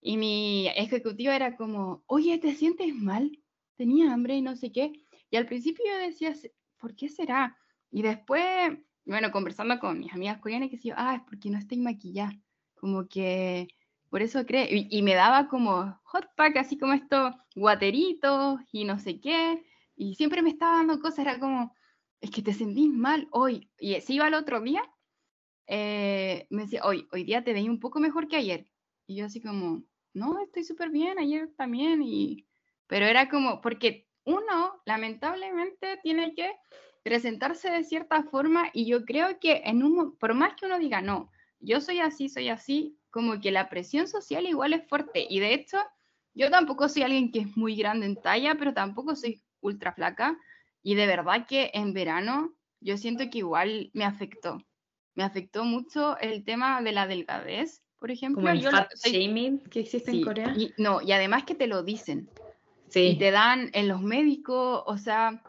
Y 0.00 0.16
mi 0.16 0.68
ejecutivo 0.68 1.32
era 1.32 1.56
como, 1.56 2.02
oye, 2.06 2.38
¿te 2.38 2.54
sientes 2.54 2.92
mal? 2.94 3.38
Tenía 3.76 4.12
hambre 4.12 4.34
y 4.36 4.42
no 4.42 4.56
sé 4.56 4.72
qué. 4.72 4.92
Y 5.30 5.36
al 5.36 5.46
principio 5.46 5.84
yo 5.86 5.98
decía, 5.98 6.34
¿por 6.78 6.96
qué 6.96 7.08
será? 7.08 7.56
Y 7.90 8.02
después 8.02 8.78
bueno, 9.06 9.30
conversando 9.30 9.78
con 9.78 10.00
mis 10.00 10.12
amigas 10.12 10.38
coreanas, 10.38 10.68
que 10.68 10.76
decía, 10.76 10.94
ah, 10.98 11.14
es 11.14 11.22
porque 11.22 11.48
no 11.48 11.58
estoy 11.58 11.78
maquillada. 11.78 12.32
Como 12.74 13.08
que 13.08 13.68
por 14.10 14.20
eso 14.22 14.44
cree. 14.44 14.68
Y, 14.90 15.02
me 15.02 15.14
daba 15.14 15.48
como 15.48 15.98
hot 16.04 16.26
pack, 16.36 16.56
así 16.56 16.76
como 16.76 16.92
estos 16.92 17.34
guateritos 17.54 18.60
y 18.72 18.84
no 18.84 18.98
sé 18.98 19.20
qué. 19.20 19.64
Y 19.96 20.16
siempre 20.16 20.42
me 20.42 20.50
estaba 20.50 20.78
dando 20.78 21.00
cosas, 21.00 21.20
era 21.20 21.38
como, 21.38 21.74
es 22.20 22.30
que 22.30 22.42
te 22.42 22.52
sentís 22.52 22.90
mal 22.90 23.28
hoy. 23.30 23.70
Y 23.78 24.00
si 24.00 24.14
iba 24.14 24.28
el 24.28 24.34
otro 24.34 24.60
día, 24.60 24.82
eh, 25.68 26.46
me 26.50 26.62
decía, 26.62 26.82
hoy, 26.84 27.08
hoy 27.12 27.24
día 27.24 27.44
te 27.44 27.52
veí 27.52 27.68
un 27.68 27.80
poco 27.80 28.00
mejor 28.00 28.28
que 28.28 28.36
ayer. 28.36 28.68
Y 29.06 29.16
yo 29.16 29.26
así 29.26 29.40
como, 29.40 29.84
no, 30.14 30.40
estoy 30.42 30.64
súper 30.64 30.90
bien, 30.90 31.18
ayer 31.18 31.48
también. 31.56 32.02
Y... 32.02 32.46
Pero 32.88 33.06
era 33.06 33.28
como, 33.28 33.60
porque 33.60 34.08
uno, 34.24 34.80
lamentablemente, 34.84 35.98
tiene 36.02 36.34
que 36.34 36.52
presentarse 37.06 37.70
de 37.70 37.84
cierta 37.84 38.24
forma 38.24 38.68
y 38.72 38.84
yo 38.84 39.04
creo 39.04 39.38
que 39.38 39.62
en 39.64 39.84
un, 39.84 40.16
por 40.16 40.34
más 40.34 40.54
que 40.56 40.66
uno 40.66 40.76
diga, 40.76 41.00
no, 41.00 41.30
yo 41.60 41.80
soy 41.80 42.00
así, 42.00 42.28
soy 42.28 42.48
así, 42.48 42.98
como 43.10 43.40
que 43.40 43.52
la 43.52 43.68
presión 43.68 44.08
social 44.08 44.44
igual 44.44 44.72
es 44.72 44.88
fuerte 44.88 45.24
y 45.30 45.38
de 45.38 45.54
hecho 45.54 45.78
yo 46.34 46.50
tampoco 46.50 46.88
soy 46.88 47.02
alguien 47.02 47.30
que 47.30 47.38
es 47.38 47.56
muy 47.56 47.76
grande 47.76 48.06
en 48.06 48.16
talla, 48.20 48.56
pero 48.56 48.74
tampoco 48.74 49.14
soy 49.14 49.40
ultra 49.60 49.92
flaca 49.92 50.36
y 50.82 50.96
de 50.96 51.06
verdad 51.06 51.46
que 51.46 51.70
en 51.74 51.92
verano 51.92 52.56
yo 52.80 52.96
siento 52.96 53.30
que 53.30 53.38
igual 53.38 53.88
me 53.94 54.04
afectó. 54.04 54.58
Me 55.14 55.22
afectó 55.22 55.64
mucho 55.64 56.18
el 56.18 56.44
tema 56.44 56.82
de 56.82 56.90
la 56.90 57.06
delgadez, 57.06 57.84
por 58.00 58.10
ejemplo. 58.10 58.42
Como 58.42 58.52
el 58.52 58.62
fat 58.64 58.92
shaming 58.96 59.60
que 59.70 59.78
existe 59.78 60.10
en 60.10 60.24
Corea. 60.24 60.52
Y, 60.56 60.74
no, 60.76 61.00
y 61.00 61.12
además 61.12 61.44
que 61.44 61.54
te 61.54 61.68
lo 61.68 61.84
dicen. 61.84 62.28
Sí. 62.88 63.10
Y 63.10 63.18
te 63.18 63.30
dan 63.30 63.70
en 63.74 63.86
los 63.86 64.02
médicos, 64.02 64.82
o 64.84 64.98
sea, 64.98 65.40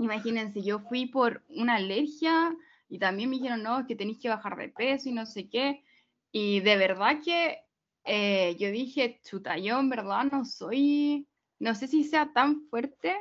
Imagínense, 0.00 0.62
yo 0.62 0.78
fui 0.78 1.06
por 1.06 1.42
una 1.50 1.74
alergia 1.76 2.56
y 2.88 2.98
también 2.98 3.28
me 3.28 3.36
dijeron, 3.36 3.62
no, 3.62 3.80
es 3.80 3.86
que 3.86 3.94
tenéis 3.94 4.18
que 4.18 4.30
bajar 4.30 4.56
de 4.56 4.70
peso 4.70 5.10
y 5.10 5.12
no 5.12 5.26
sé 5.26 5.50
qué. 5.50 5.84
Y 6.32 6.60
de 6.60 6.76
verdad 6.78 7.20
que 7.22 7.58
eh, 8.04 8.56
yo 8.58 8.70
dije, 8.70 9.20
chuta, 9.22 9.58
yo 9.58 9.78
en 9.78 9.90
verdad 9.90 10.24
no 10.24 10.46
soy, 10.46 11.26
no 11.58 11.74
sé 11.74 11.86
si 11.86 12.04
sea 12.04 12.32
tan 12.32 12.62
fuerte 12.68 13.14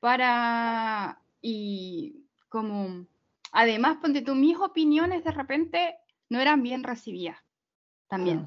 para, 0.00 1.18
y 1.40 2.26
como, 2.50 3.06
además, 3.50 3.96
ponte 4.02 4.20
tú, 4.20 4.34
mis 4.34 4.58
opiniones 4.58 5.24
de 5.24 5.32
repente 5.32 5.94
no 6.28 6.40
eran 6.40 6.62
bien 6.62 6.82
recibidas 6.82 7.38
también. 8.06 8.46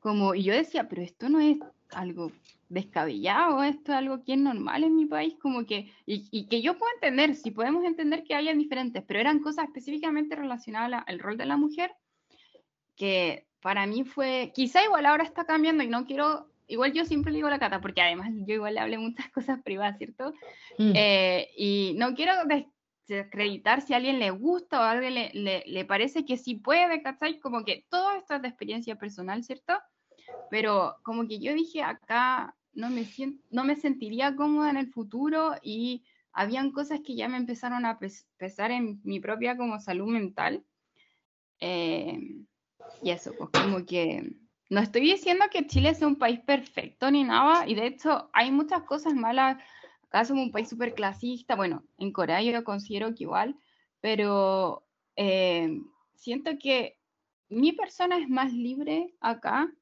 Como, 0.00 0.34
y 0.34 0.44
yo 0.44 0.54
decía, 0.54 0.88
pero 0.88 1.02
esto 1.02 1.28
no 1.28 1.40
es 1.40 1.58
algo 1.90 2.32
descabellado, 2.68 3.62
esto 3.62 3.92
es 3.92 3.98
algo 3.98 4.24
que 4.24 4.32
es 4.32 4.38
normal 4.38 4.84
en 4.84 4.96
mi 4.96 5.06
país, 5.06 5.34
como 5.40 5.64
que, 5.66 5.92
y, 6.04 6.46
que 6.48 6.62
yo 6.62 6.76
puedo 6.76 6.92
entender, 6.94 7.34
si 7.34 7.50
podemos 7.50 7.84
entender 7.84 8.24
que 8.24 8.34
hayan 8.34 8.58
diferentes, 8.58 9.02
pero 9.06 9.20
eran 9.20 9.40
cosas 9.40 9.66
específicamente 9.66 10.36
relacionadas 10.36 11.04
al 11.06 11.18
rol 11.18 11.36
de 11.36 11.46
la 11.46 11.56
mujer, 11.56 11.92
que 12.96 13.46
para 13.60 13.86
mí 13.86 14.04
fue, 14.04 14.52
quizá 14.54 14.82
igual 14.84 15.06
ahora 15.06 15.24
está 15.24 15.44
cambiando 15.44 15.82
y 15.82 15.88
no 15.88 16.06
quiero 16.06 16.48
igual 16.68 16.92
yo 16.92 17.04
siempre 17.04 17.32
le 17.32 17.38
digo 17.38 17.48
a 17.48 17.52
la 17.52 17.58
Cata, 17.58 17.80
porque 17.80 18.00
además 18.00 18.30
yo 18.46 18.54
igual 18.54 18.74
le 18.74 18.80
hablé 18.80 18.98
muchas 18.98 19.28
cosas 19.32 19.62
privadas, 19.62 19.98
¿cierto? 19.98 20.32
Mm. 20.78 20.92
Eh, 20.94 21.50
y 21.56 21.94
no 21.96 22.14
quiero 22.14 22.32
desacreditar 23.08 23.82
si 23.82 23.92
a 23.92 23.96
alguien 23.96 24.18
le 24.18 24.30
gusta 24.30 24.80
o 24.80 24.82
a 24.82 24.90
alguien 24.90 25.14
le, 25.14 25.62
le, 25.66 25.84
parece 25.84 26.24
que 26.24 26.36
sí 26.36 26.56
puede, 26.56 27.02
¿cachai? 27.02 27.38
Como 27.38 27.64
que 27.64 27.86
todo 27.88 28.12
esto 28.16 28.34
es 28.34 28.42
de 28.42 28.48
experiencia 28.48 28.96
personal, 28.96 29.44
¿cierto? 29.44 29.74
Pero 30.50 30.96
como 31.02 31.26
que 31.26 31.38
yo 31.38 31.54
dije 31.54 31.82
acá 31.82 32.54
no 32.72 32.90
me, 32.90 33.04
siento, 33.04 33.42
no 33.50 33.64
me 33.64 33.76
sentiría 33.76 34.36
cómoda 34.36 34.70
en 34.70 34.76
el 34.76 34.92
futuro 34.92 35.54
y 35.62 36.04
habían 36.32 36.70
cosas 36.70 37.00
que 37.00 37.16
ya 37.16 37.28
me 37.28 37.38
empezaron 37.38 37.86
a 37.86 37.98
pesar 38.36 38.70
en 38.70 39.00
mi 39.04 39.20
propia 39.20 39.56
como 39.56 39.80
salud 39.80 40.08
mental. 40.08 40.62
Eh, 41.60 42.20
y 43.02 43.10
eso, 43.10 43.34
pues 43.36 43.50
como 43.50 43.84
que 43.86 44.36
no 44.68 44.80
estoy 44.80 45.02
diciendo 45.02 45.46
que 45.50 45.66
Chile 45.66 45.94
sea 45.94 46.08
un 46.08 46.16
país 46.16 46.40
perfecto 46.40 47.10
ni 47.10 47.24
nada, 47.24 47.68
y 47.68 47.74
de 47.74 47.86
hecho 47.86 48.30
hay 48.32 48.50
muchas 48.50 48.82
cosas 48.82 49.14
malas. 49.14 49.56
Acá 50.04 50.24
somos 50.24 50.46
un 50.46 50.52
país 50.52 50.68
súper 50.68 50.94
clasista, 50.94 51.56
bueno, 51.56 51.84
en 51.98 52.12
Corea 52.12 52.42
yo 52.42 52.52
lo 52.52 52.64
considero 52.64 53.14
que 53.14 53.24
igual, 53.24 53.56
pero 54.00 54.86
eh, 55.16 55.80
siento 56.14 56.52
que 56.58 56.98
mi 57.48 57.72
persona 57.72 58.18
es 58.18 58.28
más 58.28 58.52
libre 58.52 59.14
acá. 59.20 59.72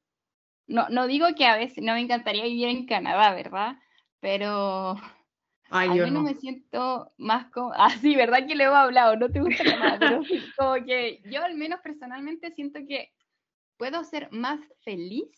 No, 0.67 0.87
no 0.89 1.07
digo 1.07 1.27
que 1.35 1.45
a 1.45 1.57
veces 1.57 1.83
no 1.83 1.93
me 1.93 2.01
encantaría 2.01 2.43
vivir 2.43 2.67
en 2.69 2.85
Canadá, 2.85 3.33
¿verdad? 3.33 3.77
Pero 4.19 4.95
Ay, 5.69 5.89
al 5.89 5.97
menos 5.97 6.23
me 6.23 6.35
siento 6.35 7.11
más 7.17 7.49
como, 7.51 7.71
ah, 7.75 7.89
sí, 8.01 8.15
¿verdad 8.15 8.47
que 8.47 8.55
le 8.55 8.63
he 8.63 8.67
hablado? 8.67 9.15
No 9.15 9.29
te 9.29 9.39
gusta 9.39 9.63
nada, 9.63 9.97
pero 9.99 10.21
como 10.57 10.85
que 10.85 11.21
yo 11.25 11.43
al 11.43 11.55
menos 11.55 11.79
personalmente 11.81 12.51
siento 12.51 12.79
que 12.87 13.11
puedo 13.77 14.03
ser 14.03 14.31
más 14.31 14.59
feliz 14.83 15.29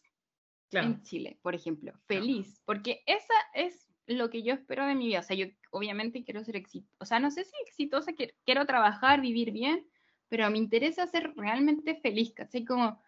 en 0.72 1.02
Chile, 1.04 1.40
por 1.42 1.56
ejemplo, 1.56 1.94
feliz, 2.08 2.62
porque 2.66 3.02
esa 3.06 3.34
es 3.54 3.88
lo 4.06 4.30
que 4.30 4.44
yo 4.44 4.54
espero 4.54 4.86
de 4.86 4.96
mi 4.96 5.08
vida, 5.08 5.20
o 5.20 5.24
sea, 5.24 5.36
yo 5.36 5.48
obviamente 5.72 6.24
quiero 6.24 6.44
ser 6.44 6.58
exitosa, 6.58 6.96
o 7.00 7.06
sea, 7.06 7.20
no 7.20 7.32
sé 7.32 7.46
si 7.46 7.56
exitosa, 7.66 8.12
quiero 8.46 8.66
trabajar, 8.66 9.22
vivir 9.22 9.52
bien, 9.52 9.88
pero 10.28 10.50
me 10.52 10.58
interesa 10.58 11.08
ser 11.08 11.34
realmente 11.36 11.96
feliz, 11.96 12.34
así 12.40 12.66
como 12.66 13.02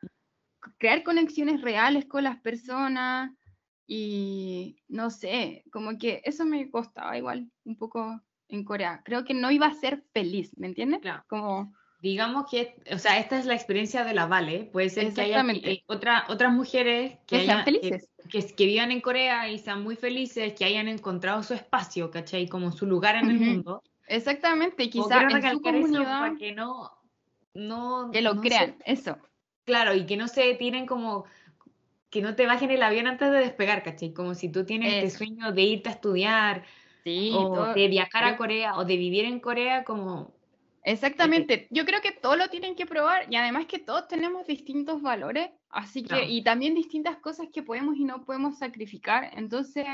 crear 0.78 1.04
conexiones 1.04 1.62
reales 1.62 2.06
con 2.06 2.24
las 2.24 2.40
personas, 2.40 3.32
y 3.92 4.78
no 4.88 5.10
sé, 5.10 5.64
como 5.72 5.98
que 5.98 6.22
eso 6.24 6.46
me 6.46 6.70
costaba 6.70 7.18
igual 7.18 7.50
un 7.66 7.76
poco 7.76 8.22
en 8.48 8.64
Corea. 8.64 9.02
Creo 9.04 9.26
que 9.26 9.34
no 9.34 9.50
iba 9.50 9.66
a 9.66 9.74
ser 9.74 10.04
feliz, 10.14 10.52
¿me 10.58 10.68
entiendes? 10.68 11.02
Como... 11.28 11.74
Digamos 12.00 12.50
que, 12.50 12.76
o 12.94 13.00
sea, 13.00 13.20
esta 13.20 13.40
es 13.40 13.48
la 13.48 13.56
experiencia 13.56 14.04
de 14.04 14.14
la 14.14 14.28
Vale. 14.28 14.70
Puede 14.72 14.90
ser 14.90 15.12
que 15.12 15.22
haya 15.22 15.42
eh, 15.42 15.84
otra, 15.88 16.26
otras 16.30 16.54
mujeres 16.54 17.18
que, 17.26 17.46
sean 17.46 17.66
felices. 17.66 18.10
Que, 18.30 18.46
que, 18.46 18.66
vivan 18.68 18.92
en 18.92 19.02
Corea 19.02 19.50
y 19.50 19.58
sean 19.58 19.84
muy 19.84 19.96
felices, 19.96 20.54
que 20.54 20.66
hayan 20.66 20.88
encontrado 20.88 21.42
su 21.42 21.56
espacio, 21.56 22.12
¿cachai? 22.12 22.48
Como 22.48 22.72
su 22.72 22.86
lugar 22.86 23.16
en 23.16 23.32
el 23.32 23.40
mundo. 23.40 23.84
Exactamente, 24.08 24.90
quizás 24.90 25.34
en 25.34 25.52
su 25.52 25.62
comunidad... 25.62 26.20
para 26.20 26.36
que 26.36 26.52
no... 26.54 26.92
no 27.56 28.12
que 28.14 28.22
lo 28.22 28.40
crean, 28.40 28.78
eso. 28.86 29.18
Claro, 29.66 29.94
y 29.94 30.06
que 30.06 30.18
no 30.18 30.28
se 30.28 30.54
tienen 30.56 30.86
como 30.86 31.26
que 32.10 32.22
no 32.22 32.36
te 32.36 32.46
bajen 32.46 32.72
el 32.72 32.82
avión 32.82 33.08
antes 33.08 33.32
de 33.32 33.40
despegar, 33.40 33.84
¿cachai? 33.84 34.14
Como 34.14 34.34
si 34.34 34.50
tú 34.50 34.66
tienes 34.66 34.94
este 34.94 35.18
sueño 35.18 35.52
de 35.52 35.62
irte 35.62 35.90
a 35.90 35.94
estudiar, 35.94 36.64
o 37.34 37.74
de 37.74 37.88
viajar 37.88 38.24
a 38.24 38.38
Corea, 38.38 38.78
o 38.78 38.86
de 38.86 38.98
vivir 38.98 39.26
en 39.26 39.40
Corea, 39.40 39.84
como... 39.84 40.34
Exactamente, 40.84 41.68
yo 41.72 41.86
creo 41.86 42.02
que 42.02 42.14
todos 42.14 42.38
lo 42.38 42.50
tienen 42.50 42.74
que 42.74 42.86
probar 42.86 43.32
y 43.32 43.36
además 43.36 43.66
que 43.66 43.80
todos 43.80 44.08
tenemos 44.08 44.48
distintos 44.48 45.02
valores, 45.02 45.50
así 45.70 46.04
que, 46.04 46.26
y 46.26 46.42
también 46.42 46.74
distintas 46.74 47.18
cosas 47.18 47.48
que 47.54 47.62
podemos 47.62 47.98
y 47.98 48.06
no 48.06 48.24
podemos 48.26 48.58
sacrificar, 48.58 49.30
entonces, 49.36 49.86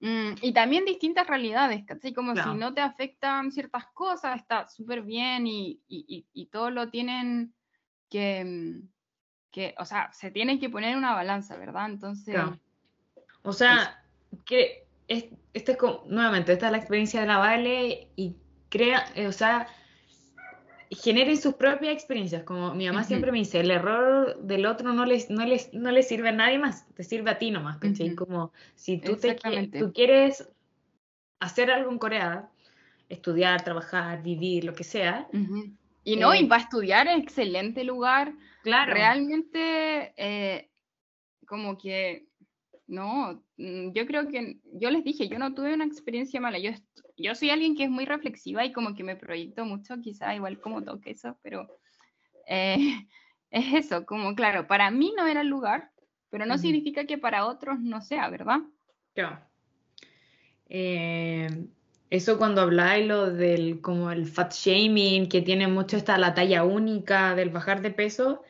mm, 0.00 0.32
y 0.42 0.52
también 0.52 0.84
distintas 0.84 1.26
realidades, 1.26 1.84
¿cachai? 1.86 2.12
Como 2.12 2.34
si 2.34 2.54
no 2.54 2.74
te 2.74 2.80
afectan 2.80 3.50
ciertas 3.52 3.86
cosas, 3.94 4.36
está 4.40 4.66
súper 4.68 5.02
bien 5.02 5.46
y, 5.46 5.80
y, 5.88 6.26
y, 6.32 6.46
todos 6.46 6.72
lo 6.72 6.90
tienen 6.90 7.54
que, 8.10 8.44
mm, 8.44 8.88
que, 9.56 9.74
o 9.78 9.86
sea, 9.86 10.12
se 10.12 10.30
tiene 10.30 10.60
que 10.60 10.68
poner 10.68 10.98
una 10.98 11.14
balanza, 11.14 11.56
¿verdad? 11.56 11.86
Entonces... 11.86 12.36
O 13.42 13.54
sea, 13.54 14.04
que 14.44 14.84
es, 15.08 15.24
este 15.54 15.72
es 15.72 15.78
como, 15.78 16.04
nuevamente, 16.08 16.52
esta 16.52 16.66
es 16.66 16.72
la 16.72 16.76
experiencia 16.76 17.22
de 17.22 17.26
la 17.26 17.38
Vale 17.38 18.08
y 18.16 18.36
crea, 18.68 19.06
eh, 19.14 19.26
o 19.26 19.32
sea, 19.32 19.66
generen 20.90 21.38
sus 21.38 21.54
propias 21.54 21.94
experiencias, 21.94 22.42
como 22.42 22.74
mi 22.74 22.86
mamá 22.86 23.04
siempre 23.04 23.32
me 23.32 23.38
dice, 23.38 23.60
el 23.60 23.70
error 23.70 24.38
del 24.42 24.66
otro 24.66 24.92
no 24.92 25.06
les, 25.06 25.30
no 25.30 25.46
les, 25.46 25.72
no 25.72 25.90
les 25.90 26.06
sirve 26.06 26.28
a 26.28 26.32
nadie 26.32 26.58
más, 26.58 26.86
te 26.92 27.02
sirve 27.02 27.30
a 27.30 27.38
ti 27.38 27.50
nomás, 27.50 27.78
¿cachai? 27.78 28.14
Como 28.14 28.52
si 28.74 28.98
tú, 28.98 29.16
te, 29.16 29.36
tú 29.68 29.90
quieres 29.94 30.50
hacer 31.40 31.70
algo 31.70 31.90
en 31.90 31.98
Corea, 31.98 32.50
estudiar, 33.08 33.64
trabajar, 33.64 34.22
vivir, 34.22 34.64
lo 34.64 34.74
que 34.74 34.84
sea. 34.84 35.28
Y 36.04 36.16
no, 36.16 36.34
y 36.34 36.44
para 36.44 36.60
eh, 36.60 36.64
estudiar 36.64 37.08
es 37.08 37.18
excelente 37.18 37.84
lugar, 37.84 38.34
Claro. 38.66 38.94
Realmente, 38.94 40.12
eh, 40.16 40.70
como 41.46 41.78
que, 41.78 42.26
no, 42.88 43.44
mm, 43.58 43.92
yo 43.92 44.06
creo 44.06 44.26
que, 44.26 44.58
yo 44.72 44.90
les 44.90 45.04
dije, 45.04 45.28
yo 45.28 45.38
no 45.38 45.54
tuve 45.54 45.72
una 45.72 45.84
experiencia 45.84 46.40
mala, 46.40 46.58
yo, 46.58 46.72
yo 47.16 47.36
soy 47.36 47.50
alguien 47.50 47.76
que 47.76 47.84
es 47.84 47.90
muy 47.90 48.06
reflexiva 48.06 48.64
y 48.64 48.72
como 48.72 48.96
que 48.96 49.04
me 49.04 49.14
proyecto 49.14 49.64
mucho, 49.64 50.00
quizá 50.00 50.34
igual 50.34 50.58
como 50.58 50.82
toque 50.82 51.12
eso, 51.12 51.38
pero 51.44 51.78
eh, 52.48 52.76
es 53.52 53.72
eso, 53.72 54.04
como 54.04 54.34
claro, 54.34 54.66
para 54.66 54.90
mí 54.90 55.14
no 55.16 55.28
era 55.28 55.42
el 55.42 55.48
lugar, 55.48 55.92
pero 56.28 56.44
no 56.44 56.58
significa 56.58 57.04
que 57.04 57.18
para 57.18 57.46
otros 57.46 57.78
no 57.78 58.00
sea, 58.00 58.28
¿verdad? 58.30 58.62
Claro. 59.14 59.38
Eh, 60.68 61.68
eso 62.10 62.36
cuando 62.36 62.62
habláis 62.62 63.06
lo 63.06 63.30
del 63.30 63.80
como 63.80 64.10
el 64.10 64.26
fat 64.26 64.52
shaming, 64.52 65.28
que 65.28 65.40
tiene 65.40 65.68
mucho 65.68 65.96
esta 65.96 66.18
la 66.18 66.34
talla 66.34 66.64
única 66.64 67.36
del 67.36 67.50
bajar 67.50 67.80
de 67.80 67.92
peso, 67.92 68.42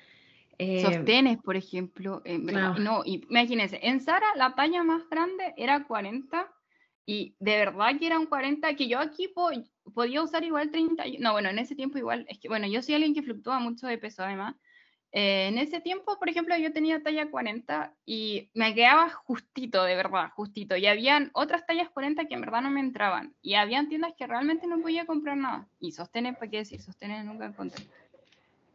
eh, 0.59 0.83
Sostenes, 0.83 1.39
por 1.39 1.57
ejemplo. 1.57 2.23
Eh, 2.24 2.39
no, 2.39 3.03
imagínense, 3.05 3.78
en 3.83 4.01
Sara 4.01 4.27
la 4.37 4.55
talla 4.55 4.83
más 4.83 5.09
grande 5.09 5.55
era 5.57 5.85
40 5.85 6.53
y 7.05 7.37
de 7.39 7.57
verdad 7.57 7.99
que 7.99 8.07
eran 8.07 8.27
40, 8.27 8.74
que 8.74 8.89
yo 8.89 8.99
aquí 8.99 9.33
podía 9.95 10.23
usar 10.23 10.45
igual 10.45 10.70
30. 10.70 11.05
No, 11.20 11.33
bueno, 11.33 11.51
en 11.51 11.59
ese 11.59 11.77
tiempo 11.77 11.99
igual, 11.99 12.27
es 12.28 12.39
que 12.39 12.49
bueno, 12.49 12.66
yo 12.66 12.83
soy 12.83 12.95
alguien 12.95 13.15
que 13.15 13.23
fluctúa 13.23 13.59
mucho 13.59 13.87
de 13.87 13.99
peso 13.99 14.24
además. 14.24 14.57
Eh, 15.12 15.47
en 15.49 15.57
ese 15.57 15.81
tiempo, 15.81 16.19
por 16.19 16.28
ejemplo, 16.28 16.57
yo 16.57 16.73
tenía 16.73 17.03
talla 17.03 17.31
40 17.31 17.95
y 18.05 18.51
me 18.55 18.74
quedaba 18.74 19.09
justito, 19.09 19.85
de 19.85 19.95
verdad, 19.95 20.31
justito. 20.35 20.77
Y 20.77 20.87
habían 20.87 21.31
otras 21.33 21.65
tallas 21.65 21.89
40 21.91 22.27
que 22.27 22.35
en 22.35 22.41
verdad 22.41 22.61
no 22.62 22.70
me 22.70 22.81
entraban. 22.81 23.35
Y 23.41 23.55
habían 23.55 23.89
tiendas 23.89 24.12
que 24.19 24.27
realmente 24.27 24.66
no 24.66 24.81
podía 24.81 25.07
comprar 25.07 25.37
nada. 25.37 25.69
Y 25.78 25.93
sostenes, 25.93 26.37
¿para 26.37 26.51
qué 26.51 26.59
decir? 26.59 26.83
Sostenes 26.83 27.24
nunca 27.24 27.47
encontré 27.47 27.85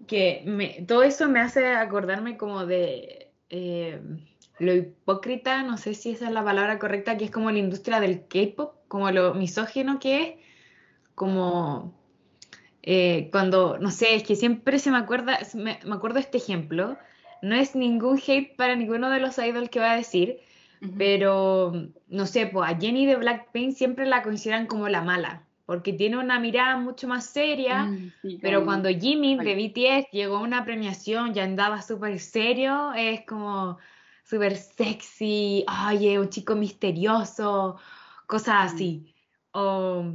que 0.08 0.44
me, 0.46 0.84
todo 0.88 1.04
eso 1.04 1.30
me 1.30 1.40
hace 1.40 1.68
acordarme 1.68 2.38
como 2.38 2.66
de 2.66 3.32
eh, 3.50 4.02
lo 4.60 4.74
hipócrita, 4.74 5.64
no 5.64 5.78
sé 5.78 5.94
si 5.94 6.12
esa 6.12 6.28
es 6.28 6.32
la 6.32 6.44
palabra 6.44 6.80
correcta, 6.80 7.18
que 7.18 7.26
es 7.26 7.32
como 7.32 7.52
la 7.52 7.60
industria 7.60 8.00
del 8.00 8.28
K-pop, 8.28 8.76
como 8.88 9.12
lo 9.12 9.34
misógino 9.34 10.00
que 10.00 10.22
es, 10.22 10.36
como 11.16 11.94
eh, 12.84 13.30
cuando, 13.32 13.78
no 13.80 13.92
sé, 13.92 14.16
es 14.16 14.24
que 14.24 14.36
siempre 14.36 14.80
se 14.80 14.92
me 14.92 14.98
acuerda, 14.98 15.40
me, 15.56 15.80
acuerdo 15.92 16.20
este 16.20 16.38
ejemplo, 16.38 16.98
no 17.42 17.56
es 17.56 17.76
ningún 17.76 18.20
hate 18.26 18.56
para 18.56 18.76
ninguno 18.76 19.10
de 19.10 19.20
los 19.20 19.38
idols 19.38 19.70
que 19.70 19.80
va 19.80 19.92
a 19.92 19.98
decir, 19.98 20.40
pero 20.98 21.74
no 22.08 22.26
sé, 22.26 22.48
pues 22.48 22.70
a 22.70 22.78
Jenny 22.78 23.06
de 23.06 23.16
Blackpink 23.16 23.76
siempre 23.76 24.06
la 24.06 24.24
consideran 24.24 24.68
como 24.68 24.90
la 24.90 25.02
mala, 25.02 25.48
porque 25.72 25.94
tiene 25.94 26.18
una 26.18 26.38
mirada 26.38 26.76
mucho 26.76 27.08
más 27.08 27.28
seria, 27.28 27.84
mm, 27.84 28.40
pero 28.42 28.66
cuando 28.66 28.90
Jimmy 28.90 29.38
de 29.38 29.56
BTS 29.56 30.12
llegó 30.12 30.36
a 30.36 30.42
una 30.42 30.66
premiación 30.66 31.32
y 31.34 31.40
andaba 31.40 31.82
súper 31.82 32.20
serio, 32.20 32.92
es 32.94 33.26
como 33.26 33.78
súper 34.26 34.58
sexy, 34.58 35.64
ay, 35.68 36.18
un 36.18 36.28
chico 36.28 36.56
misterioso, 36.56 37.78
cosas 38.28 38.74
mm. 38.74 38.76
así. 38.76 39.16
O 39.52 40.12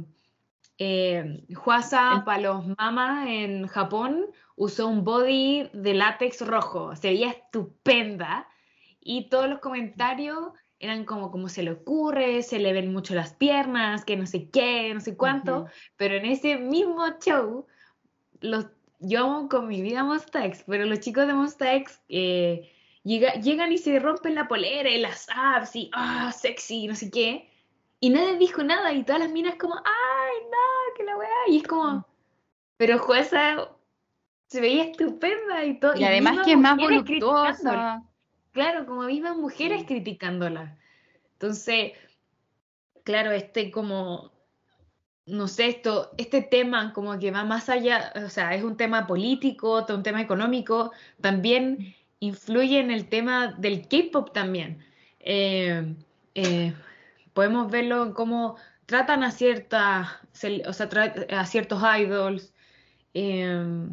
eh, 0.77 1.43
Huasa 1.65 2.21
para 2.23 2.39
los 2.39 2.67
mamas 2.77 3.27
en 3.27 3.65
Japón 3.65 4.27
usó 4.55 4.87
un 4.87 5.03
body 5.03 5.71
de 5.73 5.95
látex 5.95 6.45
rojo, 6.45 6.95
se 6.95 7.07
veía 7.07 7.31
estupenda 7.31 8.47
y 9.01 9.27
todos 9.27 9.49
los 9.49 9.57
comentarios 9.57 10.49
eran 10.79 11.05
como, 11.05 11.31
como 11.31 11.49
se 11.49 11.63
le 11.63 11.71
ocurre, 11.71 12.43
se 12.43 12.59
le 12.59 12.73
ven 12.73 12.93
mucho 12.93 13.15
las 13.15 13.33
piernas, 13.33 14.05
que 14.05 14.15
no 14.15 14.25
sé 14.25 14.49
qué, 14.49 14.93
no 14.93 14.99
sé 14.99 15.17
cuánto, 15.17 15.67
pero 15.95 16.15
en 16.15 16.25
ese 16.25 16.57
mismo 16.57 17.03
show, 17.19 17.65
los, 18.41 18.67
yo 18.99 19.25
amo 19.25 19.49
con 19.49 19.67
mi 19.67 19.81
vida 19.81 20.03
Monsta 20.03 20.45
X, 20.45 20.63
pero 20.67 20.85
los 20.85 20.99
chicos 20.99 21.25
de 21.25 21.33
Monsta 21.33 21.73
X 21.75 21.99
eh, 22.09 22.71
llegan 23.03 23.71
y 23.71 23.77
se 23.77 23.99
rompen 23.99 24.35
la 24.35 24.47
polera 24.47 24.89
y 24.89 24.99
las 24.99 25.27
abs 25.33 25.75
y, 25.75 25.89
ah, 25.93 26.31
sexy, 26.31 26.87
no 26.87 26.95
sé 26.95 27.09
qué, 27.09 27.49
y 27.99 28.09
nadie 28.11 28.37
dijo 28.37 28.63
nada 28.63 28.93
y 28.93 29.03
todas 29.03 29.21
las 29.21 29.31
minas 29.31 29.55
como, 29.55 29.75
ay, 29.75 30.35
no, 30.43 30.95
que 30.95 31.03
la 31.03 31.17
weá, 31.17 31.29
y 31.47 31.57
es 31.57 31.63
como, 31.63 32.05
pero 32.77 32.99
jueza 32.99 33.71
se 34.47 34.61
veía 34.61 34.83
estupenda 34.83 35.65
y 35.65 35.79
todo. 35.79 35.95
Y, 35.95 36.03
además 36.03 36.45
que 36.45 36.51
es 36.53 36.57
más 36.57 36.77
voluptuosa. 36.77 38.03
Claro, 38.51 38.85
como 38.85 39.03
mismas 39.03 39.37
mujeres 39.37 39.85
criticándola. 39.85 40.77
Entonces, 41.33 41.93
claro, 43.03 43.31
este 43.31 43.71
como, 43.71 44.31
no 45.25 45.47
sé, 45.47 45.67
esto, 45.67 46.11
este 46.17 46.41
tema 46.41 46.93
como 46.93 47.17
que 47.19 47.31
va 47.31 47.43
más 47.43 47.69
allá, 47.69 48.11
o 48.25 48.29
sea, 48.29 48.55
es 48.55 48.63
un 48.63 48.77
tema 48.77 49.07
político, 49.07 49.85
un 49.89 50.03
tema 50.03 50.21
económico, 50.21 50.91
también 51.21 51.95
influye 52.19 52.79
en 52.79 52.91
el 52.91 53.07
tema 53.09 53.55
del 53.57 53.87
K-pop 53.87 54.33
también. 54.33 54.83
Eh, 55.19 55.95
eh, 56.35 56.73
podemos 57.33 57.69
verlo 57.69 58.03
en 58.03 58.13
cómo 58.13 58.57
tratan 58.85 59.23
a 59.23 59.31
ciertas, 59.31 60.07
o 60.65 60.73
sea, 60.73 60.89
a 61.29 61.45
ciertos 61.45 61.81
idols. 61.99 62.53
Eh, 63.13 63.89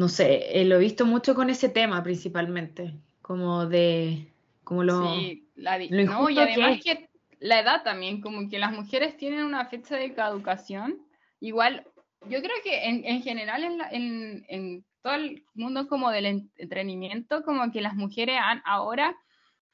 no 0.00 0.08
sé, 0.08 0.64
lo 0.64 0.76
he 0.76 0.78
visto 0.78 1.04
mucho 1.04 1.34
con 1.34 1.50
ese 1.50 1.68
tema 1.68 2.02
principalmente, 2.02 2.94
como 3.20 3.66
de, 3.66 4.32
como 4.64 4.82
lo, 4.82 5.14
sí, 5.14 5.46
la, 5.56 5.78
no, 5.78 6.30
y 6.30 6.38
además 6.38 6.80
que, 6.82 7.10
la 7.38 7.60
edad 7.60 7.82
también, 7.82 8.22
como 8.22 8.48
que 8.48 8.58
las 8.58 8.72
mujeres 8.72 9.18
tienen 9.18 9.44
una 9.44 9.66
fecha 9.66 9.96
de 9.96 10.14
caducación, 10.14 11.02
igual, 11.38 11.86
yo 12.30 12.40
creo 12.40 12.56
que 12.64 12.88
en, 12.88 13.04
en 13.04 13.22
general 13.22 13.62
en, 13.62 13.80
en, 13.90 14.44
en, 14.48 14.84
todo 15.02 15.14
el 15.16 15.44
mundo 15.52 15.86
como 15.86 16.10
del 16.10 16.24
entretenimiento, 16.24 17.42
como 17.44 17.70
que 17.70 17.82
las 17.82 17.94
mujeres 17.94 18.38
han 18.42 18.62
ahora, 18.64 19.14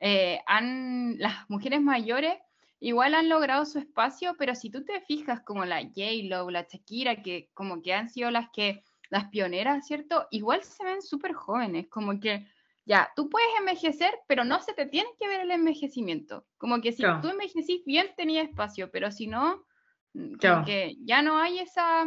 eh, 0.01 0.41
han, 0.47 1.19
las 1.19 1.49
mujeres 1.49 1.81
mayores 1.81 2.35
igual 2.81 3.15
han 3.15 3.29
logrado 3.29 3.65
su 3.65 3.79
espacio, 3.79 4.35
pero 4.39 4.57
si 4.57 4.71
tú 4.71 4.85
te 4.85 5.01
fijas 5.03 5.41
como 5.43 5.65
la 5.65 5.83
J-Lo, 5.83 6.51
la 6.51 6.67
Shakira, 6.69 7.23
que 7.23 7.49
como 7.55 7.81
que 7.81 7.95
han 7.95 8.09
sido 8.09 8.31
las 8.31 8.49
que, 8.51 8.83
las 9.11 9.27
pioneras, 9.27 9.87
¿cierto? 9.87 10.27
Igual 10.31 10.63
se 10.63 10.85
ven 10.85 11.03
súper 11.03 11.33
jóvenes, 11.33 11.89
como 11.89 12.19
que 12.21 12.47
ya, 12.87 13.11
tú 13.17 13.29
puedes 13.29 13.49
envejecer, 13.59 14.15
pero 14.29 14.45
no 14.45 14.61
se 14.61 14.73
te 14.73 14.87
tiene 14.87 15.09
que 15.19 15.27
ver 15.27 15.41
el 15.41 15.51
envejecimiento. 15.51 16.47
Como 16.57 16.81
que 16.81 16.93
si 16.93 17.03
tú 17.21 17.29
envejecís 17.29 17.85
bien, 17.85 18.07
tenía 18.17 18.43
espacio, 18.43 18.91
pero 18.93 19.11
si 19.11 19.27
no, 19.27 19.65
mm, 20.15 20.35
como 20.41 20.65
que 20.65 20.97
ya 21.01 21.21
no 21.21 21.39
hay 21.39 21.59
esa... 21.59 22.07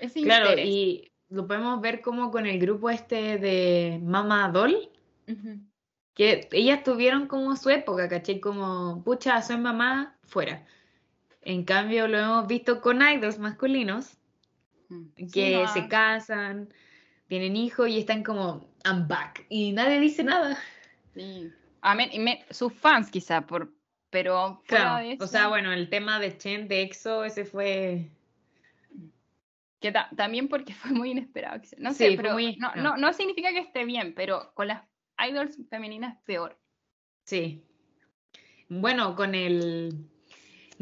Ese 0.00 0.22
claro, 0.22 0.58
y 0.58 1.12
lo 1.28 1.46
podemos 1.46 1.80
ver 1.80 2.00
como 2.00 2.30
con 2.30 2.46
el 2.46 2.58
grupo 2.58 2.88
este 2.88 3.38
de 3.38 4.00
Mama 4.02 4.48
Doll, 4.48 4.90
que 6.14 6.48
ellas 6.52 6.82
tuvieron 6.84 7.26
como 7.26 7.54
su 7.56 7.68
época, 7.70 8.08
¿caché? 8.08 8.40
Como, 8.40 9.02
pucha, 9.04 9.40
soy 9.42 9.58
mamá, 9.58 10.18
fuera. 10.24 10.66
En 11.42 11.64
cambio, 11.64 12.08
lo 12.08 12.18
hemos 12.18 12.46
visto 12.46 12.80
con 12.80 13.02
idols 13.02 13.38
masculinos, 13.38 14.16
mm. 14.92 15.30
que 15.32 15.66
se 15.72 15.88
casan, 15.88 16.68
tienen 17.28 17.56
hijos 17.56 17.88
y 17.88 17.98
están 17.98 18.22
como, 18.22 18.68
I'm 18.84 19.08
back. 19.08 19.46
Y 19.48 19.72
nadie 19.72 20.00
dice 20.00 20.24
nada. 20.24 20.58
Sí. 21.14 21.50
sus 22.50 22.72
fans 22.72 23.10
quizá, 23.10 23.46
por, 23.46 23.72
pero... 24.10 24.62
Claro, 24.66 25.08
o 25.20 25.26
sea, 25.26 25.48
bueno, 25.48 25.72
el 25.72 25.88
tema 25.88 26.18
de 26.18 26.36
Chen, 26.36 26.68
de 26.68 26.82
EXO, 26.82 27.24
ese 27.24 27.44
fue... 27.44 28.10
Que 29.80 29.92
también 30.16 30.48
porque 30.48 30.74
fue 30.74 30.92
muy 30.92 31.10
inesperado. 31.10 31.60
No 31.78 31.92
sé, 31.92 32.14
pero 32.16 32.36
no, 32.58 32.74
no, 32.76 32.96
no 32.96 33.12
significa 33.12 33.50
que 33.50 33.58
esté 33.58 33.84
bien, 33.84 34.14
pero 34.14 34.52
con 34.54 34.68
las 34.68 34.82
idols 35.28 35.58
femeninas 35.68 36.18
peor. 36.24 36.58
Sí. 37.24 37.64
Bueno, 38.68 39.16
con 39.16 39.34
el... 39.34 40.08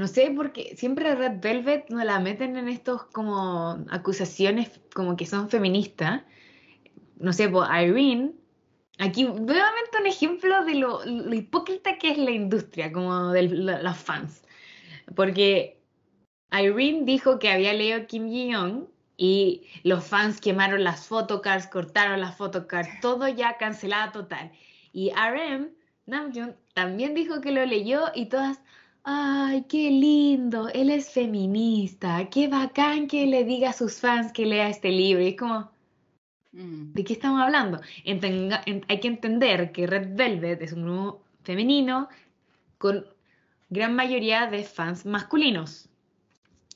No 0.00 0.06
sé, 0.06 0.32
porque 0.34 0.74
siempre 0.76 1.14
Red 1.14 1.40
Velvet 1.40 1.90
nos 1.90 2.04
la 2.04 2.18
meten 2.20 2.56
en 2.56 2.68
estos 2.68 3.04
como 3.04 3.84
acusaciones 3.90 4.80
como 4.94 5.16
que 5.16 5.26
son 5.26 5.50
feministas 5.50 6.22
no 7.20 7.34
sé, 7.34 7.48
pues 7.48 7.68
Irene, 7.70 8.32
aquí 8.98 9.24
nuevamente 9.24 9.98
un 10.00 10.06
ejemplo 10.06 10.64
de 10.64 10.74
lo, 10.74 11.04
hipócrita 11.32 11.98
que 11.98 12.10
es 12.10 12.18
la 12.18 12.30
industria, 12.30 12.90
como 12.90 13.28
de 13.28 13.42
los 13.42 13.96
fans. 13.98 14.42
Porque 15.14 15.78
Irene 16.50 17.04
dijo 17.04 17.38
que 17.38 17.50
había 17.50 17.74
leído 17.74 18.06
Kim 18.06 18.28
Ji-young 18.28 18.86
y 19.18 19.66
los 19.84 20.04
fans 20.04 20.40
quemaron 20.40 20.82
las 20.82 21.06
photocards, 21.06 21.66
cortaron 21.66 22.20
las 22.20 22.36
photocards, 22.36 22.88
todo 23.02 23.28
ya 23.28 23.58
cancelado 23.58 24.12
total. 24.12 24.50
Y 24.92 25.10
RM, 25.10 25.68
Namjoon, 26.06 26.56
también 26.72 27.14
dijo 27.14 27.42
que 27.42 27.52
lo 27.52 27.64
leyó 27.66 28.04
y 28.14 28.26
todas, 28.26 28.62
ay, 29.04 29.64
qué 29.68 29.90
lindo, 29.90 30.68
él 30.68 30.90
es 30.90 31.10
feminista, 31.10 32.28
qué 32.30 32.48
bacán 32.48 33.06
que 33.08 33.26
le 33.26 33.44
diga 33.44 33.70
a 33.70 33.72
sus 33.72 34.00
fans 34.00 34.32
que 34.32 34.46
lea 34.46 34.68
este 34.68 34.90
libro. 34.90 35.22
Y 35.22 35.28
es 35.28 35.36
como, 35.36 35.70
Mm. 36.52 36.92
¿De 36.92 37.04
qué 37.04 37.12
estamos 37.12 37.40
hablando? 37.40 37.80
hay 38.04 39.00
que 39.00 39.08
entender 39.08 39.72
que 39.72 39.86
Red 39.86 40.16
Velvet 40.16 40.62
es 40.62 40.72
un 40.72 40.82
grupo 40.82 41.22
femenino 41.42 42.08
con 42.78 43.06
gran 43.68 43.94
mayoría 43.94 44.46
de 44.46 44.64
fans 44.64 45.06
masculinos. 45.06 45.88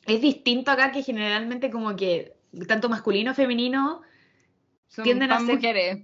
Es 0.07 0.21
distinto 0.21 0.71
acá 0.71 0.93
que 0.93 1.03
generalmente 1.03 1.71
como 1.71 1.97
que 1.97 2.37
tanto 2.69 2.89
masculino 2.89 3.35
femenino 3.35 4.03
tienden 5.03 5.33
a 5.33 5.41
ser 5.41 5.57
mujeres. 5.57 6.03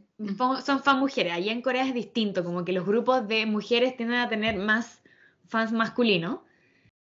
son 0.65 0.83
fan 0.83 0.99
mujeres. 0.99 1.33
Allá 1.33 1.53
en 1.53 1.63
Corea 1.63 1.87
es 1.87 1.95
distinto, 1.95 2.43
como 2.43 2.65
que 2.65 2.73
los 2.73 2.85
grupos 2.85 3.29
de 3.29 3.47
mujeres 3.47 3.97
tienden 3.97 4.19
a 4.19 4.29
tener 4.29 4.57
más 4.57 5.00
fans 5.51 5.73
masculinos. 5.73 6.41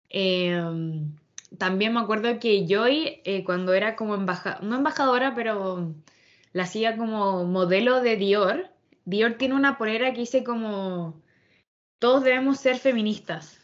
Em, 0.08 1.14
también 1.58 1.94
me 1.94 2.00
acuerdo 2.00 2.38
que 2.40 2.66
Joy, 2.68 3.20
eh, 3.24 3.44
cuando 3.44 3.74
era 3.74 3.96
como 3.96 4.14
embajadora, 4.14 4.66
no 4.66 4.76
embajadora, 4.76 5.34
pero 5.34 5.94
la 6.52 6.64
hacía 6.64 6.96
como 6.96 7.44
modelo 7.44 8.00
de 8.00 8.16
Dior. 8.16 8.70
Dior 9.04 9.34
tiene 9.34 9.54
una 9.54 9.78
polera 9.78 10.12
que 10.12 10.20
dice 10.20 10.44
como 10.44 11.22
todos 11.98 12.24
debemos 12.24 12.58
ser 12.58 12.78
feministas. 12.78 13.58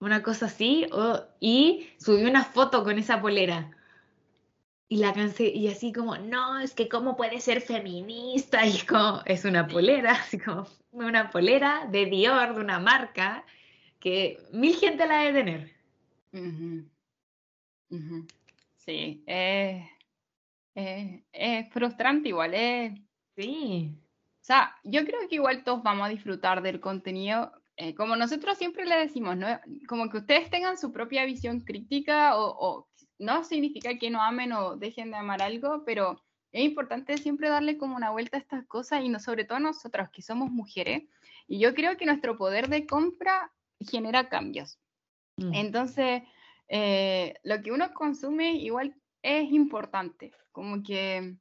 Una 0.00 0.22
cosa 0.22 0.46
así, 0.46 0.86
y 1.40 1.90
subí 1.98 2.24
una 2.24 2.44
foto 2.44 2.84
con 2.84 2.98
esa 2.98 3.20
polera. 3.20 3.70
Y 4.88 4.96
la 4.96 5.12
cansé, 5.12 5.48
y 5.48 5.68
así 5.68 5.92
como, 5.92 6.16
no, 6.16 6.58
es 6.58 6.74
que 6.74 6.88
cómo 6.88 7.16
puede 7.16 7.40
ser 7.40 7.60
feminista, 7.60 8.66
y 8.66 8.76
es 8.76 8.84
como, 8.84 9.22
es 9.26 9.44
una 9.44 9.66
polera, 9.66 10.12
así 10.12 10.38
como 10.38 10.66
una 10.92 11.30
polera 11.30 11.86
de 11.90 12.06
Dior, 12.06 12.54
de 12.54 12.60
una 12.60 12.78
marca, 12.78 13.44
que 13.98 14.38
mil 14.52 14.74
gente 14.76 15.06
la 15.06 15.18
debe 15.18 15.42
tener. 15.42 15.76
Sí, 18.76 19.22
eh, 19.26 19.88
es 20.74 21.72
frustrante 21.72 22.28
igual, 22.28 22.54
eh. 22.54 22.94
Sí. 23.36 23.94
O 24.40 24.44
sea, 24.44 24.74
yo 24.84 25.04
creo 25.04 25.28
que 25.28 25.36
igual 25.36 25.64
todos 25.64 25.82
vamos 25.82 26.06
a 26.06 26.10
disfrutar 26.10 26.62
del 26.62 26.80
contenido. 26.80 27.52
Eh, 27.76 27.94
como 27.94 28.16
nosotros 28.16 28.58
siempre 28.58 28.84
le 28.84 28.96
decimos, 28.96 29.36
¿no? 29.36 29.46
Como 29.86 30.10
que 30.10 30.18
ustedes 30.18 30.50
tengan 30.50 30.76
su 30.76 30.92
propia 30.92 31.24
visión 31.24 31.60
crítica 31.60 32.36
o, 32.36 32.88
no 33.18 33.44
significa 33.44 33.98
que 33.98 34.10
no 34.10 34.22
amen 34.22 34.52
o 34.52 34.76
dejen 34.76 35.10
de 35.10 35.16
amar 35.18 35.42
algo, 35.42 35.84
pero 35.84 36.22
es 36.52 36.64
importante 36.64 37.16
siempre 37.18 37.48
darle 37.48 37.78
como 37.78 37.96
una 37.96 38.10
vuelta 38.10 38.36
a 38.36 38.40
estas 38.40 38.66
cosas 38.66 39.02
y 39.04 39.08
no, 39.08 39.20
sobre 39.20 39.44
todo 39.44 39.60
nosotros 39.60 40.08
que 40.10 40.22
somos 40.22 40.50
mujeres. 40.50 41.04
Y 41.46 41.58
yo 41.58 41.74
creo 41.74 41.96
que 41.96 42.06
nuestro 42.06 42.36
poder 42.36 42.68
de 42.68 42.86
compra 42.86 43.52
genera 43.80 44.28
cambios. 44.28 44.78
Mm. 45.36 45.54
Entonces, 45.54 46.22
eh, 46.68 47.34
lo 47.42 47.60
que 47.62 47.72
uno 47.72 47.92
consume 47.94 48.54
igual 48.54 48.94
es 49.22 49.50
importante, 49.52 50.32
como 50.52 50.82
que 50.82 51.36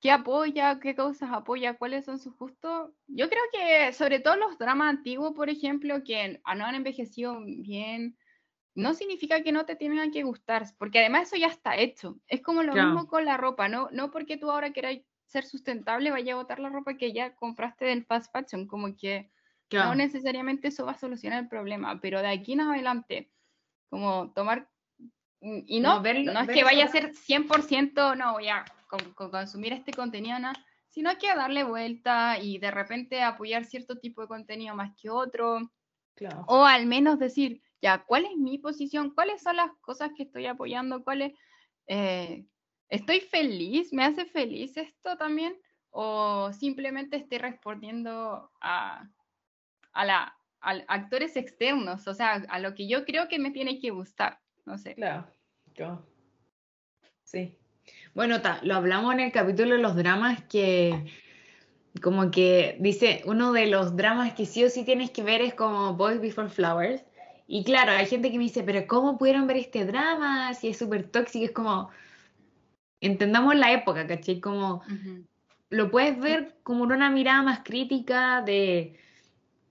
qué 0.00 0.10
apoya, 0.10 0.78
qué 0.80 0.94
causas 0.94 1.30
apoya, 1.32 1.76
cuáles 1.76 2.04
son 2.04 2.18
sus 2.18 2.36
gustos. 2.36 2.90
Yo 3.06 3.28
creo 3.28 3.42
que 3.52 3.92
sobre 3.92 4.20
todo 4.20 4.36
los 4.36 4.58
dramas 4.58 4.90
antiguos, 4.90 5.32
por 5.34 5.50
ejemplo, 5.50 6.02
que 6.04 6.40
no 6.56 6.64
han 6.64 6.74
envejecido 6.74 7.40
bien, 7.44 8.16
no 8.76 8.94
significa 8.94 9.42
que 9.42 9.50
no 9.50 9.66
te 9.66 9.74
tengan 9.74 10.12
que 10.12 10.22
gustar, 10.22 10.66
porque 10.78 11.00
además 11.00 11.28
eso 11.28 11.36
ya 11.36 11.48
está 11.48 11.76
hecho. 11.76 12.20
Es 12.28 12.42
como 12.42 12.62
lo 12.62 12.74
mismo 12.74 13.08
con 13.08 13.24
la 13.24 13.36
ropa, 13.36 13.68
¿no? 13.68 13.88
No 13.90 14.10
porque 14.10 14.36
tú 14.36 14.50
ahora 14.50 14.72
quieras 14.72 14.98
ser 15.26 15.44
sustentable 15.44 16.12
vaya 16.12 16.34
a 16.34 16.36
botar 16.36 16.60
la 16.60 16.68
ropa 16.68 16.96
que 16.96 17.12
ya 17.12 17.34
compraste 17.34 17.86
del 17.86 18.04
fast 18.04 18.32
fashion, 18.32 18.68
como 18.68 18.96
que 18.96 19.30
no 19.72 19.96
necesariamente 19.96 20.68
eso 20.68 20.86
va 20.86 20.92
a 20.92 20.98
solucionar 20.98 21.42
el 21.42 21.48
problema, 21.48 22.00
pero 22.00 22.20
de 22.20 22.28
aquí 22.28 22.52
en 22.52 22.60
adelante, 22.60 23.32
como 23.90 24.32
tomar 24.32 24.68
Mm, 25.40 25.60
y 25.66 25.80
no, 25.80 26.00
no 26.00 26.40
es 26.40 26.48
que 26.48 26.64
vaya 26.64 26.84
a 26.84 26.88
ser 26.88 27.12
100%, 27.12 28.16
no 28.16 28.32
voy 28.32 28.48
a 28.48 28.64
consumir 29.14 29.72
este 29.72 29.92
contenido, 29.92 30.38
no, 30.38 30.52
sino 30.88 31.16
que 31.18 31.28
darle 31.34 31.64
vuelta 31.64 32.38
y 32.40 32.58
de 32.58 32.70
repente 32.70 33.22
apoyar 33.22 33.64
cierto 33.64 33.98
tipo 33.98 34.22
de 34.22 34.28
contenido 34.28 34.74
más 34.74 34.92
que 35.00 35.10
otro. 35.10 35.70
O 36.46 36.64
al 36.64 36.86
menos 36.86 37.18
decir, 37.18 37.62
ya, 37.82 38.04
¿cuál 38.04 38.24
es 38.24 38.36
mi 38.36 38.58
posición? 38.58 39.14
¿Cuáles 39.14 39.42
son 39.42 39.56
las 39.56 39.70
cosas 39.80 40.10
que 40.16 40.24
estoy 40.24 40.46
apoyando? 40.46 41.04
¿Cuáles? 41.04 41.32
Eh, 41.86 42.44
¿Estoy 42.88 43.20
feliz? 43.20 43.92
¿Me 43.92 44.04
hace 44.04 44.24
feliz 44.26 44.76
esto 44.76 45.16
también? 45.16 45.56
¿O 45.90 46.52
simplemente 46.52 47.16
estoy 47.16 47.38
respondiendo 47.38 48.50
a, 48.60 49.08
a, 49.92 50.04
la, 50.04 50.36
a 50.60 50.70
actores 50.88 51.36
externos? 51.36 52.06
O 52.06 52.14
sea, 52.14 52.44
a 52.48 52.58
lo 52.58 52.74
que 52.74 52.88
yo 52.88 53.04
creo 53.04 53.28
que 53.28 53.38
me 53.38 53.50
tiene 53.50 53.78
que 53.78 53.90
gustar 53.90 54.40
no 54.66 54.76
sé. 54.76 54.94
Claro, 54.96 56.04
Sí. 57.22 57.56
Bueno, 58.14 58.36
lo 58.62 58.74
hablamos 58.74 59.14
en 59.14 59.20
el 59.20 59.32
capítulo 59.32 59.74
de 59.74 59.82
los 59.82 59.96
dramas 59.96 60.42
que 60.44 61.06
como 62.02 62.30
que 62.30 62.76
dice, 62.78 63.22
uno 63.24 63.52
de 63.52 63.66
los 63.66 63.96
dramas 63.96 64.34
que 64.34 64.44
sí 64.44 64.62
o 64.64 64.68
sí 64.68 64.84
tienes 64.84 65.10
que 65.10 65.22
ver 65.22 65.40
es 65.40 65.54
como 65.54 65.94
Boys 65.94 66.20
Before 66.20 66.50
Flowers. 66.50 67.02
Y 67.46 67.62
claro, 67.64 67.92
hay 67.92 68.06
gente 68.06 68.30
que 68.30 68.38
me 68.38 68.44
dice, 68.44 68.62
pero 68.64 68.86
¿cómo 68.86 69.18
pudieron 69.18 69.46
ver 69.46 69.58
este 69.58 69.84
drama? 69.84 70.52
Si 70.54 70.68
es 70.68 70.78
súper 70.78 71.08
tóxico, 71.08 71.44
es 71.44 71.52
como, 71.52 71.90
entendamos 73.00 73.54
la 73.54 73.72
época, 73.72 74.06
¿cachai? 74.06 74.40
Como, 74.40 74.82
lo 75.70 75.90
puedes 75.90 76.18
ver 76.18 76.56
como 76.62 76.82
una 76.82 77.10
mirada 77.10 77.42
más 77.42 77.60
crítica 77.64 78.42
de, 78.42 78.98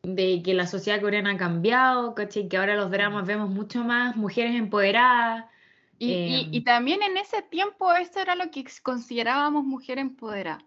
de 0.04 0.42
que 0.42 0.54
la 0.54 0.68
sociedad 0.68 1.02
coreana 1.02 1.32
ha 1.32 1.38
cambiado, 1.38 2.16
¿cachai? 2.16 2.48
Que 2.48 2.58
ahora 2.58 2.76
los 2.76 2.92
dramas 2.92 3.26
vemos 3.26 3.50
mucho 3.50 3.84
más 3.84 4.16
mujeres 4.16 4.56
empoderadas. 4.56 5.46
Y, 5.98 6.12
y, 6.12 6.50
y, 6.52 6.58
em. 6.58 6.64
también 6.64 7.02
en 7.04 7.18
ese 7.18 7.42
tiempo 7.42 7.94
esto 7.94 8.20
era 8.20 8.36
lo 8.36 8.52
que 8.52 8.66
considerábamos 8.84 9.66
mujer 9.66 9.98
empoderada. 9.98 10.64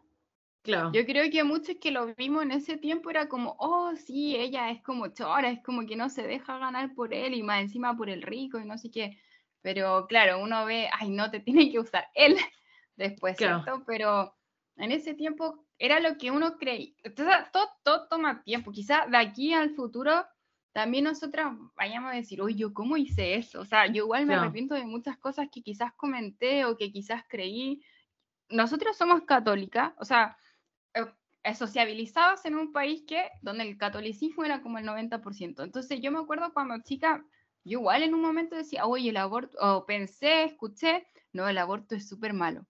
Claro. 0.69 0.93
Yo 0.93 1.07
creo 1.07 1.31
que 1.31 1.43
muchos 1.45 1.77
que 1.81 1.91
lo 1.91 2.15
vimos 2.15 2.43
en 2.43 2.51
ese 2.51 2.77
tiempo 2.77 3.09
era 3.09 3.27
como, 3.27 3.57
oh, 3.59 3.97
sí, 3.97 4.37
ella 4.37 4.71
es 4.71 4.83
como 4.83 5.09
chora, 5.09 5.49
es 5.49 5.63
como 5.63 5.87
que 5.87 5.97
no 5.97 6.11
se 6.11 6.25
deja 6.25 6.59
ganar 6.59 6.95
por 6.95 7.15
él 7.15 7.33
y 7.33 7.43
más 7.43 7.63
encima 7.63 7.97
por 7.97 8.11
el 8.11 8.21
rico 8.21 8.59
y 8.59 8.67
no 8.67 8.77
sé 8.77 8.91
qué. 8.91 9.19
Pero 9.63 10.07
claro, 10.07 10.43
uno 10.43 10.67
ve, 10.67 10.91
ay, 10.93 11.09
no, 11.09 11.31
te 11.31 11.41
tiene 11.41 11.71
que 11.71 11.79
usar 11.79 12.09
él 12.15 12.37
después, 12.97 13.39
¿cierto? 13.39 13.83
Pero 13.87 14.35
en 14.77 14.93
ese 14.93 15.15
tiempo 15.15 15.65
era 15.79 16.01
lo 16.01 16.19
que 16.19 16.31
uno 16.31 16.59
creía. 16.59 16.93
Entonces, 17.03 17.35
todo, 17.51 17.67
todo 17.83 18.07
toma 18.07 18.43
tiempo. 18.43 18.71
Quizá 18.71 19.07
de 19.07 19.17
aquí 19.17 19.55
al 19.55 19.71
futuro 19.71 20.27
también 20.75 21.05
nosotras 21.05 21.51
vayamos 21.77 22.13
a 22.13 22.17
decir, 22.17 22.43
oye, 22.43 22.57
¿yo 22.57 22.75
cómo 22.75 22.99
hice 22.99 23.37
eso? 23.37 23.63
O 23.63 23.65
sea, 23.65 23.87
yo 23.87 24.05
igual 24.05 24.27
me 24.27 24.35
arrepiento 24.35 24.75
de 24.75 24.85
muchas 24.85 25.17
cosas 25.17 25.49
que 25.51 25.63
quizás 25.63 25.95
comenté 25.95 26.67
o 26.67 26.77
que 26.77 26.93
quizás 26.93 27.23
creí. 27.27 27.81
Nosotros 28.51 28.99
somos 28.99 29.23
católicas, 29.23 29.95
o 29.99 30.05
sea, 30.05 30.37
eh, 31.45 31.55
sociabilizadas 31.55 32.45
en 32.45 32.57
un 32.57 32.73
país 32.73 33.05
que 33.07 33.31
donde 33.43 33.65
el 33.65 33.79
catolicismo 33.79 34.45
era 34.45 34.61
como 34.63 34.79
el 34.79 34.87
90%. 34.87 35.63
Entonces 35.63 36.01
yo 36.01 36.11
me 36.11 36.19
acuerdo 36.19 36.53
cuando 36.53 36.83
chica, 36.83 37.25
yo 37.65 37.79
igual 37.81 38.03
en 38.03 38.15
un 38.15 38.21
momento 38.21 38.57
decía, 38.57 38.87
oye, 38.87 39.11
el 39.11 39.17
aborto, 39.17 39.57
o 39.61 39.87
pensé, 39.87 40.45
escuché, 40.45 41.07
no, 41.33 41.49
el 41.49 41.59
aborto 41.59 41.95
es 41.95 42.09
súper 42.09 42.33
malo. 42.33 42.67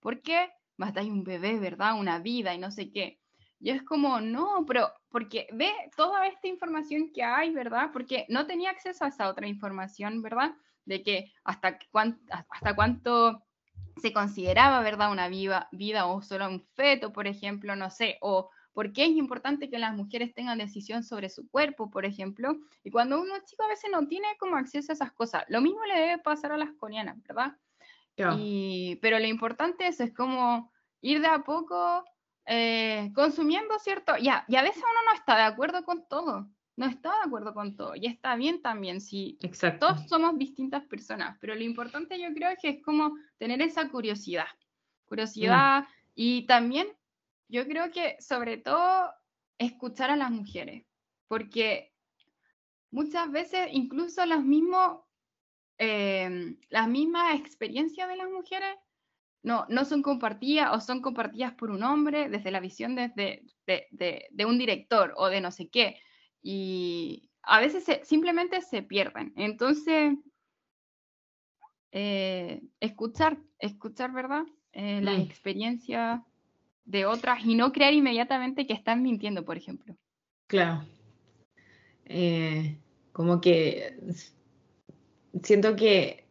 ¿Por 0.00 0.22
qué? 0.22 0.50
Matáis 0.76 1.10
un 1.10 1.24
bebé, 1.24 1.58
¿verdad? 1.58 1.98
Una 1.98 2.18
vida 2.18 2.54
y 2.54 2.58
no 2.58 2.70
sé 2.70 2.90
qué. 2.90 3.20
Y 3.60 3.70
es 3.70 3.82
como, 3.84 4.20
no, 4.20 4.64
pero 4.66 4.92
porque 5.08 5.46
ve 5.52 5.72
toda 5.96 6.26
esta 6.26 6.48
información 6.48 7.12
que 7.14 7.22
hay, 7.22 7.52
¿verdad? 7.52 7.90
Porque 7.92 8.26
no 8.28 8.46
tenía 8.46 8.70
acceso 8.70 9.04
a 9.04 9.08
esa 9.08 9.28
otra 9.28 9.46
información, 9.46 10.20
¿verdad? 10.20 10.54
De 10.84 11.02
que 11.02 11.32
hasta, 11.44 11.78
hasta 12.50 12.74
cuánto 12.74 13.42
se 14.00 14.12
consideraba, 14.12 14.80
¿verdad?, 14.80 15.12
una 15.12 15.28
viva, 15.28 15.68
vida 15.72 16.06
o 16.06 16.22
solo 16.22 16.48
un 16.48 16.64
feto, 16.74 17.12
por 17.12 17.26
ejemplo, 17.26 17.76
no 17.76 17.90
sé, 17.90 18.18
o 18.20 18.50
por 18.72 18.92
qué 18.92 19.04
es 19.04 19.10
importante 19.10 19.68
que 19.68 19.78
las 19.78 19.94
mujeres 19.94 20.34
tengan 20.34 20.58
decisión 20.58 21.02
sobre 21.02 21.28
su 21.28 21.48
cuerpo, 21.50 21.90
por 21.90 22.04
ejemplo, 22.04 22.56
y 22.82 22.90
cuando 22.90 23.20
uno 23.20 23.34
chico 23.44 23.64
a 23.64 23.68
veces 23.68 23.90
no 23.90 24.06
tiene 24.08 24.28
como 24.38 24.56
acceso 24.56 24.92
a 24.92 24.94
esas 24.94 25.12
cosas, 25.12 25.44
lo 25.48 25.60
mismo 25.60 25.84
le 25.84 26.00
debe 26.00 26.18
pasar 26.18 26.52
a 26.52 26.56
las 26.56 26.72
coreanas, 26.72 27.22
¿verdad? 27.22 27.56
Y, 28.36 28.98
pero 29.02 29.18
lo 29.18 29.26
importante 29.26 29.86
es, 29.86 30.00
es 30.00 30.14
como 30.14 30.70
ir 31.00 31.20
de 31.20 31.28
a 31.28 31.40
poco 31.40 32.04
eh, 32.46 33.10
consumiendo, 33.14 33.78
¿cierto? 33.78 34.16
Ya, 34.16 34.44
y 34.48 34.56
a 34.56 34.62
veces 34.62 34.82
uno 34.82 35.00
no 35.10 35.14
está 35.14 35.36
de 35.36 35.42
acuerdo 35.42 35.84
con 35.84 36.06
todo, 36.08 36.48
no 36.76 36.86
está 36.86 37.10
de 37.10 37.26
acuerdo 37.26 37.52
con 37.52 37.76
todo 37.76 37.94
y 37.94 38.06
está 38.06 38.34
bien 38.36 38.62
también 38.62 39.00
si 39.00 39.38
todos 39.78 40.06
somos 40.08 40.38
distintas 40.38 40.84
personas, 40.86 41.36
pero 41.40 41.54
lo 41.54 41.62
importante 41.62 42.18
yo 42.18 42.32
creo 42.34 42.50
que 42.60 42.68
es 42.70 42.82
como 42.82 43.16
tener 43.38 43.60
esa 43.60 43.88
curiosidad, 43.90 44.46
curiosidad 45.04 45.86
y 46.14 46.46
también 46.46 46.88
yo 47.48 47.66
creo 47.66 47.90
que 47.90 48.16
sobre 48.20 48.56
todo 48.56 49.10
escuchar 49.58 50.10
a 50.10 50.16
las 50.16 50.30
mujeres, 50.30 50.86
porque 51.28 51.92
muchas 52.90 53.30
veces 53.30 53.68
incluso 53.72 54.24
los 54.24 54.42
mismos, 54.42 55.00
em, 55.76 56.56
las 56.70 56.88
mismas 56.88 57.38
experiencias 57.38 58.08
de 58.08 58.16
las 58.16 58.30
mujeres 58.30 58.76
no, 59.42 59.66
no 59.68 59.84
son 59.84 60.02
compartidas 60.02 60.70
o 60.74 60.80
son 60.80 61.02
compartidas 61.02 61.52
por 61.52 61.70
un 61.70 61.82
hombre 61.82 62.30
desde 62.30 62.50
la 62.50 62.60
visión 62.60 62.94
de, 62.94 63.12
de 63.66 64.44
un 64.46 64.56
director 64.56 65.12
o 65.16 65.28
de 65.28 65.40
no 65.42 65.50
sé 65.50 65.68
qué 65.68 66.00
y 66.42 67.30
a 67.42 67.60
veces 67.60 67.84
simplemente 68.04 68.60
se 68.60 68.82
pierden. 68.82 69.32
Entonces, 69.36 70.14
eh, 71.92 72.62
escuchar, 72.80 73.38
escuchar, 73.58 74.12
¿verdad? 74.12 74.44
Eh, 74.72 75.00
las 75.02 75.18
mm. 75.18 75.22
experiencias 75.22 76.20
de 76.84 77.06
otras 77.06 77.44
y 77.44 77.54
no 77.54 77.72
creer 77.72 77.94
inmediatamente 77.94 78.66
que 78.66 78.72
están 78.72 79.02
mintiendo, 79.02 79.44
por 79.44 79.56
ejemplo. 79.56 79.94
Claro. 80.48 80.84
Eh, 82.06 82.76
como 83.12 83.40
que 83.40 83.96
siento 85.42 85.76
que 85.76 86.24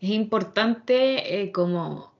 es 0.00 0.10
importante 0.10 1.50
como, 1.52 2.12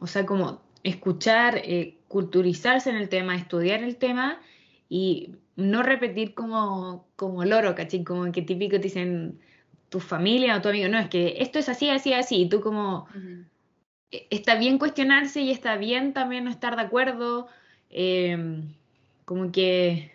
o 0.00 0.06
sea, 0.06 0.24
como 0.24 0.62
escuchar, 0.84 1.62
culturizarse 2.06 2.90
en 2.90 2.96
el 2.96 3.08
tema, 3.08 3.36
estudiar 3.36 3.82
el 3.82 3.96
tema 3.96 4.40
y 4.88 5.36
no 5.56 5.82
repetir 5.82 6.34
como, 6.34 7.06
como 7.16 7.44
loro, 7.44 7.74
¿cachai? 7.74 8.04
Como 8.04 8.30
que 8.32 8.42
típico 8.42 8.76
te 8.76 8.84
dicen 8.84 9.38
tu 9.88 10.00
familia 10.00 10.56
o 10.56 10.62
tu 10.62 10.68
amigo, 10.68 10.88
no, 10.88 10.98
es 10.98 11.08
que 11.08 11.36
esto 11.38 11.58
es 11.58 11.68
así, 11.68 11.88
así, 11.88 12.12
así, 12.12 12.42
y 12.42 12.48
tú 12.48 12.60
como, 12.60 13.06
e, 14.10 14.26
está 14.30 14.56
bien 14.56 14.78
cuestionarse 14.78 15.40
y 15.40 15.50
está 15.50 15.76
bien 15.76 16.12
también 16.12 16.44
no 16.44 16.50
estar 16.50 16.76
de 16.76 16.82
acuerdo, 16.82 17.48
em, 17.90 18.74
como 19.24 19.50
que 19.50 20.12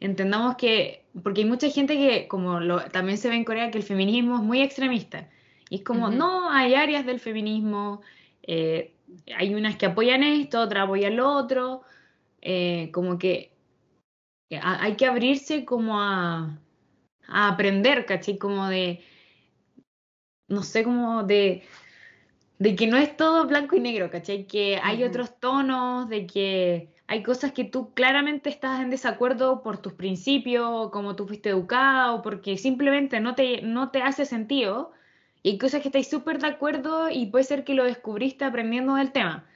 entendamos 0.00 0.56
que, 0.56 1.04
porque 1.22 1.42
hay 1.42 1.48
mucha 1.48 1.68
gente 1.70 1.96
que, 1.96 2.28
como 2.28 2.60
lo, 2.60 2.80
también 2.90 3.18
se 3.18 3.28
ve 3.28 3.36
en 3.36 3.44
Corea, 3.44 3.70
que 3.70 3.78
el 3.78 3.84
feminismo 3.84 4.36
es 4.36 4.42
muy 4.42 4.62
extremista, 4.62 5.28
y 5.70 5.76
es 5.76 5.82
como, 5.82 6.10
no, 6.10 6.50
hay 6.50 6.74
áreas 6.74 7.04
del 7.06 7.20
feminismo, 7.20 8.00
eh, 8.42 8.92
hay 9.36 9.54
unas 9.54 9.76
que 9.76 9.86
apoyan 9.86 10.22
esto, 10.22 10.60
otras 10.60 10.84
apoyan 10.84 11.16
lo 11.16 11.32
otro, 11.32 11.82
eh, 12.42 12.90
como 12.92 13.18
que 13.18 13.53
hay 14.50 14.96
que 14.96 15.06
abrirse 15.06 15.64
como 15.64 16.00
a, 16.00 16.58
aprender, 17.28 18.04
¿cachai? 18.06 18.38
Como 18.38 18.68
de, 18.68 19.02
no 20.48 20.62
sé, 20.62 20.84
como 20.84 21.22
de, 21.24 21.62
de 22.58 22.76
que 22.76 22.86
no 22.86 22.96
es 22.96 23.16
todo 23.16 23.46
blanco 23.46 23.76
y 23.76 23.80
negro, 23.80 24.10
¿cachai? 24.10 24.46
Que 24.46 24.78
hay 24.82 25.04
otros 25.04 25.38
tonos, 25.40 26.08
de 26.08 26.26
que 26.26 26.94
hay 27.06 27.22
cosas 27.22 27.52
que 27.52 27.64
tú 27.64 27.92
claramente 27.94 28.50
estás 28.50 28.80
en 28.80 28.90
desacuerdo 28.90 29.62
por 29.62 29.78
tus 29.78 29.92
principios, 29.94 30.90
como 30.90 31.16
tú 31.16 31.26
fuiste 31.26 31.50
educado, 31.50 32.22
porque 32.22 32.56
simplemente 32.58 33.20
no 33.20 33.34
te, 33.34 33.62
no 33.62 33.90
te 33.90 34.02
hace 34.02 34.24
sentido, 34.26 34.92
y 35.42 35.50
hay 35.50 35.58
cosas 35.58 35.82
que 35.82 35.88
estáis 35.88 36.08
súper 36.08 36.38
de 36.38 36.48
acuerdo 36.48 37.10
y 37.10 37.26
puede 37.26 37.44
ser 37.44 37.64
que 37.64 37.74
lo 37.74 37.84
descubriste 37.84 38.44
aprendiendo 38.44 38.94
del 38.94 39.12
tema. 39.12 39.46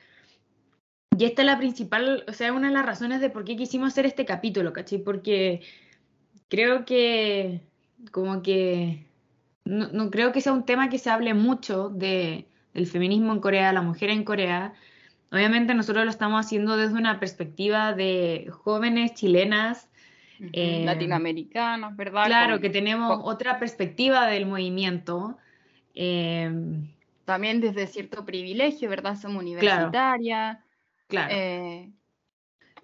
Y 1.16 1.24
esta 1.24 1.42
es 1.42 1.46
la 1.46 1.58
principal, 1.58 2.24
o 2.28 2.32
sea, 2.32 2.52
una 2.52 2.68
de 2.68 2.74
las 2.74 2.86
razones 2.86 3.20
de 3.20 3.30
por 3.30 3.44
qué 3.44 3.56
quisimos 3.56 3.88
hacer 3.88 4.06
este 4.06 4.24
capítulo, 4.24 4.72
¿cachai? 4.72 4.98
Porque 4.98 5.62
creo 6.48 6.84
que, 6.84 7.60
como 8.12 8.42
que, 8.42 9.06
no, 9.64 10.10
creo 10.10 10.32
que 10.32 10.40
sea 10.40 10.52
un 10.52 10.64
tema 10.64 10.88
que 10.88 10.98
se 10.98 11.10
hable 11.10 11.34
mucho 11.34 11.88
de, 11.88 12.46
del 12.72 12.86
feminismo 12.86 13.32
en 13.32 13.40
Corea, 13.40 13.72
la 13.72 13.82
mujer 13.82 14.10
en 14.10 14.24
Corea. 14.24 14.74
Obviamente 15.32 15.74
nosotros 15.74 16.04
lo 16.04 16.10
estamos 16.10 16.44
haciendo 16.44 16.76
desde 16.76 16.94
una 16.94 17.18
perspectiva 17.20 17.92
de 17.92 18.48
jóvenes 18.50 19.14
chilenas. 19.14 19.88
Eh, 20.52 20.84
latinoamericanas, 20.84 21.96
¿verdad? 21.96 22.26
Claro, 22.26 22.60
que 22.60 22.70
tenemos 22.70 23.20
otra 23.24 23.58
perspectiva 23.58 24.28
del 24.28 24.46
movimiento. 24.46 25.36
Eh, 25.96 26.48
También 27.24 27.60
desde 27.60 27.88
cierto 27.88 28.24
privilegio, 28.24 28.88
¿verdad? 28.88 29.16
Somos 29.16 29.42
universitarias. 29.42 29.90
Claro. 29.90 30.67
Eh, 31.10 31.90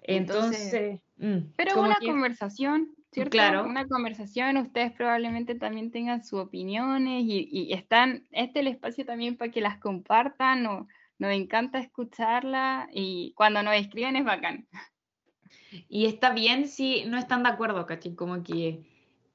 entonces, 0.03 0.99
mm, 1.17 1.37
pero 1.55 1.81
una 1.81 1.97
conversación, 2.03 2.95
¿cierto? 3.11 3.31
Claro. 3.31 3.65
Una 3.65 3.87
conversación, 3.87 4.57
ustedes 4.57 4.91
probablemente 4.91 5.55
también 5.55 5.91
tengan 5.91 6.23
sus 6.23 6.39
opiniones 6.39 7.23
y, 7.25 7.71
están, 7.73 8.27
este 8.31 8.59
es 8.59 8.65
el 8.65 8.67
espacio 8.67 9.05
también 9.05 9.37
para 9.37 9.51
que 9.51 9.61
las 9.61 9.79
compartan, 9.79 10.65
o, 10.65 10.87
nos 11.17 11.31
encanta 11.31 11.79
escucharla 11.79 12.89
y 12.91 13.33
cuando 13.35 13.63
nos 13.63 13.75
escriben 13.75 14.15
es 14.15 14.25
bacán. 14.25 14.67
Y 15.87 16.05
está 16.05 16.31
bien 16.31 16.67
si 16.67 17.05
no 17.05 17.17
están 17.17 17.43
de 17.43 17.49
acuerdo, 17.49 17.85
¿cachai? 17.85 18.15
Como 18.15 18.43
que 18.43 18.85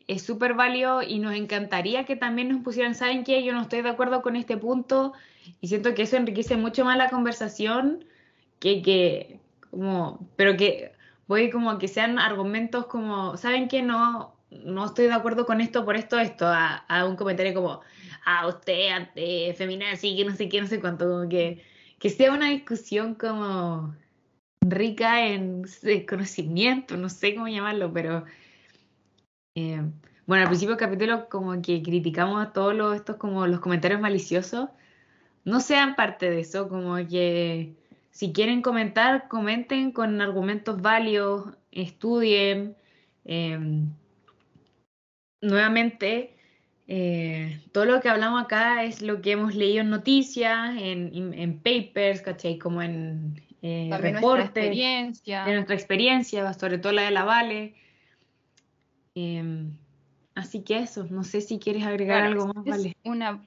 es 0.07 0.23
súper 0.23 0.55
válido 0.55 1.03
y 1.03 1.19
nos 1.19 1.35
encantaría 1.35 2.05
que 2.05 2.17
también 2.17 2.49
nos 2.49 2.63
pusieran, 2.63 2.95
¿saben 2.95 3.25
qué? 3.25 3.45
Yo 3.45 3.53
no 3.53 3.63
estoy 3.63 3.83
de 3.83 3.89
acuerdo 3.89 4.23
con 4.23 4.37
este 4.37 4.57
punto 4.57 5.13
y 5.61 5.69
siento 5.69 5.95
que 5.95 6.03
eso 6.03 6.17
enriquece 6.17 6.57
mucho 6.57 6.85
más 6.85 6.99
la 6.99 7.11
conversación 7.11 8.05
que, 8.61 8.83
que, 8.83 9.41
como, 9.71 10.29
pero 10.37 10.57
que 10.57 10.93
voy 11.27 11.51
como 11.51 11.79
que 11.79 11.89
sean 11.89 12.19
argumentos 12.19 12.87
como, 12.87 13.37
¿saben 13.37 13.69
qué? 13.69 13.83
No, 13.83 14.37
no 14.51 14.87
estoy 14.87 15.07
de 15.07 15.15
acuerdo 15.15 15.47
con 15.47 15.61
esto 15.61 15.85
por 15.85 15.97
esto, 15.97 16.19
esto, 16.19 16.47
a, 16.47 17.05
un 17.07 17.17
comentario 17.17 17.55
como, 17.55 17.81
a 18.25 18.47
usted, 18.47 18.91
ante 18.91 19.55
feminina, 19.55 19.93
así 19.93 20.17
que 20.17 20.25
no 20.25 20.37
sé 20.37 20.49
qué, 20.49 20.61
no 20.61 20.69
sé 20.69 20.81
cuánto, 20.81 21.09
como 21.09 21.29
que, 21.29 21.65
que 21.99 22.11
sea 22.11 22.33
una 22.33 22.51
discusión 22.51 23.15
como, 23.15 23.95
rica 24.63 25.27
en 25.27 25.65
conocimiento, 26.09 26.97
no 26.97 27.09
sé 27.09 27.35
cómo 27.35 27.49
llamarlo, 27.49 27.93
pero 27.93 28.25
eh, 29.57 29.83
bueno, 30.27 30.43
al 30.43 30.49
principio 30.49 30.77
del 30.77 30.85
capítulo 30.85 31.29
como 31.29 31.61
que 31.63 31.83
criticamos 31.83 32.47
a 32.47 32.53
todos 32.53 32.97
estos 32.97 33.17
como 33.17 33.47
los 33.47 33.61
comentarios 33.61 34.01
maliciosos. 34.01 34.69
No 35.45 35.61
sean 35.61 35.97
parte 35.97 36.31
de 36.31 36.41
eso, 36.41 36.69
como 36.69 36.97
que 37.09 37.75
si 38.11 38.33
quieren 38.33 38.63
comentar, 38.63 39.29
comenten 39.29 39.93
con 39.93 40.21
argumentos 40.21 40.83
válidos, 40.83 41.57
estudien. 41.71 42.77
Em, 43.25 43.91
nuevamente, 45.41 46.35
eh, 46.89 47.61
todo 47.73 47.85
lo 47.85 48.01
que 48.01 48.09
hablamos 48.09 48.43
acá 48.43 48.85
es 48.85 49.01
lo 49.01 49.23
que 49.23 49.33
hemos 49.33 49.55
leído 49.55 49.83
en 49.83 49.91
noticias, 49.91 50.77
en, 50.77 51.61
papers, 51.63 52.21
¿cachai? 52.21 52.59
Como 52.59 52.83
en 52.83 53.41
eh, 53.63 53.91
reportes. 53.97 54.47
experiencia. 54.47 55.45
De 55.45 55.55
nuestra 55.55 55.77
experiencia, 55.77 56.53
sobre 56.55 56.79
todo 56.79 56.93
la 56.93 57.03
de 57.03 57.11
la 57.13 57.25
Vale. 57.25 57.75
Em, 59.15 59.77
así 60.35 60.63
que 60.63 60.79
eso, 60.79 61.07
no 61.11 61.23
sé 61.23 61.41
si 61.41 61.59
quieres 61.59 61.85
agregar 61.85 62.23
algo 62.23 62.53
más, 62.53 62.65
Vale. 62.65 62.97
Una, 63.05 63.41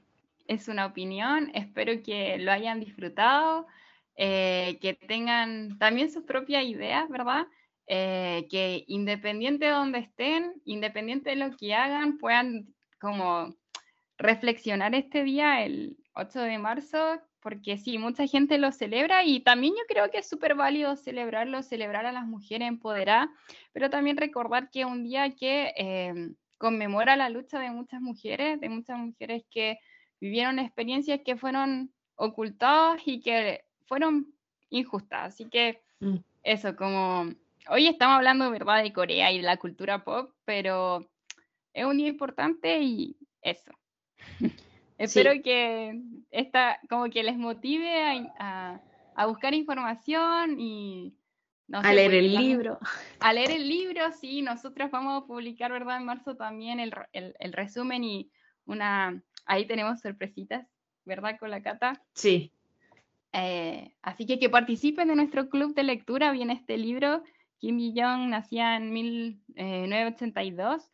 es 0.48 0.68
una 0.68 0.86
opinión, 0.86 1.52
espero 1.54 2.02
que 2.02 2.38
lo 2.38 2.52
hayan 2.52 2.80
disfrutado, 2.80 3.68
eh, 4.16 4.78
que 4.82 4.94
tengan 4.94 5.78
también 5.80 6.12
sus 6.12 6.24
propias 6.24 6.66
ideas, 6.66 7.10
¿verdad? 7.10 7.48
Eh, 7.88 8.48
que 8.50 8.86
independiente 8.88 9.66
de 9.66 9.72
donde 9.72 10.00
estén, 10.00 10.54
independiente 10.66 11.32
de 11.32 11.36
lo 11.36 11.56
que 11.58 11.74
hagan, 11.74 12.18
puedan 12.18 12.74
como 13.00 13.56
reflexionar 14.18 14.96
este 14.96 15.24
día, 15.24 15.66
el 15.66 15.98
8 16.14 16.42
de 16.42 16.58
marzo, 16.60 17.22
porque 17.42 17.78
sí, 17.78 17.98
mucha 17.98 18.26
gente 18.26 18.58
lo 18.58 18.72
celebra 18.72 19.26
y 19.26 19.42
también 19.42 19.74
yo 19.74 19.84
creo 19.88 20.10
que 20.10 20.20
es 20.20 20.30
súper 20.30 20.56
válido 20.56 20.96
celebrarlo, 20.96 21.62
celebrar 21.62 22.06
a 22.06 22.14
las 22.14 22.26
mujeres 22.26 22.70
empoderadas, 22.70 23.28
pero 23.74 23.90
también 23.90 24.16
recordar 24.16 24.70
que 24.70 24.82
es 24.82 24.86
un 24.86 25.04
día 25.04 25.36
que 25.36 25.74
em, 25.76 26.36
conmemora 26.58 27.18
la 27.18 27.30
lucha 27.30 27.60
de 27.60 27.70
muchas 27.70 28.00
mujeres, 28.00 28.62
de 28.62 28.70
muchas 28.70 28.98
mujeres 28.98 29.44
que 29.52 29.78
vivieron 30.22 30.58
experiencias 30.60 31.20
que 31.26 31.36
fueron 31.36 31.94
ocultadas 32.16 33.02
y 33.06 33.20
que 33.20 33.66
fueron 33.86 34.34
injustas. 34.70 35.34
Así 35.34 35.50
que 35.50 35.82
mm. 36.00 36.18
eso, 36.44 36.76
como 36.76 37.32
hoy 37.70 37.88
estamos 37.88 38.18
hablando, 38.18 38.50
¿verdad?, 38.52 38.84
de 38.84 38.94
Corea 38.94 39.32
y 39.32 39.38
de 39.38 39.44
la 39.44 39.58
cultura 39.58 40.04
pop, 40.04 40.32
pero 40.46 41.08
es 41.74 41.86
un 41.86 41.98
día 41.98 42.08
importante 42.08 42.82
y 42.82 43.18
eso. 43.42 43.72
Espero 44.98 45.32
que 45.44 46.00
esta, 46.32 46.80
como 46.90 47.10
que 47.10 47.24
les 47.24 47.38
motive 47.38 48.30
a, 48.40 48.80
buscar 49.28 49.54
información 49.54 50.60
y... 50.60 51.14
a 51.72 51.94
leer 51.94 52.14
el 52.14 52.36
libro. 52.36 52.80
A 53.20 53.34
leer 53.34 53.52
el 53.52 53.68
libro, 53.68 54.12
sí. 54.14 54.42
Nosotros 54.42 54.92
vamos 54.92 55.24
a 55.24 55.26
publicar, 55.26 55.72
¿verdad? 55.72 55.98
En 55.98 56.06
marzo 56.06 56.36
también 56.36 56.80
el, 56.80 57.54
resumen 57.54 58.04
y 58.04 58.32
una... 58.66 59.22
Ahí 59.46 59.66
tenemos 59.66 60.00
sorpresitas, 60.00 60.66
¿verdad? 61.04 61.38
Con 61.38 61.52
la 61.52 61.62
cata. 61.62 62.02
Sí. 62.14 62.54
Eh, 63.34 63.94
así 64.02 64.26
que 64.26 64.40
que 64.40 64.50
participen 64.50 65.10
de 65.10 65.16
nuestro 65.16 65.50
club 65.50 65.76
de 65.76 65.84
lectura. 65.84 66.32
Viene 66.32 66.54
este 66.54 66.78
libro. 66.78 67.24
Kim 67.58 67.78
Ji-young 67.78 68.30
nacía 68.30 68.78
en 68.78 68.94
1982 68.94 70.90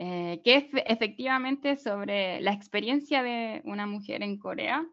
eh, 0.00 0.40
que 0.44 0.54
es 0.54 0.66
efectivamente 0.86 1.76
sobre 1.76 2.40
la 2.40 2.52
experiencia 2.52 3.20
de 3.20 3.62
una 3.64 3.84
mujer 3.84 4.22
en 4.22 4.38
Corea. 4.38 4.86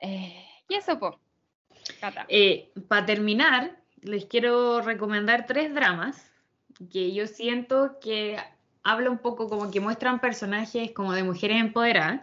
Eh, 0.00 0.44
y 0.68 0.74
eso, 0.74 0.98
pues. 0.98 1.14
Para 2.88 3.06
terminar, 3.06 3.80
les 4.00 4.24
quiero 4.26 4.80
recomendar 4.80 5.46
tres 5.46 5.72
dramas 5.72 6.32
que 6.90 7.14
yo 7.14 7.28
siento 7.28 8.00
que 8.00 8.38
habla 8.82 9.08
un 9.08 9.18
poco 9.18 9.48
como 9.48 9.70
que 9.70 9.78
muestran 9.78 10.20
personajes 10.20 10.90
como 10.90 11.12
de 11.12 11.22
mujeres 11.22 11.60
empoderadas. 11.60 12.22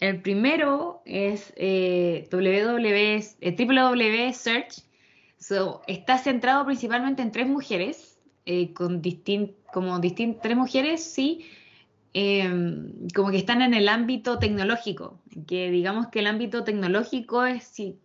El 0.00 0.22
primero 0.22 1.02
es 1.04 1.52
eh, 1.56 2.28
www, 2.30 4.32
Search. 4.32 4.84
está 5.86 6.18
centrado 6.18 6.64
principalmente 6.64 7.22
en 7.22 7.32
tres 7.32 7.46
mujeres 7.46 8.18
con 8.74 9.02
distintos 9.02 9.58
como 9.72 9.98
distintas, 9.98 10.42
tres 10.42 10.56
mujeres, 10.56 11.04
sí, 11.04 11.46
em, 12.12 13.08
como 13.14 13.30
que 13.30 13.36
están 13.36 13.62
en 13.62 13.74
el 13.74 13.88
ámbito 13.88 14.38
tecnológico, 14.38 15.20
que 15.46 15.70
digamos 15.70 16.08
que 16.08 16.20
el 16.20 16.26
ámbito 16.26 16.64
tecnológico 16.64 17.44
es, 17.44 17.64
sí, 17.64 17.98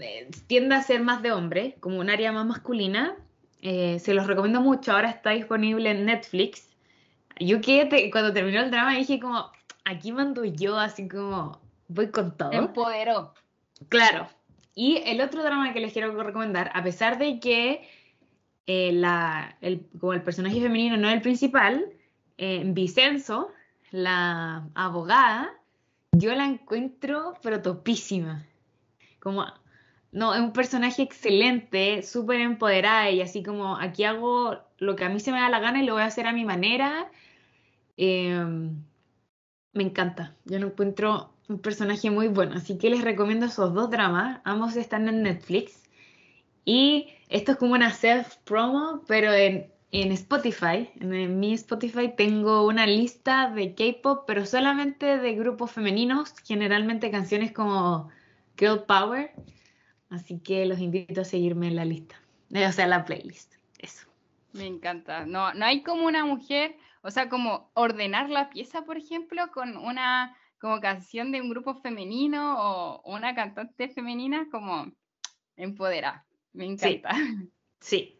eh, 0.00 0.28
tiende 0.46 0.74
a 0.74 0.82
ser 0.82 1.02
más 1.02 1.22
de 1.22 1.32
hombre, 1.32 1.76
como 1.80 1.98
un 1.98 2.10
área 2.10 2.32
más 2.32 2.46
masculina. 2.46 3.16
Eh, 3.62 3.98
se 4.00 4.14
los 4.14 4.26
recomiendo 4.26 4.60
mucho, 4.60 4.92
ahora 4.92 5.10
está 5.10 5.30
disponible 5.30 5.90
en 5.90 6.04
Netflix. 6.04 6.68
Yo 7.40 7.60
que 7.60 8.10
cuando 8.10 8.32
terminó 8.32 8.60
el 8.60 8.70
drama 8.70 8.96
dije 8.96 9.20
como, 9.20 9.50
aquí 9.86 10.12
mando 10.12 10.44
yo, 10.44 10.78
así 10.78 11.08
como, 11.08 11.58
voy 11.88 12.10
con 12.10 12.36
todo. 12.36 12.52
Empoderó. 12.52 13.32
Claro. 13.88 14.28
Y 14.74 14.98
el 15.06 15.20
otro 15.22 15.42
drama 15.42 15.72
que 15.72 15.80
les 15.80 15.92
quiero 15.92 16.12
recomendar, 16.22 16.70
a 16.74 16.82
pesar 16.82 17.18
de 17.18 17.40
que 17.40 17.88
eh, 18.66 18.92
la, 18.92 19.56
el, 19.62 19.86
como 19.98 20.12
el 20.12 20.22
personaje 20.22 20.60
femenino 20.60 20.96
no 20.96 21.08
es 21.08 21.14
el 21.14 21.22
principal, 21.22 21.92
eh, 22.36 22.62
Vicenzo, 22.66 23.52
la 23.90 24.68
abogada, 24.74 25.54
yo 26.12 26.34
la 26.34 26.44
encuentro 26.44 27.34
pero 27.42 27.62
topísima. 27.62 28.44
Como, 29.20 29.46
no, 30.12 30.34
es 30.34 30.40
un 30.40 30.52
personaje 30.52 31.02
excelente, 31.02 32.02
súper 32.02 32.40
empoderada 32.40 33.10
y 33.10 33.22
así 33.22 33.42
como 33.42 33.76
aquí 33.76 34.04
hago 34.04 34.58
lo 34.78 34.96
que 34.96 35.04
a 35.04 35.08
mí 35.08 35.20
se 35.20 35.32
me 35.32 35.40
da 35.40 35.48
la 35.48 35.60
gana 35.60 35.82
y 35.82 35.86
lo 35.86 35.94
voy 35.94 36.02
a 36.02 36.06
hacer 36.06 36.26
a 36.26 36.32
mi 36.32 36.44
manera. 36.44 37.08
Em, 37.96 38.82
me 39.76 39.84
encanta, 39.84 40.34
yo 40.44 40.58
lo 40.58 40.68
encuentro 40.68 41.32
un 41.48 41.60
personaje 41.60 42.10
muy 42.10 42.28
bueno, 42.28 42.56
así 42.56 42.78
que 42.78 42.90
les 42.90 43.02
recomiendo 43.02 43.46
esos 43.46 43.72
dos 43.74 43.90
dramas, 43.90 44.40
ambos 44.44 44.76
están 44.76 45.08
en 45.08 45.22
Netflix. 45.22 45.84
Y 46.64 47.08
esto 47.28 47.52
es 47.52 47.58
como 47.58 47.74
una 47.74 47.92
self-promo, 47.92 49.04
pero 49.06 49.32
en, 49.32 49.70
Spotify, 49.92 50.90
en, 50.98 51.38
mi 51.38 51.52
Spotify 51.54 52.12
tengo 52.16 52.66
una 52.66 52.86
lista 52.86 53.50
de 53.50 53.74
K-pop, 53.74 54.24
pero 54.26 54.44
solamente 54.44 55.18
de 55.18 55.34
grupos 55.34 55.70
femeninos, 55.70 56.34
generalmente 56.44 57.10
canciones 57.10 57.52
como 57.52 58.08
Girl 58.58 58.82
Power. 58.84 59.30
Así 60.10 60.40
que 60.40 60.66
los 60.66 60.80
invito 60.80 61.20
a 61.20 61.24
seguirme 61.24 61.68
en 61.68 61.76
la 61.76 61.84
lista, 61.84 62.20
eh, 62.50 62.66
o 62.66 62.72
sea, 62.72 62.86
la 62.88 63.04
playlist. 63.04 63.54
Eso. 63.78 64.08
Me 64.52 64.66
encanta. 64.66 65.26
No, 65.26 65.52
no 65.54 65.64
hay 65.64 65.82
como 65.82 66.06
una 66.06 66.24
mujer, 66.24 66.76
o 67.06 67.10
sea, 67.12 67.28
como 67.28 67.70
ordenar 67.74 68.30
la 68.30 68.50
pieza, 68.50 68.84
por 68.84 68.96
ejemplo, 68.96 69.52
con 69.52 69.76
una 69.76 70.36
como 70.58 70.80
canción 70.80 71.30
de 71.30 71.40
un 71.40 71.50
grupo 71.50 71.74
femenino 71.76 72.56
o 72.58 73.00
una 73.04 73.32
cantante 73.36 73.88
femenina 73.88 74.48
como 74.50 74.90
empoderada. 75.56 76.26
Me 76.52 76.66
encanta. 76.66 77.10
Sí. 77.78 78.18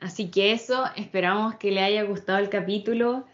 Así 0.00 0.30
que 0.30 0.52
eso, 0.52 0.84
esperamos 0.96 1.54
que 1.54 1.70
le 1.70 1.80
haya 1.80 2.02
gustado 2.02 2.38
el 2.38 2.50
capítulo. 2.50 3.24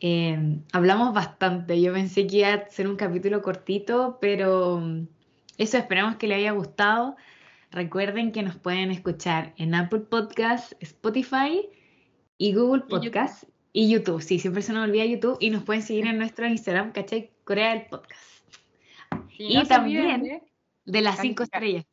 Em, 0.00 0.64
hablamos 0.72 1.14
bastante, 1.14 1.80
yo 1.80 1.92
pensé 1.92 2.26
que 2.26 2.38
iba 2.38 2.54
a 2.54 2.70
ser 2.70 2.88
un 2.88 2.96
capítulo 2.96 3.42
cortito, 3.42 4.18
pero 4.20 4.82
eso 5.58 5.76
esperamos 5.76 6.16
que 6.16 6.26
le 6.26 6.36
haya 6.36 6.52
gustado. 6.52 7.16
Recuerden 7.70 8.32
que 8.32 8.42
nos 8.42 8.56
pueden 8.56 8.90
escuchar 8.90 9.52
en 9.58 9.74
Apple 9.74 10.00
Podcasts, 10.00 10.74
Spotify 10.80 11.68
y 12.38 12.54
Google 12.54 12.84
Podcasts 12.88 13.46
y 13.78 13.88
YouTube. 13.88 14.20
Sí, 14.20 14.40
siempre 14.40 14.62
se 14.62 14.72
nos 14.72 14.88
olvida 14.88 15.04
YouTube 15.04 15.36
y 15.38 15.50
nos 15.50 15.62
pueden 15.62 15.82
seguir 15.84 16.08
en 16.08 16.18
nuestro 16.18 16.48
Instagram, 16.48 16.90
¿cachai? 16.90 17.30
Corea 17.44 17.74
del 17.74 17.86
Podcast. 17.86 18.42
y 19.38 19.62
también 19.68 20.42
de 20.84 21.00
las 21.00 21.20
cinco 21.20 21.44
estrellas. 21.44 21.86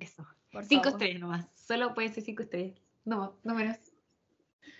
Eso 0.00 0.26
cinco 0.66 0.88
estrellas 0.88 1.20
nomás. 1.20 1.46
Solo 1.52 1.92
puede 1.92 2.08
ser 2.08 2.24
cinco 2.24 2.42
estrellas. 2.42 2.80
No, 3.04 3.36
no 3.44 3.54
menos. 3.54 3.76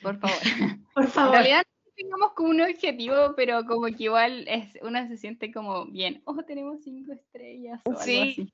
Por 0.03 0.19
favor. 0.19 0.39
Por 0.95 1.09
favor. 1.09 1.35
En 1.37 1.43
realidad 1.43 1.67
tengamos 1.95 2.33
como 2.33 2.49
un 2.49 2.63
objetivo, 2.63 3.35
pero 3.37 3.67
como 3.67 3.85
que 3.89 4.05
igual 4.05 4.49
es, 4.49 4.79
una 4.81 5.07
se 5.07 5.19
siente 5.19 5.53
como 5.53 5.85
bien. 5.85 6.23
Ojo, 6.25 6.43
tenemos 6.43 6.81
cinco 6.83 7.13
estrellas. 7.13 7.83
O 7.85 7.97
sí. 7.97 8.19
Algo 8.19 8.33
así. 8.33 8.53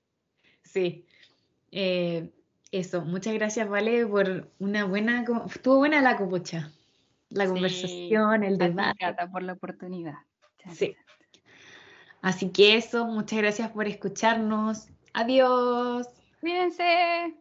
Sí. 0.64 1.06
Eh, 1.70 2.30
eso, 2.72 3.02
muchas 3.02 3.34
gracias, 3.34 3.68
Vale, 3.68 4.04
por 4.08 4.50
una 4.58 4.86
buena. 4.86 5.24
Estuvo 5.46 5.76
buena 5.76 6.02
la 6.02 6.16
copucha. 6.16 6.72
La 7.30 7.46
conversación, 7.46 8.44
el 8.44 8.58
debate. 8.58 9.14
por 9.32 9.42
la 9.42 9.54
oportunidad. 9.54 10.14
Sí. 10.74 10.96
Así 12.22 12.50
que 12.50 12.76
eso, 12.76 13.06
muchas 13.06 13.38
gracias 13.38 13.70
por 13.70 13.86
escucharnos. 13.86 14.88
Adiós. 15.14 16.06
Cuídense. 16.40 17.34